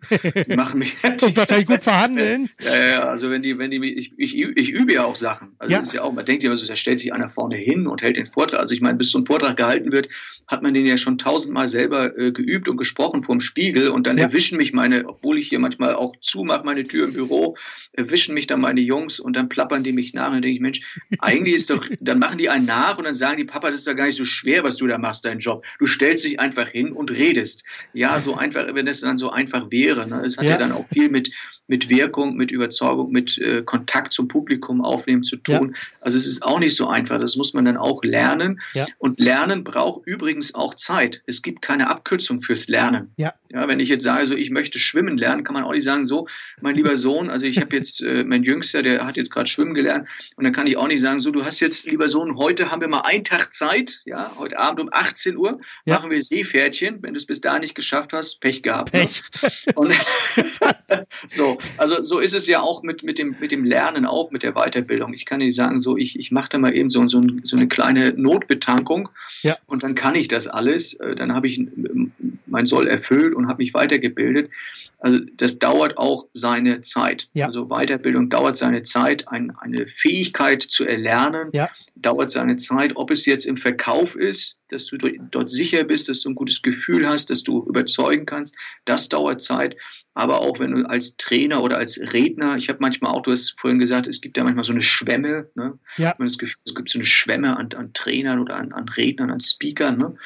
Die 0.48 0.56
machen 0.56 0.80
mich. 0.80 0.96
und 1.04 1.36
wahrscheinlich 1.36 1.68
gut 1.68 1.82
verhandeln. 1.82 2.50
ja, 2.60 2.86
ja, 2.86 3.04
also 3.04 3.30
wenn 3.30 3.42
die, 3.42 3.56
wenn 3.58 3.70
die, 3.70 3.78
ich, 3.94 4.14
ich, 4.16 4.36
ich 4.36 4.70
übe 4.70 4.94
ja 4.94 5.04
auch 5.04 5.16
Sachen. 5.16 5.52
Also 5.58 5.72
ja. 5.72 5.80
ist 5.80 5.92
ja 5.92 6.02
auch, 6.02 6.12
man 6.12 6.24
denkt 6.24 6.42
ja, 6.42 6.50
also, 6.50 6.66
da 6.66 6.74
stellt 6.74 6.98
sich 6.98 7.12
einer 7.12 7.28
vorne 7.28 7.56
hin 7.56 7.86
und 7.86 8.02
hält 8.02 8.16
den 8.16 8.26
Vortrag. 8.26 8.58
Also 8.58 8.74
ich 8.74 8.80
meine, 8.80 8.98
bis 8.98 9.12
so 9.12 9.18
ein 9.18 9.26
Vortrag 9.26 9.56
gehalten 9.56 9.92
wird, 9.92 10.08
hat 10.48 10.62
man 10.62 10.74
den 10.74 10.86
ja 10.86 10.96
schon 10.96 11.18
tausendmal 11.18 11.68
selber 11.68 12.18
äh, 12.18 12.32
geübt 12.32 12.68
und 12.68 12.76
gesprochen 12.76 13.22
vorm 13.22 13.40
Spiegel 13.40 13.90
und 13.90 14.06
dann 14.06 14.18
erwischen 14.18 14.55
erwischen 14.56 14.58
mich 14.58 14.72
meine, 14.72 15.06
obwohl 15.06 15.38
ich 15.38 15.48
hier 15.48 15.58
manchmal 15.58 15.94
auch 15.94 16.14
zumache, 16.20 16.64
meine 16.64 16.86
Tür 16.86 17.04
im 17.06 17.12
Büro, 17.12 17.56
erwischen 17.92 18.34
mich 18.34 18.46
dann 18.46 18.60
meine 18.60 18.80
Jungs 18.80 19.20
und 19.20 19.36
dann 19.36 19.48
plappern 19.48 19.82
die 19.82 19.92
mich 19.92 20.14
nach 20.14 20.28
und 20.28 20.34
dann 20.34 20.42
denke 20.42 20.56
ich, 20.56 20.60
Mensch, 20.60 20.80
eigentlich 21.20 21.54
ist 21.54 21.70
doch, 21.70 21.84
dann 22.00 22.18
machen 22.18 22.38
die 22.38 22.48
einen 22.48 22.66
nach 22.66 22.98
und 22.98 23.04
dann 23.04 23.14
sagen 23.14 23.38
die, 23.38 23.44
Papa, 23.44 23.70
das 23.70 23.80
ist 23.80 23.86
doch 23.86 23.94
gar 23.94 24.06
nicht 24.06 24.16
so 24.16 24.24
schwer, 24.24 24.64
was 24.64 24.76
du 24.76 24.86
da 24.86 24.98
machst, 24.98 25.24
dein 25.24 25.38
Job. 25.38 25.64
Du 25.78 25.86
stellst 25.86 26.24
dich 26.24 26.40
einfach 26.40 26.68
hin 26.68 26.92
und 26.92 27.10
redest. 27.10 27.64
Ja, 27.92 28.18
so 28.18 28.34
einfach, 28.36 28.66
wenn 28.74 28.86
es 28.86 29.00
dann 29.00 29.18
so 29.18 29.30
einfach 29.30 29.70
wäre. 29.70 30.06
Ne? 30.08 30.22
Es 30.24 30.38
hat 30.38 30.44
ja. 30.44 30.52
ja 30.52 30.58
dann 30.58 30.72
auch 30.72 30.86
viel 30.92 31.08
mit, 31.10 31.30
mit 31.68 31.88
Wirkung, 31.88 32.36
mit 32.36 32.50
Überzeugung, 32.50 33.10
mit 33.10 33.38
äh, 33.38 33.62
Kontakt 33.62 34.12
zum 34.12 34.28
Publikum 34.28 34.84
aufnehmen 34.84 35.24
zu 35.24 35.36
tun. 35.36 35.74
Ja. 35.74 35.80
Also 36.00 36.18
es 36.18 36.26
ist 36.26 36.44
auch 36.44 36.60
nicht 36.60 36.76
so 36.76 36.88
einfach. 36.88 37.18
Das 37.18 37.36
muss 37.36 37.54
man 37.54 37.64
dann 37.64 37.76
auch 37.76 38.02
lernen. 38.04 38.60
Ja. 38.74 38.86
Und 38.98 39.18
Lernen 39.18 39.64
braucht 39.64 40.06
übrigens 40.06 40.54
auch 40.54 40.74
Zeit. 40.74 41.22
Es 41.26 41.42
gibt 41.42 41.62
keine 41.62 41.90
Abkürzung 41.90 42.42
fürs 42.42 42.68
Lernen. 42.68 43.12
Ja. 43.16 43.34
ja. 43.50 43.68
Wenn 43.68 43.80
ich 43.80 43.88
jetzt 43.88 44.04
sage, 44.04 44.26
so 44.26 44.34
ich 44.34 44.50
möchte 44.50 44.78
schwimmen 44.78 45.18
lernen, 45.18 45.44
kann 45.44 45.54
man 45.54 45.64
auch 45.64 45.72
nicht 45.72 45.84
sagen, 45.84 46.04
so 46.04 46.28
mein 46.60 46.76
lieber 46.76 46.96
Sohn, 46.96 47.30
also 47.30 47.46
ich 47.46 47.60
habe 47.60 47.74
jetzt 47.74 48.02
äh, 48.02 48.24
mein 48.24 48.42
Jüngster, 48.42 48.82
der 48.82 49.06
hat 49.06 49.16
jetzt 49.16 49.30
gerade 49.30 49.48
schwimmen 49.48 49.74
gelernt 49.74 50.08
und 50.36 50.44
dann 50.44 50.52
kann 50.52 50.66
ich 50.66 50.76
auch 50.76 50.88
nicht 50.88 51.00
sagen, 51.00 51.20
so 51.20 51.30
du 51.30 51.44
hast 51.44 51.60
jetzt 51.60 51.86
lieber 51.86 52.08
Sohn, 52.08 52.36
heute 52.36 52.70
haben 52.70 52.80
wir 52.80 52.88
mal 52.88 53.00
einen 53.00 53.24
Tag 53.24 53.52
Zeit, 53.52 54.02
ja, 54.04 54.30
heute 54.38 54.58
Abend 54.58 54.80
um 54.80 54.88
18 54.92 55.36
Uhr 55.36 55.60
machen 55.84 56.10
wir 56.10 56.22
Seepferdchen. 56.22 57.02
Wenn 57.02 57.14
du 57.14 57.18
es 57.18 57.26
bis 57.26 57.40
da 57.40 57.58
nicht 57.58 57.74
geschafft 57.74 58.12
hast, 58.12 58.40
Pech 58.40 58.62
gehabt. 58.62 58.92
Ne? 58.92 59.00
Pech. 59.00 59.22
Ne? 59.42 59.72
Und 59.74 59.92
so, 61.28 61.55
also 61.78 62.02
so 62.02 62.18
ist 62.18 62.34
es 62.34 62.46
ja 62.46 62.60
auch 62.60 62.82
mit, 62.82 63.02
mit, 63.02 63.18
dem, 63.18 63.36
mit 63.40 63.52
dem 63.52 63.64
Lernen, 63.64 64.06
auch 64.06 64.30
mit 64.30 64.42
der 64.42 64.52
Weiterbildung. 64.52 65.12
Ich 65.14 65.26
kann 65.26 65.38
nicht 65.38 65.54
sagen, 65.54 65.80
so 65.80 65.96
ich, 65.96 66.18
ich 66.18 66.30
mache 66.30 66.48
da 66.50 66.58
mal 66.58 66.74
eben 66.74 66.90
so, 66.90 67.06
so, 67.08 67.20
so 67.42 67.56
eine 67.56 67.68
kleine 67.68 68.12
Notbetankung 68.12 69.08
ja. 69.42 69.56
und 69.66 69.82
dann 69.82 69.94
kann 69.94 70.14
ich 70.14 70.28
das 70.28 70.46
alles. 70.46 70.94
Äh, 70.94 71.16
dann 71.16 71.34
habe 71.34 71.48
ich 71.48 71.60
mein 72.46 72.66
Soll 72.66 72.86
erfüllt 72.86 73.34
und 73.34 73.48
habe 73.48 73.62
mich 73.62 73.74
weitergebildet. 73.74 74.50
Also 74.98 75.20
das 75.36 75.58
dauert 75.58 75.98
auch 75.98 76.26
seine 76.32 76.82
Zeit. 76.82 77.28
Ja. 77.34 77.46
Also 77.46 77.66
Weiterbildung 77.66 78.30
dauert 78.30 78.56
seine 78.56 78.82
Zeit, 78.82 79.28
ein, 79.28 79.54
eine 79.60 79.88
Fähigkeit 79.88 80.62
zu 80.62 80.84
erlernen. 80.84 81.50
Ja 81.52 81.68
dauert 81.96 82.30
seine 82.30 82.56
Zeit, 82.56 82.92
ob 82.94 83.10
es 83.10 83.26
jetzt 83.26 83.46
im 83.46 83.56
Verkauf 83.56 84.16
ist, 84.16 84.58
dass 84.68 84.86
du 84.86 84.96
dort 85.30 85.50
sicher 85.50 85.84
bist, 85.84 86.08
dass 86.08 86.20
du 86.20 86.30
ein 86.30 86.34
gutes 86.34 86.62
Gefühl 86.62 87.08
hast, 87.08 87.30
dass 87.30 87.42
du 87.42 87.64
überzeugen 87.64 88.26
kannst, 88.26 88.54
das 88.84 89.08
dauert 89.08 89.42
Zeit 89.42 89.76
aber 90.16 90.40
auch 90.40 90.58
wenn 90.58 90.70
du 90.70 90.88
als 90.88 91.18
Trainer 91.18 91.62
oder 91.62 91.76
als 91.76 92.00
Redner, 92.00 92.56
ich 92.56 92.70
habe 92.70 92.78
manchmal 92.80 93.12
auch, 93.12 93.20
du 93.20 93.32
hast 93.32 93.60
vorhin 93.60 93.78
gesagt, 93.78 94.08
es 94.08 94.22
gibt 94.22 94.38
ja 94.38 94.44
manchmal 94.44 94.64
so 94.64 94.72
eine 94.72 94.80
Schwemme, 94.80 95.50
ne? 95.54 95.78
Ja. 95.98 96.14
es 96.24 96.38
gibt 96.38 96.88
so 96.88 96.98
eine 96.98 97.04
Schwemme 97.04 97.54
an, 97.54 97.68
an 97.76 97.92
Trainern 97.92 98.38
oder 98.38 98.56
an, 98.56 98.72
an, 98.72 98.88
Rednern, 98.88 99.30
an 99.30 99.42
Speakern. 99.42 99.98
Ne? 99.98 100.16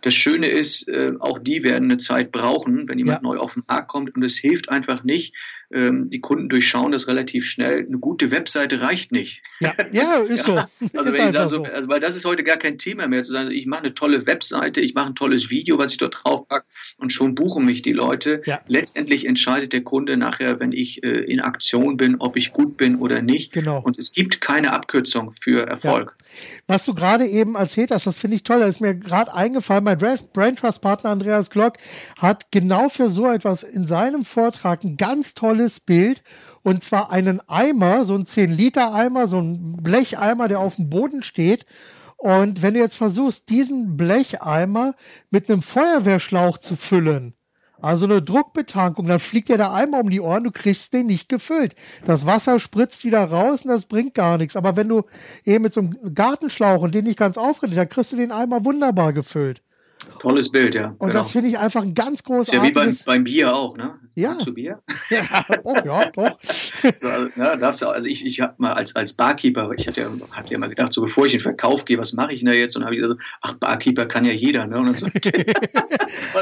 Das 0.00 0.14
Schöne 0.14 0.46
ist, 0.46 0.88
äh, 0.88 1.12
auch 1.20 1.38
die 1.38 1.62
werden 1.62 1.90
eine 1.90 1.98
Zeit 1.98 2.32
brauchen, 2.32 2.88
wenn 2.88 2.96
jemand 2.96 3.22
ja. 3.22 3.28
neu 3.28 3.36
auf 3.36 3.52
den 3.52 3.64
Markt 3.68 3.88
kommt 3.88 4.14
und 4.14 4.22
es 4.22 4.38
hilft 4.38 4.70
einfach 4.70 5.04
nicht, 5.04 5.34
ähm, 5.74 6.08
die 6.08 6.20
Kunden 6.20 6.48
durchschauen 6.48 6.92
das 6.92 7.08
relativ 7.08 7.44
schnell. 7.44 7.86
Eine 7.86 7.98
gute 7.98 8.30
Webseite 8.30 8.80
reicht 8.80 9.12
nicht. 9.12 9.42
Ja, 9.60 9.72
ja 9.92 10.16
ist 10.18 10.44
so. 10.44 10.52
Also, 10.52 11.10
ist 11.10 11.18
wenn 11.18 11.26
ich 11.26 11.32
sage, 11.32 11.48
so, 11.48 11.64
also, 11.64 11.88
weil 11.88 12.00
das 12.00 12.16
ist 12.16 12.24
heute 12.24 12.44
gar 12.44 12.56
kein 12.56 12.78
Thema 12.78 13.08
mehr, 13.08 13.22
zu 13.22 13.32
sagen, 13.32 13.50
ich 13.50 13.66
mache 13.66 13.84
eine 13.84 13.94
tolle 13.94 14.26
Webseite, 14.26 14.80
ich 14.80 14.94
mache 14.94 15.06
ein 15.06 15.14
tolles 15.14 15.50
Video, 15.50 15.78
was 15.78 15.90
ich 15.90 15.98
dort 15.98 16.16
draufpacke 16.22 16.66
und 16.98 17.12
schon 17.12 17.34
buchen 17.34 17.64
mich 17.64 17.82
die 17.82 17.92
Leute. 17.92 18.42
Ja. 18.46 18.60
Letztendlich 18.68 19.26
entscheidet 19.26 19.72
der 19.72 19.82
Kunde 19.82 20.16
nachher, 20.16 20.60
wenn 20.60 20.72
ich 20.72 21.02
äh, 21.02 21.08
in 21.08 21.40
Aktion 21.40 21.96
bin, 21.96 22.16
ob 22.20 22.36
ich 22.36 22.52
gut 22.52 22.76
bin 22.76 22.96
oder 22.96 23.20
nicht. 23.20 23.52
Genau. 23.52 23.82
Und 23.82 23.98
es 23.98 24.12
gibt 24.12 24.40
keine 24.40 24.72
Abkürzung 24.72 25.32
für 25.32 25.66
Erfolg. 25.66 26.14
Ja. 26.16 26.24
Was 26.66 26.84
du 26.84 26.94
gerade 26.94 27.26
eben 27.26 27.54
erzählt 27.54 27.90
hast, 27.90 28.06
das 28.06 28.16
finde 28.16 28.36
ich 28.36 28.44
toll. 28.44 28.60
Da 28.60 28.66
ist 28.66 28.80
mir 28.80 28.94
gerade 28.94 29.32
eingefallen, 29.34 29.84
mein 29.84 29.98
Brain 29.98 30.56
Trust 30.56 30.80
Partner 30.80 31.10
Andreas 31.10 31.50
Glock 31.50 31.74
hat 32.18 32.50
genau 32.50 32.88
für 32.88 33.08
so 33.08 33.26
etwas 33.30 33.62
in 33.62 33.86
seinem 33.86 34.24
Vortrag 34.24 34.84
ein 34.84 34.96
ganz 34.96 35.34
tolles 35.34 35.63
Bild 35.80 36.22
und 36.62 36.82
zwar 36.82 37.12
einen 37.12 37.40
Eimer, 37.48 38.04
so 38.04 38.14
ein 38.14 38.24
10-Liter-Eimer, 38.24 39.26
so 39.26 39.38
ein 39.38 39.76
Blecheimer, 39.82 40.48
der 40.48 40.60
auf 40.60 40.76
dem 40.76 40.88
Boden 40.88 41.22
steht. 41.22 41.66
Und 42.16 42.62
wenn 42.62 42.74
du 42.74 42.80
jetzt 42.80 42.96
versuchst, 42.96 43.50
diesen 43.50 43.96
Blecheimer 43.96 44.94
mit 45.30 45.50
einem 45.50 45.60
Feuerwehrschlauch 45.60 46.56
zu 46.58 46.76
füllen, 46.76 47.34
also 47.82 48.06
eine 48.06 48.22
Druckbetankung, 48.22 49.06
dann 49.06 49.18
fliegt 49.18 49.50
dir 49.50 49.58
der 49.58 49.74
Eimer 49.74 50.00
um 50.00 50.08
die 50.08 50.22
Ohren, 50.22 50.44
du 50.44 50.50
kriegst 50.50 50.94
den 50.94 51.06
nicht 51.06 51.28
gefüllt. 51.28 51.74
Das 52.06 52.24
Wasser 52.24 52.58
spritzt 52.58 53.04
wieder 53.04 53.22
raus 53.22 53.62
und 53.62 53.68
das 53.68 53.84
bringt 53.84 54.14
gar 54.14 54.38
nichts. 54.38 54.56
Aber 54.56 54.74
wenn 54.74 54.88
du 54.88 55.02
eben 55.44 55.64
mit 55.64 55.74
so 55.74 55.82
einem 55.82 56.14
Gartenschlauch 56.14 56.80
und 56.80 56.94
den 56.94 57.04
nicht 57.04 57.18
ganz 57.18 57.36
aufgedreht, 57.36 57.76
dann 57.76 57.88
kriegst 57.90 58.12
du 58.12 58.16
den 58.16 58.32
Eimer 58.32 58.64
wunderbar 58.64 59.12
gefüllt. 59.12 59.60
Tolles 60.18 60.50
Bild, 60.50 60.74
ja. 60.74 60.94
Und 60.98 61.08
genau. 61.08 61.12
das 61.12 61.32
finde 61.32 61.48
ich 61.50 61.58
einfach 61.58 61.82
ein 61.82 61.94
ganz. 61.94 62.22
Ist 62.22 62.52
ja 62.52 62.62
wie 62.62 62.72
beim, 62.72 62.96
beim 63.04 63.24
Bier 63.24 63.54
auch, 63.54 63.76
ne? 63.76 63.98
Ja. 64.16 64.34
Du 64.34 64.54
Bier? 64.54 64.80
Ja, 65.10 65.44
oh, 65.64 65.74
ja 65.84 66.10
doch. 66.10 66.38
so, 66.96 67.08
also, 67.08 67.28
ja, 67.36 67.56
darfst 67.56 67.82
du, 67.82 67.88
also 67.88 68.08
ich, 68.08 68.24
ich 68.24 68.40
habe 68.40 68.54
mal 68.58 68.72
als, 68.72 68.94
als 68.94 69.12
Barkeeper, 69.12 69.70
ich 69.76 69.88
hatte 69.88 70.02
ja, 70.02 70.08
hatte 70.30 70.52
ja 70.52 70.58
mal 70.58 70.68
gedacht, 70.68 70.92
so 70.92 71.02
bevor 71.02 71.26
ich 71.26 71.32
in 71.32 71.38
den 71.38 71.42
Verkauf 71.42 71.84
gehe, 71.84 71.98
was 71.98 72.12
mache 72.12 72.32
ich 72.32 72.40
denn 72.40 72.46
da 72.46 72.52
jetzt? 72.52 72.76
Und 72.76 72.82
dann 72.82 72.86
habe 72.86 72.96
ich 72.96 73.02
gesagt, 73.02 73.20
so, 73.20 73.26
ach, 73.42 73.54
Barkeeper 73.54 74.06
kann 74.06 74.24
ja 74.24 74.32
jeder, 74.32 74.66
ne? 74.66 74.78
Und 74.78 74.86
dann, 74.86 74.94
so, 74.94 75.06
und 75.14 75.14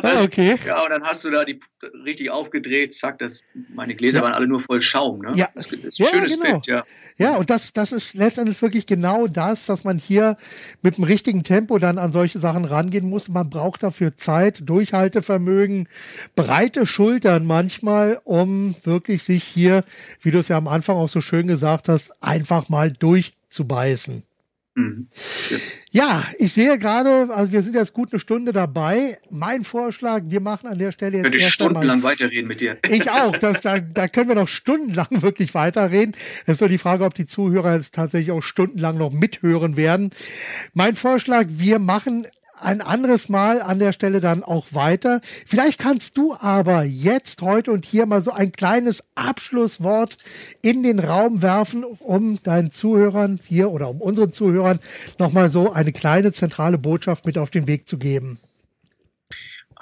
dann, 0.02 0.16
ah, 0.16 0.22
okay. 0.22 0.58
Ja, 0.66 0.82
und 0.82 0.90
dann 0.90 1.02
hast 1.02 1.24
du 1.24 1.30
da 1.30 1.44
die 1.44 1.60
richtig 2.04 2.30
aufgedreht, 2.30 2.92
zack, 2.92 3.18
das, 3.18 3.46
meine 3.74 3.94
Gläser 3.94 4.18
ja. 4.18 4.24
waren 4.24 4.34
alle 4.34 4.46
nur 4.46 4.60
voll 4.60 4.82
Schaum, 4.82 5.20
ne? 5.20 5.32
Ja. 5.34 5.48
Das, 5.54 5.68
das 5.68 5.78
ist 5.78 6.00
ein 6.00 6.04
ja, 6.04 6.10
schönes 6.10 6.38
genau. 6.38 6.52
Bild, 6.52 6.66
ja. 6.66 6.84
Ja, 7.16 7.36
und 7.36 7.50
das, 7.50 7.72
das 7.72 7.92
ist 7.92 8.14
letztendlich 8.14 8.60
wirklich 8.62 8.86
genau 8.86 9.26
das, 9.26 9.66
dass 9.66 9.84
man 9.84 9.98
hier 9.98 10.36
mit 10.82 10.96
dem 10.96 11.04
richtigen 11.04 11.42
Tempo 11.42 11.78
dann 11.78 11.98
an 11.98 12.12
solche 12.12 12.38
Sachen 12.38 12.64
rangehen 12.64 13.08
muss. 13.08 13.28
Man 13.28 13.50
braucht 13.50 13.82
dafür 13.82 14.16
Zeit, 14.16 14.68
Durchhaltevermögen, 14.68 15.88
breite 16.34 16.86
Schultern 16.86 17.46
manchmal, 17.62 18.20
um 18.24 18.74
wirklich 18.82 19.22
sich 19.22 19.44
hier, 19.44 19.84
wie 20.20 20.32
du 20.32 20.38
es 20.38 20.48
ja 20.48 20.56
am 20.56 20.66
Anfang 20.66 20.96
auch 20.96 21.08
so 21.08 21.20
schön 21.20 21.46
gesagt 21.46 21.88
hast, 21.88 22.10
einfach 22.20 22.68
mal 22.68 22.90
durchzubeißen. 22.90 24.24
Mhm. 24.74 25.06
Ja. 25.90 26.24
ich 26.38 26.54
sehe 26.54 26.78
gerade, 26.78 27.28
also 27.32 27.52
wir 27.52 27.62
sind 27.62 27.74
jetzt 27.74 27.92
gut 27.92 28.10
eine 28.10 28.18
Stunde 28.18 28.52
dabei. 28.52 29.18
Mein 29.30 29.62
Vorschlag, 29.62 30.22
wir 30.26 30.40
machen 30.40 30.66
an 30.66 30.78
der 30.78 30.90
Stelle 30.90 31.18
jetzt. 31.18 31.24
Könnte 31.24 31.38
ich 31.38 31.52
stundenlang 31.52 31.98
einmal, 31.98 32.12
weiterreden 32.12 32.48
mit 32.48 32.60
dir. 32.60 32.78
Ich 32.88 33.08
auch. 33.10 33.36
Das, 33.36 33.60
da, 33.60 33.78
da 33.78 34.08
können 34.08 34.28
wir 34.28 34.34
noch 34.34 34.48
stundenlang 34.48 35.08
wirklich 35.22 35.54
weiterreden. 35.54 36.16
Es 36.46 36.54
ist 36.54 36.60
nur 36.62 36.70
die 36.70 36.78
Frage, 36.78 37.04
ob 37.04 37.14
die 37.14 37.26
Zuhörer 37.26 37.76
jetzt 37.76 37.94
tatsächlich 37.94 38.32
auch 38.32 38.42
stundenlang 38.42 38.96
noch 38.96 39.12
mithören 39.12 39.76
werden. 39.76 40.10
Mein 40.72 40.96
Vorschlag, 40.96 41.44
wir 41.48 41.78
machen 41.78 42.26
ein 42.62 42.80
anderes 42.80 43.28
Mal 43.28 43.60
an 43.60 43.78
der 43.78 43.92
Stelle 43.92 44.20
dann 44.20 44.42
auch 44.42 44.66
weiter. 44.72 45.20
Vielleicht 45.46 45.78
kannst 45.78 46.16
du 46.16 46.34
aber 46.34 46.84
jetzt, 46.84 47.42
heute 47.42 47.72
und 47.72 47.84
hier 47.84 48.06
mal 48.06 48.20
so 48.20 48.30
ein 48.32 48.52
kleines 48.52 49.02
Abschlusswort 49.14 50.16
in 50.62 50.82
den 50.82 50.98
Raum 50.98 51.42
werfen, 51.42 51.84
um 51.84 52.42
deinen 52.42 52.70
Zuhörern 52.70 53.40
hier 53.46 53.70
oder 53.70 53.90
um 53.90 54.00
unseren 54.00 54.32
Zuhörern 54.32 54.78
nochmal 55.18 55.50
so 55.50 55.72
eine 55.72 55.92
kleine 55.92 56.32
zentrale 56.32 56.78
Botschaft 56.78 57.26
mit 57.26 57.38
auf 57.38 57.50
den 57.50 57.66
Weg 57.66 57.88
zu 57.88 57.98
geben 57.98 58.38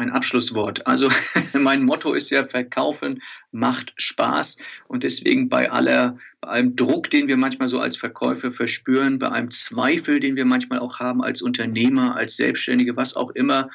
ein 0.01 0.11
Abschlusswort. 0.11 0.87
Also 0.87 1.09
mein 1.53 1.85
Motto 1.85 2.13
ist 2.15 2.31
ja, 2.31 2.45
verkaufen 2.45 3.23
macht 3.53 3.93
Spaß 3.97 4.59
und 4.89 5.05
deswegen 5.05 5.49
bei 5.49 5.71
aller, 5.71 6.19
bei 6.41 6.49
allem 6.49 6.77
Druck, 6.77 7.11
den 7.11 7.29
wir 7.29 7.37
manchmal 7.37 7.69
so 7.69 7.81
als 7.81 7.97
Verkäufer 7.97 8.51
verspüren, 8.51 9.19
bei 9.19 9.29
einem 9.29 9.51
Zweifel, 9.51 10.21
den 10.21 10.37
wir 10.37 10.45
manchmal 10.45 10.79
auch 10.79 10.99
haben 10.99 11.23
als 11.23 11.43
Unternehmer, 11.43 12.17
als 12.17 12.37
Selbstständige, 12.37 12.97
was 12.97 13.15
auch 13.15 13.31
immer, 13.31 13.71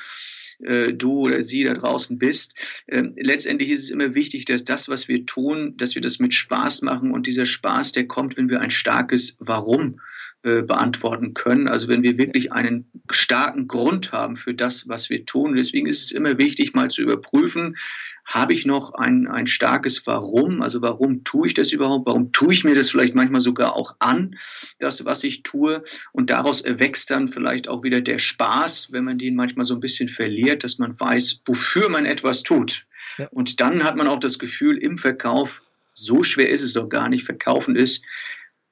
äh, 0.59 0.93
du 0.93 1.19
oder 1.19 1.41
sie 1.41 1.63
da 1.63 1.73
draußen 1.73 2.17
bist. 2.17 2.55
Ähm, 2.87 3.13
letztendlich 3.17 3.69
ist 3.69 3.83
es 3.83 3.89
immer 3.89 4.15
wichtig, 4.15 4.45
dass 4.45 4.63
das, 4.65 4.89
was 4.89 5.07
wir 5.07 5.25
tun, 5.25 5.75
dass 5.77 5.95
wir 5.95 6.01
das 6.01 6.19
mit 6.19 6.33
Spaß 6.33 6.81
machen 6.81 7.11
und 7.11 7.27
dieser 7.27 7.45
Spaß, 7.45 7.91
der 7.91 8.07
kommt, 8.07 8.37
wenn 8.37 8.49
wir 8.49 8.61
ein 8.61 8.71
starkes 8.71 9.37
Warum 9.39 9.99
äh, 10.43 10.61
beantworten 10.61 11.33
können. 11.33 11.67
Also 11.67 11.87
wenn 11.87 12.03
wir 12.03 12.17
wirklich 12.17 12.51
einen 12.51 12.89
starken 13.09 13.67
Grund 13.67 14.11
haben 14.11 14.35
für 14.35 14.53
das, 14.53 14.87
was 14.87 15.09
wir 15.09 15.25
tun. 15.25 15.55
Deswegen 15.55 15.87
ist 15.87 16.03
es 16.03 16.11
immer 16.11 16.37
wichtig, 16.37 16.73
mal 16.73 16.89
zu 16.89 17.01
überprüfen, 17.01 17.77
habe 18.25 18.53
ich 18.53 18.65
noch 18.65 18.93
ein, 18.95 19.27
ein 19.27 19.47
starkes 19.47 20.05
Warum? 20.07 20.61
Also 20.61 20.81
warum 20.81 21.23
tue 21.23 21.47
ich 21.47 21.53
das 21.53 21.71
überhaupt? 21.71 22.07
Warum 22.07 22.31
tue 22.31 22.53
ich 22.53 22.63
mir 22.63 22.73
das 22.73 22.89
vielleicht 22.89 23.13
manchmal 23.13 23.41
sogar 23.41 23.75
auch 23.75 23.95
an, 23.99 24.37
das, 24.79 25.05
was 25.05 25.23
ich 25.23 25.43
tue? 25.43 25.83
Und 26.11 26.31
daraus 26.31 26.61
erwächst 26.61 27.11
dann 27.11 27.27
vielleicht 27.27 27.67
auch 27.67 27.83
wieder 27.83 28.01
der 28.01 28.17
Spaß, 28.17 28.91
wenn 28.91 29.03
man 29.03 29.19
den 29.19 29.35
manchmal 29.35 29.65
so 29.65 29.75
ein 29.75 29.79
bisschen 29.79 30.09
verliert, 30.09 30.63
dass 30.63 30.79
man 30.79 30.99
weiß, 30.99 31.41
wofür 31.45 31.89
man 31.89 32.05
etwas 32.05 32.41
tut. 32.41 32.85
Ja. 33.17 33.27
Und 33.31 33.61
dann 33.61 33.83
hat 33.83 33.95
man 33.95 34.07
auch 34.07 34.19
das 34.19 34.39
Gefühl 34.39 34.77
im 34.77 34.97
Verkauf, 34.97 35.61
so 35.93 36.23
schwer 36.23 36.49
ist 36.49 36.63
es 36.63 36.73
doch 36.73 36.89
gar 36.89 37.09
nicht. 37.09 37.25
Verkaufen 37.25 37.75
ist 37.75 38.03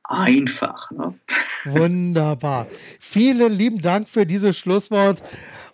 einfach. 0.03 0.91
Ne? 0.91 1.13
Wunderbar. 1.65 2.67
Vielen 2.99 3.53
lieben 3.53 3.81
Dank 3.81 4.09
für 4.09 4.25
dieses 4.25 4.57
Schlusswort. 4.57 5.21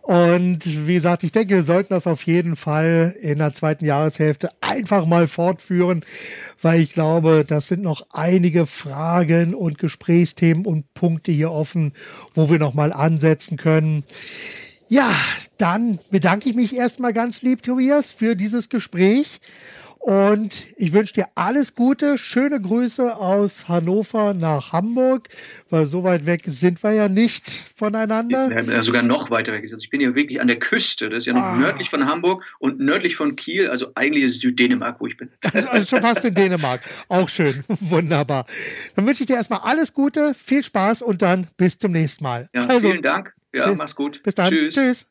Und 0.02 0.88
wie 0.88 0.96
gesagt, 0.96 1.24
ich 1.24 1.32
denke, 1.32 1.54
wir 1.54 1.64
sollten 1.64 1.94
das 1.94 2.08
auf 2.08 2.24
jeden 2.24 2.56
Fall 2.56 3.16
in 3.22 3.38
der 3.38 3.54
zweiten 3.54 3.86
Jahreshälfte 3.86 4.50
einfach 4.60 5.06
mal 5.06 5.28
fortführen, 5.28 6.04
weil 6.64 6.82
ich 6.82 6.94
glaube, 6.94 7.46
das 7.48 7.68
sind 7.68 7.84
noch 7.84 8.08
einige 8.10 8.66
Fragen 8.66 9.54
und 9.54 9.78
Gesprächsthemen 9.78 10.66
und 10.66 10.92
Punkte 10.96 11.32
hier 11.32 11.52
offen, 11.52 11.94
wo 12.34 12.50
wir 12.50 12.58
nochmal 12.58 12.92
ansetzen 12.92 13.56
können. 13.56 14.04
Ja, 14.88 15.12
dann 15.60 16.00
bedanke 16.10 16.50
ich 16.50 16.56
mich 16.56 16.76
erstmal 16.76 17.14
ganz 17.14 17.44
lieb, 17.44 17.62
Tobias, 17.62 18.12
für 18.12 18.36
dieses 18.36 18.70
Gespräch 18.70 19.40
Und 20.00 20.66
ich 20.78 20.94
wünsche 20.94 21.14
dir 21.14 21.28
alles 21.36 21.76
Gute, 21.76 22.18
schöne 22.18 22.60
Grüße 22.62 23.18
aus 23.18 23.68
Hannover 23.68 24.34
nach 24.34 24.72
Hamburg, 24.72 25.28
weil 25.70 25.86
so 25.86 26.06
weit 26.06 26.26
weg 26.26 26.44
sind 26.46 26.82
wir 26.84 26.94
ja 26.94 27.10
nicht 27.10 27.50
voneinander. 27.76 28.50
Ja, 28.50 28.82
sogar 28.82 29.04
noch 29.04 29.30
weiter 29.30 29.52
weg. 29.52 29.64
Also 29.64 29.76
ich 29.84 29.90
bin 29.90 30.00
ja 30.00 30.16
wirklich 30.16 30.40
an 30.40 30.48
der 30.48 30.58
Küste, 30.58 31.10
das 31.10 31.24
ist 31.24 31.26
ja 31.26 31.34
noch 31.34 31.44
ah. 31.44 31.56
nördlich 31.58 31.90
von 31.90 32.06
Hamburg 32.06 32.46
und 32.60 32.80
nördlich 32.80 33.18
von 33.18 33.36
Kiel, 33.36 33.68
also 33.68 33.92
eigentlich 33.96 34.24
ist 34.24 34.36
es 34.36 34.40
Süddänemark, 34.40 35.02
wo 35.02 35.08
ich 35.08 35.18
bin. 35.18 35.30
Also 35.70 35.86
schon 35.86 36.02
fast 36.02 36.24
in 36.24 36.34
Dänemark. 36.34 36.82
Auch 37.10 37.28
schön, 37.28 37.64
wunderbar. 37.68 38.46
Dann 38.96 39.06
wünsche 39.06 39.24
ich 39.24 39.28
dir 39.28 39.36
erstmal 39.36 39.60
alles 39.60 39.94
Gute, 39.94 40.34
viel 40.34 40.64
Spaß 40.64 41.02
und 41.02 41.22
dann 41.22 41.48
bis 41.58 41.78
zum 41.78 41.92
nächsten 41.92 42.24
Mal. 42.24 42.48
Ja, 42.56 42.66
also, 42.66 42.90
vielen 42.90 43.04
Dank. 43.04 43.34
Ja, 43.54 43.74
mach's 43.76 43.96
gut. 43.96 44.24
Bis 44.24 44.36
dann. 44.36 44.50
Tschüss. 44.50 44.76
Tschüss. 44.76 45.06